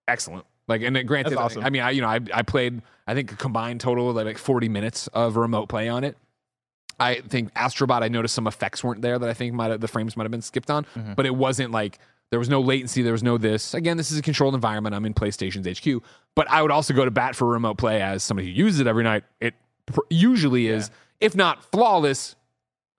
excellent. 0.09 0.45
Like, 0.68 0.82
and 0.82 1.06
granted, 1.06 1.36
awesome. 1.36 1.64
I 1.64 1.70
mean, 1.70 1.82
I 1.82 1.90
you 1.90 2.00
know, 2.02 2.08
I 2.08 2.20
I 2.32 2.42
played 2.42 2.82
I 3.06 3.14
think 3.14 3.32
a 3.32 3.36
combined 3.36 3.80
total 3.80 4.10
of 4.10 4.16
like 4.16 4.38
40 4.38 4.68
minutes 4.68 5.08
of 5.08 5.36
remote 5.36 5.66
play 5.68 5.88
on 5.88 6.04
it. 6.04 6.16
I 7.00 7.16
think 7.20 7.52
Astrobot, 7.54 8.02
I 8.02 8.08
noticed 8.08 8.34
some 8.34 8.46
effects 8.46 8.84
weren't 8.84 9.02
there 9.02 9.18
that 9.18 9.28
I 9.28 9.34
think 9.34 9.54
might 9.54 9.70
have, 9.72 9.80
the 9.80 9.88
frames 9.88 10.16
might 10.16 10.24
have 10.24 10.30
been 10.30 10.42
skipped 10.42 10.70
on, 10.70 10.84
Mm-hmm. 10.96 11.14
but 11.14 11.26
it 11.26 11.34
wasn't 11.34 11.72
like 11.72 11.98
there 12.30 12.38
was 12.38 12.48
no 12.48 12.60
latency, 12.60 13.02
there 13.02 13.12
was 13.12 13.22
no 13.24 13.38
this. 13.38 13.74
Again, 13.74 13.96
this 13.96 14.12
is 14.12 14.18
a 14.18 14.22
controlled 14.22 14.54
environment. 14.54 14.94
I'm 14.94 15.04
in 15.04 15.12
PlayStation's 15.14 15.66
HQ, 15.80 16.02
but 16.36 16.48
I 16.48 16.62
would 16.62 16.70
also 16.70 16.94
go 16.94 17.04
to 17.04 17.10
bat 17.10 17.34
for 17.34 17.48
remote 17.48 17.76
play 17.76 18.00
as 18.00 18.22
somebody 18.22 18.46
who 18.48 18.54
uses 18.54 18.78
it 18.80 18.86
every 18.86 19.02
night. 19.04 19.24
It 19.40 19.54
pr- 19.86 20.00
usually 20.10 20.68
is, 20.68 20.90
if 21.20 21.34
not 21.34 21.64
flawless, 21.72 22.36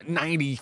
95%, 0.05 0.59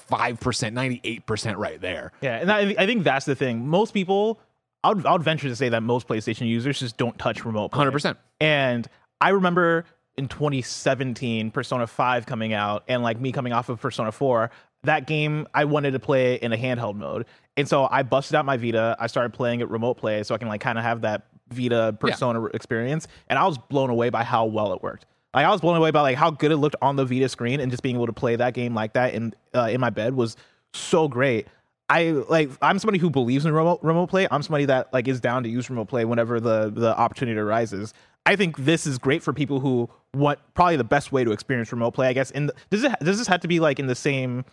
98% 1.24 1.58
right 1.58 1.82
there. 1.82 2.12
Yeah, 2.22 2.38
and 2.38 2.52
I, 2.52 2.76
I 2.78 2.86
think 2.86 3.04
that's 3.04 3.26
the 3.26 3.36
thing. 3.36 3.68
Most 3.68 3.93
people, 3.93 4.39
I 4.84 4.90
would, 4.90 5.06
I 5.06 5.12
would 5.14 5.24
venture 5.24 5.48
to 5.48 5.56
say 5.56 5.70
that 5.70 5.84
most 5.84 6.08
PlayStation 6.08 6.48
users 6.48 6.80
just 6.80 6.98
don't 6.98 7.18
touch 7.20 7.46
remote. 7.46 7.72
100%. 7.72 8.18
And 8.40 8.88
I 9.20 9.30
remember 9.30 9.86
in 10.18 10.28
2017, 10.28 11.52
Persona 11.52 11.88
5 11.88 12.26
coming 12.26 12.54
out, 12.54 12.84
and 12.88 13.04
like 13.04 13.20
me 13.20 13.32
coming 13.32 13.54
off 13.54 13.70
of 13.70 13.80
Persona 13.80 14.12
4, 14.12 14.50
that 14.84 15.08
game 15.08 15.48
I 15.54 15.66
wanted 15.66 15.92
to 15.92 16.00
play 16.00 16.36
in 16.36 16.54
a 16.54 16.58
handheld 16.58 16.96
mode, 16.96 17.26
and 17.56 17.68
so 17.68 17.88
I 17.92 18.04
busted 18.04 18.36
out 18.36 18.46
my 18.46 18.58
Vita. 18.58 18.96
I 19.00 19.08
started 19.08 19.32
playing 19.34 19.60
it 19.60 19.70
remote 19.70 19.96
play, 19.96 20.24
so 20.24 20.34
I 20.34 20.38
can 20.40 20.48
like 20.48 20.62
kind 20.62 20.78
of 20.78 20.84
have 20.84 21.02
that 21.02 21.28
Vita 21.50 21.96
Persona 22.00 22.44
experience, 22.46 23.08
and 23.28 23.38
I 23.38 23.46
was 23.46 23.58
blown 23.58 23.90
away 23.92 24.10
by 24.10 24.24
how 24.24 24.46
well 24.46 24.74
it 24.74 24.82
worked. 24.82 25.06
Like 25.34 25.46
I 25.46 25.52
was 25.52 25.62
blown 25.62 25.78
away 25.78 25.92
by 25.92 26.02
like 26.02 26.18
how 26.18 26.32
good 26.32 26.52
it 26.52 26.58
looked 26.58 26.76
on 26.82 26.96
the 26.96 27.06
Vita 27.06 27.30
screen, 27.30 27.60
and 27.60 27.70
just 27.70 27.84
being 27.84 27.96
able 27.96 28.08
to 28.08 28.14
play 28.14 28.36
that 28.36 28.54
game 28.56 28.74
like 28.74 28.94
that 28.94 29.14
in 29.14 29.34
uh, 29.54 29.70
in 29.72 29.80
my 29.80 29.92
bed 29.92 30.16
was 30.16 30.36
so 30.74 31.08
great. 31.08 31.48
I 31.92 32.12
like 32.30 32.50
I'm 32.62 32.80
somebody 32.80 33.00
who 33.00 33.10
believes 33.10 33.46
in 33.46 33.54
remote 33.54 33.80
remote 33.84 34.08
play. 34.08 34.26
I'm 34.32 34.42
somebody 34.42 34.64
that 34.66 34.94
like 34.94 35.10
is 35.10 35.20
down 35.20 35.44
to 35.44 35.50
use 35.50 35.70
remote 35.70 35.89
play 35.89 36.06
whenever 36.06 36.39
the 36.39 36.72
the 36.74 36.98
opportunity 36.98 37.38
arises. 37.38 37.94
I 38.26 38.38
think 38.38 38.58
this 38.60 38.88
is 38.88 38.98
great 38.98 39.22
for 39.22 39.34
people 39.34 39.60
who 39.60 39.89
want 40.14 40.39
probably 40.54 40.78
the 40.78 40.86
best 40.86 41.12
way 41.12 41.26
to 41.26 41.34
experience 41.34 41.70
remote 41.74 41.92
play. 41.92 42.08
I 42.08 42.14
guess. 42.14 42.32
In 42.32 42.48
the, 42.48 42.54
does 42.70 42.86
it 42.86 42.98
does 43.02 43.18
this 43.18 43.28
have 43.28 43.42
to 43.42 43.50
be 43.50 43.60
like 43.60 43.78
in 43.78 43.88
the 43.88 43.96
same 43.96 44.46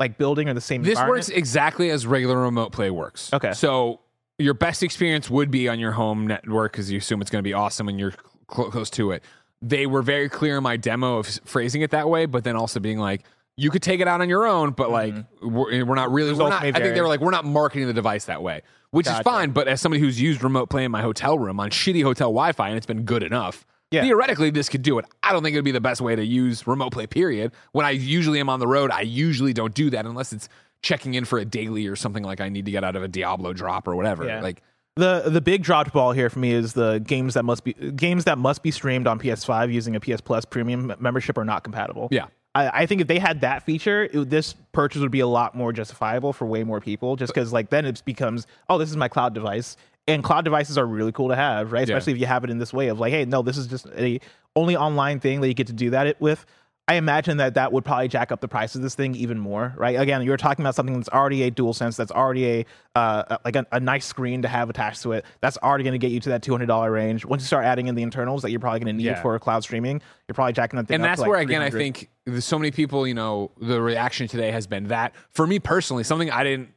like 0.00 0.16
building 0.16 0.48
or 0.48 0.54
the 0.54 0.60
same? 0.62 0.82
This 0.82 0.98
works 0.98 1.28
exactly 1.28 1.90
as 1.90 2.06
regular 2.06 2.40
remote 2.40 2.72
play 2.72 2.90
works. 2.90 3.30
Okay. 3.30 3.52
So 3.52 4.00
your 4.38 4.54
best 4.54 4.82
experience 4.82 5.28
would 5.28 5.50
be 5.50 5.68
on 5.68 5.78
your 5.78 5.92
home 5.92 6.26
network 6.26 6.72
because 6.72 6.90
you 6.90 6.98
assume 6.98 7.20
it's 7.20 7.30
going 7.30 7.42
to 7.42 7.46
be 7.46 7.52
awesome 7.52 7.88
and 7.88 8.00
you're 8.00 8.14
cl- 8.50 8.70
close 8.70 8.88
to 8.90 9.10
it. 9.12 9.22
They 9.60 9.86
were 9.86 10.02
very 10.02 10.30
clear 10.30 10.58
in 10.58 10.62
my 10.62 10.78
demo 10.78 11.18
of 11.18 11.26
phrasing 11.44 11.82
it 11.82 11.90
that 11.90 12.08
way, 12.08 12.24
but 12.26 12.44
then 12.44 12.56
also 12.56 12.80
being 12.80 12.98
like, 12.98 13.22
you 13.56 13.70
could 13.70 13.82
take 13.82 14.00
it 14.00 14.08
out 14.08 14.20
on 14.20 14.28
your 14.28 14.46
own, 14.46 14.70
but 14.72 14.90
like 14.90 15.14
mm-hmm. 15.14 15.54
we're, 15.54 15.72
eh, 15.72 15.82
we're 15.82 15.94
not 15.94 16.12
really. 16.12 16.32
We're 16.32 16.48
not, 16.48 16.62
I 16.62 16.72
think 16.72 16.94
they 16.94 17.00
were 17.00 17.08
like, 17.08 17.20
we're 17.20 17.30
not 17.30 17.44
marketing 17.44 17.86
the 17.86 17.94
device 17.94 18.26
that 18.26 18.42
way, 18.42 18.62
which 18.90 19.06
is 19.06 19.18
fine. 19.20 19.50
But 19.50 19.68
as 19.68 19.80
somebody 19.80 20.00
who's 20.00 20.20
used 20.20 20.42
remote 20.42 20.68
play 20.68 20.84
in 20.84 20.92
my 20.92 21.02
hotel 21.02 21.38
room 21.38 21.58
on 21.58 21.70
shitty 21.70 22.02
hotel 22.02 22.28
Wi-Fi 22.28 22.68
and 22.68 22.76
it's 22.76 22.86
been 22.86 23.04
good 23.04 23.22
enough, 23.22 23.66
Yeah. 23.90 24.02
theoretically 24.02 24.50
this 24.50 24.68
could 24.68 24.82
do 24.82 24.98
it. 24.98 25.06
I 25.22 25.32
don't 25.32 25.42
think 25.42 25.54
it 25.54 25.58
would 25.58 25.64
be 25.64 25.72
the 25.72 25.80
best 25.80 26.00
way 26.00 26.14
to 26.14 26.24
use 26.24 26.66
remote 26.66 26.92
play. 26.92 27.06
Period. 27.06 27.52
When 27.72 27.86
I 27.86 27.90
usually 27.90 28.40
am 28.40 28.50
on 28.50 28.60
the 28.60 28.66
road, 28.68 28.90
I 28.90 29.00
usually 29.00 29.54
don't 29.54 29.74
do 29.74 29.90
that 29.90 30.04
unless 30.04 30.32
it's 30.32 30.48
checking 30.82 31.14
in 31.14 31.24
for 31.24 31.38
a 31.38 31.44
daily 31.44 31.86
or 31.86 31.96
something 31.96 32.22
like 32.22 32.40
I 32.40 32.50
need 32.50 32.66
to 32.66 32.70
get 32.70 32.84
out 32.84 32.94
of 32.94 33.02
a 33.02 33.08
Diablo 33.08 33.54
drop 33.54 33.88
or 33.88 33.96
whatever. 33.96 34.26
Yeah. 34.26 34.42
Like 34.42 34.62
the 34.96 35.24
the 35.26 35.40
big 35.40 35.62
dropped 35.62 35.92
ball 35.92 36.12
here 36.12 36.28
for 36.30 36.38
me 36.38 36.52
is 36.52 36.72
the 36.74 36.98
games 36.98 37.34
that 37.34 37.44
must 37.44 37.64
be 37.64 37.72
games 37.72 38.24
that 38.24 38.38
must 38.38 38.62
be 38.62 38.70
streamed 38.70 39.06
on 39.06 39.18
PS5 39.18 39.72
using 39.72 39.96
a 39.96 40.00
PS 40.00 40.20
Plus 40.20 40.44
premium 40.44 40.92
membership 40.98 41.38
are 41.38 41.44
not 41.44 41.64
compatible. 41.64 42.08
Yeah. 42.10 42.26
I, 42.56 42.82
I 42.82 42.86
think 42.86 43.00
if 43.02 43.06
they 43.06 43.18
had 43.18 43.42
that 43.42 43.64
feature, 43.64 44.08
it, 44.10 44.30
this 44.30 44.54
purchase 44.72 45.02
would 45.02 45.10
be 45.10 45.20
a 45.20 45.26
lot 45.26 45.54
more 45.54 45.72
justifiable 45.72 46.32
for 46.32 46.46
way 46.46 46.64
more 46.64 46.80
people. 46.80 47.16
Just 47.16 47.34
because 47.34 47.52
like 47.52 47.68
then 47.70 47.84
it 47.84 48.02
becomes 48.04 48.46
oh 48.68 48.78
this 48.78 48.90
is 48.90 48.96
my 48.96 49.08
cloud 49.08 49.34
device, 49.34 49.76
and 50.08 50.24
cloud 50.24 50.44
devices 50.44 50.78
are 50.78 50.86
really 50.86 51.12
cool 51.12 51.28
to 51.28 51.36
have, 51.36 51.72
right? 51.72 51.86
Yeah. 51.86 51.96
Especially 51.96 52.14
if 52.14 52.18
you 52.18 52.26
have 52.26 52.44
it 52.44 52.50
in 52.50 52.58
this 52.58 52.72
way 52.72 52.88
of 52.88 52.98
like 52.98 53.12
hey 53.12 53.24
no 53.26 53.42
this 53.42 53.58
is 53.58 53.66
just 53.66 53.86
a 53.96 54.20
only 54.54 54.76
online 54.76 55.20
thing 55.20 55.42
that 55.42 55.48
you 55.48 55.54
get 55.54 55.66
to 55.66 55.74
do 55.74 55.90
that 55.90 56.06
it 56.06 56.20
with. 56.20 56.46
I 56.88 56.94
imagine 56.94 57.38
that 57.38 57.54
that 57.54 57.72
would 57.72 57.84
probably 57.84 58.06
jack 58.06 58.30
up 58.30 58.40
the 58.40 58.46
price 58.46 58.76
of 58.76 58.82
this 58.82 58.94
thing 58.94 59.16
even 59.16 59.40
more, 59.40 59.74
right? 59.76 59.98
Again, 59.98 60.22
you're 60.22 60.36
talking 60.36 60.62
about 60.62 60.76
something 60.76 60.94
that's 60.94 61.08
already 61.08 61.42
a 61.42 61.50
dual 61.50 61.72
sense, 61.72 61.96
that's 61.96 62.12
already 62.12 62.46
a 62.60 62.66
uh, 62.94 63.38
like 63.44 63.56
a, 63.56 63.66
a 63.72 63.80
nice 63.80 64.06
screen 64.06 64.42
to 64.42 64.48
have 64.48 64.70
attached 64.70 65.02
to 65.02 65.10
it. 65.10 65.24
That's 65.40 65.58
already 65.58 65.82
going 65.82 65.92
to 65.94 65.98
get 65.98 66.12
you 66.12 66.20
to 66.20 66.28
that 66.28 66.42
two 66.42 66.52
hundred 66.52 66.66
dollar 66.66 66.92
range. 66.92 67.24
Once 67.24 67.42
you 67.42 67.46
start 67.48 67.64
adding 67.64 67.88
in 67.88 67.96
the 67.96 68.02
internals 68.02 68.42
that 68.42 68.52
you're 68.52 68.60
probably 68.60 68.78
going 68.80 68.94
to 68.94 69.02
need 69.02 69.06
Yeah. 69.06 69.20
for 69.20 69.36
cloud 69.40 69.64
streaming, 69.64 70.00
you're 70.28 70.34
probably 70.34 70.52
jacking 70.52 70.76
that 70.76 70.86
thing 70.86 70.94
and 70.96 71.04
that's 71.04 71.20
like 71.20 71.28
where 71.28 71.40
again 71.40 71.60
I 71.60 71.70
think 71.70 72.08
so 72.38 72.56
many 72.56 72.70
people. 72.70 73.04
You 73.04 73.14
know, 73.14 73.50
the 73.60 73.82
reaction 73.82 74.28
today 74.28 74.52
has 74.52 74.68
been 74.68 74.84
that 74.88 75.12
for 75.32 75.44
me 75.46 75.58
personally, 75.58 76.04
something 76.04 76.30
I 76.30 76.44
didn't. 76.44 76.68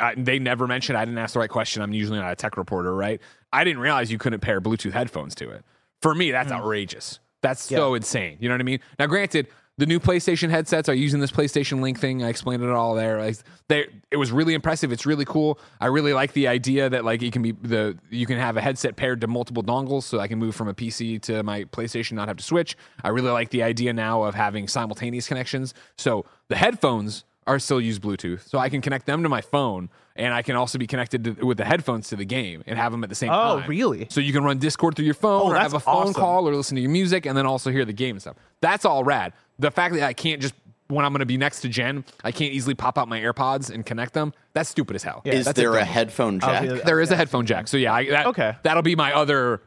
I, 0.00 0.14
they 0.16 0.38
never 0.40 0.66
mentioned. 0.66 0.96
I 0.98 1.04
didn't 1.04 1.18
ask 1.18 1.34
the 1.34 1.38
right 1.40 1.50
question. 1.50 1.82
I'm 1.82 1.92
usually 1.92 2.18
not 2.18 2.32
a 2.32 2.36
tech 2.36 2.56
reporter, 2.56 2.94
right? 2.94 3.20
I 3.52 3.62
didn't 3.62 3.80
realize 3.80 4.10
you 4.10 4.18
couldn't 4.18 4.40
pair 4.40 4.60
Bluetooth 4.60 4.92
headphones 4.92 5.34
to 5.36 5.50
it. 5.50 5.64
For 6.00 6.14
me, 6.14 6.30
that's 6.32 6.50
outrageous. 6.50 7.20
That's 7.42 7.62
so 7.62 7.94
insane. 7.94 8.38
You 8.40 8.48
know 8.48 8.54
what 8.54 8.60
I 8.60 8.64
mean? 8.64 8.80
Now, 8.98 9.06
granted, 9.06 9.48
the 9.78 9.86
new 9.86 9.98
PlayStation 9.98 10.50
headsets 10.50 10.88
are 10.88 10.94
using 10.94 11.18
this 11.18 11.32
PlayStation 11.32 11.80
Link 11.80 11.98
thing. 11.98 12.22
I 12.22 12.28
explained 12.28 12.62
it 12.62 12.68
all 12.68 12.94
there. 12.94 13.20
Like, 13.20 13.36
they, 13.68 13.86
it 14.10 14.16
was 14.16 14.30
really 14.30 14.54
impressive. 14.54 14.92
It's 14.92 15.06
really 15.06 15.24
cool. 15.24 15.58
I 15.80 15.86
really 15.86 16.12
like 16.12 16.34
the 16.34 16.46
idea 16.46 16.90
that 16.90 17.04
like 17.04 17.22
it 17.22 17.32
can 17.32 17.42
be 17.42 17.52
the 17.52 17.98
you 18.10 18.26
can 18.26 18.38
have 18.38 18.56
a 18.56 18.60
headset 18.60 18.96
paired 18.96 19.20
to 19.22 19.26
multiple 19.26 19.62
dongles, 19.62 20.04
so 20.04 20.20
I 20.20 20.28
can 20.28 20.38
move 20.38 20.54
from 20.54 20.68
a 20.68 20.74
PC 20.74 21.20
to 21.22 21.42
my 21.42 21.64
PlayStation, 21.64 22.12
not 22.12 22.28
have 22.28 22.36
to 22.36 22.44
switch. 22.44 22.76
I 23.02 23.08
really 23.08 23.30
like 23.30 23.50
the 23.50 23.62
idea 23.62 23.92
now 23.92 24.22
of 24.22 24.34
having 24.34 24.68
simultaneous 24.68 25.26
connections. 25.26 25.74
So 25.96 26.26
the 26.48 26.56
headphones 26.56 27.24
are 27.46 27.58
still 27.58 27.80
use 27.80 27.98
Bluetooth, 27.98 28.48
so 28.48 28.58
I 28.58 28.68
can 28.68 28.80
connect 28.80 29.06
them 29.06 29.22
to 29.24 29.28
my 29.28 29.40
phone, 29.40 29.88
and 30.14 30.32
I 30.32 30.42
can 30.42 30.54
also 30.56 30.78
be 30.78 30.86
connected 30.86 31.24
to, 31.24 31.32
with 31.46 31.56
the 31.58 31.64
headphones 31.64 32.08
to 32.10 32.16
the 32.16 32.24
game 32.24 32.62
and 32.66 32.78
have 32.78 32.92
them 32.92 33.02
at 33.02 33.08
the 33.08 33.16
same 33.16 33.30
Oh, 33.30 33.32
time. 33.56 33.64
Oh, 33.64 33.68
really? 33.68 34.06
So 34.10 34.20
you 34.20 34.32
can 34.32 34.44
run 34.44 34.58
Discord 34.58 34.94
through 34.94 35.06
your 35.06 35.14
phone, 35.14 35.42
Oh, 35.42 35.52
or 35.52 35.56
have 35.56 35.74
a 35.74 35.80
phone 35.80 36.02
awesome. 36.08 36.14
call, 36.14 36.48
or 36.48 36.54
listen 36.54 36.76
to 36.76 36.80
your 36.82 36.90
music, 36.90 37.26
and 37.26 37.36
then 37.36 37.44
also 37.46 37.70
hear 37.70 37.84
the 37.84 37.92
game 37.92 38.14
and 38.16 38.20
stuff. 38.22 38.36
That's 38.60 38.84
all 38.84 39.02
rad. 39.02 39.32
The 39.58 39.70
fact 39.70 39.94
that 39.94 40.04
I 40.04 40.12
can't 40.12 40.40
just 40.40 40.54
when 40.88 41.06
I'm 41.06 41.12
going 41.12 41.20
to 41.20 41.26
be 41.26 41.38
next 41.38 41.62
to 41.62 41.70
Jen, 41.70 42.04
I 42.22 42.32
can't 42.32 42.52
easily 42.52 42.74
pop 42.74 42.98
out 42.98 43.08
my 43.08 43.18
AirPods 43.18 43.70
and 43.70 43.86
connect 43.86 44.12
them. 44.12 44.34
That's 44.52 44.68
stupid 44.68 44.94
as 44.94 45.02
hell. 45.02 45.22
Yeah, 45.24 45.32
Is 45.34 45.46
that's 45.46 45.56
there 45.56 45.70
a 45.74 45.78
dumb- 45.78 45.86
headphone 45.86 46.38
jack? 46.40 46.50
Obviously- 46.62 46.80
There 46.84 47.00
is 47.00 47.10
a 47.10 47.16
headphone 47.16 47.46
jack. 47.46 47.66
So 47.68 47.78
yeah, 47.78 47.94
I, 47.94 48.04
that, 48.10 48.26
Okay. 48.26 48.54
that'll 48.62 48.82
be 48.82 48.94
my 48.94 49.12
other. 49.14 49.62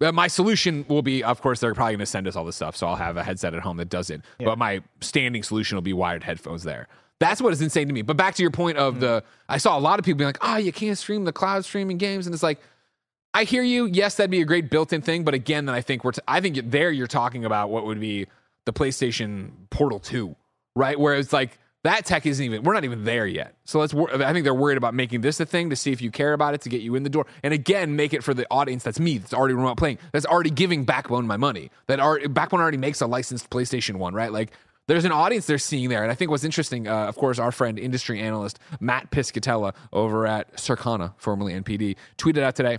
My 0.00 0.26
solution 0.28 0.86
will 0.88 1.02
be, 1.02 1.22
of 1.22 1.42
course, 1.42 1.60
they're 1.60 1.74
probably 1.74 1.92
going 1.96 1.98
to 2.00 2.06
send 2.06 2.26
us 2.26 2.34
all 2.34 2.46
this 2.46 2.56
stuff, 2.56 2.74
so 2.76 2.86
I'll 2.86 2.96
have 2.96 3.18
a 3.18 3.22
headset 3.22 3.52
at 3.52 3.60
home 3.60 3.76
that 3.76 3.90
does 3.90 4.08
it. 4.08 4.22
But 4.38 4.56
my 4.56 4.80
standing 5.02 5.42
solution 5.42 5.76
will 5.76 5.82
be 5.82 5.92
wired 5.92 6.24
headphones 6.24 6.62
there. 6.62 6.88
That's 7.20 7.40
what 7.40 7.52
is 7.52 7.62
insane 7.62 7.86
to 7.86 7.94
me. 7.94 8.02
But 8.02 8.16
back 8.16 8.34
to 8.34 8.42
your 8.42 8.50
point 8.50 8.78
of 8.78 8.94
hmm. 8.94 9.00
the, 9.00 9.24
I 9.48 9.58
saw 9.58 9.78
a 9.78 9.80
lot 9.80 9.98
of 9.98 10.04
people 10.04 10.18
being 10.18 10.28
like, 10.28 10.38
"Oh, 10.40 10.56
you 10.56 10.72
can't 10.72 10.98
stream 10.98 11.24
the 11.24 11.32
cloud 11.32 11.64
streaming 11.64 11.98
games," 11.98 12.26
and 12.26 12.34
it's 12.34 12.42
like, 12.42 12.58
I 13.32 13.44
hear 13.44 13.62
you. 13.62 13.86
Yes, 13.86 14.16
that'd 14.16 14.30
be 14.30 14.40
a 14.40 14.44
great 14.44 14.70
built-in 14.70 15.02
thing, 15.02 15.22
but 15.24 15.34
again, 15.34 15.66
then 15.66 15.74
I 15.74 15.82
think 15.82 16.02
we're, 16.02 16.12
t- 16.12 16.22
I 16.26 16.40
think 16.40 16.58
there 16.70 16.90
you're 16.90 17.06
talking 17.06 17.44
about 17.44 17.70
what 17.70 17.86
would 17.86 18.00
be 18.00 18.26
the 18.64 18.72
PlayStation 18.72 19.50
Portal 19.70 20.00
Two, 20.00 20.34
right? 20.74 20.98
Where 20.98 21.14
it's 21.14 21.32
like 21.32 21.58
that 21.84 22.04
tech 22.04 22.26
isn't 22.26 22.44
even, 22.44 22.64
we're 22.64 22.74
not 22.74 22.84
even 22.84 23.04
there 23.04 23.26
yet. 23.26 23.54
So 23.64 23.78
let's, 23.78 23.94
wor- 23.94 24.12
I 24.12 24.32
think 24.32 24.42
they're 24.42 24.52
worried 24.52 24.76
about 24.76 24.94
making 24.94 25.20
this 25.20 25.38
a 25.38 25.46
thing 25.46 25.70
to 25.70 25.76
see 25.76 25.92
if 25.92 26.02
you 26.02 26.10
care 26.10 26.32
about 26.32 26.54
it 26.54 26.60
to 26.62 26.68
get 26.68 26.80
you 26.80 26.96
in 26.96 27.04
the 27.04 27.08
door, 27.08 27.26
and 27.44 27.54
again, 27.54 27.94
make 27.94 28.12
it 28.12 28.24
for 28.24 28.34
the 28.34 28.46
audience 28.50 28.82
that's 28.82 28.98
me, 28.98 29.18
that's 29.18 29.32
already 29.32 29.54
remote 29.54 29.76
playing, 29.76 29.98
that's 30.12 30.26
already 30.26 30.50
giving 30.50 30.84
Backbone 30.84 31.26
my 31.26 31.36
money, 31.36 31.70
that 31.86 32.00
are 32.00 32.18
Backbone 32.28 32.60
already 32.60 32.78
makes 32.78 33.00
a 33.00 33.06
licensed 33.06 33.50
PlayStation 33.50 33.96
One, 33.96 34.14
right? 34.14 34.32
Like. 34.32 34.52
There's 34.90 35.04
an 35.04 35.12
audience 35.12 35.46
they're 35.46 35.56
seeing 35.56 35.88
there. 35.88 36.02
And 36.02 36.10
I 36.10 36.16
think 36.16 36.32
what's 36.32 36.42
interesting, 36.42 36.88
uh, 36.88 37.06
of 37.06 37.14
course, 37.14 37.38
our 37.38 37.52
friend, 37.52 37.78
industry 37.78 38.18
analyst 38.18 38.58
Matt 38.80 39.12
Piscatella 39.12 39.72
over 39.92 40.26
at 40.26 40.56
Circana, 40.56 41.14
formerly 41.16 41.52
NPD, 41.52 41.94
tweeted 42.18 42.42
out 42.42 42.56
today 42.56 42.78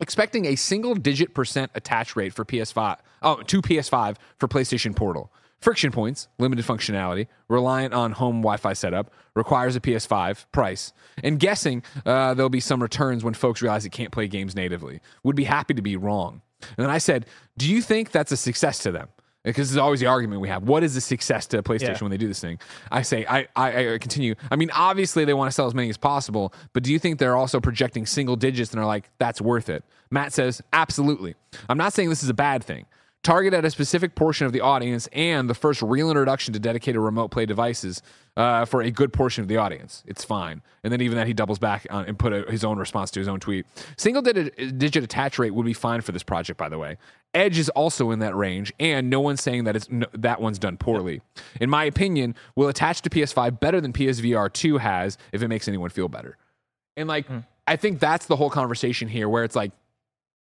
expecting 0.00 0.46
a 0.46 0.56
single 0.56 0.96
digit 0.96 1.34
percent 1.34 1.70
attach 1.76 2.16
rate 2.16 2.32
for 2.32 2.44
PS5, 2.44 2.98
oh, 3.22 3.36
to 3.42 3.62
PS5 3.62 4.16
for 4.36 4.48
PlayStation 4.48 4.96
Portal. 4.96 5.32
Friction 5.60 5.92
points, 5.92 6.26
limited 6.40 6.64
functionality, 6.64 7.28
reliant 7.48 7.94
on 7.94 8.10
home 8.10 8.38
Wi 8.38 8.56
Fi 8.56 8.72
setup, 8.72 9.12
requires 9.36 9.76
a 9.76 9.80
PS5 9.80 10.44
price, 10.50 10.92
and 11.22 11.38
guessing 11.38 11.84
uh, 12.04 12.34
there'll 12.34 12.50
be 12.50 12.58
some 12.58 12.82
returns 12.82 13.22
when 13.22 13.34
folks 13.34 13.62
realize 13.62 13.84
it 13.84 13.90
can't 13.90 14.10
play 14.10 14.26
games 14.26 14.56
natively. 14.56 15.00
Would 15.22 15.36
be 15.36 15.44
happy 15.44 15.74
to 15.74 15.82
be 15.82 15.96
wrong. 15.96 16.42
And 16.76 16.84
then 16.84 16.90
I 16.90 16.98
said, 16.98 17.26
Do 17.56 17.72
you 17.72 17.80
think 17.80 18.10
that's 18.10 18.32
a 18.32 18.36
success 18.36 18.80
to 18.80 18.90
them? 18.90 19.08
Because 19.44 19.68
this 19.68 19.72
is 19.72 19.78
always 19.78 20.00
the 20.00 20.06
argument 20.06 20.40
we 20.40 20.48
have. 20.48 20.64
What 20.64 20.82
is 20.82 20.94
the 20.94 21.00
success 21.00 21.46
to 21.48 21.62
PlayStation 21.62 21.80
Yeah. 21.88 21.98
when 22.00 22.10
they 22.10 22.16
do 22.16 22.26
this 22.28 22.40
thing? 22.40 22.58
I 22.90 23.02
say, 23.02 23.24
I, 23.26 23.46
I, 23.54 23.94
I 23.94 23.98
continue. 23.98 24.34
I 24.50 24.56
mean, 24.56 24.70
obviously 24.74 25.24
they 25.24 25.32
want 25.32 25.48
to 25.48 25.52
sell 25.54 25.66
as 25.66 25.74
many 25.74 25.88
as 25.88 25.96
possible, 25.96 26.52
but 26.72 26.82
do 26.82 26.92
you 26.92 26.98
think 26.98 27.18
they're 27.18 27.36
also 27.36 27.60
projecting 27.60 28.04
single 28.04 28.36
digits 28.36 28.72
and 28.72 28.80
are 28.80 28.86
like, 28.86 29.08
that's 29.18 29.40
worth 29.40 29.68
it? 29.68 29.84
Matt 30.10 30.32
says, 30.32 30.60
absolutely. 30.72 31.34
I'm 31.68 31.78
not 31.78 31.92
saying 31.92 32.08
this 32.08 32.22
is 32.22 32.28
a 32.28 32.34
bad 32.34 32.64
thing. 32.64 32.86
Target 33.24 33.52
at 33.52 33.64
a 33.64 33.70
specific 33.70 34.14
portion 34.14 34.46
of 34.46 34.52
the 34.52 34.60
audience 34.60 35.08
and 35.12 35.50
the 35.50 35.54
first 35.54 35.82
real 35.82 36.08
introduction 36.08 36.54
to 36.54 36.60
dedicated 36.60 37.00
remote 37.00 37.28
play 37.28 37.44
devices 37.46 38.00
uh, 38.36 38.64
for 38.64 38.80
a 38.80 38.90
good 38.90 39.12
portion 39.12 39.42
of 39.42 39.48
the 39.48 39.56
audience. 39.56 40.04
It's 40.06 40.24
fine. 40.24 40.62
And 40.84 40.92
then 40.92 41.00
even 41.00 41.18
that 41.18 41.26
he 41.26 41.34
doubles 41.34 41.58
back 41.58 41.86
on 41.90 42.06
and 42.06 42.18
put 42.18 42.32
a, 42.32 42.48
his 42.48 42.64
own 42.64 42.78
response 42.78 43.10
to 43.10 43.20
his 43.20 43.28
own 43.28 43.40
tweet. 43.40 43.66
Single 43.96 44.22
digit, 44.22 44.78
digit 44.78 45.02
attach 45.02 45.38
rate 45.38 45.52
would 45.52 45.66
be 45.66 45.72
fine 45.72 46.00
for 46.00 46.12
this 46.12 46.22
project, 46.22 46.58
by 46.58 46.68
the 46.68 46.78
way. 46.78 46.96
Edge 47.34 47.58
is 47.58 47.68
also 47.70 48.12
in 48.12 48.20
that 48.20 48.34
range, 48.36 48.72
and 48.80 49.10
no 49.10 49.20
one's 49.20 49.42
saying 49.42 49.64
that 49.64 49.76
it's 49.76 49.90
no, 49.90 50.06
that 50.14 50.40
one's 50.40 50.58
done 50.58 50.76
poorly. 50.76 51.20
In 51.60 51.68
my 51.68 51.84
opinion, 51.84 52.34
will 52.56 52.68
attach 52.68 53.02
to 53.02 53.10
PS5 53.10 53.60
better 53.60 53.80
than 53.80 53.92
PSVR 53.92 54.50
2 54.50 54.78
has 54.78 55.18
if 55.32 55.42
it 55.42 55.48
makes 55.48 55.68
anyone 55.68 55.90
feel 55.90 56.08
better. 56.08 56.38
And 56.96 57.08
like, 57.08 57.26
I 57.66 57.76
think 57.76 58.00
that's 58.00 58.26
the 58.26 58.36
whole 58.36 58.48
conversation 58.48 59.08
here, 59.08 59.28
where 59.28 59.44
it's 59.44 59.54
like 59.56 59.72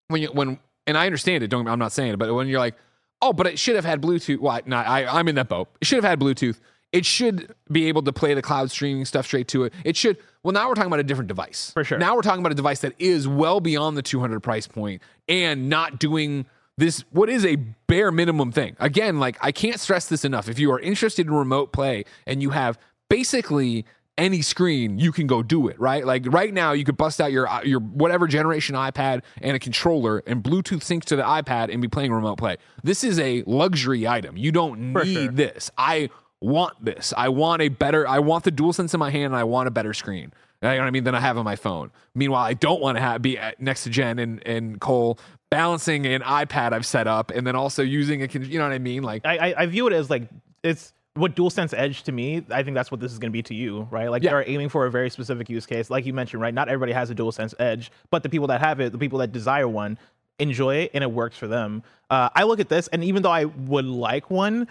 when 0.08 0.22
you 0.22 0.30
when 0.30 0.60
and 0.88 0.98
I 0.98 1.06
understand 1.06 1.44
it. 1.44 1.50
Don't 1.50 1.68
I'm 1.68 1.80
not 1.80 1.92
saying 1.92 2.14
it, 2.14 2.20
but 2.20 2.34
when 2.34 2.48
you're 2.48 2.60
like, 2.60 2.76
oh, 3.22 3.34
but 3.34 3.46
it 3.48 3.60
should 3.60 3.76
have 3.76 3.86
had 3.86 4.02
Bluetooth. 4.02 4.40
Well, 4.40 4.60
no, 4.66 4.78
I 4.78 5.20
I'm 5.20 5.28
in 5.28 5.36
that 5.36 5.50
boat. 5.50 5.70
It 5.82 5.86
should 5.86 5.98
have 5.98 6.10
had 6.10 6.20
Bluetooth. 6.20 6.60
It 6.94 7.06
should 7.06 7.54
be 7.70 7.88
able 7.90 8.02
to 8.04 8.14
play 8.14 8.34
the 8.34 8.42
cloud 8.42 8.72
streaming 8.72 9.04
stuff 9.06 9.26
straight 9.26 9.50
to 9.50 9.66
it. 9.66 9.74
It 9.84 9.98
should. 9.98 10.18
Well, 10.44 10.54
now 10.54 10.70
we're 10.70 10.76
talking 10.76 10.88
about 10.88 11.02
a 11.02 11.04
different 11.04 11.28
device. 11.28 11.72
For 11.72 11.84
sure. 11.84 11.98
Now 11.98 12.16
we're 12.16 12.22
talking 12.22 12.40
about 12.40 12.54
a 12.54 12.56
device 12.56 12.80
that 12.80 12.94
is 12.98 13.28
well 13.28 13.60
beyond 13.60 13.98
the 13.98 14.02
200 14.02 14.40
price 14.42 14.68
point 14.68 15.02
and 15.28 15.68
not 15.68 16.00
doing 16.00 16.46
this 16.78 17.04
what 17.12 17.30
is 17.30 17.46
a 17.46 17.58
bare 17.88 18.12
minimum 18.12 18.52
thing. 18.52 18.78
Again, 18.80 19.20
like 19.20 19.38
I 19.42 19.52
can't 19.52 19.80
stress 19.80 20.08
this 20.08 20.24
enough. 20.24 20.48
If 20.48 20.60
you 20.60 20.72
are 20.72 20.80
interested 20.80 21.28
in 21.28 21.34
remote 21.34 21.74
play 21.74 22.06
and 22.26 22.42
you 22.42 22.52
have 22.52 22.80
basically 23.10 23.86
any 24.18 24.42
screen, 24.42 24.98
you 24.98 25.12
can 25.12 25.28
go 25.28 25.44
do 25.44 25.68
it, 25.68 25.80
right? 25.80 26.06
Like 26.06 26.26
right 26.28 26.54
now, 26.54 26.72
you 26.72 26.84
could 26.84 26.98
bust 26.98 27.22
out 27.22 27.32
your 27.32 27.48
uh, 27.48 27.62
your 27.64 27.80
whatever 27.80 28.28
generation 28.28 28.76
iPad 28.76 29.22
and 29.42 29.56
a 29.56 29.60
controller 29.60 30.24
and 30.26 30.44
Bluetooth 30.44 30.84
sync 30.84 31.06
to 31.06 31.16
the 31.16 31.24
iPad 31.24 31.72
and 31.72 31.82
be 31.82 31.88
playing 31.88 32.12
remote 32.12 32.38
play. 32.38 32.58
This 32.84 33.04
is 33.04 33.20
a 33.20 33.44
luxury 33.46 34.08
item. 34.08 34.36
You 34.36 34.52
don't 34.52 34.94
For 34.94 35.04
need 35.04 35.14
sure. 35.14 35.32
this. 35.32 35.72
I 35.78 36.10
want 36.42 36.84
this. 36.84 37.14
I 37.16 37.30
want 37.30 37.62
a 37.62 37.70
better. 37.70 38.08
I 38.08 38.20
want 38.20 38.44
the 38.44 38.52
DualSense 38.52 38.94
in 38.94 39.00
my 39.00 39.12
hand, 39.12 39.26
and 39.26 39.36
I 39.36 39.44
want 39.44 39.68
a 39.68 39.72
better 39.72 39.94
screen. 39.94 40.34
You 40.62 40.70
know 40.70 40.78
what 40.78 40.88
I 40.88 40.92
mean? 40.92 41.04
Than 41.04 41.14
I 41.14 41.20
have 41.20 41.38
on 41.38 41.46
my 41.46 41.56
phone. 41.56 41.92
Meanwhile, 42.16 42.44
I 42.44 42.54
don't 42.54 42.82
want 42.82 42.98
to 42.98 43.02
have, 43.02 43.22
be 43.22 43.38
at, 43.38 43.62
next 43.62 43.84
to 43.84 43.90
Jen 43.92 44.18
and 44.18 44.46
and 44.48 44.82
Cole 44.82 45.20
balancing 45.50 46.06
an 46.08 46.22
iPad 46.22 46.74
I've 46.74 46.86
set 46.86 47.08
up, 47.08 47.32
and 47.32 47.46
then 47.46 47.56
also 47.56 47.84
using 47.84 48.24
a. 48.24 48.28
You 48.28 48.58
know 48.58 48.66
what 48.66 48.74
I 48.74 48.80
mean? 48.80 49.04
Like 49.04 49.26
I, 49.26 49.38
I, 49.38 49.62
I 49.62 49.66
view 49.68 49.86
it 49.88 49.94
as 49.94 50.10
like 50.10 50.28
it's 50.64 50.94
what 51.18 51.36
DualSense 51.36 51.74
Edge 51.76 52.04
to 52.04 52.12
me. 52.12 52.46
I 52.50 52.64
think 52.64 52.76
that's 52.76 52.92
what 52.92 53.00
this 53.00 53.12
is 53.12 53.20
going 53.20 53.32
to 53.32 53.34
be 53.34 53.44
to 53.44 53.54
you, 53.54 53.88
right? 53.92 54.10
Like 54.10 54.24
Yeah. 54.24 54.32
they're 54.32 54.50
aiming 54.50 54.70
for 54.70 54.86
a 54.86 54.92
very 54.92 55.10
specific 55.10 55.50
use 55.50 55.66
case, 55.66 55.90
like 55.90 56.06
you 56.06 56.14
mentioned, 56.14 56.42
right? 56.42 56.54
Not 56.54 56.70
everybody 56.70 56.92
has 56.94 57.10
a 57.10 57.16
DualSense 57.16 57.54
Edge, 57.60 57.92
but 58.10 58.24
the 58.24 58.30
people 58.30 58.48
that 58.48 58.62
have 58.62 58.80
it, 58.80 58.92
the 58.92 58.98
people 58.98 59.20
that 59.20 59.32
desire 59.32 59.68
one, 59.68 59.98
enjoy 60.40 60.76
it, 60.78 60.92
and 60.94 61.04
it 61.04 61.12
works 61.12 61.36
for 61.38 61.48
them. 61.48 61.84
Uh, 62.10 62.30
I 62.36 62.44
look 62.44 62.60
at 62.60 62.70
this, 62.70 62.88
and 62.90 63.04
even 63.04 63.24
though 63.24 63.32
I 63.32 63.46
would 63.46 63.86
like 63.86 64.30
one, 64.30 64.68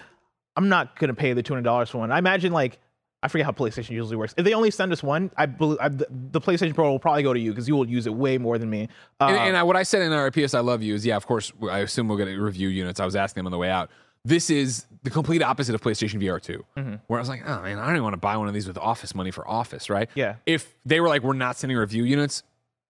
I'm 0.57 0.69
not 0.69 0.99
going 0.99 1.09
to 1.09 1.15
pay 1.15 1.33
the 1.33 1.43
two 1.43 1.53
hundred 1.55 1.65
dollars 1.65 1.91
for 1.91 1.99
one. 1.99 2.11
I 2.13 2.19
imagine 2.19 2.53
like. 2.53 2.79
I 3.23 3.29
forget 3.29 3.47
how 3.47 3.51
PlayStation 3.53 3.91
usually 3.91 4.15
works. 4.15 4.35
If 4.37 4.45
they 4.45 4.53
only 4.53 4.71
send 4.71 4.93
us 4.93 5.03
one, 5.03 5.33
I 5.37 5.47
believe 5.47 5.79
the, 5.79 6.41
PlayStation 6.41 6.75
Pro 6.75 6.91
will 6.93 6.99
probably 7.01 7.25
go 7.25 7.33
to 7.33 7.41
you 7.41 7.51
because 7.51 7.67
you 7.67 7.75
will 7.75 7.89
use 7.89 8.07
it 8.07 8.15
way 8.15 8.39
more 8.39 8.57
than 8.57 8.71
me. 8.71 8.89
Uh, 9.19 9.25
and, 9.25 9.37
and 9.39 9.57
I, 9.57 9.65
what 9.65 9.75
I 9.75 9.83
said 9.83 10.03
in 10.03 10.13
our 10.13 10.31
PS 10.31 10.55
I 10.55 10.61
Love 10.61 10.83
You 10.83 10.95
is, 10.95 11.05
yeah, 11.05 11.17
of 11.17 11.27
course, 11.27 11.51
I 11.69 11.79
assume 11.79 12.07
we'll 12.07 12.19
get 12.19 12.27
review 12.27 12.69
units. 12.69 13.01
I 13.01 13.05
was 13.05 13.17
asking 13.17 13.41
them 13.41 13.47
on 13.47 13.53
the 13.53 13.59
way 13.59 13.71
out. 13.71 13.91
This 14.27 14.51
is 14.51 14.87
the 15.05 15.11
complete 15.11 15.41
opposite 15.41 15.75
of 15.77 15.81
PlayStation 15.81 16.21
VR 16.21 16.43
2, 16.43 16.65
Mm-hmm. 16.77 16.95
where 17.07 17.19
I 17.19 17.23
was 17.23 17.29
like, 17.29 17.43
oh 17.47 17.63
man, 17.63 17.79
I 17.79 17.87
don't 17.87 17.93
even 17.95 18.03
want 18.03 18.15
to 18.15 18.19
buy 18.21 18.37
one 18.37 18.49
of 18.49 18.55
these 18.55 18.67
with 18.67 18.77
office 18.77 19.15
money 19.15 19.31
for 19.31 19.47
office, 19.49 19.89
right? 19.89 20.11
Yeah. 20.17 20.37
If 20.47 20.75
they 20.85 21.01
were 21.01 21.07
like, 21.09 21.23
we're 21.23 21.33
not 21.35 21.57
sending 21.57 21.77
review 21.79 22.03
units, 22.03 22.43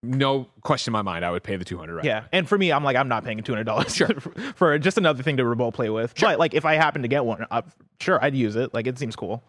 no 0.02 0.46
question 0.62 0.90
in 0.90 0.92
my 0.94 1.02
mind, 1.02 1.24
I 1.26 1.30
would 1.30 1.42
pay 1.42 1.56
the 1.56 1.64
200 1.64 1.94
right 1.96 2.04
Yeah, 2.06 2.24
and 2.32 2.48
for 2.48 2.56
me, 2.56 2.72
I'm 2.72 2.82
like, 2.84 2.96
I'm 2.96 3.08
not 3.08 3.22
paying 3.24 3.42
two 3.42 3.52
hundred 3.52 3.64
dollars 3.64 3.94
Sure. 3.94 4.08
for 4.54 4.78
just 4.78 4.96
another 4.96 5.22
thing 5.22 5.36
to 5.36 5.44
remote 5.44 5.72
play 5.74 5.90
with. 5.90 6.14
But 6.18 6.38
like, 6.38 6.54
if 6.54 6.64
I 6.64 6.74
happen 6.76 7.02
to 7.02 7.08
get 7.08 7.24
one, 7.24 7.44
uh, 7.50 7.62
sure, 8.00 8.18
I'd 8.24 8.34
use 8.34 8.56
it. 8.56 8.72
Like, 8.72 8.86
it 8.86 8.98
seems 8.98 9.14
cool. 9.14 9.42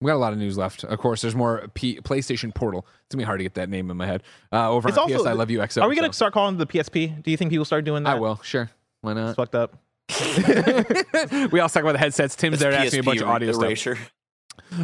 We 0.00 0.06
got 0.08 0.14
a 0.14 0.18
lot 0.18 0.32
of 0.32 0.38
news 0.38 0.56
left. 0.56 0.84
Of 0.84 0.96
course, 1.00 1.22
there's 1.22 1.34
more 1.34 1.66
P- 1.74 2.00
PlayStation 2.00 2.54
Portal. 2.54 2.86
It's 3.06 3.14
gonna 3.16 3.22
be 3.22 3.24
hard 3.26 3.40
to 3.40 3.44
get 3.44 3.54
that 3.54 3.68
name 3.68 3.90
in 3.90 3.96
my 3.96 4.06
head. 4.06 4.22
Uh, 4.52 4.70
over 4.70 4.88
It's 4.90 4.96
on 4.98 5.10
also. 5.10 5.24
PS 5.24 5.26
I 5.26 5.32
Love 5.32 5.50
You 5.50 5.58
XO. 5.58 5.82
Are 5.82 5.88
we 5.88 5.96
gonna 5.96 6.08
so- 6.08 6.12
start 6.12 6.34
calling 6.34 6.56
the 6.56 6.66
PSP? 6.66 7.20
Do 7.22 7.32
you 7.32 7.36
think 7.36 7.50
people 7.50 7.64
start 7.64 7.84
doing 7.84 8.04
that? 8.04 8.10
I 8.16 8.20
will. 8.20 8.38
Sure. 8.44 8.70
Why 9.00 9.10
It's 9.12 9.16
not? 9.18 9.34
fucked 9.36 9.56
up. 9.56 9.76
we 11.52 11.60
also 11.60 11.80
talk 11.80 11.82
about 11.82 11.92
the 11.92 11.98
headsets. 11.98 12.34
Tim's 12.34 12.60
there 12.60 12.70
to 12.70 12.78
ask 12.78 12.92
me 12.92 13.00
a 13.00 13.02
bunch 13.02 13.20
of 13.20 13.28
audio 13.28 13.52
stuff. 13.52 13.98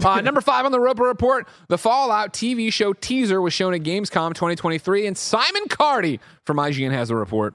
Uh, 0.02 0.20
number 0.22 0.40
five 0.40 0.64
on 0.64 0.72
the 0.72 0.80
Roper 0.80 1.02
Report, 1.02 1.46
the 1.68 1.76
Fallout 1.76 2.32
TV 2.32 2.72
show 2.72 2.94
teaser 2.94 3.40
was 3.40 3.52
shown 3.52 3.74
at 3.74 3.82
Gamescom 3.82 4.30
2023, 4.30 5.06
and 5.06 5.16
Simon 5.16 5.64
Cardy 5.68 6.20
from 6.44 6.56
IGN 6.56 6.90
has 6.90 7.10
a 7.10 7.16
report. 7.16 7.54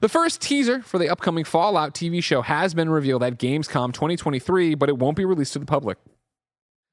The 0.00 0.08
first 0.08 0.40
teaser 0.40 0.82
for 0.82 0.98
the 0.98 1.08
upcoming 1.08 1.44
Fallout 1.44 1.94
TV 1.94 2.22
show 2.22 2.42
has 2.42 2.74
been 2.74 2.90
revealed 2.90 3.22
at 3.22 3.38
Gamescom 3.38 3.92
2023, 3.92 4.74
but 4.76 4.88
it 4.88 4.98
won't 4.98 5.16
be 5.16 5.24
released 5.24 5.54
to 5.54 5.58
the 5.58 5.66
public. 5.66 5.98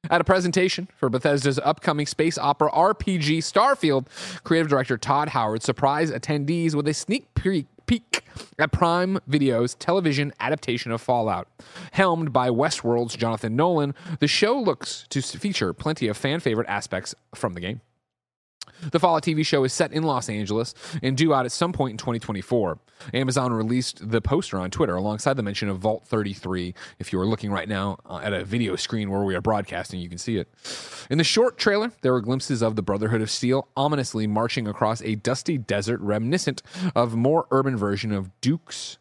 At 0.09 0.19
a 0.19 0.23
presentation 0.23 0.87
for 0.95 1.09
Bethesda's 1.09 1.59
upcoming 1.59 2.07
space 2.07 2.37
opera 2.39 2.71
RPG 2.71 3.39
Starfield, 3.39 4.07
creative 4.43 4.67
director 4.67 4.97
Todd 4.97 5.29
Howard 5.29 5.61
surprised 5.61 6.11
attendees 6.11 6.73
with 6.73 6.87
a 6.87 6.93
sneak 6.93 7.31
pre- 7.35 7.67
peek 7.91 8.23
at 8.57 8.71
Prime 8.71 9.19
Video's 9.27 9.75
television 9.75 10.31
adaptation 10.39 10.93
of 10.93 11.01
Fallout. 11.01 11.49
Helmed 11.91 12.31
by 12.31 12.49
Westworld's 12.49 13.17
Jonathan 13.17 13.57
Nolan, 13.57 13.93
the 14.21 14.29
show 14.29 14.57
looks 14.57 15.05
to 15.09 15.21
feature 15.21 15.73
plenty 15.73 16.07
of 16.07 16.15
fan 16.15 16.39
favorite 16.39 16.69
aspects 16.69 17.13
from 17.35 17.53
the 17.53 17.59
game. 17.59 17.81
The 18.91 18.99
Fallout 18.99 19.23
TV 19.23 19.45
show 19.45 19.63
is 19.63 19.73
set 19.73 19.91
in 19.91 20.03
Los 20.03 20.29
Angeles 20.29 20.73
and 21.01 21.17
due 21.17 21.33
out 21.33 21.45
at 21.45 21.51
some 21.51 21.73
point 21.73 21.91
in 21.91 21.97
2024. 21.97 22.79
Amazon 23.13 23.53
released 23.53 24.09
the 24.09 24.21
poster 24.21 24.59
on 24.59 24.69
Twitter 24.71 24.95
alongside 24.95 25.35
the 25.35 25.43
mention 25.43 25.69
of 25.69 25.79
Vault 25.79 26.05
33. 26.07 26.73
If 26.99 27.11
you 27.11 27.19
are 27.19 27.25
looking 27.25 27.51
right 27.51 27.67
now 27.67 27.97
uh, 28.05 28.19
at 28.23 28.33
a 28.33 28.43
video 28.43 28.75
screen 28.75 29.09
where 29.09 29.23
we 29.23 29.35
are 29.35 29.41
broadcasting, 29.41 29.99
you 29.99 30.09
can 30.09 30.17
see 30.17 30.37
it. 30.37 30.47
In 31.09 31.17
the 31.17 31.23
short 31.23 31.57
trailer, 31.57 31.91
there 32.01 32.13
were 32.13 32.21
glimpses 32.21 32.61
of 32.61 32.75
the 32.75 32.81
Brotherhood 32.81 33.21
of 33.21 33.29
Steel 33.29 33.67
ominously 33.75 34.27
marching 34.27 34.67
across 34.67 35.01
a 35.01 35.15
dusty 35.15 35.57
desert 35.57 35.99
reminiscent 36.01 36.61
of 36.95 37.15
more 37.15 37.47
urban 37.51 37.75
version 37.75 38.11
of 38.11 38.29
Duke's 38.41 38.97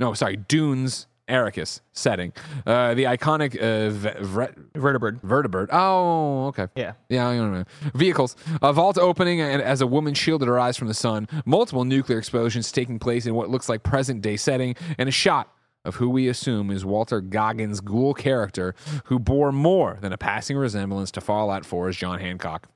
no, 0.00 0.14
sorry, 0.14 0.36
Dunes 0.36 1.06
Arrakis 1.30 1.80
setting. 1.92 2.32
Uh, 2.66 2.94
the 2.94 3.04
iconic 3.04 3.56
uh, 3.56 3.90
ve- 3.90 4.50
Vertibird. 4.78 5.20
vertibird. 5.22 5.68
Oh, 5.72 6.46
okay. 6.48 6.66
Yeah. 6.76 6.92
Yeah, 7.08 7.28
I 7.28 7.36
don't 7.36 7.52
know. 7.52 7.64
Vehicles. 7.94 8.36
A 8.62 8.72
vault 8.72 8.98
opening 8.98 9.40
and 9.40 9.62
as 9.62 9.80
a 9.80 9.86
woman 9.86 10.14
shielded 10.14 10.48
her 10.48 10.58
eyes 10.58 10.76
from 10.76 10.88
the 10.88 10.94
sun. 10.94 11.28
Multiple 11.46 11.84
nuclear 11.84 12.18
explosions 12.18 12.70
taking 12.72 12.98
place 12.98 13.26
in 13.26 13.34
what 13.34 13.48
looks 13.50 13.68
like 13.68 13.82
present 13.82 14.22
day 14.22 14.36
setting, 14.36 14.74
and 14.98 15.08
a 15.08 15.12
shot 15.12 15.52
of 15.84 15.96
who 15.96 16.10
we 16.10 16.28
assume 16.28 16.70
is 16.70 16.84
Walter 16.84 17.20
Goggins' 17.22 17.80
ghoul 17.80 18.12
character, 18.12 18.74
who 19.06 19.18
bore 19.18 19.50
more 19.50 19.96
than 20.02 20.12
a 20.12 20.18
passing 20.18 20.56
resemblance 20.58 21.10
to 21.12 21.20
Fallout 21.22 21.62
4's 21.62 21.96
John 21.96 22.18
Hancock. 22.20 22.68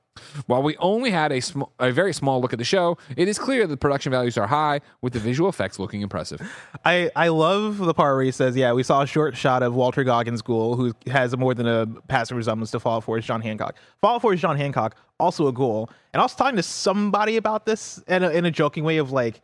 While 0.47 0.63
we 0.63 0.77
only 0.77 1.11
had 1.11 1.31
a, 1.31 1.41
sm- 1.41 1.63
a 1.79 1.91
very 1.91 2.13
small 2.13 2.41
look 2.41 2.53
at 2.53 2.59
the 2.59 2.65
show, 2.65 2.97
it 3.15 3.27
is 3.27 3.37
clear 3.37 3.61
that 3.61 3.67
the 3.67 3.77
production 3.77 4.11
values 4.11 4.37
are 4.37 4.47
high, 4.47 4.81
with 5.01 5.13
the 5.13 5.19
visual 5.19 5.49
effects 5.49 5.79
looking 5.79 6.01
impressive. 6.01 6.41
I, 6.85 7.09
I 7.15 7.29
love 7.29 7.77
the 7.77 7.93
part 7.93 8.15
where 8.15 8.23
he 8.23 8.31
says, 8.31 8.55
"Yeah, 8.55 8.73
we 8.73 8.83
saw 8.83 9.01
a 9.01 9.07
short 9.07 9.35
shot 9.35 9.63
of 9.63 9.73
Walter 9.75 10.03
Goggins' 10.03 10.41
ghoul, 10.41 10.75
who 10.75 10.93
has 11.07 11.35
more 11.35 11.53
than 11.53 11.67
a 11.67 11.85
passive 12.07 12.37
resemblance 12.37 12.71
to 12.71 12.79
Fallout 12.79 13.05
4's 13.05 13.25
John 13.25 13.41
Hancock. 13.41 13.75
Fallout 14.01 14.21
4's 14.21 14.41
John 14.41 14.57
Hancock, 14.57 14.95
also 15.19 15.47
a 15.47 15.53
ghoul. 15.53 15.89
And 16.13 16.21
I 16.21 16.25
was 16.25 16.35
talking 16.35 16.57
to 16.57 16.63
somebody 16.63 17.37
about 17.37 17.65
this 17.65 18.01
in 18.07 18.23
a, 18.23 18.29
in 18.29 18.45
a 18.45 18.51
joking 18.51 18.83
way 18.83 18.97
of 18.97 19.11
like, 19.11 19.41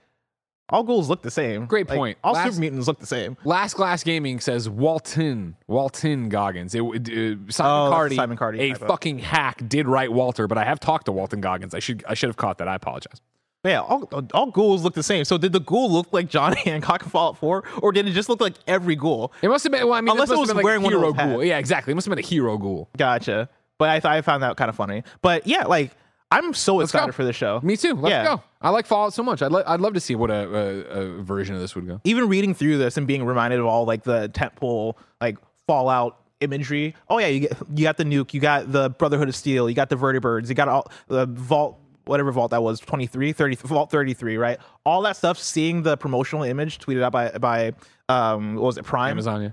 all 0.72 0.84
ghouls 0.84 1.10
look 1.10 1.22
the 1.22 1.32
same. 1.32 1.66
Great 1.66 1.88
Like, 1.90 1.98
point. 1.98 2.18
all 2.24 2.34
Last- 2.34 2.50
super 2.54 2.60
mutants 2.62 2.88
look 2.88 3.00
the 3.00 3.06
same. 3.06 3.38
Last 3.44 3.76
Glass 3.76 4.04
Gaming 4.04 4.40
says 4.40 4.68
Walton, 4.70 5.56
Walton 5.68 6.30
Goggins. 6.30 6.74
It, 6.74 6.82
uh, 6.82 7.52
Simon 7.52 7.52
Oh, 7.60 7.92
Cardy, 7.94 8.16
Simon 8.16 8.38
Cardy 8.38 8.60
a 8.60 8.74
typo. 8.74 8.88
fucking 8.88 9.20
hack, 9.20 9.62
did 9.68 9.88
write 9.88 10.12
Walter, 10.12 10.48
but 10.48 10.58
I 10.58 10.64
have 10.64 10.80
talked 10.80 11.06
to 11.06 11.12
Walton 11.12 11.42
Goggins. 11.42 11.74
I 11.76 11.80
should 11.80 12.04
I 12.08 12.14
should 12.14 12.30
have 12.30 12.38
caught 12.38 12.58
that. 12.60 12.68
I 12.68 12.76
apologize. 12.76 13.22
But 13.64 13.70
yeah, 13.70 13.82
all, 13.82 14.10
all 14.34 14.48
ghouls 14.48 14.84
look 14.84 14.96
the 14.96 15.04
same. 15.04 15.24
So 15.24 15.38
did 15.38 15.54
the 15.54 15.60
ghoul 15.60 15.92
look 15.92 16.08
like 16.12 16.28
John 16.30 16.54
Hancock 16.66 17.04
in 17.04 17.10
Fallout 17.10 17.38
4, 17.38 17.64
or 17.84 17.92
did 17.92 18.08
it 18.08 18.12
just 18.14 18.28
look 18.28 18.42
like 18.42 18.56
every 18.66 18.96
ghoul? 18.96 19.32
It 19.44 19.50
must 19.50 19.64
have 19.66 19.72
been. 19.72 19.84
Well, 19.86 19.94
I 19.94 20.02
mean, 20.02 20.10
Unless 20.10 20.32
it 20.32 20.38
was 20.38 20.52
like 20.52 20.64
wearing 20.64 20.82
one 20.82 20.94
of 20.94 21.00
hero 21.00 21.14
hats. 21.14 21.32
ghoul. 21.32 21.44
Yeah, 21.44 21.60
exactly. 21.60 21.92
It 21.92 21.96
must 21.96 22.06
have 22.08 22.16
been 22.16 22.24
a 22.26 22.28
hero 22.28 22.58
ghoul. 22.58 22.90
Gotcha. 22.98 23.50
But 23.78 23.90
I, 23.90 24.00
th- 24.00 24.06
I 24.06 24.22
found 24.22 24.42
that 24.42 24.58
kind 24.58 24.70
of 24.70 24.76
funny. 24.76 25.04
But 25.22 25.46
yeah, 25.46 25.66
like 25.66 25.92
I'm 26.32 26.54
so 26.54 26.78
Let's 26.78 26.90
excited 26.92 27.08
go. 27.08 27.12
for 27.12 27.24
the 27.26 27.34
show. 27.34 27.60
Me 27.62 27.76
too. 27.76 27.94
Let's 27.94 28.12
Yeah. 28.12 28.24
go. 28.24 28.44
I 28.62 28.70
like 28.70 28.86
Fallout 28.86 29.14
so 29.14 29.22
much. 29.22 29.42
I'd, 29.42 29.54
I'd 29.54 29.82
love 29.82 29.94
to 29.96 30.00
see 30.00 30.16
what 30.16 30.32
a, 30.32 30.34
a, 30.34 31.00
a 31.02 31.22
version 31.22 31.56
of 31.56 31.62
this 31.62 31.76
would 31.76 31.86
go. 31.88 32.00
even 32.06 32.30
reading 32.30 32.54
through 32.54 32.78
this 32.78 32.96
and 32.98 33.06
being 33.06 33.26
reminded 33.26 33.60
of 33.60 33.66
all 33.66 33.86
like 33.86 34.04
the 34.04 34.30
tentpole 34.30 34.94
like 35.20 35.38
Fallout 35.68 36.18
imagery. 36.40 36.96
Oh 37.10 37.18
yeah, 37.20 37.28
you 37.28 37.42
get 37.42 37.58
you 37.76 37.84
got 37.84 37.98
the 37.98 38.04
nuke, 38.06 38.34
you 38.34 38.40
got 38.40 38.72
the 38.72 38.90
Brotherhood 38.90 39.28
of 39.30 39.36
Steel, 39.36 39.70
you 39.70 39.76
got 39.76 39.90
the 39.90 39.96
vertibirds, 39.98 40.48
you 40.50 40.56
got 40.56 40.68
all 40.70 40.92
the 41.08 41.26
vault 41.26 41.78
whatever 42.06 42.32
vault 42.32 42.50
that 42.50 42.64
was 42.64 42.80
23 42.80 43.32
30 43.32 43.56
vault 43.58 43.92
33 43.92 44.36
right 44.36 44.58
all 44.86 45.04
that 45.04 45.16
stuff 45.16 45.38
seeing 45.38 45.84
the 45.84 45.96
promotional 45.96 46.42
image 46.44 46.80
tweeted 46.80 47.04
out 47.04 47.12
by 47.12 47.30
by 47.38 47.72
um 48.10 48.56
what 48.56 48.64
was 48.64 48.78
it 48.80 48.84
prime 48.84 49.12
Amazon, 49.12 49.44
yeah. 49.44 49.50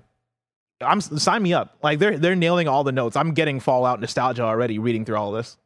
i'm 0.81 0.99
sign 1.03 1.43
me 1.43 1.53
up 1.53 1.77
like 1.83 1.99
they're 1.99 2.17
they're 2.17 2.35
nailing 2.35 2.67
all 2.67 2.85
the 2.85 2.91
notes 2.91 3.17
i'm 3.17 3.33
getting 3.35 3.61
fallout 3.61 4.01
nostalgia 4.01 4.43
already 4.43 4.79
reading 4.79 5.05
through 5.05 5.17
all 5.17 5.31
this 5.31 5.59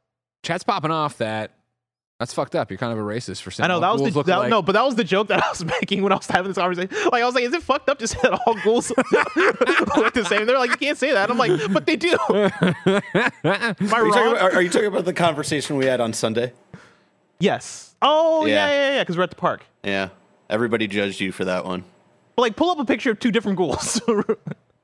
Chat's 0.43 0.65
popping 0.65 0.91
off 0.91 1.19
that 1.19 1.53
that's 2.19 2.33
fucked 2.35 2.55
up. 2.55 2.71
You're 2.71 2.79
kind 2.79 2.93
of 2.93 2.99
a 2.99 3.03
racist 3.03 3.43
for 3.43 3.51
saying 3.51 3.65
I 3.65 3.69
know 3.75 3.81
that 3.81 3.93
was 4.01 4.13
the 4.15 4.23
that, 4.23 4.39
alike. 4.39 4.51
no, 4.51 4.63
but 4.63 4.73
that 4.73 4.85
was 4.85 4.95
the 4.95 5.03
joke 5.03 5.27
that 5.29 5.45
I 5.45 5.49
was 5.51 5.65
making 5.81 6.03
when 6.03 6.13
I 6.13 6.17
was 6.17 6.27
having 6.29 6.49
this 6.51 6.57
conversation. 6.59 6.89
Like 7.11 7.23
I 7.23 7.27
was 7.27 7.35
like, 7.35 7.43
is 7.45 7.53
it 7.53 7.63
fucked 7.65 7.89
up 7.89 7.99
to 7.99 8.07
say 8.07 8.19
that 8.23 8.41
all 8.47 8.55
ghouls 8.63 8.91
look 8.91 9.07
the 10.15 10.25
same? 10.29 10.47
They're 10.47 10.59
like, 10.59 10.71
you 10.71 10.77
can't 10.77 10.97
say 10.99 11.13
that. 11.13 11.31
I'm 11.31 11.39
like, 11.39 11.51
but 11.73 11.85
they 11.87 11.97
do. 11.97 12.17
Am 12.31 12.53
I 12.85 13.33
Are 13.45 13.75
you, 13.81 13.89
wrong? 13.91 14.13
talking 14.13 14.33
about, 14.33 14.43
are, 14.43 14.53
are 14.55 14.63
you 14.63 14.69
talking 14.71 14.87
about 14.89 15.05
the 15.05 15.13
conversation 15.13 15.77
we 15.77 15.87
had 15.87 16.01
on 16.01 16.13
Sunday? 16.13 16.53
yes. 17.41 17.95
Oh 18.05 18.47
yeah, 18.47 18.55
Yeah. 18.55 18.69
yeah, 18.71 18.95
yeah. 18.97 19.03
Because 19.03 19.17
we're 19.17 19.23
at 19.25 19.31
the 19.31 19.37
park. 19.37 19.65
Yeah. 19.85 20.09
Everybody 20.51 20.87
judged 20.89 21.21
you 21.21 21.33
for 21.33 21.45
that 21.45 21.65
one. 21.65 21.85
But 22.37 22.43
like, 22.43 22.57
pull 22.57 22.71
up 22.71 22.79
a 22.79 22.85
picture 22.85 23.11
of 23.11 23.19
two 23.21 23.31
different 23.31 23.59
ghouls. 23.59 24.01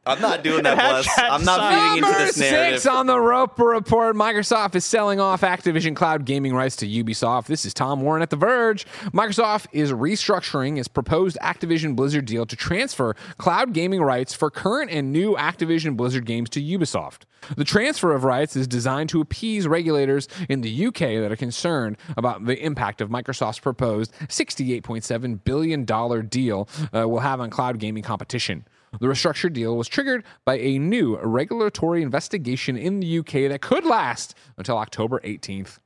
I'm 0.06 0.20
not 0.22 0.42
doing 0.42 0.62
that, 0.64 0.76
Bless. 0.76 1.18
I'm 1.18 1.44
not 1.44 1.92
feeding 1.92 2.08
into 2.08 2.18
this 2.18 2.38
narrative. 2.38 2.80
six 2.80 2.86
on 2.86 3.06
the 3.06 3.20
Roper 3.20 3.64
Report. 3.66 4.16
Microsoft 4.16 4.74
is 4.74 4.84
selling 4.84 5.20
off 5.20 5.42
Activision 5.42 5.94
Cloud 5.94 6.24
gaming 6.24 6.54
rights 6.54 6.76
to 6.76 6.86
Ubisoft. 6.86 7.46
This 7.46 7.66
is 7.66 7.74
Tom 7.74 8.00
Warren 8.00 8.22
at 8.22 8.30
The 8.30 8.36
Verge. 8.36 8.86
Microsoft 9.12 9.66
is 9.72 9.92
restructuring 9.92 10.78
its 10.78 10.88
proposed 10.88 11.36
Activision 11.42 11.94
Blizzard 11.94 12.24
deal 12.24 12.46
to 12.46 12.56
transfer 12.56 13.14
cloud 13.36 13.74
gaming 13.74 14.00
rights 14.00 14.32
for 14.32 14.50
current 14.50 14.90
and 14.90 15.12
new 15.12 15.34
Activision 15.34 15.94
Blizzard 15.96 16.24
games 16.24 16.48
to 16.50 16.62
Ubisoft. 16.62 17.22
The 17.56 17.64
transfer 17.64 18.14
of 18.14 18.24
rights 18.24 18.56
is 18.56 18.66
designed 18.66 19.10
to 19.10 19.20
appease 19.20 19.68
regulators 19.68 20.26
in 20.48 20.62
the 20.62 20.86
UK 20.86 20.98
that 21.20 21.30
are 21.30 21.36
concerned 21.36 21.98
about 22.16 22.46
the 22.46 22.58
impact 22.64 23.00
of 23.02 23.10
Microsoft's 23.10 23.58
proposed 23.60 24.12
$68.7 24.28 25.44
billion 25.44 25.84
deal 26.28 26.68
uh, 26.94 27.06
will 27.06 27.20
have 27.20 27.40
on 27.40 27.50
cloud 27.50 27.78
gaming 27.78 28.02
competition. 28.02 28.66
The 28.92 29.06
restructured 29.06 29.52
deal 29.52 29.76
was 29.76 29.88
triggered 29.88 30.24
by 30.44 30.58
a 30.58 30.78
new 30.78 31.18
regulatory 31.18 32.02
investigation 32.02 32.76
in 32.76 33.00
the 33.00 33.18
UK 33.18 33.48
that 33.50 33.60
could 33.60 33.84
last 33.84 34.34
until 34.56 34.78
October 34.78 35.20
18th. 35.20 35.78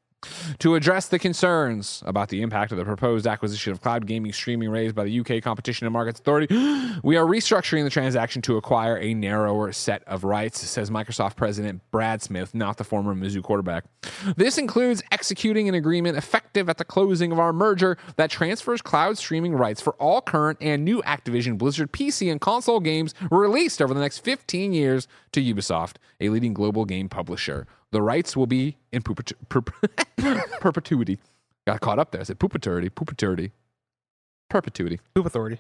To 0.58 0.74
address 0.74 1.08
the 1.08 1.18
concerns 1.18 2.02
about 2.06 2.28
the 2.28 2.42
impact 2.42 2.72
of 2.72 2.78
the 2.78 2.84
proposed 2.84 3.26
acquisition 3.26 3.72
of 3.72 3.80
cloud 3.80 4.06
gaming 4.06 4.32
streaming 4.32 4.70
raised 4.70 4.94
by 4.94 5.04
the 5.04 5.20
UK 5.20 5.42
Competition 5.42 5.86
and 5.86 5.92
Markets 5.92 6.20
Authority, 6.20 6.46
we 7.02 7.16
are 7.16 7.26
restructuring 7.26 7.84
the 7.84 7.90
transaction 7.90 8.42
to 8.42 8.56
acquire 8.56 8.96
a 8.98 9.14
narrower 9.14 9.72
set 9.72 10.02
of 10.06 10.24
rights, 10.24 10.60
says 10.60 10.90
Microsoft 10.90 11.36
President 11.36 11.82
Brad 11.90 12.22
Smith, 12.22 12.54
not 12.54 12.76
the 12.76 12.84
former 12.84 13.14
Mizzou 13.14 13.42
quarterback. 13.42 13.84
This 14.36 14.58
includes 14.58 15.02
executing 15.10 15.68
an 15.68 15.74
agreement 15.74 16.16
effective 16.16 16.68
at 16.68 16.78
the 16.78 16.84
closing 16.84 17.32
of 17.32 17.38
our 17.38 17.52
merger 17.52 17.98
that 18.16 18.30
transfers 18.30 18.82
cloud 18.82 19.18
streaming 19.18 19.54
rights 19.54 19.80
for 19.80 19.94
all 19.94 20.20
current 20.20 20.58
and 20.60 20.84
new 20.84 21.02
Activision 21.02 21.58
Blizzard 21.58 21.92
PC 21.92 22.30
and 22.30 22.40
console 22.40 22.80
games 22.80 23.14
released 23.30 23.82
over 23.82 23.92
the 23.92 24.00
next 24.00 24.18
15 24.18 24.72
years 24.72 25.08
to 25.32 25.42
Ubisoft, 25.42 25.96
a 26.20 26.28
leading 26.28 26.54
global 26.54 26.84
game 26.84 27.08
publisher. 27.08 27.66
The 27.92 28.02
rights 28.02 28.36
will 28.36 28.46
be 28.46 28.76
in 28.90 29.02
perpetu- 29.02 29.34
per- 29.48 29.60
perpetuity. 30.60 31.18
Got 31.66 31.80
caught 31.80 31.98
up 31.98 32.10
there. 32.10 32.20
I 32.20 32.24
said 32.24 32.38
perpetuity, 32.40 32.88
perpetuity, 32.88 33.52
perpetuity. 34.50 34.98
Poop 35.14 35.26
authority. 35.26 35.58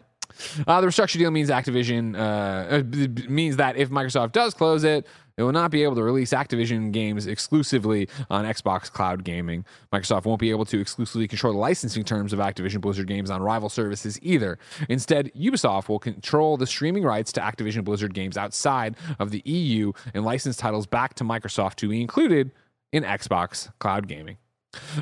Uh, 0.66 0.80
the 0.80 0.86
restructure 0.86 1.18
deal 1.18 1.30
means 1.30 1.50
Activision 1.50 2.16
uh, 2.16 2.76
uh, 2.76 3.30
means 3.30 3.56
that 3.56 3.76
if 3.76 3.90
Microsoft 3.90 4.32
does 4.32 4.54
close 4.54 4.84
it, 4.84 5.06
it 5.36 5.42
will 5.42 5.52
not 5.52 5.70
be 5.70 5.82
able 5.82 5.94
to 5.94 6.02
release 6.02 6.32
Activision 6.32 6.92
games 6.92 7.26
exclusively 7.26 8.08
on 8.30 8.44
Xbox 8.44 8.92
Cloud 8.92 9.24
Gaming. 9.24 9.64
Microsoft 9.92 10.24
won't 10.24 10.40
be 10.40 10.50
able 10.50 10.66
to 10.66 10.78
exclusively 10.78 11.26
control 11.26 11.54
the 11.54 11.58
licensing 11.58 12.04
terms 12.04 12.32
of 12.32 12.38
Activision 12.38 12.80
Blizzard 12.80 13.06
games 13.06 13.30
on 13.30 13.42
rival 13.42 13.68
services 13.68 14.18
either. 14.22 14.58
Instead, 14.88 15.32
Ubisoft 15.34 15.88
will 15.88 15.98
control 15.98 16.56
the 16.56 16.66
streaming 16.66 17.02
rights 17.02 17.32
to 17.32 17.40
Activision 17.40 17.82
Blizzard 17.82 18.12
games 18.12 18.36
outside 18.36 18.94
of 19.18 19.30
the 19.30 19.42
EU 19.46 19.92
and 20.12 20.24
license 20.24 20.56
titles 20.56 20.86
back 20.86 21.14
to 21.14 21.24
Microsoft 21.24 21.76
to 21.76 21.88
be 21.88 22.00
included 22.00 22.52
in 22.92 23.02
Xbox 23.02 23.70
Cloud 23.78 24.08
Gaming. 24.08 24.36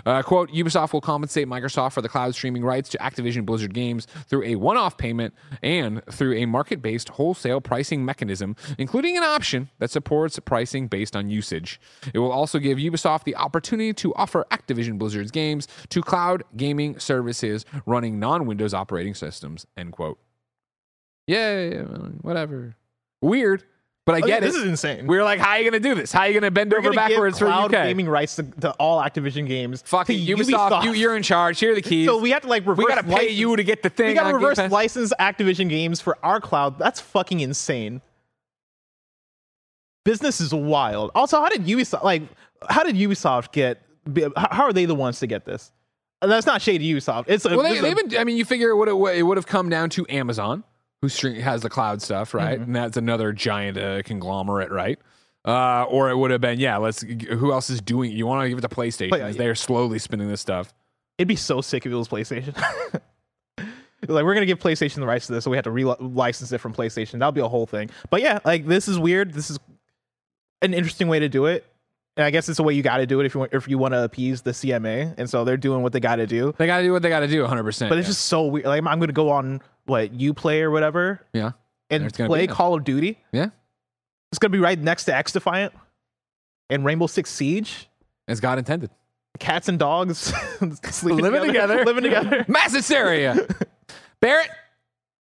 Uh, 0.05 0.23
quote, 0.23 0.51
Ubisoft 0.51 0.93
will 0.93 1.01
compensate 1.01 1.47
Microsoft 1.47 1.93
for 1.93 2.03
the 2.03 2.09
cloud 2.09 2.35
streaming 2.35 2.65
rights 2.65 2.89
to 2.91 2.99
Activision 2.99 3.45
Blizzard 3.47 3.75
games 3.75 4.07
through 4.27 4.45
a 4.45 4.57
one 4.57 4.77
off 4.77 4.97
payment 4.97 5.35
and 5.63 6.05
through 6.07 6.35
a 6.35 6.47
market 6.47 6.83
based 6.83 7.11
wholesale 7.11 7.61
pricing 7.61 8.05
mechanism, 8.05 8.57
including 8.79 9.17
an 9.17 9.23
option 9.23 9.71
that 9.79 9.91
supports 9.91 10.39
pricing 10.41 10.89
based 10.89 11.15
on 11.15 11.29
usage. 11.31 11.81
It 12.13 12.19
will 12.19 12.33
also 12.33 12.59
give 12.59 12.79
Ubisoft 12.79 13.25
the 13.25 13.37
opportunity 13.37 13.93
to 13.95 14.15
offer 14.15 14.47
Activision 14.51 14.99
Blizzard's 14.99 15.31
games 15.31 15.69
to 15.91 16.03
cloud 16.03 16.43
gaming 16.57 16.99
services 16.99 17.65
running 17.87 18.19
non 18.19 18.47
Windows 18.47 18.75
operating 18.75 19.15
systems, 19.15 19.67
end 19.77 19.93
quote. 19.93 20.19
Yeah, 21.27 21.83
whatever. 22.23 22.77
Weird, 23.23 23.65
but 24.13 24.17
I 24.17 24.19
Oh, 24.19 24.27
get 24.27 24.29
yeah, 24.29 24.37
it. 24.39 24.41
This 24.41 24.57
is 24.57 24.65
insane. 24.65 25.07
we 25.07 25.17
were 25.17 25.23
like, 25.23 25.39
how 25.41 25.51
are 25.51 25.59
you 25.59 25.71
going 25.71 25.83
to 25.83 25.89
do 25.89 25.95
this? 25.95 26.13
How 26.13 26.21
are 26.21 26.27
you 26.27 26.33
going 26.35 26.43
to 26.45 26.51
bend 26.51 26.71
We're 26.73 26.79
over 26.79 26.91
gonna 26.93 27.09
give 27.09 27.17
backwards 27.17 27.39
for 27.39 27.47
cloud 27.47 27.67
UK? 27.75 27.85
gaming 27.85 28.09
rights 28.09 28.37
to, 28.37 28.43
to 28.61 28.71
all 28.73 29.01
Activision 29.03 29.47
games. 29.47 29.83
Fucking 29.87 30.19
it, 30.19 30.29
Ubisoft, 30.39 30.85
You, 30.85 30.93
you're 30.93 31.17
in 31.17 31.23
charge. 31.23 31.59
Here 31.61 31.73
are 31.73 31.75
the 31.75 31.83
keys. 31.83 32.07
So 32.07 32.19
we 32.19 32.31
have 32.31 32.43
to 32.43 32.49
like 32.49 32.67
reverse. 32.67 32.85
we 32.85 32.89
got 32.89 32.97
to 32.97 33.03
pay 33.05 33.11
license- 33.13 33.33
you 33.39 33.57
to 33.57 33.65
get 33.65 33.83
the 33.83 33.91
thing. 33.91 34.09
We 34.09 34.15
got 34.15 34.29
to 34.29 34.35
reverse 34.35 34.59
license 34.71 35.13
Activision 35.21 35.69
games 35.69 36.01
for 36.01 36.19
our 36.25 36.41
cloud. 36.41 36.79
That's 36.79 37.01
fucking 37.01 37.41
insane. 37.41 38.01
Business 40.05 40.41
is 40.41 40.55
wild. 40.55 41.11
Also, 41.15 41.39
how 41.41 41.49
did 41.51 41.65
Ubisoft 41.67 42.03
like? 42.03 42.23
How 42.69 42.83
did 42.83 42.97
Ubisoft 42.97 43.53
get? 43.53 43.83
How 44.37 44.65
are 44.65 44.73
they 44.73 44.87
the 44.87 44.95
ones 44.95 45.21
to 45.21 45.27
get 45.27 45.45
this? 45.45 45.73
And 46.23 46.31
that's 46.31 46.47
not 46.47 46.61
shady 46.63 46.91
Ubisoft. 46.93 47.25
It's 47.29 47.45
a, 47.45 47.51
Well, 47.57 47.63
they, 47.63 47.81
they've 47.81 47.97
been. 47.97 48.19
I 48.19 48.25
mean, 48.25 48.37
you 48.37 48.45
figure 48.45 48.71
it 48.71 48.77
would 48.77 48.89
it 49.15 49.23
would 49.23 49.37
have 49.37 49.47
come 49.47 49.69
down 49.69 49.91
to 49.91 50.07
Amazon, 50.09 50.65
who 51.03 51.09
stream, 51.09 51.41
has 51.41 51.63
the 51.63 51.71
cloud 51.71 52.03
stuff, 52.03 52.35
right? 52.35 52.55
Mm-hmm. 52.55 52.65
And 52.65 52.77
that's 52.77 52.97
another 52.97 53.33
giant 53.33 53.79
uh, 53.79 54.03
conglomerate, 54.03 54.71
right? 54.71 54.99
Uh, 55.45 55.85
or 55.85 56.11
it 56.11 56.17
would 56.17 56.31
have 56.31 56.41
been, 56.41 56.61
yeah. 56.61 56.77
Let's. 56.77 57.03
Who 57.03 57.53
else 57.53 57.71
is 57.71 57.81
doing? 57.81 58.13
You 58.13 58.27
want 58.27 58.45
to 58.45 58.49
give 58.49 58.59
it 58.59 58.63
to 58.63 58.69
PlayStation? 58.69 59.11
But, 59.11 59.21
yeah, 59.21 59.31
They 59.31 59.47
are 59.47 59.55
slowly 59.55 59.99
spinning 59.99 60.29
this 60.29 60.41
stuff. 60.41 60.75
It'd 61.17 61.29
be 61.29 61.37
so 61.37 61.61
sick 61.61 61.87
if 61.87 61.93
it 61.93 61.95
was 61.95 62.09
PlayStation. 62.09 62.57
like 64.09 64.25
we're 64.25 64.35
gonna 64.35 64.47
give 64.47 64.59
PlayStation 64.59 64.97
the 64.97 65.07
rights 65.07 65.27
to 65.27 65.33
this, 65.35 65.45
so 65.45 65.51
we 65.51 65.57
have 65.57 65.65
to 65.65 65.71
re-license 65.71 66.53
it 66.53 66.59
from 66.59 66.73
PlayStation. 66.73 67.13
That'll 67.13 67.33
be 67.33 67.41
a 67.41 67.49
whole 67.49 67.67
thing. 67.67 67.91
But 68.09 68.23
yeah, 68.23 68.39
like 68.45 68.67
this 68.67 68.89
is 68.89 68.99
weird. 68.99 69.33
This 69.35 69.51
is 69.51 69.59
an 70.63 70.75
interesting 70.75 71.09
way 71.09 71.19
to 71.21 71.29
do 71.29 71.47
it, 71.47 71.67
and 72.17 72.25
I 72.25 72.31
guess 72.31 72.49
it's 72.49 72.57
the 72.57 72.63
way 72.63 72.75
you 72.75 72.83
got 72.83 72.99
to 72.99 73.07
do 73.07 73.21
it 73.21 73.27
if 73.27 73.35
you 73.35 73.41
want, 73.41 73.53
if 73.53 73.69
you 73.69 73.79
want 73.79 73.93
to 73.93 74.03
appease 74.05 74.43
the 74.43 74.53
CMA. 74.53 75.15
And 75.19 75.29
so 75.29 75.45
they're 75.45 75.57
doing 75.57 75.83
what 75.83 75.93
they 75.93 76.01
got 76.01 76.17
to 76.17 76.27
do. 76.27 76.55
They 76.57 76.67
got 76.67 76.79
to 76.79 76.83
do 76.83 76.93
what 76.93 77.03
they 77.03 77.09
got 77.09 77.21
to 77.21 77.29
do, 77.29 77.43
100. 77.43 77.63
percent 77.63 77.91
But 77.91 77.99
it's 77.99 78.09
just 78.09 78.27
so 78.27 78.47
weird. 78.47 78.67
Like 78.67 78.83
I'm 78.87 78.99
gonna 78.99 79.13
go 79.13 79.31
on 79.31 79.61
what 79.91 80.15
you 80.15 80.33
play 80.33 80.63
or 80.63 80.71
whatever 80.71 81.21
yeah, 81.35 81.53
and 81.91 82.13
play 82.15 82.47
Call 82.47 82.75
of 82.75 82.85
Duty. 82.85 83.19
yeah. 83.33 83.49
It's 84.33 84.39
gonna 84.39 84.53
be 84.53 84.61
right 84.61 84.79
next 84.79 85.05
to 85.07 85.15
X 85.15 85.33
Defiant 85.33 85.75
and 86.71 86.85
Rainbow 86.85 87.09
Six 87.09 87.31
Siege. 87.31 87.89
As 88.29 88.39
God 88.41 88.59
intended. 88.59 88.91
Cats 89.41 89.69
and 89.69 89.79
dogs 89.79 90.19
sleeping 90.85 91.19
Living 91.25 91.43
together. 91.49 91.85
living 91.87 92.05
together. 92.05 92.45
Mass 92.49 92.73
hysteria. 92.73 93.45
Barrett, 94.21 94.51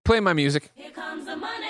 play 0.05 0.20
my 0.20 0.34
music. 0.34 0.70
Here 0.74 0.90
comes 0.90 1.24
the 1.24 1.36
money. 1.36 1.66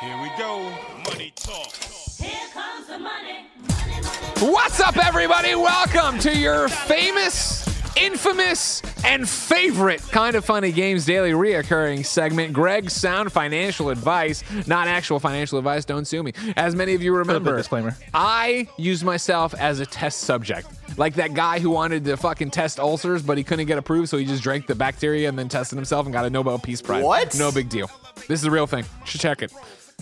Here 0.00 0.22
we 0.22 0.30
go. 0.38 0.62
Money 1.10 1.32
talk. 1.36 1.72
Here 1.74 2.30
comes 2.54 2.86
the 2.86 2.98
money. 2.98 3.46
Money, 3.68 4.00
money. 4.40 4.52
What's 4.52 4.80
up, 4.80 4.96
everybody? 4.96 5.54
Welcome 5.54 6.18
to 6.20 6.34
your 6.38 6.68
famous, 6.68 7.65
infamous, 7.96 8.82
and 9.04 9.28
favorite 9.28 10.02
kind 10.10 10.36
of 10.36 10.44
funny 10.44 10.72
games 10.72 11.04
daily 11.06 11.32
reoccurring 11.32 12.04
segment. 12.04 12.52
Greg's 12.52 12.92
sound 12.92 13.32
financial 13.32 13.90
advice, 13.90 14.42
not 14.66 14.88
actual 14.88 15.18
financial 15.18 15.58
advice. 15.58 15.84
Don't 15.84 16.06
sue 16.06 16.22
me. 16.22 16.32
As 16.56 16.74
many 16.74 16.94
of 16.94 17.02
you 17.02 17.14
remember, 17.14 17.56
disclaimer. 17.56 17.96
I 18.14 18.68
used 18.76 19.04
myself 19.04 19.54
as 19.54 19.80
a 19.80 19.86
test 19.86 20.20
subject. 20.20 20.68
Like 20.98 21.14
that 21.14 21.34
guy 21.34 21.58
who 21.58 21.70
wanted 21.70 22.04
to 22.04 22.16
fucking 22.16 22.50
test 22.50 22.78
ulcers, 22.78 23.22
but 23.22 23.36
he 23.36 23.44
couldn't 23.44 23.66
get 23.66 23.78
approved, 23.78 24.08
so 24.08 24.16
he 24.16 24.24
just 24.24 24.42
drank 24.42 24.66
the 24.66 24.74
bacteria 24.74 25.28
and 25.28 25.38
then 25.38 25.48
tested 25.48 25.76
himself 25.76 26.06
and 26.06 26.12
got 26.12 26.24
a 26.24 26.30
Nobel 26.30 26.58
Peace 26.58 26.80
Prize. 26.80 27.04
What? 27.04 27.36
No 27.36 27.52
big 27.52 27.68
deal. 27.68 27.90
This 28.28 28.40
is 28.40 28.44
a 28.44 28.50
real 28.50 28.66
thing. 28.66 28.84
Should 29.04 29.20
check 29.20 29.42
it. 29.42 29.52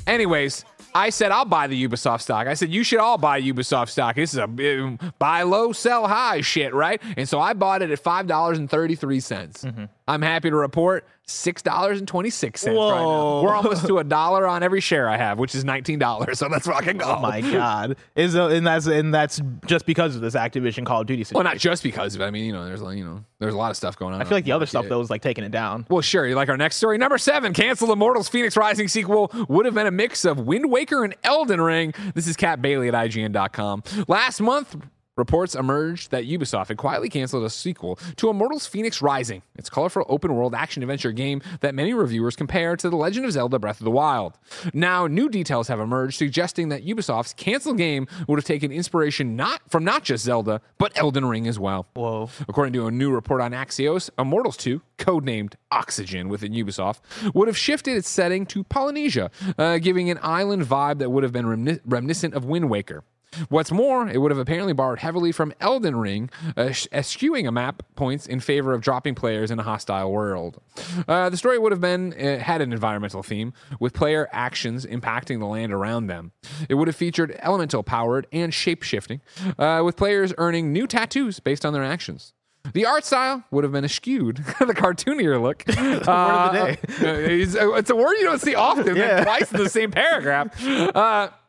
Anyways, 0.06 0.64
I 0.94 1.10
said 1.10 1.32
I'll 1.32 1.44
buy 1.44 1.66
the 1.66 1.88
Ubisoft 1.88 2.20
stock. 2.20 2.46
I 2.46 2.54
said 2.54 2.70
you 2.70 2.84
should 2.84 3.00
all 3.00 3.18
buy 3.18 3.40
Ubisoft 3.42 3.88
stock. 3.88 4.14
This 4.16 4.32
is 4.32 4.38
a 4.38 4.44
uh, 4.44 5.10
buy 5.18 5.42
low, 5.42 5.72
sell 5.72 6.06
high 6.06 6.40
shit, 6.40 6.72
right? 6.72 7.02
And 7.16 7.28
so 7.28 7.40
I 7.40 7.52
bought 7.52 7.82
it 7.82 7.90
at 7.90 7.98
five 7.98 8.26
dollars 8.26 8.58
and 8.58 8.70
thirty 8.70 8.94
three 8.94 9.20
cents. 9.20 9.66
I'm 10.06 10.22
happy 10.22 10.50
to 10.50 10.56
report 10.56 11.06
six 11.26 11.62
dollars 11.62 11.98
and 11.98 12.06
twenty 12.06 12.30
six 12.30 12.60
cents 12.60 12.76
right 12.76 13.00
now. 13.00 13.42
We're 13.42 13.54
almost 13.54 13.86
to 13.86 13.98
a 13.98 14.04
dollar 14.04 14.46
on 14.46 14.62
every 14.62 14.80
share 14.80 15.08
I 15.08 15.16
have, 15.16 15.38
which 15.38 15.54
is 15.54 15.64
nineteen 15.64 15.98
dollars. 15.98 16.38
So 16.38 16.48
let's 16.48 16.66
fucking 16.66 16.98
go. 16.98 17.16
Oh 17.16 17.20
my 17.20 17.40
god! 17.40 17.96
Is 18.16 18.36
uh, 18.36 18.48
and 18.48 18.66
that's 18.66 18.86
and 18.86 19.14
that's 19.14 19.40
just 19.66 19.86
because 19.86 20.16
of 20.16 20.20
this 20.22 20.34
Activision 20.34 20.84
Call 20.84 21.00
of 21.00 21.06
Duty 21.06 21.24
situation. 21.24 21.44
Well, 21.44 21.52
not 21.52 21.58
just 21.60 21.82
because 21.82 22.14
of 22.14 22.20
it. 22.20 22.24
I 22.24 22.30
mean, 22.30 22.44
you 22.44 22.52
know, 22.52 22.64
there's 22.64 22.82
like, 22.82 22.98
you 22.98 23.04
know, 23.04 23.24
there's 23.38 23.54
a 23.54 23.56
lot 23.56 23.70
of 23.70 23.76
stuff 23.76 23.96
going 23.98 24.14
on. 24.14 24.20
I 24.20 24.24
feel 24.24 24.36
like 24.36 24.44
the 24.44 24.52
other 24.52 24.66
stuff 24.66 24.86
though 24.88 24.98
was 24.98 25.10
like 25.10 25.22
taking 25.22 25.44
it 25.44 25.50
down. 25.50 25.86
Well, 25.88 26.02
sure. 26.02 26.26
You 26.26 26.34
like 26.34 26.48
our 26.48 26.56
next 26.56 26.76
story? 26.76 26.98
Number 26.98 27.18
seven, 27.18 27.52
canceled 27.52 27.90
Immortals 27.90 28.28
Fenyx 28.28 28.56
Rising 28.56 28.88
sequel 28.88 29.30
would 29.48 29.64
have 29.66 29.74
been 29.74 29.86
a 29.86 29.90
mix 29.90 30.24
of 30.24 30.40
Wind 30.40 30.70
Waker 30.70 31.04
and 31.04 31.14
Elden 31.24 31.60
Ring. 31.60 31.94
This 32.14 32.26
is 32.26 32.36
Kat 32.36 32.60
Bailey 32.60 32.88
at 32.88 32.94
IGN.com. 32.94 33.82
Last 34.08 34.40
month, 34.40 34.76
reports 35.16 35.54
emerged 35.54 36.10
that 36.10 36.24
Ubisoft 36.24 36.68
had 36.68 36.76
quietly 36.76 37.08
canceled 37.08 37.44
a 37.44 37.50
sequel 37.50 37.96
to 38.16 38.28
Immortals 38.28 38.68
Fenyx 38.68 39.00
Rising, 39.00 39.42
its 39.56 39.70
colorful 39.70 40.04
open 40.08 40.34
world 40.34 40.54
action 40.54 40.82
adventure 40.82 41.12
game 41.12 41.40
that 41.60 41.74
many 41.74 41.94
reviewers 41.94 42.36
compare 42.36 42.76
to 42.76 42.90
The 42.90 42.96
Legend 42.96 43.26
of 43.26 43.32
Zelda 43.32 43.58
Breath 43.58 43.80
of 43.80 43.84
the 43.84 43.90
Wild. 43.90 44.38
Now, 44.72 45.06
new 45.06 45.28
details 45.28 45.68
have 45.68 45.80
emerged 45.80 46.18
suggesting 46.18 46.68
that 46.70 46.84
Ubisoft's 46.84 47.32
canceled 47.34 47.78
game 47.78 48.08
would 48.26 48.38
have 48.38 48.44
taken 48.44 48.72
inspiration 48.72 49.36
not 49.36 49.60
from 49.68 49.84
not 49.84 50.02
just 50.02 50.24
Zelda, 50.24 50.60
but 50.78 50.92
Elden 50.96 51.26
Ring 51.26 51.46
as 51.46 51.58
well. 51.58 51.86
Whoa. 51.94 52.30
According 52.48 52.72
to 52.74 52.86
a 52.86 52.90
new 52.90 53.10
report 53.12 53.40
on 53.40 53.52
Axios, 53.52 54.10
Immortals 54.18 54.56
2, 54.56 54.82
codenamed 54.98 55.54
Oxygen 55.70 56.28
within 56.28 56.52
Ubisoft, 56.52 57.00
would 57.34 57.48
have 57.48 57.58
shifted 57.58 57.96
its 57.96 58.08
setting 58.08 58.46
to 58.46 58.64
Polynesia, 58.64 59.30
uh, 59.58 59.78
giving 59.78 60.10
an 60.10 60.18
island 60.22 60.64
vibe 60.64 60.98
that 60.98 61.10
would 61.10 61.22
have 61.22 61.32
been 61.32 61.80
reminiscent 61.84 62.34
of 62.34 62.44
Wind 62.44 62.68
Waker. 62.68 63.04
What's 63.48 63.72
more, 63.72 64.08
it 64.08 64.18
would 64.20 64.30
have 64.30 64.38
apparently 64.38 64.72
borrowed 64.72 64.98
heavily 65.00 65.32
from 65.32 65.52
Elden 65.60 65.96
Ring, 65.96 66.30
uh, 66.56 66.72
eschewing 66.92 67.46
a 67.46 67.52
map 67.52 67.82
points 67.96 68.26
in 68.26 68.40
favor 68.40 68.72
of 68.72 68.80
dropping 68.80 69.14
players 69.14 69.50
in 69.50 69.58
a 69.58 69.62
hostile 69.62 70.10
world. 70.12 70.60
Uh, 71.08 71.30
the 71.30 71.36
story 71.36 71.58
would 71.58 71.72
have 71.72 71.80
been 71.80 72.12
uh, 72.14 72.38
had 72.38 72.60
an 72.60 72.72
environmental 72.72 73.22
theme, 73.22 73.52
with 73.80 73.92
player 73.94 74.28
actions 74.32 74.84
impacting 74.86 75.38
the 75.38 75.46
land 75.46 75.72
around 75.72 76.06
them. 76.06 76.32
It 76.68 76.74
would 76.74 76.88
have 76.88 76.96
featured 76.96 77.36
elemental 77.42 77.82
powered 77.82 78.26
and 78.32 78.52
shape 78.52 78.82
shifting, 78.82 79.20
uh, 79.58 79.82
with 79.84 79.96
players 79.96 80.32
earning 80.38 80.72
new 80.72 80.86
tattoos 80.86 81.40
based 81.40 81.64
on 81.64 81.72
their 81.72 81.84
actions. 81.84 82.32
The 82.72 82.86
art 82.86 83.04
style 83.04 83.44
would 83.50 83.62
have 83.62 83.72
been 83.72 83.84
eschewed, 83.84 84.36
the 84.58 84.72
cartoonier 84.74 85.38
look. 85.40 85.64
Word 85.68 85.78
of 85.78 86.04
the 86.06 86.78
day. 86.98 87.42
it's, 87.42 87.54
it's 87.58 87.90
a 87.90 87.94
word 87.96 88.14
you 88.14 88.24
don't 88.24 88.40
see 88.40 88.54
often, 88.54 88.96
Yeah. 88.96 89.22
twice 89.22 89.52
in 89.52 89.58
the 89.62 89.68
same 89.68 89.90
paragraph. 89.90 90.64
Uh, 90.66 91.28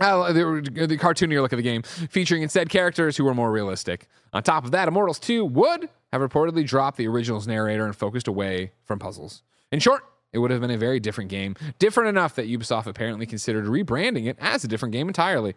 uh, 0.00 0.32
the, 0.32 0.86
the 0.86 0.96
cartoonier 0.96 1.40
look 1.40 1.52
of 1.52 1.56
the 1.56 1.62
game, 1.62 1.82
featuring 1.82 2.42
instead 2.42 2.68
characters 2.68 3.16
who 3.16 3.24
were 3.24 3.34
more 3.34 3.50
realistic. 3.50 4.08
On 4.32 4.42
top 4.42 4.64
of 4.64 4.70
that, 4.72 4.88
Immortals 4.88 5.18
2 5.18 5.44
would 5.44 5.88
have 6.12 6.20
reportedly 6.20 6.66
dropped 6.66 6.98
the 6.98 7.06
original's 7.06 7.46
narrator 7.46 7.84
and 7.84 7.94
focused 7.94 8.28
away 8.28 8.72
from 8.84 8.98
puzzles. 8.98 9.42
In 9.72 9.80
short, 9.80 10.04
it 10.32 10.38
would 10.38 10.50
have 10.50 10.60
been 10.60 10.70
a 10.70 10.76
very 10.78 11.00
different 11.00 11.30
game, 11.30 11.56
different 11.78 12.08
enough 12.08 12.34
that 12.34 12.46
Ubisoft 12.48 12.86
apparently 12.86 13.26
considered 13.26 13.64
rebranding 13.64 14.26
it 14.26 14.36
as 14.40 14.64
a 14.64 14.68
different 14.68 14.92
game 14.92 15.08
entirely. 15.08 15.54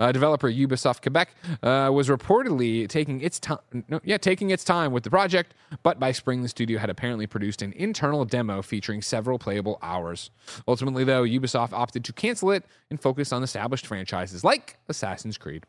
Uh, 0.00 0.10
developer 0.12 0.50
Ubisoft 0.50 1.02
Quebec 1.02 1.34
uh, 1.62 1.90
was 1.92 2.08
reportedly 2.08 2.88
taking 2.88 3.20
its 3.20 3.38
time, 3.38 3.58
no, 3.88 4.00
yeah, 4.02 4.16
taking 4.16 4.50
its 4.50 4.64
time 4.64 4.92
with 4.92 5.04
the 5.04 5.10
project, 5.10 5.54
but 5.82 6.00
by 6.00 6.10
spring 6.10 6.42
the 6.42 6.48
studio 6.48 6.78
had 6.78 6.90
apparently 6.90 7.26
produced 7.26 7.62
an 7.62 7.72
internal 7.74 8.24
demo 8.24 8.62
featuring 8.62 9.02
several 9.02 9.38
playable 9.38 9.78
hours. 9.82 10.30
Ultimately, 10.66 11.04
though, 11.04 11.22
Ubisoft 11.24 11.72
opted 11.72 12.04
to 12.06 12.12
cancel 12.12 12.50
it 12.50 12.64
and 12.88 13.00
focus 13.00 13.32
on 13.32 13.42
established 13.42 13.86
franchises 13.86 14.42
like 14.42 14.78
Assassin's 14.88 15.38
Creed. 15.38 15.66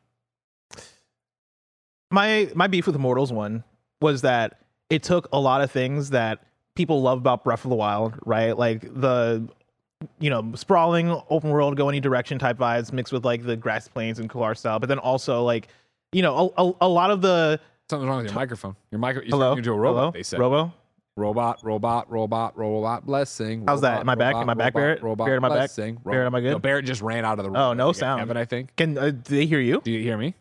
my 2.09 2.49
my 2.55 2.67
beef 2.67 2.87
with 2.87 2.95
Immortals 2.95 3.31
one 3.33 3.63
was 4.01 4.21
that 4.21 4.59
it 4.89 5.03
took 5.03 5.27
a 5.31 5.39
lot 5.39 5.61
of 5.61 5.71
things 5.71 6.09
that 6.11 6.43
people 6.75 7.01
love 7.01 7.17
about 7.19 7.43
Breath 7.43 7.65
of 7.65 7.69
the 7.69 7.75
Wild, 7.75 8.15
right? 8.25 8.57
Like 8.57 8.81
the 8.81 9.47
you 10.19 10.29
know 10.29 10.51
sprawling 10.55 11.09
open 11.29 11.49
world, 11.49 11.75
go 11.77 11.89
any 11.89 11.99
direction 11.99 12.39
type 12.39 12.57
vibes 12.57 12.91
mixed 12.91 13.11
with 13.13 13.25
like 13.25 13.43
the 13.45 13.55
grass 13.55 13.87
plains 13.87 14.19
and 14.19 14.31
art 14.35 14.57
style, 14.57 14.79
but 14.79 14.89
then 14.89 14.99
also 14.99 15.43
like 15.43 15.67
you 16.11 16.21
know 16.21 16.51
a, 16.57 16.63
a, 16.67 16.73
a 16.81 16.87
lot 16.89 17.11
of 17.11 17.21
the 17.21 17.59
Something's 17.89 18.07
wrong 18.09 18.17
with 18.19 18.27
your 18.27 18.35
microphone. 18.35 18.75
Your 18.91 18.99
micro, 18.99 19.21
you're 19.21 19.29
hello 19.29 19.49
talking 19.51 19.63
to 19.63 19.71
a 19.73 19.75
robot. 19.77 19.99
hello 19.99 20.11
They 20.11 20.23
said 20.23 20.39
robo. 20.39 20.73
robot, 21.17 21.59
robot, 21.63 22.09
robot, 22.09 22.57
robot. 22.57 23.05
Blessing. 23.05 23.65
How's 23.67 23.81
that? 23.81 23.99
Am 23.99 24.07
I 24.09 24.15
back? 24.15 24.33
robot, 24.35 24.41
Am 24.43 24.49
I 24.49 24.53
back, 24.53 24.73
robot, 24.73 24.79
Barrett? 24.81 25.03
Robot, 25.03 25.25
Barrett, 25.25 25.37
am 25.39 25.45
I 25.45 25.49
back? 25.49 25.57
blessing, 25.57 25.95
Barrett, 26.05 26.25
am 26.27 26.35
I 26.35 26.41
good? 26.41 26.51
No, 26.51 26.59
Barrett 26.59 26.85
just 26.85 27.01
ran 27.01 27.25
out 27.25 27.37
of 27.39 27.43
the 27.43 27.49
room. 27.49 27.57
Oh, 27.57 27.73
no 27.73 27.91
sound. 27.91 28.21
Kevin, 28.21 28.37
I 28.37 28.45
think. 28.45 28.75
Can 28.77 28.97
uh, 28.97 29.09
do 29.11 29.35
they 29.35 29.45
hear 29.45 29.59
you? 29.59 29.81
Do 29.83 29.91
you 29.91 29.99
hear 30.01 30.17
me? 30.17 30.35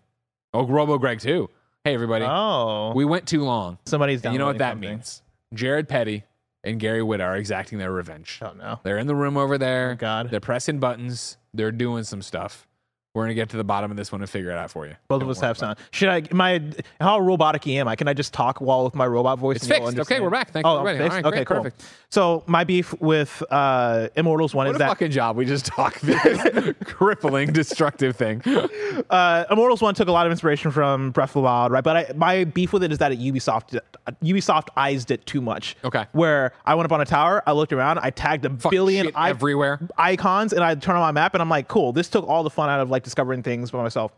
Oh, 0.55 0.65
Robo 0.67 0.97
Greg 0.99 1.19
too. 1.21 1.51
Hey 1.85 1.95
everybody. 1.95 2.25
Oh, 2.29 2.93
We 2.95 3.05
went 3.05 3.27
too 3.27 3.43
long. 3.43 3.79
somebody's 3.87 4.23
you 4.23 4.39
know 4.39 4.47
what 4.47 4.59
that 4.59 4.73
downloading 4.75 4.97
means? 4.99 5.23
Jared 5.55 5.89
Petty 5.89 6.25
and 6.65 6.79
Gary 6.79 7.03
Witt 7.03 7.21
are 7.21 7.37
exacting 7.37 7.79
their 7.79 7.93
revenge. 7.93 8.41
Oh 8.43 8.53
no. 8.53 8.81
They're 8.83 8.99
in 8.99 9.07
the 9.07 9.15
room 9.15 9.37
over 9.37 9.59
there. 9.59 9.93
Oh, 9.93 9.97
God. 9.97 10.31
They're 10.31 10.41
pressing 10.41 10.79
buttons. 10.79 11.37
They're 11.55 11.73
doing 11.73 12.05
some 12.05 12.23
stuff. 12.23 12.67
We're 13.13 13.25
gonna 13.25 13.35
get 13.35 13.49
to 13.49 13.57
the 13.57 13.65
bottom 13.65 13.91
of 13.91 13.97
this 13.97 14.13
one 14.13 14.21
and 14.21 14.31
figure 14.31 14.53
it 14.53 14.57
out 14.57 14.71
for 14.71 14.87
you. 14.87 14.95
Both 15.09 15.19
Don't 15.21 15.29
of 15.29 15.37
us 15.37 15.41
have 15.41 15.59
sound. 15.59 15.79
Should 15.91 16.09
I? 16.09 16.23
My 16.31 16.63
how 17.01 17.19
robotic 17.19 17.67
am 17.67 17.89
I? 17.89 17.97
Can 17.97 18.07
I 18.07 18.15
just 18.15 18.33
talk 18.33 18.61
while 18.61 18.85
with 18.85 18.95
my 18.95 19.07
robot 19.07 19.41
voice? 19.41 19.57
It's 19.57 19.67
fixed. 19.67 19.99
Okay, 19.99 20.21
we're 20.21 20.31
back. 20.31 20.53
Thanks 20.53 20.65
oh, 20.65 20.85
fixed? 20.85 21.01
All 21.01 21.09
right, 21.09 21.25
okay, 21.25 21.37
great, 21.39 21.47
cool. 21.49 21.57
perfect. 21.57 21.85
So 22.11 22.45
my 22.47 22.63
beef 22.63 22.93
with 23.01 23.43
uh, 23.51 24.09
Immortals 24.15 24.55
one 24.55 24.67
What 24.67 24.77
is 24.77 24.79
that 24.79 24.89
fucking 24.89 25.11
job. 25.11 25.37
We 25.37 25.45
just 25.45 25.67
talked 25.67 26.03
this 26.03 26.75
crippling, 26.85 27.53
destructive 27.53 28.15
thing. 28.15 28.43
uh, 29.11 29.45
Immortals 29.51 29.83
one 29.83 29.95
took 29.97 30.07
a 30.07 30.13
lot 30.13 30.27
of 30.27 30.31
inspiration 30.31 30.71
from 30.71 31.11
Breath 31.11 31.31
of 31.31 31.35
the 31.35 31.41
Wild, 31.41 31.73
right? 31.73 31.83
But 31.83 31.97
I, 31.97 32.13
my 32.15 32.45
beef 32.45 32.73
with 32.73 32.85
it 32.85 32.93
is 32.93 32.99
that 32.99 33.11
it 33.11 33.19
Ubisoft 33.19 33.81
Ubisoft 34.23 34.69
eyes 34.77 35.07
it 35.11 35.27
too 35.27 35.41
much. 35.41 35.77
Okay. 35.85 36.07
Where 36.13 36.53
I 36.65 36.75
went 36.75 36.85
up 36.85 36.93
on 36.93 37.01
a 37.01 37.05
tower, 37.05 37.43
I 37.47 37.53
looked 37.53 37.73
around, 37.73 37.99
I 37.99 38.11
tagged 38.11 38.45
a 38.45 38.51
Fucking 38.51 38.71
billion 38.71 39.11
i- 39.15 39.31
everywhere. 39.31 39.81
icons, 39.97 40.53
and 40.53 40.63
I 40.63 40.75
turn 40.75 40.97
on 40.97 41.03
my 41.03 41.13
map, 41.13 41.35
and 41.35 41.43
I'm 41.43 41.49
like, 41.49 41.69
cool. 41.69 41.93
This 41.93 42.09
took 42.09 42.27
all 42.29 42.43
the 42.43 42.51
fun 42.51 42.69
out 42.69 42.81
of 42.81 42.91
like 42.91 43.00
discovering 43.03 43.43
things 43.43 43.71
by 43.71 43.83
myself. 43.83 44.13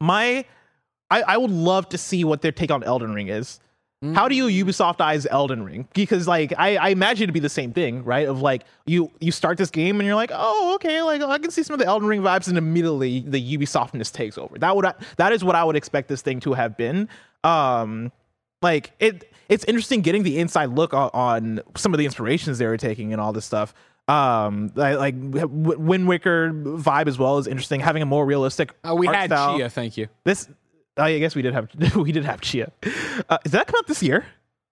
My, 0.00 0.44
I, 1.10 1.22
I 1.22 1.36
would 1.36 1.50
love 1.50 1.88
to 1.90 1.98
see 1.98 2.24
what 2.24 2.42
their 2.42 2.52
take 2.52 2.70
on 2.70 2.82
Elden 2.82 3.12
Ring 3.12 3.28
is. 3.28 3.60
How 4.12 4.28
do 4.28 4.36
you 4.36 4.64
Ubisoft 4.64 5.00
eyes 5.00 5.26
Elden 5.30 5.62
Ring? 5.64 5.88
Because 5.94 6.28
like 6.28 6.52
I, 6.58 6.76
I 6.76 6.88
imagine 6.90 7.22
it'd 7.22 7.32
be 7.32 7.40
the 7.40 7.48
same 7.48 7.72
thing, 7.72 8.04
right? 8.04 8.28
Of 8.28 8.42
like 8.42 8.64
you 8.84 9.10
you 9.20 9.32
start 9.32 9.56
this 9.56 9.70
game 9.70 9.98
and 9.98 10.06
you're 10.06 10.16
like, 10.16 10.30
oh 10.32 10.74
okay, 10.74 11.00
like 11.00 11.22
I 11.22 11.38
can 11.38 11.50
see 11.50 11.62
some 11.62 11.72
of 11.72 11.80
the 11.80 11.86
Elden 11.86 12.06
Ring 12.06 12.20
vibes, 12.20 12.48
and 12.48 12.58
immediately 12.58 13.20
the 13.20 13.56
Ubisoftness 13.56 14.12
takes 14.12 14.36
over. 14.36 14.58
That 14.58 14.76
would 14.76 14.86
that 15.16 15.32
is 15.32 15.42
what 15.42 15.56
I 15.56 15.64
would 15.64 15.76
expect 15.76 16.08
this 16.08 16.20
thing 16.20 16.40
to 16.40 16.52
have 16.52 16.76
been. 16.76 17.08
Um, 17.44 18.12
like 18.60 18.92
it 18.98 19.32
it's 19.48 19.64
interesting 19.64 20.02
getting 20.02 20.22
the 20.22 20.38
inside 20.38 20.70
look 20.70 20.92
on, 20.92 21.10
on 21.14 21.60
some 21.76 21.94
of 21.94 21.98
the 21.98 22.04
inspirations 22.04 22.58
they 22.58 22.66
were 22.66 22.76
taking 22.76 23.12
and 23.12 23.20
all 23.22 23.32
this 23.32 23.46
stuff. 23.46 23.72
Um, 24.06 24.70
like, 24.74 24.98
like 24.98 25.30
W- 25.32 25.78
Wind 25.78 26.08
Waker 26.08 26.52
vibe 26.52 27.06
as 27.08 27.18
well 27.18 27.38
is 27.38 27.46
interesting. 27.46 27.80
Having 27.80 28.02
a 28.02 28.06
more 28.06 28.26
realistic. 28.26 28.74
Uh, 28.86 28.94
we 28.94 29.06
had 29.06 29.30
style. 29.30 29.56
Chia, 29.56 29.70
thank 29.70 29.96
you. 29.96 30.08
This, 30.24 30.48
oh, 30.98 31.02
I 31.02 31.18
guess 31.18 31.34
we 31.34 31.42
did 31.42 31.54
have 31.54 31.68
we 31.96 32.12
did 32.12 32.24
have 32.24 32.40
Chia. 32.40 32.70
Uh, 33.28 33.38
did 33.42 33.52
that 33.52 33.66
come 33.66 33.76
out 33.78 33.86
this 33.86 34.02
year? 34.02 34.26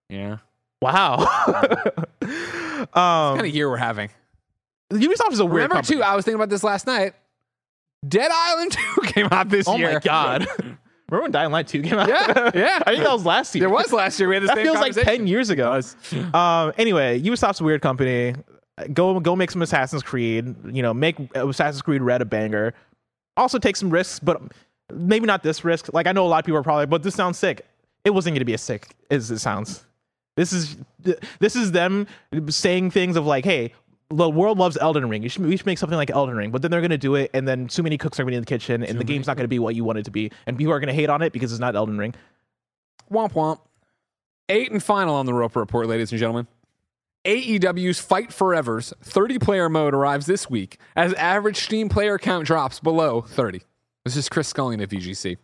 Yeah. 0.09 0.39
Wow. 0.80 1.26
What 2.83 2.97
um, 3.01 3.37
kind 3.37 3.47
of 3.47 3.55
year 3.55 3.70
we're 3.70 3.76
having? 3.76 4.11
Ubisoft 4.93 5.33
is 5.33 5.39
a 5.39 5.45
weird. 5.45 5.55
Remember 5.55 5.74
company. 5.76 5.99
too, 5.99 6.03
I 6.03 6.16
was 6.16 6.24
thinking 6.24 6.37
about 6.37 6.49
this 6.49 6.64
last 6.64 6.87
night. 6.87 7.14
Dead 8.07 8.30
Island 8.33 8.72
2 8.95 9.01
came 9.03 9.28
out 9.30 9.49
this 9.49 9.68
Oh 9.68 9.76
year. 9.76 9.91
Oh 9.91 9.93
my 9.95 10.01
god. 10.01 10.49
Remember 10.59 11.22
when 11.22 11.30
Dying 11.30 11.53
Light 11.53 11.68
2 11.68 11.83
came 11.83 11.99
out? 11.99 12.09
Yeah, 12.09 12.51
yeah. 12.55 12.83
I 12.87 12.93
think 12.93 13.05
that 13.05 13.12
was 13.12 13.24
last 13.24 13.55
year. 13.55 13.61
There 13.61 13.70
was 13.70 13.93
last 13.93 14.18
year. 14.18 14.28
We 14.28 14.35
had 14.37 14.43
the 14.43 14.47
that 14.49 14.57
same 14.57 14.64
feels 14.64 14.80
like 14.80 14.95
10 14.95 15.26
years 15.26 15.51
ago. 15.51 15.80
Um, 16.35 16.72
anyway, 16.76 17.20
Ubisoft's 17.20 17.61
a 17.61 17.64
weird 17.64 17.83
company. 17.83 18.35
Go 18.93 19.20
go 19.20 19.37
make 19.37 19.51
some 19.51 19.62
Assassin's 19.62 20.03
Creed. 20.03 20.55
You 20.70 20.83
know, 20.83 20.95
make 20.95 21.18
Assassin's 21.35 21.83
Creed 21.83 22.03
Red 22.03 22.23
a 22.23 22.25
banger. 22.25 22.75
Also 23.37 23.59
take 23.59 23.77
some 23.77 23.91
risks, 23.91 24.18
but 24.18 24.41
maybe 24.93 25.27
not 25.27 25.43
this 25.43 25.64
risk. 25.64 25.93
Like 25.93 26.07
I 26.07 26.12
know 26.12 26.27
a 26.27 26.29
lot 26.29 26.39
of 26.39 26.45
people 26.45 26.59
are 26.59 26.62
probably, 26.62 26.87
but 26.87 27.03
this 27.03 27.14
sounds 27.14 27.39
sick. 27.39 27.66
It 28.05 28.11
wasn't 28.11 28.35
going 28.35 28.41
to 28.41 28.44
be 28.44 28.55
as 28.55 28.62
sick 28.62 28.94
as 29.11 29.31
it 29.31 29.39
sounds. 29.39 29.85
This 30.36 30.53
is 30.53 30.77
this 31.39 31.57
is 31.57 31.73
them 31.73 32.07
saying 32.49 32.90
things 32.90 33.16
of 33.16 33.27
like, 33.27 33.44
hey. 33.44 33.73
The 34.15 34.28
world 34.28 34.59
loves 34.59 34.77
Elden 34.77 35.09
Ring. 35.09 35.23
You 35.23 35.31
should, 35.31 35.47
we 35.47 35.57
should 35.57 35.65
make 35.65 35.78
something 35.78 35.97
like 35.97 36.11
Elden 36.11 36.36
Ring, 36.36 36.51
but 36.51 36.61
then 36.61 36.70
they're 36.70 36.82
going 36.82 36.90
to 36.90 36.99
do 36.99 37.15
it, 37.15 37.31
and 37.32 37.49
then 37.49 37.66
too 37.66 37.82
many 37.82 37.97
cooks 37.97 38.20
are 38.20 38.24
going 38.24 38.32
to 38.32 38.32
be 38.32 38.36
in 38.36 38.43
the 38.43 38.47
kitchen, 38.47 38.82
and 38.82 38.99
the 39.01 39.05
game's 39.05 39.27
not 39.27 39.39
going 39.39 39.44
to 39.44 39.49
be 39.49 39.59
what 39.59 39.74
you 39.74 39.85
want 39.85 39.97
it 40.01 40.05
to 40.05 40.11
be, 40.11 40.31
and 40.47 40.59
people 40.59 40.70
are 40.70 40.81
going 40.81 40.89
to 40.89 40.94
hate 40.94 41.09
on 41.09 41.23
it 41.23 41.32
because 41.32 41.51
it's 41.51 41.61
not 41.61 41.74
Elden 41.74 41.97
Ring. 41.97 42.15
Womp 43.11 43.32
womp. 43.32 43.61
Eight 44.51 44.70
and 44.70 44.82
final 44.82 45.15
on 45.15 45.24
the 45.24 45.32
Roper 45.32 45.61
Report, 45.61 45.86
ladies 45.86 46.12
and 46.12 46.19
gentlemen. 46.19 46.47
AEW's 47.24 48.01
Fight 48.01 48.32
Forever's 48.32 48.93
30 49.01 49.39
player 49.39 49.69
mode 49.69 49.94
arrives 49.94 50.27
this 50.27 50.51
week 50.51 50.78
as 50.97 51.15
average 51.15 51.57
Steam 51.57 51.89
player 51.89 52.19
count 52.19 52.44
drops 52.44 52.81
below 52.81 53.20
30. 53.20 53.62
This 54.05 54.16
is 54.16 54.28
Chris 54.28 54.53
Scullion 54.53 54.82
at 54.82 54.89
VGC. 54.89 55.36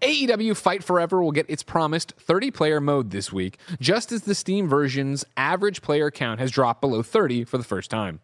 AEW 0.00 0.56
Fight 0.56 0.82
Forever 0.82 1.22
will 1.22 1.32
get 1.32 1.50
its 1.50 1.62
promised 1.62 2.14
30 2.18 2.50
player 2.52 2.80
mode 2.80 3.10
this 3.10 3.30
week, 3.30 3.58
just 3.80 4.12
as 4.12 4.22
the 4.22 4.34
Steam 4.34 4.66
version's 4.66 5.26
average 5.36 5.82
player 5.82 6.10
count 6.10 6.40
has 6.40 6.50
dropped 6.50 6.80
below 6.80 7.02
30 7.02 7.44
for 7.44 7.58
the 7.58 7.64
first 7.64 7.90
time. 7.90 8.20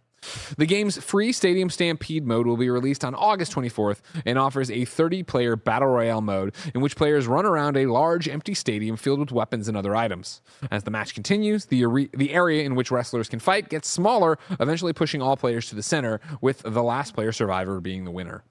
The 0.57 0.67
game's 0.67 0.99
free 0.99 1.33
Stadium 1.33 1.71
Stampede 1.71 2.27
mode 2.27 2.47
will 2.47 2.57
be 2.57 2.71
released 2.71 3.05
on 3.05 3.15
August 3.15 3.53
24th 3.53 4.01
and 4.27 4.39
offers 4.39 4.71
a 4.71 4.85
30 4.85 5.23
player 5.23 5.57
Battle 5.57 5.89
Royale 5.89 6.21
mode 6.21 6.55
in 6.75 6.81
which 6.81 6.97
players 6.97 7.27
run 7.27 7.47
around 7.47 7.77
a 7.77 7.87
large 7.87 8.29
empty 8.29 8.55
stadium 8.55 8.97
filled 8.97 9.21
with 9.21 9.33
weapons 9.33 9.69
and 9.69 9.77
other 9.77 9.95
items. 9.95 10.41
As 10.71 10.83
the 10.85 10.91
match 10.91 11.15
continues, 11.15 11.67
the, 11.67 11.85
are- 11.85 12.09
the 12.17 12.33
area 12.33 12.65
in 12.65 12.75
which 12.75 12.91
wrestlers 12.91 13.29
can 13.29 13.39
fight 13.39 13.69
gets 13.69 13.89
smaller, 13.89 14.39
eventually 14.61 14.93
pushing 14.93 15.23
all 15.23 15.37
players 15.37 15.69
to 15.69 15.75
the 15.75 15.83
center, 15.83 16.21
with 16.41 16.63
the 16.63 16.83
last 16.83 17.15
player 17.15 17.33
survivor 17.33 17.81
being 17.81 18.05
the 18.05 18.11
winner. 18.11 18.43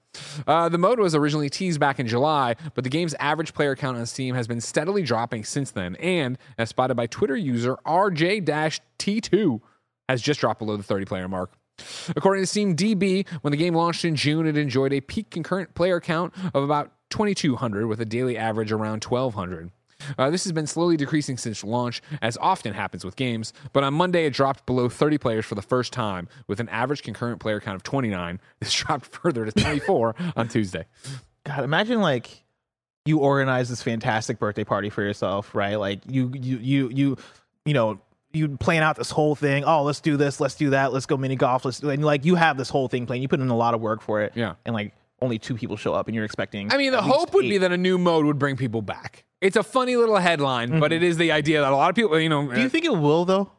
Uh, 0.46 0.68
the 0.68 0.78
mode 0.78 0.98
was 0.98 1.14
originally 1.14 1.50
teased 1.50 1.78
back 1.78 2.00
in 2.00 2.06
July, 2.06 2.56
but 2.74 2.82
the 2.82 2.90
game's 2.90 3.14
average 3.20 3.52
player 3.54 3.76
count 3.76 3.96
on 3.98 4.06
Steam 4.06 4.34
has 4.34 4.48
been 4.48 4.60
steadily 4.60 5.02
dropping 5.02 5.44
since 5.44 5.70
then, 5.70 5.94
and, 5.96 6.38
as 6.56 6.70
spotted 6.70 6.94
by 6.96 7.06
Twitter 7.06 7.36
user 7.36 7.76
RJ-T2, 7.86 9.60
has 10.08 10.22
just 10.22 10.40
dropped 10.40 10.58
below 10.58 10.76
the 10.76 10.82
30 10.82 11.04
player 11.04 11.28
mark. 11.28 11.52
According 12.16 12.42
to 12.42 12.46
Steam 12.46 12.74
DB, 12.74 13.28
when 13.42 13.50
the 13.50 13.56
game 13.56 13.74
launched 13.74 14.04
in 14.04 14.16
June, 14.16 14.46
it 14.46 14.56
enjoyed 14.56 14.92
a 14.92 15.00
peak 15.00 15.30
concurrent 15.30 15.74
player 15.74 16.00
count 16.00 16.34
of 16.54 16.62
about 16.62 16.92
2,200, 17.10 17.86
with 17.86 18.00
a 18.00 18.04
daily 18.04 18.36
average 18.36 18.72
around 18.72 19.04
1,200. 19.04 19.70
Uh, 20.16 20.30
this 20.30 20.44
has 20.44 20.52
been 20.52 20.66
slowly 20.66 20.96
decreasing 20.96 21.36
since 21.36 21.64
launch, 21.64 22.00
as 22.22 22.36
often 22.38 22.72
happens 22.72 23.04
with 23.04 23.16
games, 23.16 23.52
but 23.72 23.82
on 23.82 23.94
Monday 23.94 24.26
it 24.26 24.32
dropped 24.32 24.64
below 24.66 24.88
30 24.88 25.18
players 25.18 25.44
for 25.44 25.54
the 25.54 25.62
first 25.62 25.92
time, 25.92 26.28
with 26.46 26.60
an 26.60 26.68
average 26.68 27.02
concurrent 27.02 27.40
player 27.40 27.60
count 27.60 27.76
of 27.76 27.82
29. 27.82 28.40
This 28.60 28.72
dropped 28.72 29.06
further 29.06 29.44
to 29.44 29.52
24 29.52 30.14
on 30.36 30.48
Tuesday. 30.48 30.84
God, 31.44 31.64
imagine 31.64 32.00
like 32.00 32.42
you 33.04 33.18
organize 33.18 33.68
this 33.68 33.82
fantastic 33.82 34.38
birthday 34.38 34.64
party 34.64 34.90
for 34.90 35.02
yourself, 35.02 35.54
right? 35.54 35.76
Like 35.76 36.00
you, 36.08 36.32
you, 36.34 36.58
you, 36.58 36.88
you, 36.90 37.16
you 37.64 37.74
know, 37.74 38.00
you 38.38 38.56
plan 38.56 38.82
out 38.82 38.96
this 38.96 39.10
whole 39.10 39.34
thing. 39.34 39.64
Oh, 39.64 39.82
let's 39.82 40.00
do 40.00 40.16
this, 40.16 40.40
let's 40.40 40.54
do 40.54 40.70
that, 40.70 40.92
let's 40.92 41.06
go 41.06 41.16
mini 41.16 41.36
golf, 41.36 41.64
let's 41.64 41.80
do, 41.80 41.90
and 41.90 42.04
like 42.04 42.24
you 42.24 42.34
have 42.36 42.56
this 42.56 42.70
whole 42.70 42.88
thing 42.88 43.04
planned. 43.06 43.22
You 43.22 43.28
put 43.28 43.40
in 43.40 43.48
a 43.48 43.56
lot 43.56 43.74
of 43.74 43.80
work 43.80 44.00
for 44.00 44.22
it, 44.22 44.32
Yeah. 44.34 44.54
and 44.64 44.74
like 44.74 44.94
only 45.20 45.38
two 45.38 45.54
people 45.56 45.76
show 45.76 45.92
up, 45.94 46.06
and 46.06 46.14
you're 46.14 46.24
expecting. 46.24 46.72
I 46.72 46.76
mean, 46.76 46.92
the 46.92 47.02
hope 47.02 47.34
would 47.34 47.42
be 47.42 47.58
that 47.58 47.72
a 47.72 47.76
new 47.76 47.98
mode 47.98 48.24
would 48.24 48.38
bring 48.38 48.56
people 48.56 48.82
back. 48.82 49.24
It's 49.40 49.56
a 49.56 49.62
funny 49.62 49.96
little 49.96 50.16
headline, 50.16 50.80
but 50.80 50.92
it 50.92 51.02
is 51.02 51.16
the 51.16 51.32
idea 51.32 51.60
that 51.60 51.72
a 51.72 51.76
lot 51.76 51.90
of 51.90 51.96
people, 51.96 52.18
you 52.18 52.28
know. 52.28 52.42
Mm-hmm. 52.44 52.54
Do 52.54 52.60
you 52.62 52.68
think 52.68 52.84
it 52.84 52.96
will 52.96 53.24
though? 53.24 53.50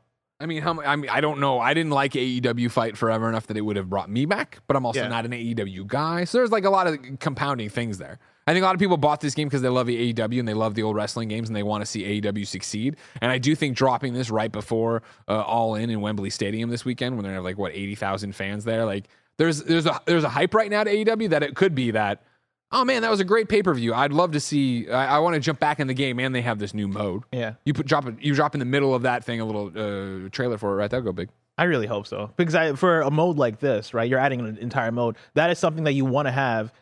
I 0.42 0.46
mean, 0.46 0.62
how? 0.62 0.74
mu- 0.74 0.82
I 0.84 0.96
mean, 0.96 1.10
I 1.10 1.20
don't 1.20 1.40
know. 1.42 1.60
I 1.60 1.74
didn't 1.74 1.92
like 1.92 2.14
AEW 2.14 2.72
fight 2.72 2.98
forever 2.98 3.28
enough 3.28 3.48
that 3.48 3.58
it 3.58 3.62
would 3.62 3.76
have 3.76 3.90
brought 3.90 4.10
me 4.10 4.26
back, 4.26 4.60
but 4.68 4.78
I'm 4.78 4.86
also 4.86 5.02
Yeah. 5.02 5.10
not 5.10 5.26
an 5.26 5.32
AEW 5.34 5.86
guy, 5.86 6.24
so 6.24 6.38
there's 6.38 6.52
like 6.52 6.64
a 6.64 6.70
lot 6.70 6.88
of 6.88 6.98
compounding 7.20 7.68
things 7.70 7.98
there. 7.98 8.20
I 8.50 8.54
think 8.54 8.64
a 8.64 8.66
lot 8.66 8.74
of 8.74 8.80
people 8.80 8.98
bought 8.98 9.22
this 9.22 9.36
game 9.36 9.48
because 9.48 9.62
they 9.62 9.70
love 9.70 9.86
the 9.86 10.12
AEW 10.12 10.40
and 10.40 10.48
they 10.48 10.56
love 10.56 10.74
the 10.74 10.82
old 10.82 10.96
wrestling 10.96 11.28
games 11.28 11.50
and 11.50 11.56
they 11.56 11.62
want 11.62 11.84
to 11.84 11.86
see 11.86 12.20
AEW 12.20 12.48
succeed. 12.48 12.96
And 13.22 13.32
I 13.32 13.38
do 13.38 13.54
think 13.54 13.78
dropping 13.78 14.16
this 14.16 14.32
right 14.32 14.52
before 14.52 15.04
uh, 15.28 15.42
All 15.42 15.76
In 15.76 15.92
in 15.92 16.02
Wembley 16.02 16.32
Stadium 16.32 16.72
this 16.72 16.84
weekend, 16.84 17.16
when 17.16 17.26
they 17.26 17.32
have 17.32 17.44
like 17.44 17.60
what 17.60 17.74
eighty 17.74 17.94
thousand 17.94 18.34
fans 18.34 18.64
there, 18.64 18.86
like 18.86 19.08
there's 19.38 19.62
there's 19.66 19.86
a 19.86 20.02
there's 20.06 20.24
a 20.24 20.30
hype 20.30 20.56
right 20.56 20.72
now 20.72 20.84
to 20.84 20.90
AEW 20.92 21.30
that 21.30 21.44
it 21.44 21.56
could 21.56 21.76
be 21.76 21.92
that. 21.92 22.24
Oh 22.72 22.84
man, 22.84 23.04
that 23.04 23.12
was 23.12 23.20
a 23.20 23.24
great 23.24 23.50
pay 23.50 23.62
per 23.62 23.72
view. 23.76 23.94
I'd 23.94 24.14
love 24.14 24.32
to 24.32 24.40
see. 24.40 24.90
I, 24.90 25.18
I 25.18 25.20
want 25.20 25.36
to 25.36 25.40
jump 25.40 25.60
back 25.60 25.80
in 25.80 25.86
the 25.86 25.94
game, 25.94 26.20
and 26.20 26.34
they 26.34 26.42
have 26.42 26.58
this 26.58 26.74
new 26.74 26.88
mode. 26.88 27.26
Yeah. 27.32 27.54
You 27.66 27.76
put 27.76 27.86
drop. 27.86 28.08
You 28.20 28.34
drop 28.34 28.56
in 28.56 28.60
the 28.60 28.66
middle 28.66 28.96
of 28.96 29.04
that 29.04 29.24
thing 29.24 29.42
a 29.42 29.46
little 29.46 29.68
uh, 29.68 30.30
trailer 30.30 30.58
for 30.58 30.74
it, 30.74 30.78
right? 30.78 30.90
That'll 30.90 31.06
go 31.06 31.12
big. 31.12 31.30
I 31.60 31.66
really 31.66 31.88
hope 31.88 32.08
so 32.08 32.32
because 32.36 32.56
I, 32.56 32.74
for 32.74 33.02
a 33.02 33.12
mode 33.12 33.38
like 33.38 33.60
this, 33.60 33.94
right? 33.94 34.10
You're 34.10 34.18
adding 34.18 34.40
an 34.40 34.58
entire 34.58 34.92
mode. 34.92 35.18
That 35.36 35.52
is 35.52 35.60
something 35.60 35.84
that 35.84 35.94
you 35.94 36.06
want 36.06 36.28
to 36.28 36.32
have 36.32 36.74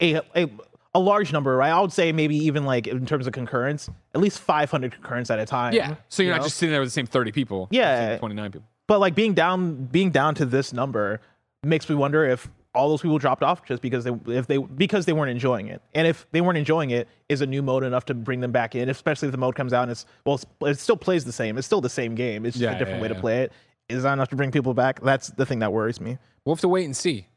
a, 0.00 0.20
a 0.34 0.50
a 0.96 0.98
large 0.98 1.30
number, 1.30 1.54
right? 1.54 1.70
I 1.70 1.78
would 1.78 1.92
say 1.92 2.10
maybe 2.10 2.36
even 2.36 2.64
like 2.64 2.86
in 2.86 3.04
terms 3.04 3.26
of 3.26 3.34
concurrence, 3.34 3.90
at 4.14 4.20
least 4.20 4.40
500 4.40 4.92
concurrents 4.92 5.30
at 5.30 5.38
a 5.38 5.44
time. 5.44 5.74
Yeah. 5.74 5.96
So 6.08 6.22
you're 6.22 6.30
you 6.30 6.34
not 6.34 6.38
know? 6.38 6.46
just 6.46 6.56
sitting 6.56 6.72
there 6.72 6.80
with 6.80 6.88
the 6.88 6.92
same 6.92 7.06
30 7.06 7.32
people. 7.32 7.68
Yeah. 7.70 8.16
29 8.16 8.52
people. 8.52 8.66
But 8.86 9.00
like 9.00 9.14
being 9.14 9.34
down, 9.34 9.84
being 9.84 10.10
down 10.10 10.34
to 10.36 10.46
this 10.46 10.72
number 10.72 11.20
makes 11.62 11.88
me 11.88 11.96
wonder 11.96 12.24
if 12.24 12.48
all 12.74 12.88
those 12.88 13.02
people 13.02 13.18
dropped 13.18 13.42
off 13.42 13.64
just 13.64 13.82
because 13.82 14.04
they 14.04 14.12
if 14.26 14.46
they 14.46 14.58
because 14.58 15.06
they 15.06 15.12
weren't 15.12 15.30
enjoying 15.30 15.66
it, 15.68 15.82
and 15.94 16.06
if 16.06 16.26
they 16.32 16.40
weren't 16.40 16.58
enjoying 16.58 16.90
it, 16.90 17.08
is 17.28 17.40
a 17.40 17.46
new 17.46 17.62
mode 17.62 17.82
enough 17.84 18.04
to 18.06 18.14
bring 18.14 18.40
them 18.40 18.52
back 18.52 18.74
in? 18.74 18.88
Especially 18.88 19.28
if 19.28 19.32
the 19.32 19.38
mode 19.38 19.54
comes 19.54 19.72
out 19.72 19.82
and 19.82 19.90
it's 19.92 20.06
well, 20.24 20.40
it 20.62 20.78
still 20.78 20.96
plays 20.96 21.24
the 21.24 21.32
same. 21.32 21.58
It's 21.58 21.66
still 21.66 21.80
the 21.80 21.88
same 21.90 22.14
game. 22.14 22.46
It's 22.46 22.54
just 22.54 22.62
Yeah, 22.62 22.76
a 22.76 22.78
different 22.78 22.98
yeah, 22.98 23.02
way 23.02 23.08
yeah. 23.08 23.14
to 23.14 23.20
play 23.20 23.42
it. 23.42 23.52
Is 23.88 24.02
that 24.04 24.12
enough 24.12 24.28
to 24.28 24.36
bring 24.36 24.50
people 24.50 24.74
back? 24.74 25.00
That's 25.00 25.28
the 25.28 25.46
thing 25.46 25.60
that 25.60 25.72
worries 25.72 26.00
me. 26.00 26.18
We'll 26.44 26.54
have 26.54 26.60
to 26.62 26.68
wait 26.68 26.84
and 26.84 26.96
see. 26.96 27.28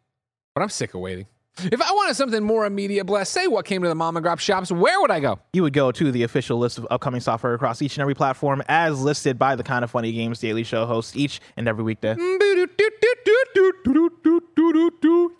But 0.53 0.61
I'm 0.61 0.69
sick 0.69 0.94
of 0.94 1.02
waiting. 1.02 1.27
If 1.65 1.81
I 1.81 1.91
wanted 1.91 2.15
something 2.15 2.44
more 2.44 2.65
immediate, 2.65 3.06
bless, 3.06 3.30
say 3.30 3.48
what 3.48 3.65
came 3.65 3.81
to 3.81 3.88
the 3.90 3.95
mom 3.95 4.15
and 4.18 4.23
grab 4.23 4.40
shops, 4.40 4.72
where 4.72 4.99
would 5.02 5.11
I 5.11 5.19
go? 5.19 5.40
You 5.53 5.64
would 5.64 5.73
go 5.73 5.91
to 5.91 6.11
the 6.11 6.23
official 6.23 6.57
list 6.57 6.77
of 6.77 6.88
upcoming 6.90 7.22
software 7.22 7.53
across 7.53 7.81
each 7.81 7.98
and 7.98 8.02
every 8.02 8.15
platform, 8.15 8.61
as 8.68 9.02
listed 9.02 9.38
by 9.38 9.56
the 9.56 9.64
Kind 9.64 9.84
of 9.84 9.91
Funny 9.91 10.11
Games 10.11 10.40
Daily 10.40 10.64
Show 10.64 10.86
hosts 10.86 11.15
each 11.15 11.41
and 11.57 11.68
every 11.68 11.84
weekday. 11.84 12.15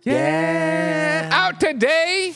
Yeah. 0.04 1.30
Out 1.32 1.60
today. 1.60 2.34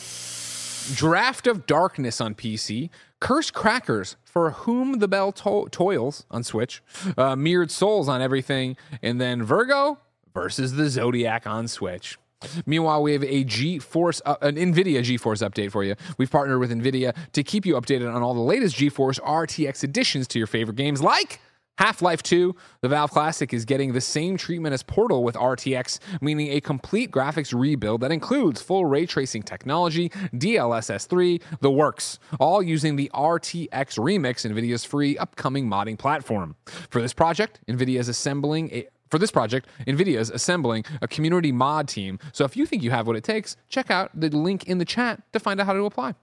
Draft 0.94 1.46
of 1.46 1.66
Darkness 1.66 2.20
on 2.20 2.34
PC. 2.34 2.90
Curse 3.20 3.50
Crackers 3.50 4.16
for 4.24 4.50
Whom 4.50 4.98
the 4.98 5.08
Bell 5.08 5.32
to- 5.32 5.68
Toils 5.70 6.26
on 6.30 6.42
Switch. 6.44 6.82
Uh, 7.16 7.34
Mirrored 7.36 7.70
Souls 7.70 8.08
on 8.08 8.20
everything. 8.20 8.76
And 9.02 9.20
then 9.20 9.42
Virgo 9.42 9.98
versus 10.34 10.72
the 10.74 10.90
Zodiac 10.90 11.46
on 11.46 11.68
Switch. 11.68 12.18
Meanwhile, 12.66 13.02
we 13.02 13.12
have 13.12 13.22
a 13.22 13.44
GeForce, 13.44 14.20
uh, 14.24 14.36
an 14.40 14.56
NVIDIA 14.56 15.00
GeForce 15.00 15.48
update 15.48 15.72
for 15.72 15.84
you. 15.84 15.94
We've 16.18 16.30
partnered 16.30 16.60
with 16.60 16.70
NVIDIA 16.70 17.14
to 17.32 17.42
keep 17.42 17.66
you 17.66 17.74
updated 17.74 18.12
on 18.12 18.22
all 18.22 18.34
the 18.34 18.40
latest 18.40 18.76
GeForce 18.76 19.20
RTX 19.20 19.84
additions 19.84 20.28
to 20.28 20.38
your 20.38 20.46
favorite 20.46 20.76
games 20.76 21.02
like 21.02 21.40
Half 21.78 22.02
Life 22.02 22.22
2, 22.22 22.54
the 22.82 22.88
Valve 22.88 23.10
Classic 23.10 23.52
is 23.52 23.64
getting 23.64 23.92
the 23.92 24.00
same 24.00 24.36
treatment 24.36 24.74
as 24.74 24.84
Portal 24.84 25.24
with 25.24 25.34
RTX, 25.34 25.98
meaning 26.20 26.52
a 26.52 26.60
complete 26.60 27.10
graphics 27.10 27.58
rebuild 27.58 28.00
that 28.02 28.12
includes 28.12 28.62
full 28.62 28.84
ray 28.84 29.06
tracing 29.06 29.42
technology, 29.42 30.10
DLSS 30.34 31.08
3, 31.08 31.40
the 31.60 31.70
works, 31.72 32.20
all 32.38 32.62
using 32.62 32.94
the 32.94 33.10
RTX 33.12 33.98
Remix, 33.98 34.48
NVIDIA's 34.48 34.84
free 34.84 35.18
upcoming 35.18 35.68
modding 35.68 35.98
platform. 35.98 36.54
For 36.90 37.02
this 37.02 37.12
project, 37.12 37.58
NVIDIA 37.68 37.98
is 37.98 38.08
assembling 38.08 38.70
a 38.70 38.86
for 39.14 39.18
this 39.20 39.30
project, 39.30 39.68
NVIDIA 39.86 40.18
is 40.18 40.28
assembling 40.28 40.84
a 41.00 41.06
community 41.06 41.52
mod 41.52 41.86
team. 41.86 42.18
So 42.32 42.44
if 42.44 42.56
you 42.56 42.66
think 42.66 42.82
you 42.82 42.90
have 42.90 43.06
what 43.06 43.14
it 43.14 43.22
takes, 43.22 43.56
check 43.68 43.88
out 43.88 44.10
the 44.12 44.28
link 44.28 44.64
in 44.64 44.78
the 44.78 44.84
chat 44.84 45.22
to 45.32 45.38
find 45.38 45.60
out 45.60 45.66
how 45.66 45.72
to 45.72 45.84
apply. 45.84 46.14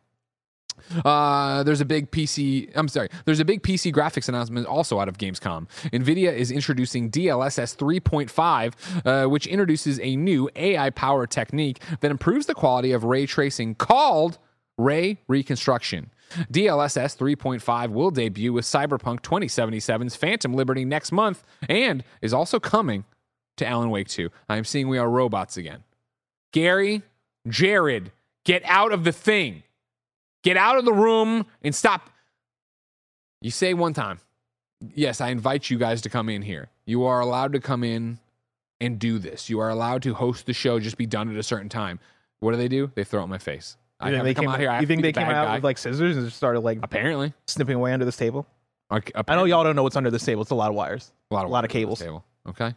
Uh, 1.05 1.63
there's 1.63 1.79
a 1.79 1.85
big 1.85 2.11
PC. 2.11 2.69
I'm 2.75 2.89
sorry. 2.89 3.07
There's 3.23 3.39
a 3.39 3.45
big 3.45 3.63
PC 3.63 3.93
graphics 3.93 4.27
announcement 4.27 4.67
also 4.67 4.99
out 4.99 5.07
of 5.07 5.17
Gamescom. 5.17 5.69
Nvidia 5.93 6.33
is 6.33 6.51
introducing 6.51 7.09
DLSS 7.09 7.77
3.5, 7.77 9.05
uh, 9.05 9.29
which 9.29 9.47
introduces 9.47 9.97
a 10.01 10.17
new 10.17 10.49
AI-powered 10.57 11.31
technique 11.31 11.81
that 12.01 12.11
improves 12.11 12.45
the 12.45 12.53
quality 12.53 12.91
of 12.91 13.05
ray 13.05 13.25
tracing 13.25 13.73
called 13.73 14.37
ray 14.77 15.17
reconstruction. 15.29 16.11
DLSS 16.51 17.17
3.5 17.17 17.89
will 17.89 18.11
debut 18.11 18.53
with 18.53 18.65
Cyberpunk 18.65 19.21
2077's 19.21 20.15
Phantom 20.15 20.53
Liberty 20.53 20.85
next 20.85 21.11
month 21.11 21.43
and 21.67 22.03
is 22.21 22.33
also 22.33 22.59
coming 22.59 23.05
to 23.57 23.67
Alan 23.67 23.89
Wake 23.89 24.07
2. 24.07 24.29
I 24.49 24.57
am 24.57 24.63
seeing 24.63 24.87
we 24.87 24.97
are 24.97 25.09
robots 25.09 25.57
again. 25.57 25.83
Gary, 26.51 27.01
Jared, 27.47 28.11
get 28.45 28.63
out 28.65 28.91
of 28.91 29.03
the 29.03 29.11
thing. 29.11 29.63
Get 30.43 30.57
out 30.57 30.77
of 30.77 30.85
the 30.85 30.93
room 30.93 31.45
and 31.61 31.75
stop. 31.75 32.09
You 33.41 33.51
say 33.51 33.73
one 33.73 33.93
time, 33.93 34.19
yes, 34.93 35.21
I 35.21 35.29
invite 35.29 35.69
you 35.69 35.77
guys 35.77 36.01
to 36.01 36.09
come 36.09 36.29
in 36.29 36.41
here. 36.41 36.69
You 36.85 37.05
are 37.05 37.19
allowed 37.19 37.53
to 37.53 37.59
come 37.59 37.83
in 37.83 38.19
and 38.79 38.97
do 38.97 39.19
this. 39.19 39.49
You 39.49 39.59
are 39.59 39.69
allowed 39.69 40.01
to 40.03 40.13
host 40.13 40.45
the 40.45 40.53
show, 40.53 40.79
just 40.79 40.97
be 40.97 41.05
done 41.05 41.29
at 41.29 41.37
a 41.37 41.43
certain 41.43 41.69
time. 41.69 41.99
What 42.39 42.51
do 42.51 42.57
they 42.57 42.67
do? 42.67 42.91
They 42.95 43.03
throw 43.03 43.21
it 43.21 43.25
in 43.25 43.29
my 43.29 43.37
face. 43.37 43.77
I 44.01 44.09
You 44.09 44.15
think 44.15 44.23
they 44.25 44.33
come 44.33 44.43
came 44.45 44.51
out 44.51 44.59
here. 44.59 44.79
You 44.81 44.87
think 44.87 45.01
they 45.01 45.11
the 45.11 45.19
came 45.19 45.29
out 45.29 45.47
guy. 45.47 45.55
with 45.55 45.63
like 45.63 45.77
scissors 45.77 46.17
and 46.17 46.25
just 46.25 46.37
started 46.37 46.61
like 46.61 46.79
apparently 46.83 47.33
snipping 47.47 47.75
away 47.75 47.93
under 47.93 48.05
this 48.05 48.17
table? 48.17 48.47
Like, 48.89 49.11
I 49.15 49.35
know 49.35 49.45
y'all 49.45 49.63
don't 49.63 49.75
know 49.75 49.83
what's 49.83 49.95
under 49.95 50.11
this 50.11 50.25
table. 50.25 50.41
It's 50.41 50.51
a 50.51 50.55
lot 50.55 50.69
of 50.69 50.75
wires, 50.75 51.11
a 51.29 51.33
lot 51.33 51.45
of, 51.45 51.49
a 51.49 51.53
lot 51.53 51.63
of 51.63 51.69
cables. 51.71 51.99
Table. 51.99 52.25
Okay. 52.49 52.75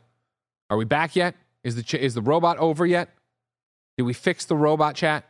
Are 0.70 0.76
we 0.76 0.84
back 0.84 1.16
yet? 1.16 1.34
Is 1.64 1.74
the 1.76 1.82
ch- 1.82 1.94
is 1.94 2.14
the 2.14 2.22
robot 2.22 2.58
over 2.58 2.86
yet? 2.86 3.08
Did 3.96 4.04
we 4.04 4.12
fix 4.12 4.44
the 4.44 4.56
robot 4.56 4.94
chat? 4.94 5.24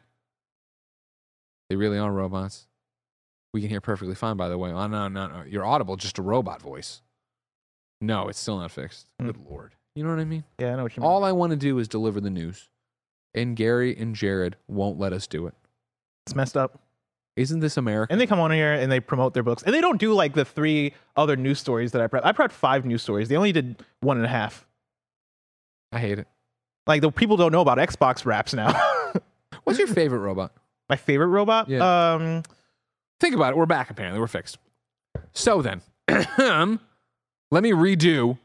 They 1.70 1.76
really 1.76 1.98
are 1.98 2.12
robots. 2.12 2.66
We 3.52 3.60
can 3.60 3.70
hear 3.70 3.80
perfectly 3.80 4.14
fine, 4.14 4.36
by 4.36 4.48
the 4.48 4.58
way. 4.58 4.70
Oh, 4.72 4.86
no, 4.86 5.08
no, 5.08 5.28
no. 5.28 5.44
You're 5.46 5.64
audible, 5.64 5.96
just 5.96 6.18
a 6.18 6.22
robot 6.22 6.60
voice. 6.60 7.00
No, 8.00 8.28
it's 8.28 8.38
still 8.38 8.58
not 8.58 8.70
fixed. 8.70 9.06
Hmm. 9.20 9.26
Good 9.26 9.38
lord. 9.48 9.72
You 9.94 10.02
know 10.04 10.10
what 10.10 10.18
I 10.18 10.24
mean? 10.24 10.44
Yeah, 10.58 10.72
I 10.72 10.76
know 10.76 10.82
what 10.82 10.96
you 10.96 11.02
mean. 11.02 11.08
All 11.08 11.24
I 11.24 11.32
want 11.32 11.50
to 11.50 11.56
do 11.56 11.78
is 11.78 11.86
deliver 11.88 12.20
the 12.20 12.30
news. 12.30 12.68
And 13.32 13.56
Gary 13.56 13.96
and 13.96 14.14
Jared 14.14 14.56
won't 14.68 14.98
let 14.98 15.12
us 15.12 15.26
do 15.26 15.46
it. 15.46 15.54
It's 16.26 16.34
messed 16.34 16.56
up. 16.56 16.80
Isn't 17.36 17.60
this 17.60 17.76
America? 17.76 18.12
And 18.12 18.20
they 18.20 18.26
come 18.26 18.38
on 18.38 18.52
here 18.52 18.72
and 18.72 18.90
they 18.92 19.00
promote 19.00 19.34
their 19.34 19.42
books, 19.42 19.62
and 19.64 19.74
they 19.74 19.80
don't 19.80 19.98
do 19.98 20.14
like 20.14 20.34
the 20.34 20.44
three 20.44 20.94
other 21.16 21.36
news 21.36 21.58
stories 21.58 21.92
that 21.92 22.00
I 22.00 22.06
prepped. 22.06 22.24
I 22.24 22.32
prepped 22.32 22.52
five 22.52 22.84
news 22.84 23.02
stories. 23.02 23.28
They 23.28 23.36
only 23.36 23.50
did 23.52 23.82
one 24.00 24.16
and 24.16 24.24
a 24.24 24.28
half. 24.28 24.66
I 25.90 25.98
hate 25.98 26.18
it. 26.18 26.28
Like 26.86 27.00
the 27.00 27.10
people 27.10 27.36
don't 27.36 27.50
know 27.52 27.60
about 27.60 27.78
Xbox 27.78 28.24
wraps 28.24 28.54
now. 28.54 28.72
What's 29.64 29.78
your 29.78 29.88
favorite 29.88 30.20
robot? 30.20 30.52
My 30.88 30.96
favorite 30.96 31.28
robot? 31.28 31.68
Yeah. 31.68 32.12
Um, 32.14 32.42
Think 33.20 33.34
about 33.34 33.52
it. 33.52 33.56
We're 33.56 33.66
back, 33.66 33.90
apparently. 33.90 34.20
We're 34.20 34.26
fixed. 34.26 34.58
So 35.32 35.62
then, 35.62 35.80
let 36.08 37.62
me 37.62 37.70
redo 37.72 38.38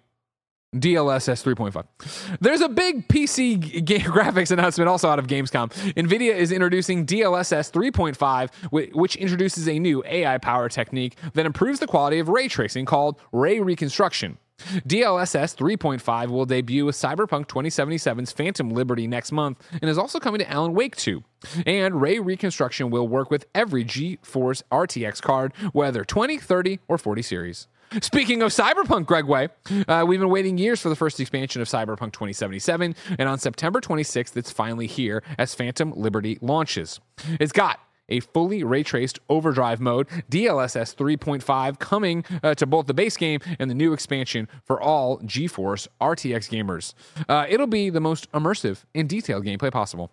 DLSS 0.76 1.44
3.5. 1.56 2.38
There's 2.42 2.62
a 2.62 2.70
big 2.70 3.08
PC 3.08 3.84
g- 3.86 4.00
graphics 4.00 4.52
announcement 4.52 4.88
also 4.88 5.10
out 5.10 5.18
of 5.18 5.26
Gamescom. 5.26 5.72
NVIDIA 5.96 6.36
is 6.36 6.52
introducing 6.52 7.08
DLSS 7.08 7.72
3.5, 7.72 8.54
whi- 8.70 8.92
which 8.94 9.16
introduces 9.16 9.68
a 9.68 9.80
new 9.80 10.04
AI 10.06 10.38
power 10.38 10.70
technique 10.70 11.18
that 11.34 11.48
improves 11.48 11.80
the 11.80 11.88
quality 11.88 12.20
of 12.20 12.30
ray 12.30 12.48
tracing 12.48 12.86
called 12.86 13.20
ray 13.32 13.60
reconstruction. 13.60 14.38
DLSS 14.60 15.56
3.5 15.56 16.30
will 16.30 16.46
debut 16.46 16.86
with 16.86 16.96
Cyberpunk 16.96 17.48
2077's 17.48 18.32
Phantom 18.34 18.70
Liberty 18.70 19.08
next 19.08 19.32
month 19.32 19.58
and 19.82 19.90
is 19.90 19.98
also 19.98 20.20
coming 20.20 20.40
to 20.40 20.52
Alan 20.52 20.74
Wake 20.74 20.98
2. 20.98 21.24
And 21.66 22.00
ray 22.00 22.20
reconstruction 22.20 22.90
will 22.92 23.08
work 23.08 23.32
with 23.32 23.46
every 23.56 23.86
GeForce 23.86 24.62
RTX 24.72 25.22
card, 25.22 25.54
whether 25.72 26.04
20, 26.04 26.38
30, 26.38 26.80
or 26.90 26.98
40 26.98 27.22
series. 27.22 27.68
Speaking 28.02 28.44
of 28.44 28.52
Cyberpunk, 28.52 29.06
Gregway, 29.06 29.50
uh, 29.88 30.06
we've 30.06 30.20
been 30.20 30.30
waiting 30.30 30.60
years 30.60 30.80
for 30.80 30.90
the 30.90 30.96
first 30.96 31.20
expansion 31.20 31.60
of 31.60 31.68
Cyberpunk 31.68 32.12
2077, 32.14 32.96
and 33.18 33.28
on 33.30 33.40
September 33.40 33.82
26th, 33.82 34.38
it's 34.38 34.52
finally 34.52 34.86
here 34.86 35.24
as 35.40 35.56
Phantom 35.56 35.92
Liberty 35.96 36.38
launches. 36.40 37.00
It's 37.40 37.52
got 37.52 37.80
a 38.08 38.20
fully 38.20 38.64
ray 38.64 38.84
traced 38.84 39.18
overdrive 39.28 39.80
mode, 39.80 40.08
DLSS 40.32 40.96
3.5, 40.96 41.80
coming 41.80 42.24
uh, 42.44 42.54
to 42.56 42.68
both 42.68 42.86
the 42.86 42.94
base 42.94 43.18
game 43.18 43.40
and 43.58 43.72
the 43.72 43.76
new 43.76 43.94
expansion 43.94 44.48
for 44.66 44.80
all 44.80 45.18
GeForce 45.22 45.88
RTX 46.00 46.50
gamers. 46.50 46.94
Uh, 47.28 47.48
it'll 47.50 47.68
be 47.68 47.90
the 47.90 48.00
most 48.00 48.32
immersive 48.34 48.84
and 48.94 49.10
detailed 49.10 49.46
gameplay 49.46 49.72
possible. 49.72 50.12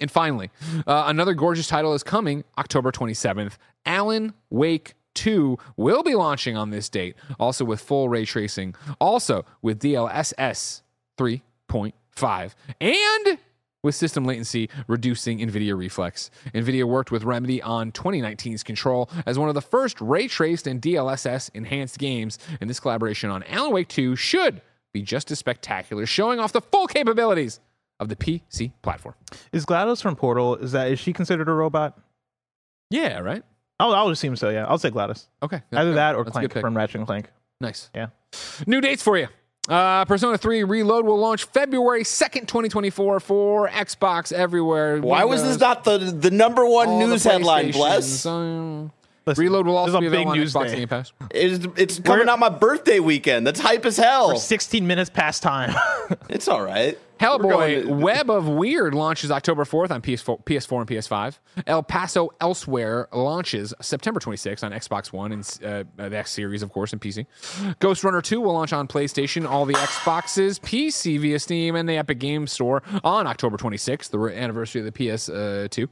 And 0.00 0.10
finally, 0.10 0.50
uh, 0.86 1.04
another 1.06 1.34
gorgeous 1.34 1.68
title 1.68 1.92
is 1.94 2.02
coming 2.02 2.44
October 2.58 2.90
27th. 2.90 3.56
Alan 3.84 4.34
Wake 4.50 4.94
2 5.16 5.58
will 5.76 6.02
be 6.02 6.14
launching 6.14 6.56
on 6.56 6.70
this 6.70 6.88
date, 6.88 7.16
also 7.40 7.64
with 7.64 7.80
full 7.80 8.08
ray 8.08 8.24
tracing, 8.24 8.74
also 9.00 9.44
with 9.62 9.80
DLSS 9.80 10.82
3.5, 11.18 12.54
and 12.80 13.38
with 13.82 13.94
system 13.94 14.24
latency 14.24 14.68
reducing 14.88 15.38
NVIDIA 15.38 15.76
reflex. 15.76 16.30
NVIDIA 16.54 16.84
worked 16.84 17.10
with 17.10 17.24
Remedy 17.24 17.62
on 17.62 17.92
2019's 17.92 18.62
Control 18.62 19.08
as 19.24 19.38
one 19.38 19.48
of 19.48 19.54
the 19.54 19.62
first 19.62 20.00
ray 20.00 20.26
traced 20.26 20.66
and 20.66 20.82
DLSS 20.82 21.50
enhanced 21.54 21.98
games, 21.98 22.38
and 22.60 22.68
this 22.68 22.80
collaboration 22.80 23.30
on 23.30 23.42
Alan 23.44 23.72
Wake 23.72 23.88
2 23.88 24.16
should 24.16 24.60
be 24.92 25.02
just 25.02 25.30
as 25.30 25.38
spectacular, 25.38 26.04
showing 26.06 26.40
off 26.40 26.52
the 26.52 26.60
full 26.60 26.86
capabilities 26.86 27.60
of 28.00 28.08
the 28.08 28.16
PC 28.16 28.72
platform. 28.82 29.14
Is 29.52 29.64
GLaDOS 29.64 30.02
from 30.02 30.16
Portal? 30.16 30.56
Is 30.56 30.72
that 30.72 30.90
is 30.90 30.98
she 30.98 31.12
considered 31.12 31.48
a 31.48 31.52
robot? 31.52 31.98
Yeah, 32.90 33.18
right. 33.18 33.42
Oh, 33.78 33.92
I 33.92 34.02
would 34.02 34.12
assume 34.12 34.36
so. 34.36 34.48
Yeah, 34.50 34.66
I'll 34.66 34.78
say 34.78 34.90
GLaDOS. 34.90 35.26
Okay, 35.42 35.62
Either 35.72 35.94
that 35.94 36.14
or 36.14 36.24
That's 36.24 36.32
Clank 36.34 36.52
from 36.52 36.76
Ratchet 36.76 36.96
and 36.96 37.06
Clank. 37.06 37.28
Nice. 37.60 37.90
Yeah. 37.94 38.08
New 38.66 38.80
dates 38.80 39.02
for 39.02 39.16
you. 39.18 39.28
Uh, 39.68 40.04
Persona 40.04 40.38
3 40.38 40.62
Reload 40.64 41.04
will 41.06 41.18
launch 41.18 41.44
February 41.44 42.04
2nd, 42.04 42.42
2024 42.46 43.18
for 43.20 43.68
Xbox 43.68 44.32
everywhere. 44.32 45.00
Why 45.00 45.24
was 45.24 45.42
this 45.42 45.58
not 45.58 45.82
the 45.84 45.98
the 45.98 46.30
number 46.30 46.64
one 46.64 46.98
news 46.98 47.24
headline, 47.24 47.70
PlayStations, 47.70 47.74
Bless? 47.74 48.26
um, 48.26 48.92
Listen, 49.26 49.42
Reload 49.42 49.66
will 49.66 49.84
this 49.86 49.94
also 49.94 49.98
is 49.98 50.00
be 50.02 50.06
a 50.06 50.10
big 50.10 50.14
available 50.28 50.30
on 50.32 50.38
news 50.38 50.54
Xbox 50.54 50.66
day. 50.68 50.76
Game 50.76 50.88
Pass. 50.88 51.12
It's, 51.32 51.66
it's 51.76 51.98
coming 51.98 52.20
We're- 52.20 52.30
out 52.30 52.38
my 52.38 52.48
birthday 52.48 53.00
weekend. 53.00 53.44
That's 53.44 53.58
hype 53.58 53.84
as 53.84 53.96
hell. 53.96 54.28
We're 54.28 54.36
16 54.36 54.86
minutes 54.86 55.10
past 55.10 55.42
time. 55.42 55.74
It's 56.28 56.46
all 56.46 56.62
right. 56.62 56.96
Hellboy 57.18 57.82
to- 57.84 57.92
Web 57.92 58.30
of 58.30 58.44
Wyrd 58.44 58.92
launches 58.94 59.30
October 59.30 59.64
4th 59.64 59.90
on 59.90 60.02
PS4, 60.02 60.44
PS4 60.44 60.78
and 60.80 60.86
PS5. 60.88 61.38
El 61.66 61.82
Paso 61.82 62.30
Elsewhere 62.40 63.08
launches 63.12 63.72
September 63.80 64.20
26th 64.20 64.62
on 64.64 64.72
Xbox 64.72 65.12
One 65.12 65.32
and 65.32 65.58
uh, 65.64 65.84
the 66.08 66.16
X 66.18 66.32
Series, 66.32 66.62
of 66.62 66.70
course, 66.72 66.92
and 66.92 67.00
PC. 67.00 67.26
Ghost 67.78 68.04
Runner 68.04 68.20
2 68.20 68.40
will 68.40 68.52
launch 68.52 68.72
on 68.72 68.86
PlayStation, 68.86 69.48
all 69.48 69.64
the 69.64 69.74
Xboxes, 69.74 70.60
PC 70.60 71.18
via 71.18 71.38
Steam, 71.38 71.74
and 71.76 71.88
the 71.88 71.96
Epic 71.96 72.18
Game 72.18 72.46
Store 72.46 72.82
on 73.02 73.26
October 73.26 73.56
26th, 73.56 74.10
the 74.10 74.18
anniversary 74.38 74.80
of 74.80 74.84
the 74.84 74.92
PS2. 74.92 75.88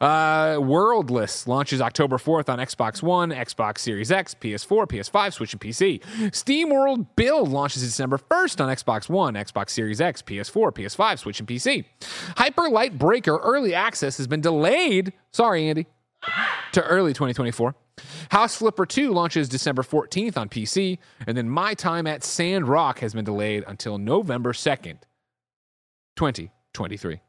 Uh, 0.00 0.60
Worldless 0.60 1.46
launches 1.46 1.80
October 1.80 2.16
4th 2.18 2.48
on 2.48 2.58
Xbox 2.58 3.02
One, 3.02 3.30
Xbox 3.30 3.78
Series 3.78 4.10
X, 4.12 4.34
PS4, 4.34 4.86
PS5, 4.86 5.32
Switch, 5.32 5.52
and 5.52 5.60
PC. 5.60 6.34
Steam 6.34 6.70
World 6.70 7.16
Build 7.16 7.48
launches 7.48 7.82
December 7.82 8.18
1st 8.18 8.60
on 8.64 8.74
Xbox 8.74 9.08
One, 9.08 9.34
Xbox 9.34 9.70
Series 9.70 10.00
X, 10.00 10.22
PS4, 10.22 10.59
PS5, 10.70 11.18
Switch, 11.18 11.40
and 11.40 11.48
PC. 11.48 11.84
Hyper 12.36 12.68
Light 12.68 12.98
Breaker 12.98 13.36
Early 13.38 13.74
Access 13.74 14.16
has 14.18 14.26
been 14.26 14.40
delayed. 14.40 15.12
Sorry, 15.32 15.68
Andy. 15.68 15.86
To 16.72 16.82
early 16.84 17.12
2024. 17.12 17.74
House 18.30 18.54
Flipper 18.56 18.86
2 18.86 19.12
launches 19.12 19.48
December 19.48 19.82
14th 19.82 20.36
on 20.36 20.48
PC, 20.48 20.98
and 21.26 21.36
then 21.36 21.48
My 21.50 21.74
Time 21.74 22.06
at 22.06 22.22
Sand 22.24 22.68
Rock 22.68 23.00
has 23.00 23.12
been 23.14 23.24
delayed 23.24 23.64
until 23.66 23.98
November 23.98 24.52
2nd, 24.52 24.98
2023. 26.16 27.20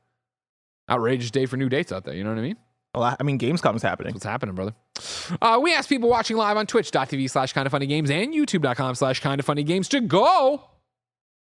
Outrageous 0.89 1.31
day 1.31 1.45
for 1.45 1.57
new 1.57 1.69
dates 1.69 1.91
out 1.91 2.03
there, 2.05 2.13
you 2.15 2.23
know 2.23 2.29
what 2.31 2.39
I 2.39 2.43
mean? 2.43 2.57
well, 2.93 3.15
I- 3.19 3.23
mean, 3.23 3.39
Gamescom's 3.39 3.81
happening. 3.81 4.13
What's 4.13 4.25
happening, 4.25 4.53
brother? 4.55 4.73
Uh, 5.41 5.59
we 5.61 5.73
asked 5.73 5.87
people 5.89 6.09
watching 6.09 6.35
live 6.37 6.57
on 6.57 6.67
twitch.tv 6.67 7.29
slash 7.29 7.53
kind 7.53 7.65
of 7.65 7.71
funny 7.71 7.87
games 7.87 8.09
and 8.11 8.33
youtube.com 8.33 8.95
slash 8.95 9.19
kind 9.21 9.39
of 9.39 9.45
funny 9.45 9.63
games 9.63 9.87
to 9.89 10.01
go 10.01 10.63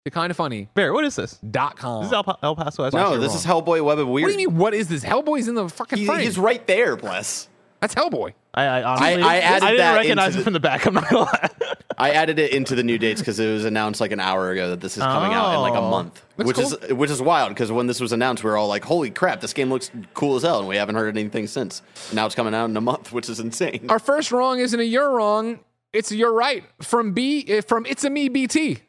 to 0.05 0.11
kind 0.11 0.31
of 0.31 0.37
funny 0.37 0.69
Bear, 0.75 0.93
what 0.93 1.03
is 1.03 1.15
this? 1.15 1.33
dot 1.49 1.77
com. 1.77 2.01
This 2.03 2.09
is 2.09 2.13
El, 2.13 2.23
Pa- 2.23 2.37
El 2.43 2.55
Paso. 2.55 2.83
That's 2.83 2.93
No, 2.95 3.01
actually 3.01 3.19
this 3.19 3.29
wrong. 3.29 3.37
is 3.37 3.45
Hellboy 3.45 3.83
Web 3.83 3.99
of 3.99 4.07
Wyrd. 4.07 4.21
what 4.21 4.27
do 4.27 4.31
you 4.31 4.47
mean? 4.49 4.57
What 4.57 4.73
is 4.73 4.87
this? 4.87 5.03
Hellboy's 5.03 5.47
in 5.47 5.55
the 5.55 5.67
fucking 5.67 5.97
He- 5.99 6.05
frame. 6.05 6.19
he's 6.21 6.37
right 6.37 6.65
there, 6.67 6.95
Bless. 6.95 7.49
That's 7.81 7.93
Hellboy. 7.93 8.33
I, 8.53 8.63
I 8.63 8.83
honestly, 8.83 9.21
I 9.21 9.37
added 9.39 9.63
I 9.63 9.69
didn't 9.71 9.77
that 9.79 9.95
recognize 9.97 10.27
into 10.27 10.37
it 10.37 10.39
the- 10.39 10.43
from 10.45 10.53
the 10.53 10.59
back. 10.61 10.85
I'm 10.85 10.93
not 10.93 11.09
gonna 11.09 11.23
lie. 11.25 11.49
I 11.97 12.11
added 12.11 12.39
it 12.39 12.51
into 12.51 12.75
the 12.75 12.83
new 12.83 12.97
dates 12.97 13.19
because 13.21 13.39
it 13.39 13.51
was 13.51 13.65
announced 13.65 13.99
like 14.01 14.11
an 14.11 14.19
hour 14.19 14.51
ago 14.51 14.69
that 14.71 14.79
this 14.81 14.95
is 14.97 15.03
coming 15.03 15.33
out 15.33 15.53
in 15.55 15.61
like 15.61 15.73
a 15.73 15.77
Oh. 15.77 15.89
month, 15.89 16.21
Looks 16.37 16.47
which 16.47 16.59
is 16.59 16.91
which 16.95 17.09
is 17.09 17.21
wild 17.21 17.49
because 17.49 17.71
when 17.71 17.87
this 17.87 17.99
was 17.99 18.11
announced, 18.11 18.43
we 18.43 18.49
were 18.49 18.57
all 18.57 18.67
like, 18.67 18.83
"Holy 18.85 19.09
crap, 19.11 19.39
this 19.41 19.53
game 19.53 19.69
looks 19.69 19.89
cool 20.13 20.35
as 20.35 20.43
hell," 20.43 20.59
and 20.59 20.67
we 20.67 20.75
haven't 20.77 20.95
heard 20.95 21.17
anything 21.17 21.47
since. 21.47 21.81
Now 22.13 22.25
it's 22.25 22.35
coming 22.35 22.53
out 22.53 22.69
in 22.69 22.77
a 22.77 22.81
month, 22.81 23.11
which 23.11 23.27
is 23.29 23.39
insane. 23.39 23.85
Our 23.89 23.99
first 23.99 24.31
wrong 24.31 24.59
isn't 24.59 24.79
a 24.79 24.83
you're 24.83 25.09
wrong. 25.11 25.59
It's 25.93 26.11
a 26.11 26.15
you're 26.15 26.33
right. 26.33 26.63
From 26.81 27.13
B 27.13 27.45
eh, 27.47 27.61
from 27.61 27.85
It's 27.85 28.03
a 28.03 28.09
Me 28.09 28.27
BT, 28.29 28.79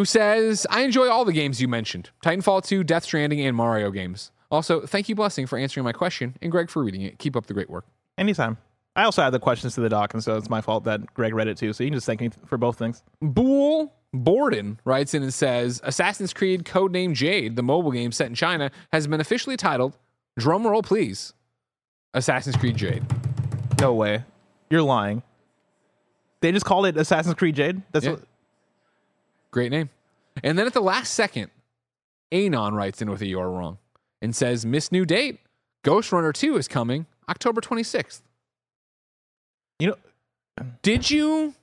who 0.00 0.06
says, 0.06 0.66
I 0.70 0.80
enjoy 0.80 1.10
all 1.10 1.26
the 1.26 1.32
games 1.34 1.60
you 1.60 1.68
mentioned. 1.68 2.08
Titanfall 2.24 2.64
2, 2.64 2.84
Death 2.84 3.04
Stranding, 3.04 3.38
and 3.42 3.54
Mario 3.54 3.90
games. 3.90 4.32
Also, 4.50 4.80
thank 4.86 5.10
you, 5.10 5.14
Blessing, 5.14 5.46
for 5.46 5.58
answering 5.58 5.84
my 5.84 5.92
question, 5.92 6.38
and 6.40 6.50
Greg 6.50 6.70
for 6.70 6.82
reading 6.82 7.02
it. 7.02 7.18
Keep 7.18 7.36
up 7.36 7.44
the 7.44 7.52
great 7.52 7.68
work. 7.68 7.84
Anytime. 8.16 8.56
I 8.96 9.02
also 9.04 9.20
add 9.20 9.28
the 9.34 9.38
questions 9.38 9.74
to 9.74 9.82
the 9.82 9.90
doc, 9.90 10.14
and 10.14 10.24
so 10.24 10.38
it's 10.38 10.48
my 10.48 10.62
fault 10.62 10.84
that 10.84 11.12
Greg 11.12 11.34
read 11.34 11.48
it 11.48 11.58
too. 11.58 11.74
So 11.74 11.84
you 11.84 11.90
can 11.90 11.98
just 11.98 12.06
thank 12.06 12.22
me 12.22 12.30
for 12.46 12.56
both 12.56 12.78
things. 12.78 13.02
Bool 13.20 13.92
Borden 14.14 14.80
writes 14.86 15.12
in 15.12 15.22
and 15.22 15.34
says 15.34 15.82
Assassin's 15.84 16.32
Creed 16.32 16.64
Codename 16.64 17.12
Jade, 17.12 17.56
the 17.56 17.62
mobile 17.62 17.92
game 17.92 18.10
set 18.10 18.28
in 18.28 18.34
China, 18.34 18.70
has 18.94 19.06
been 19.06 19.20
officially 19.20 19.58
titled, 19.58 19.98
drumroll 20.40 20.82
please, 20.82 21.34
Assassin's 22.14 22.56
Creed 22.56 22.78
Jade. 22.78 23.04
No 23.78 23.92
way. 23.92 24.24
You're 24.70 24.80
lying. 24.82 25.22
They 26.40 26.52
just 26.52 26.64
called 26.64 26.86
it 26.86 26.96
Assassin's 26.96 27.34
Creed 27.34 27.54
Jade. 27.54 27.82
That's 27.92 28.06
Yeah. 28.06 28.12
what, 28.12 28.22
Great 29.50 29.70
name. 29.70 29.90
And 30.42 30.58
then 30.58 30.66
at 30.66 30.72
the 30.74 30.80
last 30.80 31.14
second, 31.14 31.50
Anon 32.32 32.74
writes 32.74 33.02
in 33.02 33.10
with 33.10 33.20
a 33.22 33.26
you're 33.26 33.50
wrong 33.50 33.78
and 34.22 34.34
says, 34.34 34.64
Miss 34.64 34.92
New 34.92 35.04
Date, 35.04 35.40
Ghost 35.82 36.12
Runner 36.12 36.32
2 36.32 36.56
is 36.56 36.68
coming 36.68 37.06
October 37.28 37.60
26th. 37.60 38.22
you 39.78 39.88
know. 39.88 39.96
Did 40.82 41.10
you 41.10 41.54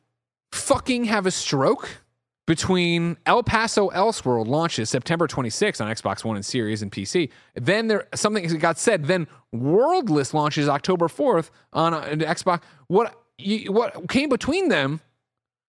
fucking 0.51 1.05
have 1.05 1.25
a 1.25 1.31
stroke 1.31 2.01
between 2.47 3.17
El 3.25 3.43
Paso 3.43 3.89
Elseworld 3.91 4.47
launches 4.47 4.89
September 4.89 5.27
26th 5.27 5.81
on 5.81 5.91
Xbox 5.93 6.23
One 6.23 6.35
and 6.35 6.45
Series 6.45 6.81
and 6.81 6.91
PC? 6.91 7.29
Then 7.55 7.87
there 7.87 8.07
something 8.15 8.45
got 8.57 8.79
said. 8.79 9.05
Then 9.05 9.27
Worldless 9.53 10.33
launches 10.33 10.67
October 10.67 11.07
4th 11.07 11.51
on 11.73 11.93
uh, 11.93 12.01
Xbox. 12.07 12.61
What 12.87 13.15
you, 13.37 13.71
what 13.71 14.09
came 14.09 14.29
between 14.29 14.69
them? 14.69 14.99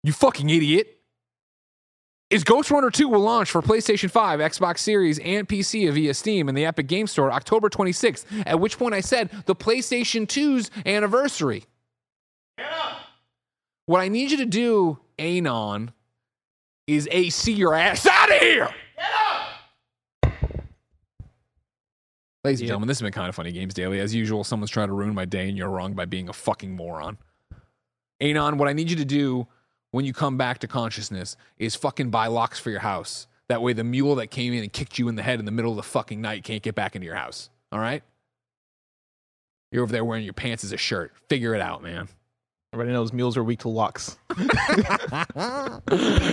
You 0.03 0.13
fucking 0.13 0.49
idiot. 0.49 0.99
Is 2.31 2.43
Ghost 2.43 2.71
Runner 2.71 2.89
2 2.89 3.07
will 3.07 3.19
launch 3.19 3.51
for 3.51 3.61
PlayStation 3.61 4.09
5, 4.09 4.39
Xbox 4.39 4.79
Series, 4.79 5.19
and 5.19 5.47
PC 5.47 5.91
via 5.93 6.13
Steam 6.13 6.49
and 6.49 6.57
the 6.57 6.65
Epic 6.65 6.87
Game 6.87 7.05
Store 7.05 7.31
October 7.31 7.69
26th, 7.69 8.25
at 8.47 8.59
which 8.59 8.79
point 8.79 8.95
I 8.95 9.01
said 9.01 9.29
the 9.45 9.55
PlayStation 9.55 10.25
2's 10.25 10.71
anniversary. 10.87 11.65
What 13.85 14.01
I 14.01 14.07
need 14.07 14.31
you 14.31 14.37
to 14.37 14.45
do, 14.47 14.97
Anon, 15.19 15.91
is 16.87 17.07
AC 17.11 17.51
your 17.51 17.75
ass 17.75 18.07
out 18.07 18.31
of 18.31 18.39
here. 18.39 18.69
Ladies 22.43 22.61
and 22.61 22.67
gentlemen, 22.67 22.87
this 22.87 22.97
has 22.97 23.03
been 23.03 23.11
kind 23.11 23.29
of 23.29 23.35
funny 23.35 23.51
games 23.51 23.75
daily. 23.75 23.99
As 23.99 24.15
usual, 24.15 24.43
someone's 24.43 24.71
trying 24.71 24.87
to 24.87 24.93
ruin 24.93 25.13
my 25.13 25.25
day 25.25 25.47
and 25.47 25.57
you're 25.57 25.69
wrong 25.69 25.93
by 25.93 26.05
being 26.05 26.29
a 26.29 26.33
fucking 26.33 26.75
moron. 26.75 27.19
Anon, 28.19 28.57
what 28.57 28.67
I 28.67 28.73
need 28.73 28.89
you 28.89 28.95
to 28.95 29.05
do 29.05 29.47
when 29.95 30.03
you 30.03 30.11
come 30.11 30.35
back 30.35 30.59
to 30.59 30.67
consciousness 30.67 31.37
is 31.57 31.73
fucking 31.73 32.09
buy 32.09 32.27
locks 32.27 32.59
for 32.59 32.69
your 32.69 32.81
house. 32.81 33.27
That 33.47 33.61
way 33.61 33.71
the 33.71 33.85
mule 33.85 34.15
that 34.15 34.27
came 34.27 34.51
in 34.51 34.61
and 34.61 34.73
kicked 34.73 34.99
you 34.99 35.07
in 35.07 35.15
the 35.15 35.23
head 35.23 35.39
in 35.39 35.45
the 35.45 35.53
middle 35.53 35.71
of 35.71 35.77
the 35.77 35.83
fucking 35.83 36.19
night 36.19 36.43
can't 36.43 36.61
get 36.61 36.75
back 36.75 36.97
into 36.97 37.05
your 37.05 37.15
house. 37.15 37.49
All 37.71 37.79
right? 37.79 38.03
You're 39.71 39.83
over 39.83 39.93
there 39.93 40.03
wearing 40.03 40.25
your 40.25 40.33
pants 40.33 40.65
as 40.65 40.73
a 40.73 40.77
shirt. 40.77 41.13
Figure 41.29 41.55
it 41.55 41.61
out, 41.61 41.81
man. 41.81 42.09
Everybody 42.75 42.91
knows 42.91 43.13
mules 43.13 43.37
are 43.37 43.43
weak 43.43 43.59
to 43.59 43.69
locks. 43.69 44.17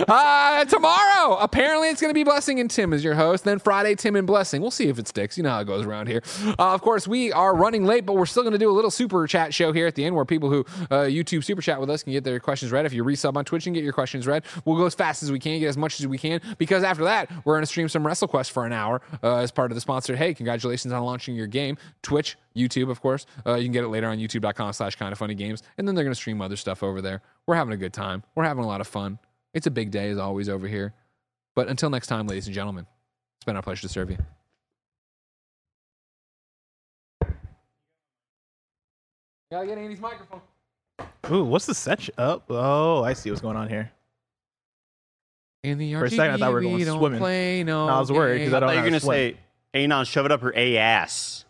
Uh, 0.05 0.65
tomorrow, 0.65 1.37
apparently 1.37 1.89
it's 1.89 2.01
going 2.01 2.09
to 2.09 2.13
be 2.13 2.23
Blessing 2.23 2.59
and 2.59 2.69
Tim 2.69 2.93
as 2.93 3.03
your 3.03 3.15
host. 3.15 3.43
Then 3.43 3.59
Friday, 3.59 3.95
Tim 3.95 4.15
and 4.15 4.27
Blessing. 4.27 4.61
We'll 4.61 4.71
see 4.71 4.89
if 4.89 4.99
it 4.99 5.07
sticks. 5.07 5.37
You 5.37 5.43
know 5.43 5.51
how 5.51 5.61
it 5.61 5.65
goes 5.65 5.85
around 5.85 6.07
here. 6.07 6.21
Uh, 6.45 6.73
of 6.73 6.81
course, 6.81 7.07
we 7.07 7.31
are 7.31 7.55
running 7.55 7.85
late, 7.85 8.05
but 8.05 8.15
we're 8.15 8.25
still 8.25 8.43
going 8.43 8.53
to 8.53 8.59
do 8.59 8.69
a 8.69 8.73
little 8.73 8.91
super 8.91 9.25
chat 9.27 9.53
show 9.53 9.71
here 9.71 9.87
at 9.87 9.95
the 9.95 10.03
end 10.03 10.15
where 10.15 10.25
people 10.25 10.49
who 10.49 10.65
uh, 10.91 11.05
YouTube 11.05 11.43
super 11.43 11.61
chat 11.61 11.79
with 11.79 11.89
us 11.89 12.03
can 12.03 12.11
get 12.13 12.23
their 12.23 12.39
questions 12.39 12.71
read. 12.71 12.85
If 12.85 12.93
you 12.93 13.03
resub 13.03 13.37
on 13.37 13.45
Twitch 13.45 13.65
and 13.65 13.73
get 13.75 13.83
your 13.83 13.93
questions 13.93 14.27
read, 14.27 14.43
we'll 14.65 14.77
go 14.77 14.85
as 14.85 14.95
fast 14.95 15.23
as 15.23 15.31
we 15.31 15.39
can, 15.39 15.59
get 15.59 15.67
as 15.67 15.77
much 15.77 15.99
as 15.99 16.07
we 16.07 16.17
can, 16.17 16.41
because 16.57 16.83
after 16.83 17.03
that, 17.05 17.31
we're 17.45 17.55
going 17.55 17.63
to 17.63 17.67
stream 17.67 17.87
some 17.87 18.03
WrestleQuest 18.03 18.51
for 18.51 18.65
an 18.65 18.73
hour 18.73 19.01
uh, 19.23 19.37
as 19.37 19.51
part 19.51 19.71
of 19.71 19.75
the 19.75 19.81
sponsor. 19.81 20.15
Hey, 20.15 20.33
congratulations 20.33 20.93
on 20.93 21.03
launching 21.03 21.35
your 21.35 21.47
game. 21.47 21.77
Twitch, 22.01 22.37
YouTube, 22.55 22.89
of 22.89 23.01
course. 23.01 23.25
Uh, 23.45 23.55
you 23.55 23.63
can 23.63 23.71
get 23.71 23.83
it 23.83 23.89
later 23.89 24.07
on 24.07 24.17
youtube.com 24.17 24.73
slash 24.73 24.95
kind 24.95 25.11
of 25.11 25.17
funny 25.17 25.35
games. 25.35 25.63
And 25.77 25.87
then 25.87 25.95
they're 25.95 26.03
going 26.03 26.13
to 26.13 26.19
stream 26.19 26.32
other 26.41 26.55
stuff 26.55 26.83
over 26.83 27.01
there. 27.01 27.21
We're 27.47 27.55
having 27.55 27.73
a 27.73 27.77
good 27.77 27.93
time. 27.93 28.23
We're 28.35 28.43
having 28.45 28.63
a 28.63 28.67
lot 28.67 28.81
of 28.81 28.87
fun. 28.87 29.19
It's 29.53 29.67
a 29.67 29.71
big 29.71 29.91
day 29.91 30.09
as 30.09 30.17
always 30.17 30.49
over 30.49 30.67
here. 30.67 30.93
But 31.55 31.67
until 31.67 31.89
next 31.89 32.07
time, 32.07 32.25
ladies 32.27 32.47
and 32.47 32.55
gentlemen, 32.55 32.87
it's 33.37 33.45
been 33.45 33.55
our 33.55 33.61
pleasure 33.61 33.81
to 33.83 33.89
serve 33.89 34.09
you. 34.09 34.17
Gotta 39.51 39.67
get 39.67 39.77
Andy's 39.77 39.99
microphone. 39.99 40.41
Ooh, 41.31 41.43
what's 41.45 41.65
the 41.65 41.73
set 41.75 42.09
up? 42.17 42.45
Oh, 42.49 42.99
oh, 42.99 43.03
I 43.03 43.13
see 43.13 43.29
what's 43.29 43.41
going 43.41 43.55
on 43.55 43.69
here. 43.69 43.91
In 45.63 45.77
the 45.77 45.93
For 45.93 46.05
a 46.05 46.09
second, 46.09 46.35
I 46.35 46.37
thought 46.37 46.49
we 46.49 46.53
were 46.55 46.61
going 46.61 46.79
RGB, 46.81 46.97
swimming. 46.97 47.19
play 47.19 47.63
no 47.63 47.87
No, 47.87 47.93
I 47.93 47.99
was 47.99 48.11
worried 48.11 48.39
because 48.39 48.53
I 48.53 48.57
I 48.57 48.59
don't 48.59 48.69
thought 48.69 48.73
know 48.75 48.79
you 48.79 48.83
were 48.83 48.89
gonna 48.89 48.99
swim. 48.99 49.15
say, 49.15 49.37
"Anon, 49.73 50.05
shove 50.05 50.25
it 50.25 50.31
up 50.31 50.41
her 50.41 50.51
a 50.55 50.77
ass." 50.77 51.45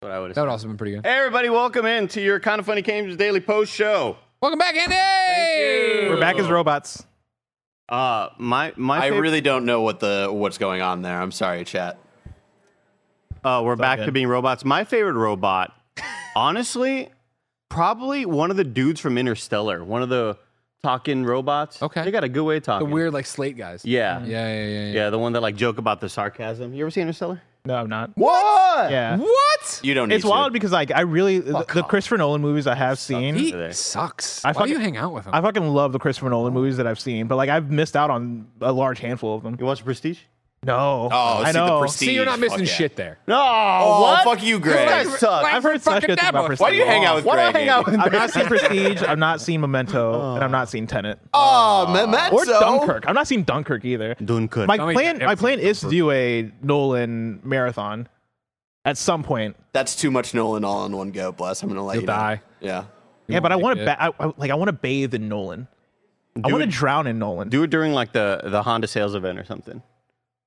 That's 0.00 0.10
what 0.10 0.16
I 0.16 0.20
would 0.20 0.34
That 0.34 0.40
would 0.42 0.50
also 0.50 0.68
been 0.68 0.76
pretty 0.76 0.92
good. 0.92 1.04
Hey, 1.04 1.18
everybody, 1.18 1.50
welcome 1.50 1.84
in 1.84 2.06
to 2.08 2.20
your 2.20 2.38
kind 2.38 2.60
of 2.60 2.66
funny 2.66 2.82
games 2.82 3.16
daily 3.16 3.40
post 3.40 3.72
show. 3.74 4.16
Welcome 4.40 4.60
back, 4.60 4.76
Andy. 4.76 6.08
We're 6.08 6.20
back 6.20 6.38
as 6.38 6.48
robots. 6.48 7.04
Uh, 7.88 8.28
my 8.38 8.72
my. 8.76 9.06
I 9.06 9.10
fav- 9.10 9.20
really 9.20 9.40
don't 9.40 9.64
know 9.64 9.82
what 9.82 9.98
the 9.98 10.28
what's 10.30 10.56
going 10.56 10.82
on 10.82 11.02
there. 11.02 11.20
I'm 11.20 11.32
sorry, 11.32 11.64
chat. 11.64 11.98
Uh, 13.42 13.62
we're 13.64 13.74
back 13.74 13.98
to 13.98 14.04
good. 14.04 14.14
being 14.14 14.28
robots. 14.28 14.64
My 14.64 14.84
favorite 14.84 15.14
robot, 15.14 15.74
honestly, 16.36 17.08
probably 17.68 18.24
one 18.24 18.52
of 18.52 18.56
the 18.56 18.62
dudes 18.62 19.00
from 19.00 19.18
Interstellar. 19.18 19.82
One 19.82 20.02
of 20.02 20.10
the 20.10 20.38
talking 20.80 21.24
robots. 21.24 21.82
Okay. 21.82 22.04
they 22.04 22.12
got 22.12 22.22
a 22.22 22.28
good 22.28 22.44
way 22.44 22.58
of 22.58 22.62
talking. 22.62 22.78
The 22.78 22.84
talking. 22.84 22.94
weird 22.94 23.12
like 23.12 23.26
slate 23.26 23.56
guys. 23.56 23.84
Yeah. 23.84 24.24
Yeah, 24.24 24.26
yeah, 24.26 24.54
yeah, 24.54 24.64
yeah. 24.68 24.92
Yeah, 24.92 25.10
the 25.10 25.18
one 25.18 25.32
that 25.32 25.40
like 25.40 25.56
joke 25.56 25.78
about 25.78 26.00
the 26.00 26.08
sarcasm. 26.08 26.72
You 26.72 26.84
ever 26.84 26.90
see 26.92 27.00
Interstellar? 27.00 27.42
No, 27.68 27.74
I'm 27.74 27.88
not. 27.90 28.12
What? 28.14 28.90
Yeah. 28.90 29.18
What? 29.18 29.80
You 29.82 29.92
don't 29.92 30.08
need 30.08 30.14
to. 30.14 30.16
It's 30.16 30.24
to. 30.24 30.30
wild 30.30 30.54
because 30.54 30.72
like 30.72 30.90
I 30.90 31.02
really 31.02 31.38
the, 31.40 31.52
Fuck 31.52 31.74
the 31.74 31.82
off. 31.82 31.88
Christopher 31.88 32.16
Nolan 32.16 32.40
movies 32.40 32.66
I 32.66 32.74
have 32.74 32.98
seen. 32.98 33.34
He 33.34 33.52
sucks. 33.72 34.42
I 34.42 34.52
Why 34.52 34.64
do 34.64 34.72
you 34.72 34.78
hang 34.78 34.96
out 34.96 35.12
with 35.12 35.26
him? 35.26 35.34
I 35.34 35.42
fucking 35.42 35.68
love 35.68 35.92
the 35.92 35.98
Christopher 35.98 36.30
Nolan 36.30 36.54
movies 36.54 36.78
that 36.78 36.86
I've 36.86 36.98
seen, 36.98 37.26
but 37.26 37.36
like 37.36 37.50
I've 37.50 37.70
missed 37.70 37.94
out 37.94 38.08
on 38.08 38.46
a 38.62 38.72
large 38.72 39.00
handful 39.00 39.36
of 39.36 39.42
them. 39.42 39.58
You 39.60 39.66
watch 39.66 39.84
Prestige? 39.84 40.20
No, 40.68 41.08
Oh, 41.10 41.16
I 41.42 41.46
see, 41.46 41.52
The 41.58 41.66
know. 41.66 41.78
Prestige. 41.80 42.08
See, 42.08 42.14
you're 42.14 42.24
not 42.24 42.38
missing 42.38 42.58
Fuck 42.60 42.68
yeah. 42.68 42.74
shit 42.74 42.96
there. 42.96 43.18
No. 43.26 43.36
Oh, 43.40 44.00
what? 44.02 44.24
fuck 44.24 44.42
you, 44.42 44.58
Greg. 44.60 44.88
guys 44.88 45.18
suck. 45.18 45.44
I've 45.44 45.62
heard 45.62 45.80
such 45.82 45.94
fucking 45.94 46.06
good 46.08 46.18
things 46.20 46.28
about. 46.30 46.46
Prestige. 46.46 46.62
Why 46.62 46.70
do 46.70 46.76
you 46.76 46.84
hang 46.84 47.04
out 47.04 47.16
with 47.16 47.24
Why 47.24 47.34
do 47.36 47.40
I 47.40 47.52
Greg? 47.52 47.62
hang 47.62 47.68
out 47.70 47.86
with 47.86 47.98
I've 47.98 48.12
not 48.12 48.30
seen 48.30 48.44
Prestige. 48.46 49.02
I've 49.02 49.18
not 49.18 49.40
seen 49.40 49.60
Memento, 49.60 50.34
and 50.34 50.44
I've 50.44 50.50
not 50.50 50.68
seen 50.68 50.86
Tenet 50.86 51.18
Oh, 51.34 51.86
Memento. 51.92 52.36
or 52.36 52.44
Dunkirk. 52.44 53.04
I'm 53.08 53.14
not 53.14 53.26
seen 53.26 53.42
Dunkirk 53.44 53.84
either. 53.84 54.14
Dunkirk. 54.24 54.68
My 54.68 54.78
oh, 54.78 54.92
plan, 54.92 55.18
my 55.18 55.34
plan 55.34 55.58
is 55.58 55.80
to 55.80 55.90
do 55.90 56.10
a 56.10 56.50
Nolan 56.62 57.40
marathon 57.42 58.08
at 58.84 58.96
some 58.98 59.22
point. 59.22 59.56
That's 59.72 59.96
too 59.96 60.10
much 60.10 60.34
Nolan 60.34 60.64
all 60.64 60.84
in 60.86 60.96
one 60.96 61.10
go. 61.12 61.32
Bless. 61.32 61.62
I'm 61.62 61.68
gonna 61.68 61.84
let 61.84 61.94
You'll 61.94 62.02
you 62.02 62.06
know. 62.08 62.12
die. 62.12 62.42
Yeah. 62.60 62.80
You 63.26 63.34
yeah, 63.34 63.40
but 63.40 63.52
I 63.52 63.56
want 63.56 63.78
to 63.78 63.84
ba- 63.84 64.02
I, 64.02 64.12
I- 64.20 64.32
like, 64.36 64.50
I 64.50 64.54
want 64.54 64.68
to 64.68 64.72
bathe 64.72 65.14
in 65.14 65.28
Nolan. 65.28 65.66
I 66.44 66.52
want 66.52 66.62
to 66.62 66.68
drown 66.70 67.06
in 67.08 67.18
Nolan. 67.18 67.48
Do 67.48 67.62
it 67.64 67.70
during 67.70 67.92
like 67.92 68.12
the 68.12 68.40
the 68.44 68.62
Honda 68.62 68.86
sales 68.86 69.14
event 69.16 69.38
or 69.40 69.44
something. 69.44 69.82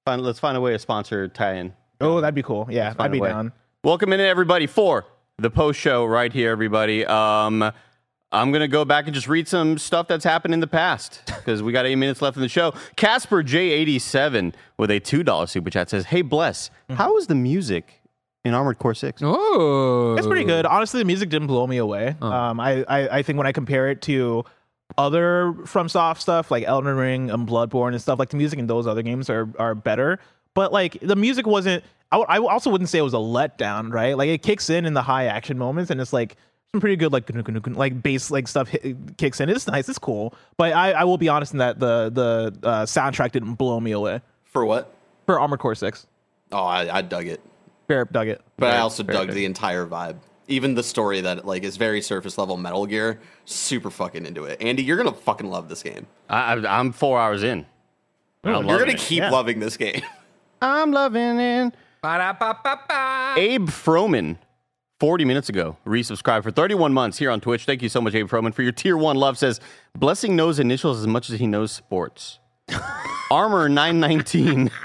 Find, 0.06 0.24
let's 0.24 0.40
find 0.40 0.58
a 0.58 0.62
way 0.62 0.72
to 0.72 0.80
sponsor 0.80 1.28
tie-in. 1.28 1.74
oh, 2.00 2.22
that'd 2.22 2.34
be 2.34 2.42
cool. 2.42 2.68
Yeah, 2.72 2.92
I'd 2.98 3.12
be 3.12 3.20
way. 3.20 3.30
down. 3.30 3.52
Welcome 3.84 4.12
in 4.14 4.20
everybody 4.20 4.66
for 4.66 5.06
the 5.38 5.52
post 5.52 5.80
show 5.80 6.06
right 6.06 6.34
here, 6.34 6.50
everybody. 6.52 7.06
Um, 7.06 7.72
I'm 8.32 8.52
gonna 8.52 8.68
go 8.68 8.84
back 8.84 9.06
and 9.06 9.14
just 9.14 9.28
read 9.28 9.48
some 9.48 9.78
stuff 9.78 10.08
that's 10.08 10.24
happened 10.24 10.56
in 10.56 10.60
the 10.60 10.66
past 10.66 11.22
because 11.28 11.62
we 11.62 11.72
got 11.72 11.86
eight 11.86 11.98
minutes 11.98 12.20
left 12.20 12.36
in 12.36 12.42
the 12.42 12.50
show. 12.50 12.74
Casper 12.96 13.44
J87 13.44 14.56
with 14.80 14.90
a 14.90 15.00
two 15.00 15.22
dollar 15.22 15.46
super 15.46 15.70
chat 15.70 15.92
says, 15.92 16.06
"Hey, 16.06 16.24
bless, 16.24 16.72
how 16.90 17.16
is 17.18 17.28
the 17.28 17.36
music 17.36 18.02
in 18.44 18.56
Armored 18.56 18.80
Core 18.80 18.96
Six? 18.96 19.22
Oh, 19.24 20.16
It's 20.18 20.26
pretty 20.26 20.46
good. 20.46 20.66
Honestly, 20.66 21.00
the 21.00 21.06
music 21.06 21.30
didn't 21.30 21.48
blow 21.48 21.68
me 21.68 21.78
away. 21.78 22.16
Um, 22.22 22.60
I, 22.60 22.84
I, 22.88 23.18
I 23.20 23.22
think 23.22 23.38
when 23.38 23.46
I 23.46 23.52
compare 23.52 23.90
it 23.90 24.02
to 24.04 24.46
other 24.98 25.54
FromSoft 25.64 26.20
stuff 26.20 26.52
like 26.52 26.64
Elden 26.66 26.96
Ring 26.96 27.30
and 27.32 27.48
Bloodborne 27.48 27.90
and 27.94 28.02
stuff, 28.02 28.20
like 28.20 28.30
the 28.30 28.38
music 28.38 28.60
in 28.60 28.68
those 28.68 28.88
other 28.88 29.02
games 29.02 29.30
are 29.30 29.50
are 29.60 29.76
better. 29.76 30.20
But 30.54 30.74
like 30.74 30.98
the 31.02 31.16
music 31.16 31.46
wasn't. 31.48 31.84
I, 32.14 32.18
w- 32.18 32.28
I 32.28 32.52
also 32.52 32.70
wouldn't 32.70 32.90
say 32.90 33.00
it 33.00 33.04
was 33.04 33.14
a 33.14 33.18
letdown, 33.18 33.94
right? 33.94 34.18
Like 34.18 34.28
it 34.28 34.42
kicks 34.44 34.70
in 34.70 34.86
in 34.86 34.94
the 34.94 35.02
high 35.02 35.26
action 35.28 35.58
moments, 35.58 35.92
and 35.92 36.02
it's 36.02 36.12
like 36.12 36.36
some 36.72 36.82
pretty 36.82 36.98
good 36.98 37.14
like 37.14 37.30
like 37.68 38.04
bass 38.04 38.30
like 38.32 38.48
stuff 38.48 38.68
hit, 38.68 39.18
kicks 39.18 39.40
in. 39.40 39.50
It's 39.50 39.66
nice. 39.68 39.88
It's 39.88 40.00
cool. 40.00 40.34
But 40.58 40.74
I, 40.74 40.92
I 40.92 41.04
will 41.06 41.18
be 41.18 41.30
honest 41.30 41.54
in 41.54 41.60
that 41.60 41.80
the 41.80 42.10
the 42.10 42.68
uh, 42.68 42.86
soundtrack 42.86 43.32
didn't 43.32 43.54
blow 43.54 43.80
me 43.80 43.92
away 43.92 44.22
For 44.44 44.66
what? 44.66 44.94
for 45.26 45.40
Armored 45.40 45.60
Core 45.60 45.76
Six. 45.76 46.06
Oh, 46.52 46.64
I, 46.64 46.98
I 46.98 47.02
dug 47.02 47.28
it. 47.28 47.40
Fair 47.88 48.04
dug 48.06 48.28
it. 48.28 48.42
But 48.58 48.74
I 48.76 48.80
also 48.80 49.04
dug 49.04 49.32
the 49.32 49.46
entire 49.46 49.86
vibe. 49.86 50.18
Even 50.48 50.74
the 50.76 50.84
story 50.84 51.22
that 51.22 51.46
like 51.46 51.64
is 51.64 51.78
very 51.78 52.02
surface 52.02 52.38
level 52.38 52.58
Metal 52.58 52.86
Gear. 52.86 53.20
Super 53.46 53.90
fucking 53.90 54.26
into 54.26 54.44
it. 54.46 54.62
Andy, 54.62 54.84
you're 54.84 54.98
gonna 54.98 55.14
fucking 55.14 55.50
love 55.50 55.70
this 55.70 55.84
game. 55.84 56.08
I, 56.30 56.54
I, 56.56 56.80
I'm 56.80 56.92
four 56.92 57.20
hours 57.20 57.44
in. 57.44 57.66
I'm 58.44 58.68
You're 58.68 58.80
gonna 58.80 58.92
it. 58.94 58.98
keep 58.98 59.20
Yeah. 59.20 59.30
loving 59.30 59.60
this 59.60 59.78
game. 59.78 60.02
I'm 60.62 60.92
loving 60.92 61.40
it. 61.40 61.74
Ba-da-ba-ba-ba. 62.02 63.36
Abe 63.40 63.70
Froman, 63.70 64.38
40 65.00 65.26
minutes 65.26 65.50
ago, 65.50 65.78
resubscribed 65.86 66.42
for 66.44 66.50
31 66.52 66.92
months 66.94 67.20
here 67.20 67.30
on 67.30 67.40
Twitch. 67.40 67.66
Thank 67.66 67.84
you 67.84 67.90
so 67.90 68.02
much, 68.02 68.16
Abe 68.16 68.28
Froman, 68.28 68.54
for 68.54 68.64
your 68.64 68.72
tier 68.72 68.98
one 68.98 69.16
love. 69.18 69.38
Says, 69.38 69.60
Blessing 69.96 70.36
knows 70.36 70.58
initials 70.60 71.00
as 71.00 71.06
much 71.08 71.30
as 71.30 71.40
he 71.40 71.46
knows 71.48 71.72
sports. 71.72 72.40
Armor 73.32 73.70
919. 73.70 74.70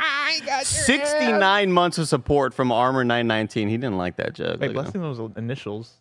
69 0.63 1.73
months 1.73 1.99
of 1.99 2.09
support 2.09 2.55
from 2.55 2.71
Armor 2.73 3.05
919. 3.05 3.69
He 3.69 3.77
didn't 3.77 3.97
like 3.97 4.17
that 4.17 4.35
joke. 4.35 4.61
Wait, 4.61 4.69
Look 4.75 4.87
at 4.87 4.95
him. 4.95 5.01
blessing 5.01 5.01
those 5.03 5.33
initials. 5.37 5.93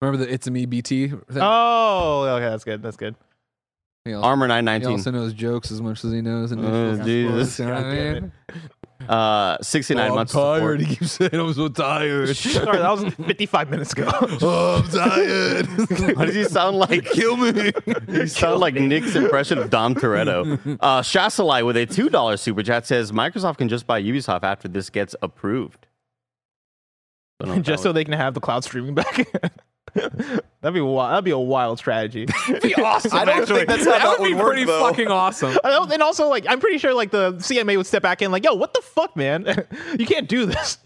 Remember 0.00 0.24
the 0.24 0.32
It's 0.32 0.46
a 0.46 0.50
Me 0.50 0.66
BT? 0.66 1.08
thing? 1.08 1.20
Oh, 1.36 2.24
okay, 2.36 2.44
that's 2.46 2.64
good. 2.64 2.82
That's 2.82 2.96
good. 2.96 3.14
He 4.04 4.12
also, 4.12 4.26
Armor 4.28 4.46
he 4.46 4.48
919. 4.48 4.90
also 4.98 5.10
knows 5.12 5.32
jokes 5.32 5.70
as 5.70 5.80
much 5.80 6.04
as 6.04 6.12
he 6.12 6.20
knows 6.20 6.52
Oh, 6.52 6.56
initials. 6.56 7.06
Jesus. 7.06 7.58
You 7.58 7.64
know 7.66 7.74
what 7.74 7.84
I 7.84 8.12
mean? 8.20 8.32
Uh, 9.08 9.56
69 9.62 10.10
Oh, 10.10 10.14
months 10.14 10.34
I'm 10.34 10.40
tired. 10.42 10.56
support. 10.58 10.80
He 10.80 10.96
keeps 10.96 11.12
saying 11.12 11.30
I'm 11.34 11.52
so 11.54 11.68
tired. 11.68 12.36
Sorry, 12.36 12.78
that 12.78 12.90
was 12.90 13.14
55 13.14 13.70
minutes 13.70 13.92
ago. 13.92 14.08
oh, 14.12 14.82
I'm 14.84 14.90
tired. 14.90 15.66
Why 16.16 16.24
does 16.26 16.34
he 16.34 16.44
sound 16.44 16.76
like 16.78 17.04
Kill 17.06 17.36
me. 17.36 17.72
You 18.08 18.26
sound 18.26 18.60
like 18.60 18.74
Nick's 18.74 19.14
impression 19.14 19.58
of 19.58 19.70
Dom 19.70 19.94
Toretto. 19.94 20.78
Uh, 20.80 21.02
Shasalai 21.02 21.64
with 21.66 21.76
a 21.76 21.86
$2 21.86 22.38
super 22.38 22.62
chat 22.62 22.86
says 22.86 23.12
Microsoft 23.12 23.58
can 23.58 23.68
just 23.68 23.86
buy 23.86 24.02
Ubisoft 24.02 24.42
after 24.42 24.68
this 24.68 24.90
gets 24.90 25.14
approved. 25.22 25.86
Don't 27.40 27.48
know 27.50 27.54
if 27.56 27.62
Just 27.62 27.82
that 27.82 27.88
so 27.88 27.92
they 27.92 28.04
can 28.04 28.14
have 28.14 28.34
the 28.34 28.40
cloud 28.40 28.64
streaming 28.64 28.94
back. 28.94 29.26
that'd 29.94 30.74
be 30.74 30.80
wild. 30.80 31.12
That'd 31.12 31.24
be 31.24 31.30
a 31.30 31.38
wild 31.38 31.78
strategy. 31.78 32.26
be 32.62 32.74
awesome. 32.74 33.12
I 33.14 33.24
don't 33.24 33.40
actually. 33.42 33.56
think 33.58 33.68
that's 33.68 33.84
how 33.84 33.90
that, 33.92 34.02
that 34.02 34.20
would 34.20 34.26
be 34.28 34.34
work, 34.34 34.46
pretty 34.46 34.64
though. 34.64 34.80
fucking 34.80 35.08
awesome. 35.08 35.56
I 35.62 35.68
don't- 35.70 35.92
and 35.92 36.02
also, 36.02 36.28
like, 36.28 36.46
I'm 36.48 36.58
pretty 36.60 36.78
sure, 36.78 36.94
like, 36.94 37.10
the 37.10 37.32
CMA 37.34 37.76
would 37.76 37.86
step 37.86 38.02
back 38.02 38.22
in, 38.22 38.32
like, 38.32 38.44
"Yo, 38.44 38.54
what 38.54 38.74
the 38.74 38.80
fuck, 38.82 39.14
man? 39.16 39.66
you 39.98 40.06
can't 40.06 40.28
do 40.28 40.46
this." 40.46 40.78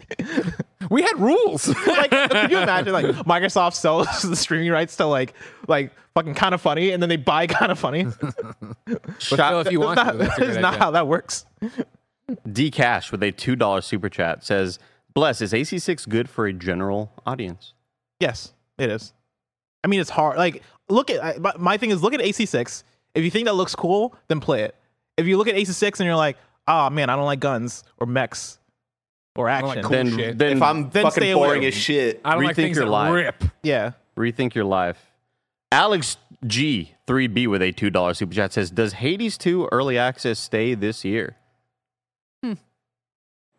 We 0.89 1.01
had 1.01 1.19
rules. 1.19 1.67
like, 1.87 2.09
can 2.11 2.49
you 2.49 2.57
imagine, 2.57 2.93
like, 2.93 3.05
Microsoft 3.25 3.73
sells 3.75 4.21
the 4.21 4.35
streaming 4.35 4.71
rights 4.71 4.95
to, 4.97 5.05
like, 5.05 5.33
like 5.67 5.91
fucking 6.13 6.33
kind 6.35 6.53
of 6.53 6.61
funny, 6.61 6.91
and 6.91 7.01
then 7.01 7.09
they 7.09 7.17
buy 7.17 7.47
kind 7.47 7.71
of 7.71 7.79
funny? 7.79 8.05
But 8.85 9.17
still, 9.19 9.59
if 9.61 9.71
you 9.71 9.79
want 9.79 9.97
that's 9.97 10.11
to, 10.11 10.17
not, 10.17 10.17
that's 10.17 10.39
that's 10.39 10.57
not 10.57 10.73
idea. 10.73 10.79
how 10.79 10.91
that 10.91 11.07
works. 11.07 11.45
D 12.51 12.69
Cash 12.71 13.11
with 13.11 13.23
a 13.23 13.31
$2 13.31 13.83
super 13.83 14.09
chat 14.09 14.43
says, 14.43 14.77
Bless, 15.13 15.41
is 15.41 15.51
AC6 15.53 16.07
good 16.07 16.29
for 16.29 16.45
a 16.45 16.53
general 16.53 17.11
audience? 17.25 17.73
Yes, 18.19 18.53
it 18.79 18.89
is. 18.89 19.13
I 19.83 19.87
mean, 19.87 19.99
it's 20.01 20.09
hard. 20.09 20.37
Like, 20.37 20.63
look 20.89 21.09
at 21.09 21.23
I- 21.23 21.37
my- 21.39 21.53
my 21.57 21.77
thing 21.77 21.91
is 21.91 22.01
look 22.03 22.13
at 22.13 22.19
AC6. 22.21 22.83
If 23.15 23.23
you 23.23 23.31
think 23.31 23.45
that 23.45 23.53
looks 23.53 23.75
cool, 23.75 24.15
then 24.27 24.39
play 24.39 24.63
it. 24.63 24.75
If 25.17 25.25
you 25.27 25.37
look 25.37 25.47
at 25.47 25.55
AC6 25.55 25.99
and 25.99 26.05
you're 26.07 26.15
like, 26.15 26.37
oh 26.67 26.89
man, 26.89 27.09
I 27.09 27.15
don't 27.15 27.25
like 27.25 27.39
guns 27.39 27.83
or 27.97 28.05
mechs 28.07 28.59
or 29.35 29.47
don't 29.47 29.55
action, 29.55 29.67
like 29.69 29.81
cool 29.83 29.91
then, 29.91 30.17
shit. 30.17 30.37
then 30.37 30.57
if 30.57 30.61
I'm 30.63 30.89
Then 30.89 31.09
stay 31.11 31.21
fucking 31.21 31.31
away. 31.33 31.47
boring 31.47 31.65
as 31.65 31.73
shit. 31.73 32.21
I 32.25 32.35
don't 32.35 32.43
like 32.43 32.53
Rethink 32.53 32.55
things 32.55 32.77
your 32.77 32.85
that 32.85 32.91
life. 32.91 33.13
rip. 33.13 33.43
yeah. 33.63 33.91
rethink 34.17 34.53
your 34.53 34.65
life. 34.65 35.03
Alex 35.71 36.17
G, 36.47 36.93
3B 37.07 37.47
with 37.47 37.61
a 37.61 37.71
$2 37.73 38.15
super 38.15 38.33
chat 38.33 38.53
says, 38.53 38.71
Does 38.71 38.93
Hades 38.93 39.37
2 39.37 39.69
early 39.71 39.97
access 39.97 40.39
stay 40.39 40.73
this 40.73 41.03
year? 41.05 41.35
Hmm. 42.43 42.53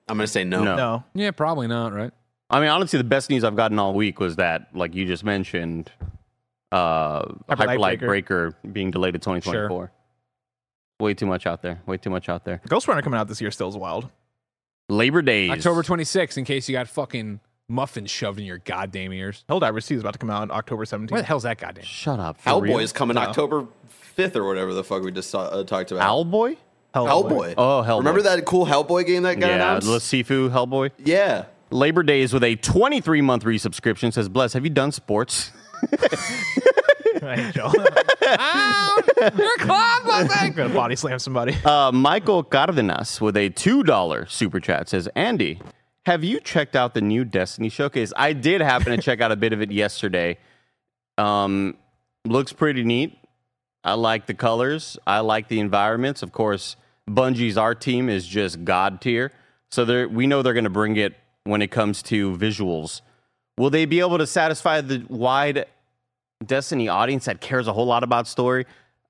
I'm 0.08 0.16
gonna 0.16 0.26
say 0.26 0.44
no. 0.44 0.64
No. 0.64 0.76
No, 0.76 1.04
Yeah, 1.14 1.30
probably 1.30 1.66
not, 1.66 1.92
right? 1.92 2.12
I 2.50 2.60
mean, 2.60 2.68
honestly, 2.68 2.96
the 2.98 3.04
best 3.04 3.30
news 3.30 3.44
I've 3.44 3.56
gotten 3.56 3.78
all 3.78 3.94
week 3.94 4.18
was 4.20 4.36
that, 4.36 4.68
like 4.74 4.94
you 4.94 5.06
just 5.06 5.24
mentioned, 5.24 5.90
uh, 6.72 7.20
Hyper 7.20 7.36
Hyper 7.48 7.66
Light 7.66 7.78
Light 7.80 7.98
Breaker. 8.00 8.50
Breaker 8.50 8.70
being 8.72 8.90
delayed 8.90 9.14
to 9.14 9.18
2024. 9.20 9.92
Way 10.98 11.14
too 11.14 11.26
much 11.26 11.46
out 11.46 11.62
there. 11.62 11.80
Way 11.86 11.96
too 11.96 12.10
much 12.10 12.28
out 12.28 12.44
there. 12.44 12.60
Ghost 12.68 12.88
Runner 12.88 13.02
coming 13.02 13.18
out 13.18 13.28
this 13.28 13.40
year 13.40 13.50
still 13.50 13.68
is 13.68 13.76
wild. 13.76 14.08
Labor 14.88 15.22
Days. 15.22 15.50
October 15.50 15.82
26th, 15.82 16.36
in 16.36 16.44
case 16.44 16.68
you 16.68 16.72
got 16.72 16.88
fucking 16.88 17.40
muffins 17.68 18.10
shoved 18.10 18.40
in 18.40 18.44
your 18.44 18.58
goddamn 18.58 19.12
ears. 19.12 19.44
Helldivers 19.48 19.86
2 19.86 19.94
is 19.94 20.00
about 20.00 20.14
to 20.14 20.18
come 20.18 20.28
out 20.30 20.42
on 20.42 20.50
October 20.50 20.84
17th. 20.84 21.12
Where 21.12 21.20
the 21.20 21.26
hell's 21.26 21.44
that 21.44 21.58
goddamn? 21.58 21.84
Shut 21.84 22.18
up. 22.18 22.40
for 22.40 22.60
real? 22.60 22.76
Hellboy's 22.76 22.92
coming 22.92 23.14
No. 23.14 23.22
October 23.22 23.66
5th 24.18 24.34
or 24.36 24.44
whatever 24.44 24.74
the 24.74 24.82
fuck 24.84 25.02
we 25.04 25.12
just 25.12 25.30
saw, 25.30 25.42
uh, 25.44 25.62
talked 25.64 25.92
about. 25.92 26.10
Owlboy? 26.10 26.56
Hellboy. 26.94 27.54
Oh, 27.56 27.84
Hellboy. 27.86 27.98
Remember 27.98 28.22
that 28.22 28.44
cool 28.44 28.66
Hellboy 28.66 29.06
game 29.06 29.22
that 29.22 29.38
got 29.38 29.46
Yeah, 29.48 29.54
announced? 29.54 29.86
the 29.86 29.98
Sifu 29.98 30.50
Hellboy. 30.50 30.90
Yeah. 30.98 31.44
Labor 31.70 32.02
Days 32.02 32.32
with 32.32 32.44
a 32.44 32.56
23 32.56 33.20
month 33.20 33.44
resubscription 33.44 34.12
says, 34.12 34.28
Bless, 34.28 34.52
have 34.52 34.64
you 34.64 34.70
done 34.70 34.92
sports? 34.92 35.50
I 37.22 37.36
hate 37.36 37.54
Joe. 37.54 37.72
You're 37.74 39.54
a 39.54 39.66
I'm 39.68 40.52
gonna 40.52 40.74
body 40.74 40.96
slam 40.96 41.18
somebody. 41.18 41.54
Uh, 41.64 41.92
Michael 41.92 42.42
Cardenas 42.42 43.20
with 43.20 43.36
a 43.36 43.50
$2 43.50 44.30
super 44.30 44.60
chat 44.60 44.88
says, 44.88 45.08
Andy, 45.14 45.60
have 46.06 46.24
you 46.24 46.40
checked 46.40 46.76
out 46.76 46.94
the 46.94 47.00
new 47.00 47.24
Destiny 47.24 47.68
showcase? 47.68 48.12
I 48.16 48.32
did 48.32 48.60
happen 48.60 48.96
to 48.96 49.02
check 49.02 49.20
out 49.20 49.32
a 49.32 49.36
bit 49.36 49.52
of 49.52 49.60
it 49.60 49.70
yesterday. 49.70 50.38
Um, 51.18 51.76
looks 52.24 52.52
pretty 52.52 52.84
neat. 52.84 53.18
I 53.84 53.94
like 53.94 54.26
the 54.26 54.34
colors. 54.34 54.98
I 55.06 55.20
like 55.20 55.48
the 55.48 55.60
environments. 55.60 56.22
Of 56.22 56.32
course, 56.32 56.76
Bungie's 57.08 57.56
art 57.56 57.80
team 57.80 58.08
is 58.08 58.26
just 58.26 58.64
god 58.64 59.00
tier. 59.00 59.32
So 59.70 59.84
they're, 59.84 60.08
we 60.08 60.26
know 60.26 60.42
they're 60.42 60.54
going 60.54 60.64
to 60.64 60.70
bring 60.70 60.96
it 60.96 61.14
when 61.44 61.62
it 61.62 61.70
comes 61.70 62.02
to 62.04 62.36
visuals. 62.36 63.00
Will 63.58 63.70
they 63.70 63.84
be 63.84 64.00
able 64.00 64.18
to 64.18 64.26
satisfy 64.26 64.80
the 64.80 65.04
wide 65.08 65.66
Destiny 66.44 66.88
audience 66.88 67.26
that 67.26 67.42
cares 67.42 67.68
a 67.68 67.72
whole 67.72 67.84
lot 67.84 68.02
about 68.02 68.26
story? 68.26 68.64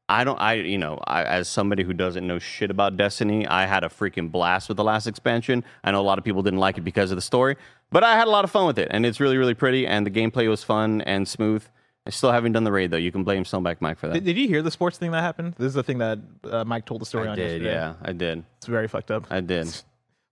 I 0.09 0.25
don't. 0.25 0.41
I 0.41 0.55
you 0.55 0.79
know, 0.79 0.99
I, 1.07 1.23
as 1.23 1.49
somebody 1.49 1.85
who 1.85 1.93
doesn't 1.93 2.27
know 2.27 2.41
shit 2.41 2.69
about 2.69 2.97
Destiny, 2.97 3.47
I 3.47 3.67
had 3.67 3.85
a 3.85 3.89
freaking 3.89 4.33
blast 4.33 4.67
with 4.69 4.77
the 4.77 4.83
last 4.83 5.07
expansion. 5.07 5.63
I 5.85 5.93
know 5.93 6.01
a 6.01 6.03
lot 6.03 6.19
of 6.19 6.25
people 6.25 6.43
didn't 6.43 6.59
like 6.59 6.77
it 6.79 6.81
because 6.81 7.13
of 7.13 7.17
the 7.17 7.23
story, 7.23 7.57
but 7.91 8.03
I 8.03 8.17
had 8.17 8.27
a 8.27 8.31
lot 8.31 8.45
of 8.45 8.51
fun 8.51 8.67
with 8.67 8.77
it, 8.81 8.89
and 8.91 9.07
it's 9.07 9.21
really 9.21 9.37
really 9.37 9.55
pretty, 9.55 9.87
and 9.87 10.05
the 10.05 10.11
gameplay 10.11 10.49
was 10.49 10.65
fun 10.65 11.01
and 11.03 11.29
smooth. 11.29 11.65
I 12.07 12.11
still 12.11 12.33
haven't 12.33 12.53
done 12.53 12.65
the 12.65 12.73
raid 12.73 12.91
though. 12.91 12.97
You 12.97 13.13
can 13.13 13.23
blame 13.23 13.45
Snowbike 13.45 13.81
Mike 13.81 13.99
for 13.99 14.09
that. 14.09 14.15
Did, 14.15 14.25
did 14.25 14.37
you 14.37 14.49
hear 14.49 14.63
the 14.63 14.71
sports 14.73 14.99
thing 14.99 15.13
that 15.13 15.21
happened? 15.21 15.55
This 15.57 15.69
is 15.69 15.75
the 15.75 15.85
thing 15.85 15.99
that 15.99 16.19
uh, 16.43 16.65
Mike 16.65 16.87
told 16.87 17.03
the 17.03 17.07
story 17.07 17.29
I 17.29 17.31
on 17.31 17.37
did, 17.37 17.63
yesterday. 17.63 17.73
yeah, 17.73 17.95
I 18.03 18.13
did. 18.13 18.43
It's 18.57 18.67
very 18.67 18.89
fucked 18.89 19.13
up. 19.13 19.27
I 19.31 19.41
did. 19.41 19.69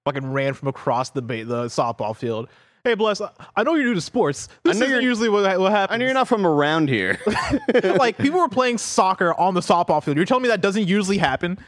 Fucking 0.09 0.32
ran 0.32 0.55
from 0.55 0.68
across 0.68 1.10
the 1.10 1.20
ba- 1.20 1.44
the 1.44 1.64
softball 1.66 2.16
field. 2.16 2.48
Hey, 2.82 2.94
bless. 2.94 3.20
I 3.20 3.62
know 3.62 3.74
you're 3.74 3.85
new 3.85 3.94
to 3.94 4.01
sports. 4.01 4.48
This 4.62 4.78
know 4.78 4.86
isn't 4.86 4.90
you're- 4.90 5.05
usually 5.05 5.28
what, 5.28 5.60
what 5.60 5.70
happens. 5.70 5.94
I 5.94 5.98
know 5.98 6.06
you're 6.06 6.14
not 6.14 6.28
from 6.28 6.47
around 6.47 6.89
here. 6.89 7.18
like 7.85 8.16
people 8.16 8.40
were 8.40 8.48
playing 8.48 8.78
soccer 8.78 9.35
on 9.35 9.52
the 9.52 9.60
softball 9.60 10.02
field. 10.02 10.16
You're 10.16 10.24
telling 10.24 10.43
me 10.44 10.48
that 10.48 10.62
doesn't 10.62 10.86
usually 10.89 11.18
happen? 11.18 11.59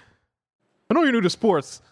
I 0.88 0.94
know 0.94 1.02
you're 1.02 1.12
new 1.12 1.20
to 1.20 1.28
sports. 1.28 1.82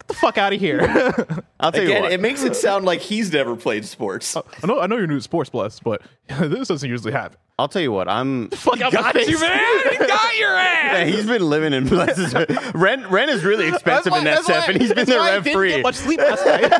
Get 0.00 0.08
the 0.08 0.14
fuck 0.14 0.36
out 0.36 0.52
of 0.52 0.60
here. 0.60 0.80
I'll 1.60 1.72
tell 1.72 1.82
you 1.82 1.88
Again, 1.88 2.02
what. 2.02 2.12
it 2.12 2.20
makes 2.20 2.42
it 2.42 2.54
sound 2.54 2.84
like 2.84 3.00
he's 3.00 3.32
never 3.32 3.56
played 3.56 3.86
sports. 3.86 4.36
I 4.36 4.42
know 4.66 4.78
I 4.80 4.86
know 4.86 4.98
you're 4.98 5.06
new 5.06 5.16
to 5.16 5.22
sports, 5.22 5.48
bless, 5.48 5.80
but 5.80 6.02
this 6.40 6.68
doesn't 6.68 6.88
usually 6.88 7.12
happen. 7.12 7.38
I'll 7.58 7.66
tell 7.68 7.82
you 7.82 7.90
what. 7.90 8.08
I'm. 8.08 8.50
Fuck 8.50 8.80
out 8.80 8.92
my 8.92 9.00
Got 9.00 9.14
face. 9.14 9.28
you, 9.28 9.40
man! 9.40 9.58
He 9.90 9.96
got 10.06 10.36
your 10.38 10.54
ass! 10.54 10.98
Yeah, 10.98 11.04
he's 11.06 11.26
been 11.26 11.42
living 11.42 11.72
in 11.72 11.86
rent 11.88 13.06
rent 13.10 13.30
is 13.30 13.44
really 13.44 13.68
expensive 13.68 14.12
in 14.12 14.24
that 14.24 14.44
SF, 14.44 14.48
why- 14.48 14.64
and 14.68 14.80
he's 14.80 14.88
been 14.90 14.96
that's 14.98 15.08
there 15.10 15.18
why 15.18 15.28
I 15.30 15.32
rent 15.32 15.44
didn't 15.44 15.56
free. 15.56 15.70
get 15.70 15.82
much 15.82 15.94
sleep 15.96 16.20
last 16.20 16.46
night. 16.46 16.70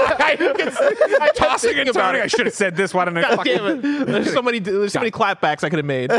I 0.00 1.30
tossing 1.34 1.78
and 1.78 1.92
turning. 1.92 2.22
I 2.22 2.26
should 2.26 2.46
have 2.46 2.54
said 2.54 2.76
this. 2.76 2.92
Why 2.94 3.04
didn't 3.06 3.18
I 3.18 3.22
God 3.22 3.36
fucking... 3.36 3.56
damn 3.56 3.84
it. 3.84 4.06
There's 4.06 4.32
so 4.32 4.42
many 4.42 4.58
there's 4.58 4.92
so 4.92 5.00
many 5.00 5.10
clapbacks 5.10 5.64
I 5.64 5.70
could 5.70 5.78
have 5.78 5.86
made. 5.86 6.10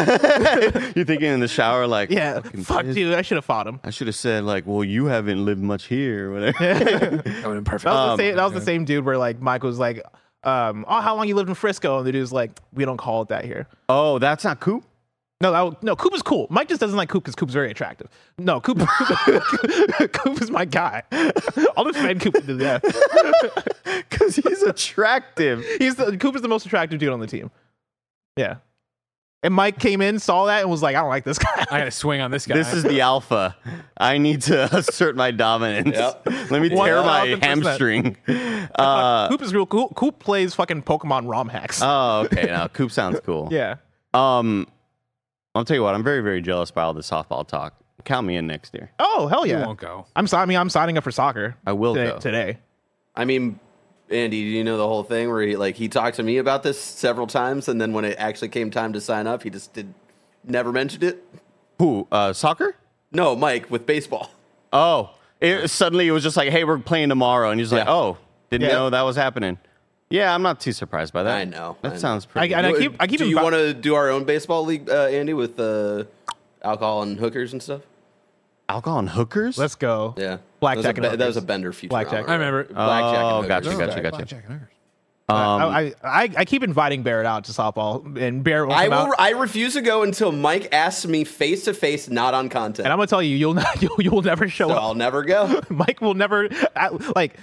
You're 0.95 1.05
thinking 1.05 1.29
in 1.31 1.39
the 1.39 1.47
shower, 1.47 1.87
like, 1.87 2.09
Yeah. 2.09 2.41
fucking 2.41 2.63
Fuck 2.63 2.81
pissed. 2.85 2.95
dude, 2.95 3.13
I 3.13 3.21
should 3.21 3.37
have 3.37 3.45
fought 3.45 3.67
him. 3.67 3.79
I 3.83 3.89
should 3.89 4.07
have 4.07 4.15
said 4.15 4.43
like, 4.43 4.65
well, 4.65 4.83
you 4.83 5.05
haven't 5.05 5.43
lived 5.43 5.61
much 5.61 5.85
here, 5.85 6.29
or 6.29 6.33
whatever. 6.33 6.57
That 6.59 7.23
would 7.23 7.25
have 7.25 7.43
been 7.43 7.63
perfect. 7.63 7.83
That 7.85 7.91
was, 7.93 8.11
Um, 8.11 8.17
the 8.17 8.23
same, 8.23 8.35
that 8.37 8.43
was 8.45 8.53
the 8.53 8.61
same 8.61 8.85
dude 8.85 9.05
where 9.05 9.17
like 9.17 9.39
Mike 9.39 9.63
was 9.63 9.77
like, 9.79 10.01
um, 10.43 10.85
oh, 10.87 11.01
how 11.01 11.15
long 11.15 11.27
you 11.27 11.35
lived 11.35 11.49
in 11.49 11.55
Frisco? 11.55 11.97
And 11.97 12.07
the 12.07 12.11
dude's 12.11 12.31
like, 12.31 12.51
we 12.73 12.85
don't 12.85 12.97
call 12.97 13.21
it 13.23 13.27
that 13.29 13.45
here. 13.45 13.67
oh, 13.89 14.19
that's 14.19 14.43
not 14.43 14.59
Coop. 14.59 14.83
No, 15.41 15.51
that, 15.51 15.81
no, 15.83 15.95
Coop 15.95 16.13
is 16.13 16.21
cool. 16.21 16.45
Mike 16.51 16.67
just 16.69 16.79
doesn't 16.79 16.95
like 16.95 17.09
Coop 17.09 17.23
because 17.23 17.33
Coop's 17.33 17.53
very 17.53 17.71
attractive. 17.71 18.07
No, 18.37 18.61
Coop, 18.61 18.77
Coop 20.13 20.39
is 20.39 20.51
my 20.51 20.65
guy. 20.65 21.01
I'll 21.75 21.83
defend 21.83 22.21
Coop 22.21 22.33
to 22.45 22.57
death. 22.57 22.83
Because 24.09 24.35
he's 24.35 24.61
attractive. 24.61 25.65
He's 25.79 25.95
the 25.95 26.15
Coop 26.17 26.35
is 26.35 26.41
the 26.41 26.47
most 26.47 26.65
attractive 26.65 26.99
dude 26.99 27.11
on 27.11 27.19
the 27.19 27.27
team. 27.27 27.49
Yeah. 28.37 28.57
And 29.43 29.53
Mike 29.55 29.79
came 29.79 30.01
in, 30.01 30.19
saw 30.19 30.45
that, 30.45 30.61
and 30.61 30.69
was 30.69 30.83
like, 30.83 30.95
I 30.95 30.99
don't 30.99 31.09
like 31.09 31.23
this 31.23 31.39
guy. 31.39 31.65
I 31.71 31.79
got 31.79 31.85
to 31.85 31.91
swing 31.91 32.21
on 32.21 32.29
this 32.29 32.45
guy. 32.45 32.55
This 32.55 32.73
is 32.73 32.83
the 32.83 33.01
alpha. 33.01 33.55
I 33.97 34.19
need 34.19 34.43
to 34.43 34.65
assert 34.75 35.15
my 35.15 35.31
dominance. 35.31 35.97
Yep. 35.97 36.27
Let 36.51 36.61
me 36.61 36.69
tear 36.69 37.01
my 37.01 37.27
1000%. 37.27 37.43
hamstring. 37.43 38.17
Uh, 38.75 39.27
Coop 39.27 39.41
is 39.41 39.53
real 39.53 39.65
cool. 39.65 39.89
Coop 39.89 40.19
plays 40.19 40.53
fucking 40.55 40.83
Pokemon 40.83 41.27
ROM 41.29 41.49
hacks. 41.49 41.81
oh, 41.83 42.21
okay. 42.31 42.45
Now 42.45 42.67
Coop 42.67 42.89
sounds 42.91 43.19
cool. 43.19 43.49
yeah. 43.51 43.75
Um, 44.13 44.65
I'll 45.53 45.65
tell 45.65 45.75
you 45.75 45.83
what. 45.83 45.93
I'm 45.93 46.03
very, 46.03 46.21
very 46.21 46.41
jealous 46.41 46.71
by 46.71 46.83
all 46.83 46.93
the 46.93 47.01
softball 47.01 47.45
talk. 47.45 47.73
Count 48.05 48.25
me 48.25 48.37
in 48.37 48.47
next 48.47 48.73
year. 48.73 48.89
Oh 48.97 49.27
hell 49.27 49.45
yeah! 49.45 49.55
You 49.55 49.59
yeah! 49.59 49.65
won't 49.65 49.79
go. 49.79 50.05
I'm 50.15 50.25
si- 50.25 50.37
I 50.37 50.45
mean, 50.45 50.57
I'm 50.57 50.69
signing 50.69 50.97
up 50.97 51.03
for 51.03 51.11
soccer. 51.11 51.57
I 51.65 51.73
will 51.73 51.95
today. 51.95 52.09
go. 52.11 52.19
today. 52.19 52.59
I 53.15 53.25
mean, 53.25 53.59
Andy, 54.11 54.41
do 54.41 54.47
you 54.49 54.63
know 54.63 54.77
the 54.77 54.87
whole 54.87 55.03
thing 55.03 55.29
where 55.29 55.41
he 55.41 55.55
like 55.55 55.75
he 55.75 55.87
talked 55.87 56.17
to 56.17 56.23
me 56.23 56.37
about 56.37 56.63
this 56.63 56.79
several 56.79 57.27
times, 57.27 57.67
and 57.67 57.79
then 57.79 57.93
when 57.93 58.05
it 58.05 58.15
actually 58.19 58.49
came 58.49 58.69
time 58.71 58.93
to 58.93 59.01
sign 59.01 59.27
up, 59.27 59.43
he 59.43 59.49
just 59.49 59.73
did 59.73 59.93
never 60.43 60.71
mentioned 60.71 61.03
it. 61.03 61.23
Who? 61.79 62.07
Uh, 62.11 62.33
soccer? 62.33 62.75
No, 63.11 63.35
Mike 63.35 63.69
with 63.71 63.85
baseball. 63.85 64.31
Oh, 64.73 65.09
it, 65.41 65.67
suddenly 65.69 66.07
it 66.07 66.11
was 66.11 66.23
just 66.23 66.37
like, 66.37 66.47
hey, 66.49 66.63
we're 66.63 66.77
playing 66.79 67.09
tomorrow, 67.09 67.49
and 67.49 67.59
he's 67.59 67.73
like, 67.73 67.83
Yeah. 67.87 67.91
oh, 67.93 68.17
didn't 68.49 68.69
Yeah. 68.69 68.73
know 68.75 68.89
that 68.89 69.01
was 69.01 69.17
happening. 69.17 69.57
Yeah, 70.09 70.33
I'm 70.33 70.41
not 70.43 70.61
too 70.61 70.71
surprised 70.71 71.11
by 71.11 71.23
that. 71.23 71.35
I 71.39 71.43
know, 71.43 71.75
That 71.81 71.89
I 71.89 71.91
know. 71.95 71.99
sounds 71.99 72.25
I, 72.25 72.31
pretty. 72.31 72.53
and 72.53 72.65
I 72.67 72.71
Do- 72.71 72.77
keep 72.79 72.95
I 73.01 73.07
keep 73.07 73.17
do 73.19 73.27
you 73.27 73.35
invi- 73.35 73.43
want 73.43 73.55
to 73.55 73.73
do 73.73 73.95
our 73.95 74.09
own 74.09 74.23
baseball 74.23 74.63
league, 74.63 74.89
uh, 74.89 75.07
Andy, 75.07 75.33
with 75.33 75.59
uh, 75.59 76.05
alcohol 76.63 77.01
and 77.03 77.19
hookers 77.19 77.51
and 77.51 77.61
stuff? 77.61 77.81
Alcohol 78.69 78.99
and 78.99 79.09
hookers? 79.09 79.57
Let's 79.57 79.75
go. 79.75 80.15
Yeah, 80.17 80.37
Blackjack 80.61 80.95
That 80.95 81.01
was 81.01 81.07
a, 81.07 81.11
Be- 81.11 81.17
that 81.17 81.27
was 81.27 81.35
a 81.35 81.39
hookers. 81.41 81.47
Bender 81.47 81.73
future. 81.73 81.89
Blackjack. 81.89 82.29
I 82.29 82.33
remember. 82.33 82.63
Blackjack. 82.65 83.21
Oh, 83.23 83.39
and 83.39 83.47
gotcha, 83.49 83.71
hookers. 83.71 83.87
gotcha, 83.87 84.01
gotcha. 84.01 84.15
Blackjack 84.17 84.43
and 84.45 84.53
hookers. 84.53 84.67
Um, 85.29 85.37
I, 85.37 85.79
I, 85.79 85.93
I 86.03 86.29
I 86.39 86.45
keep 86.45 86.61
inviting 86.61 87.03
Barrett 87.03 87.25
out 87.25 87.45
to 87.45 87.53
softball, 87.53 88.17
and 88.21 88.43
Barrett 88.43 88.67
won't 88.69 88.79
I 88.81 88.87
will. 88.89 88.93
out. 88.95 89.15
I 89.17 89.29
refuse 89.31 89.73
to 89.73 89.81
go 89.81 90.03
until 90.03 90.31
Mike 90.33 90.67
asks 90.73 91.05
me 91.05 91.23
face 91.23 91.63
to 91.65 91.73
face, 91.73 92.09
not 92.09 92.33
on 92.33 92.49
content. 92.49 92.85
and 92.85 92.91
I'm 92.91 92.97
gonna 92.97 93.07
tell 93.07 93.23
you, 93.23 93.37
you'll 93.37 93.53
not, 93.55 93.81
you'll, 93.81 93.95
you'll 94.01 94.21
never 94.23 94.49
show 94.49 94.67
so 94.67 94.73
up. 94.75 94.83
I'll 94.83 94.95
never 94.95 95.23
go. 95.23 95.61
Mike 95.69 96.01
will 96.01 96.15
never 96.15 96.49
I- 96.75 96.89
like. 97.15 97.37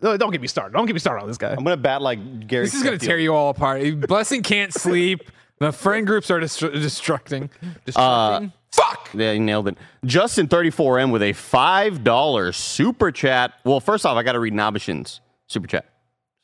Don't 0.00 0.32
get 0.32 0.40
me 0.40 0.48
started. 0.48 0.72
Don't 0.72 0.86
get 0.86 0.94
me 0.94 0.98
started 1.00 1.20
on 1.20 1.28
this 1.28 1.36
guy. 1.36 1.50
I'm 1.50 1.56
gonna 1.62 1.76
bat 1.76 2.00
like 2.00 2.46
Gary. 2.48 2.64
This 2.64 2.72
is 2.74 2.82
going 2.82 2.98
to 2.98 3.04
tear 3.06 3.18
you 3.18 3.34
all 3.34 3.50
apart. 3.50 4.00
Blessing 4.00 4.42
can't 4.42 4.72
sleep. 4.72 5.30
The 5.58 5.70
friend 5.70 6.06
groups 6.06 6.30
are 6.30 6.40
destru- 6.40 6.72
destructing. 6.74 7.50
Destructing. 7.84 8.52
Fuck! 8.72 9.10
Yeah, 9.14 9.32
you 9.32 9.40
nailed 9.40 9.68
it. 9.68 9.78
Justin 10.04 10.48
34M 10.48 11.10
with 11.10 11.22
a 11.22 11.32
five 11.32 12.04
dollar 12.04 12.52
super 12.52 13.10
chat. 13.10 13.54
Well, 13.64 13.80
first 13.80 14.04
off, 14.04 14.16
I 14.16 14.22
got 14.22 14.32
to 14.32 14.40
read 14.40 14.52
Nabishin's 14.52 15.20
super 15.46 15.66
chat. 15.66 15.86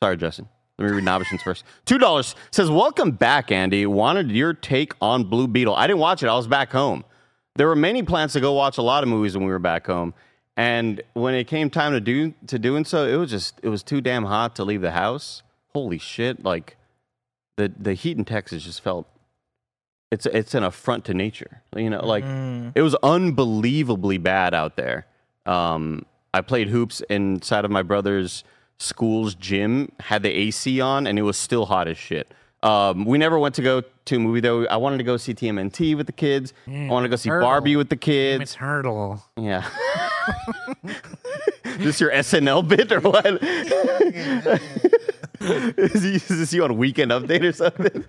Sorry, 0.01 0.17
Justin. 0.17 0.47
Let 0.79 0.89
me 0.89 0.95
read 0.95 1.03
Nabishin's 1.03 1.41
first. 1.43 1.63
Two 1.85 1.97
dollars 1.97 2.35
says, 2.51 2.69
"Welcome 2.69 3.11
back, 3.11 3.51
Andy. 3.51 3.85
Wanted 3.85 4.31
your 4.31 4.53
take 4.53 4.93
on 5.01 5.25
Blue 5.25 5.47
Beetle. 5.47 5.75
I 5.75 5.85
didn't 5.87 5.99
watch 5.99 6.23
it. 6.23 6.27
I 6.27 6.35
was 6.35 6.47
back 6.47 6.71
home. 6.71 7.03
There 7.55 7.67
were 7.67 7.75
many 7.75 8.01
plans 8.01 8.33
to 8.33 8.39
go 8.39 8.53
watch 8.53 8.79
a 8.79 8.81
lot 8.81 9.03
of 9.03 9.09
movies 9.09 9.37
when 9.37 9.45
we 9.45 9.51
were 9.51 9.59
back 9.59 9.85
home, 9.85 10.15
and 10.57 11.01
when 11.13 11.35
it 11.35 11.45
came 11.45 11.69
time 11.69 11.91
to 11.91 12.01
do 12.01 12.33
to 12.47 12.57
doing 12.57 12.83
so, 12.85 13.05
it 13.05 13.15
was 13.17 13.29
just 13.29 13.59
it 13.61 13.69
was 13.69 13.83
too 13.83 14.01
damn 14.01 14.25
hot 14.25 14.55
to 14.55 14.63
leave 14.63 14.81
the 14.81 14.91
house. 14.91 15.43
Holy 15.73 15.99
shit! 15.99 16.43
Like 16.43 16.77
the 17.57 17.71
the 17.77 17.93
heat 17.93 18.17
in 18.17 18.25
Texas 18.25 18.63
just 18.63 18.81
felt 18.81 19.07
it's 20.13 20.25
it's 20.27 20.53
an 20.53 20.63
affront 20.63 21.05
to 21.05 21.13
nature. 21.13 21.61
You 21.75 21.89
know, 21.89 22.05
like 22.05 22.23
it 22.75 22.81
was 22.81 22.95
unbelievably 23.03 24.19
bad 24.19 24.53
out 24.53 24.75
there. 24.75 25.07
Um, 25.45 26.05
I 26.33 26.41
played 26.41 26.69
hoops 26.69 27.01
inside 27.09 27.65
of 27.65 27.71
my 27.71 27.81
brother's 27.81 28.43
school's 28.77 29.35
gym, 29.35 29.91
had 29.99 30.23
the 30.23 30.29
AC 30.29 30.79
on, 30.81 31.07
and 31.07 31.17
it 31.17 31.23
was 31.23 31.37
still 31.37 31.65
hot 31.65 31.87
as 31.87 31.97
shit. 31.97 32.31
Um, 32.61 33.05
we 33.05 33.17
never 33.17 33.37
went 33.37 33.55
to 33.55 33.61
go 33.61 33.81
to 33.81 34.15
a 34.15 34.19
movie 34.19 34.39
though. 34.39 34.65
I 34.67 34.77
wanted 34.77 34.99
to 34.99 35.03
go 35.03 35.17
see 35.17 35.33
TMNT 35.33 35.97
with 35.97 36.05
the 36.05 36.13
kids. 36.13 36.53
I 36.67 36.87
wanted 36.87 37.07
to 37.07 37.09
go 37.09 37.15
see 37.17 37.29
Hurdle. 37.29 37.47
Barbie 37.47 37.75
with 37.75 37.89
the 37.89 37.97
kids. 37.97 38.41
It's 38.41 38.53
hurdle. 38.55 39.21
Yeah. 39.35 39.67
Is 41.65 41.77
this 41.79 41.99
your 41.99 42.11
SNL 42.11 42.67
bit 42.67 42.91
or 42.91 42.99
what? 42.99 43.25
is, 45.77 46.27
this 46.27 46.53
you 46.53 46.63
on 46.63 46.77
Weekend 46.77 47.11
Update 47.11 47.43
or 47.43 47.51
something? 47.51 48.05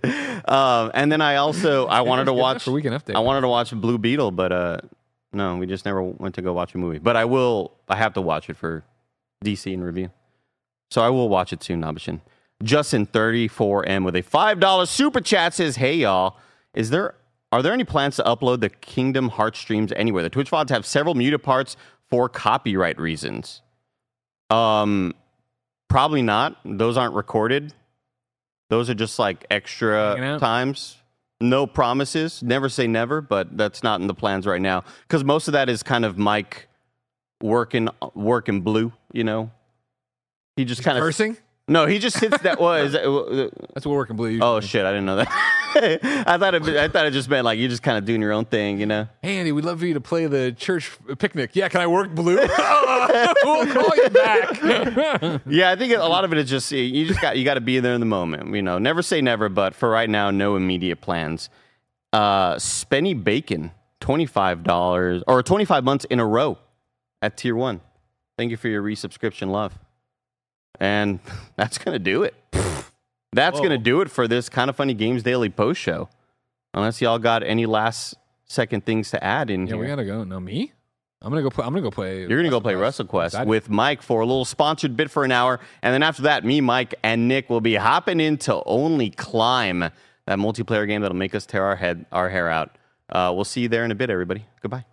Um, 0.47 0.91
and 0.95 1.11
then 1.11 1.21
I 1.21 1.37
also 1.37 1.87
I 1.87 2.01
wanted 2.03 2.27
to 2.27 2.33
watch 2.33 2.65
for 2.65 2.73
Weekend 2.73 2.95
Update. 2.95 3.15
I 3.15 3.21
wanted 3.21 3.43
to 3.43 3.49
watch 3.49 3.71
Blue 3.73 3.99
Beetle, 3.99 4.31
but 4.31 4.53
uh, 4.53 4.79
no, 5.33 5.57
we 5.57 5.67
just 5.67 5.85
never 5.85 6.03
went 6.03 6.35
to 6.37 6.43
go 6.43 6.53
watch 6.53 6.75
a 6.75 6.79
movie. 6.79 6.99
But 6.99 7.17
I 7.17 7.25
will. 7.25 7.73
I 7.89 7.97
have 7.97 8.15
to 8.15 8.21
watch 8.21 8.49
it 8.49 8.57
for 8.57 8.85
DC 9.45 9.73
in 9.73 9.83
review, 9.83 10.11
so 10.91 11.03
I 11.03 11.11
will 11.11 11.29
watch 11.29 11.53
it 11.53 11.63
soon. 11.63 11.83
Nabishin. 11.83 12.21
Justin 12.63 13.07
thirty 13.07 13.49
four 13.49 13.87
M 13.87 14.05
with 14.05 14.17
a 14.17 14.23
five 14.23 14.61
dollar 14.61 14.87
super 14.87 15.21
chat 15.21 15.55
says, 15.55 15.77
"Hey 15.77 15.97
y'all." 15.97 16.37
Is 16.75 16.91
there 16.91 17.15
are 17.53 17.63
there 17.63 17.73
any 17.73 17.85
plans 17.85 18.17
to 18.17 18.25
upload 18.25 18.61
the 18.61 18.69
Kingdom 18.69 19.29
Hearts 19.29 19.61
streams 19.61 19.93
anywhere? 19.95 20.25
The 20.25 20.31
Twitch 20.31 20.51
VODs 20.51 20.71
have 20.71 20.85
several 20.85 21.15
muted 21.15 21.43
parts 21.43 21.77
for 22.11 22.29
copyright 22.29 22.99
reasons. 22.99 23.63
Um, 24.51 25.15
probably 25.95 26.23
not. 26.23 26.57
Those 26.65 26.97
aren't 26.97 27.15
recorded. 27.15 27.73
Those 28.69 28.91
are 28.91 28.95
just 28.95 29.17
like 29.21 29.47
extra 29.49 30.37
times. 30.41 30.97
No 31.41 31.69
promises. 31.69 32.43
Never 32.43 32.69
say 32.69 32.89
never, 32.89 33.21
but 33.21 33.57
that's 33.57 33.85
not 33.85 34.01
in 34.01 34.09
the 34.09 34.15
plans 34.15 34.45
right 34.45 34.61
now 34.61 34.83
because 35.03 35.23
most 35.23 35.47
of 35.47 35.53
that 35.53 35.69
is 35.69 35.85
kind 35.85 36.05
of 36.05 36.19
Mike 36.19 36.67
working 37.41 37.89
working 38.13 38.63
blue. 38.63 38.93
You 39.13 39.23
know, 39.23 39.53
he 40.57 40.65
just 40.65 40.83
kind 40.83 40.99
of 40.99 41.03
Cursing? 41.05 41.37
No, 41.67 41.87
he 41.87 41.99
just 41.99 42.19
hits 42.19 42.37
that. 42.43 42.61
Well, 42.61 42.75
is 42.75 42.93
that, 42.93 43.07
uh, 43.07 43.49
That's 43.75 43.87
what 43.87 43.95
working 43.95 44.17
blue. 44.17 44.39
Oh 44.43 44.61
shit! 44.61 44.85
I 44.85 44.91
didn't 44.91 45.07
know 45.07 45.17
that. 45.17 45.29
I 46.27 46.37
thought 46.37 46.55
it. 46.55 46.63
I 46.69 46.89
thought 46.89 47.07
it 47.07 47.13
just 47.13 47.29
meant 47.31 47.47
like 47.47 47.59
you're 47.59 47.71
just 47.71 47.83
kind 47.83 47.97
of 47.97 48.05
doing 48.05 48.21
your 48.21 48.33
own 48.33 48.45
thing, 48.45 48.79
you 48.79 48.85
know. 48.85 49.09
Hey, 49.23 49.39
Andy, 49.39 49.51
we'd 49.51 49.65
love 49.65 49.81
for 49.81 49.87
you 49.87 49.95
to 49.95 50.01
play 50.01 50.27
the 50.27 50.53
church 50.53 50.93
picnic. 51.19 51.53
Yeah, 51.55 51.69
can 51.69 51.81
I 51.81 51.87
work 51.87 52.15
blue? 52.15 52.37
we'll 53.45 53.67
call 53.73 53.97
you 53.97 54.11
back. 54.11 55.41
Yeah, 55.47 55.71
I 55.71 55.77
think 55.77 55.95
a 55.95 56.01
lot 56.01 56.25
of 56.25 56.33
it 56.33 56.39
is 56.39 56.51
just 56.51 56.71
you 56.71 57.07
just 57.07 57.23
got 57.23 57.39
you 57.39 57.45
got 57.45 57.55
to 57.55 57.63
be 57.63 57.81
there 57.81 57.95
in 57.95 58.01
the 58.01 58.07
moment. 58.07 58.55
You 58.55 58.63
know, 58.63 58.79
never 58.79 59.01
say 59.01 59.23
never, 59.23 59.49
but 59.49 59.75
for 59.75 59.89
right 59.89 60.11
now, 60.11 60.31
no 60.31 60.57
immediate 60.57 61.01
plans. 61.01 61.49
Uh, 62.13 62.57
Spenny 62.57 63.15
Bacon, 63.15 63.71
twenty 64.01 64.27
five 64.27 64.65
dollars 64.65 65.23
or 65.27 65.43
twenty 65.43 65.65
five 65.65 65.83
months 65.83 66.05
in 66.05 66.21
a 66.21 66.27
row 66.27 66.59
at 67.23 67.39
tier 67.39 67.57
one. 67.57 67.81
Thank 68.37 68.51
you 68.51 68.59
for 68.59 68.69
your 68.69 68.83
resubscription, 68.83 69.49
love. 69.49 69.79
And 70.81 71.21
that's 71.57 71.79
gonna 71.79 71.99
do 71.99 72.23
it. 72.23 72.35
That's 73.33 73.59
gonna 73.59 73.79
do 73.79 74.01
it 74.01 74.13
for 74.13 74.29
this 74.29 74.49
kind 74.49 74.71
of 74.71 74.77
funny 74.77 74.95
games 74.95 75.25
daily 75.25 75.51
post 75.51 75.81
show. 75.81 76.09
Unless 76.73 77.01
y'all 77.01 77.19
got 77.19 77.43
any 77.43 77.67
last 77.67 78.15
second 78.45 78.87
things 78.87 79.11
to 79.11 79.25
add 79.25 79.51
in 79.51 79.67
here. 79.67 79.75
yeah, 79.75 79.83
here. 79.83 79.83
we 79.83 79.89
gotta 79.89 80.05
go. 80.05 80.23
No, 80.23 80.39
me? 80.39 80.73
I'm 81.21 81.31
gonna 81.31 81.43
go. 81.43 81.51
Play, 81.51 81.65
I'm 81.65 81.73
gonna 81.73 81.83
go 81.83 81.91
play. 81.91 82.21
You're 82.21 82.39
gonna 82.39 82.51
go 82.51 82.61
play 82.61 82.75
WrestleQuest 82.75 83.47
with 83.47 83.71
Mike 83.71 84.03
for 84.03 84.21
a 84.21 84.27
little 84.27 84.45
sponsored 84.45 84.97
bit 84.97 85.11
for 85.11 85.25
an 85.25 85.33
hour, 85.33 85.59
and 85.83 85.93
then 85.93 86.03
after 86.03 86.23
that, 86.23 86.45
me, 86.45 86.61
Mike, 86.61 86.95
and 87.03 87.27
Nick 87.27 87.49
will 87.49 87.63
be 87.63 87.75
hopping 87.75 88.21
into 88.21 88.63
Only 88.65 89.11
Climb, 89.11 89.81
that 89.81 90.39
multiplayer 90.39 90.87
game 90.87 91.01
that'll 91.01 91.17
make 91.17 91.35
us 91.35 91.47
tear 91.47 91.65
our 91.65 91.77
head, 91.77 92.05
our 92.13 92.29
hair 92.29 92.51
out. 92.51 92.77
Uh, 93.09 93.33
we'll 93.35 93.45
see 93.45 93.63
you 93.63 93.69
there 93.69 93.85
in 93.85 93.91
a 93.91 93.95
bit, 93.95 94.11
everybody. 94.11 94.45
Goodbye. 94.61 94.85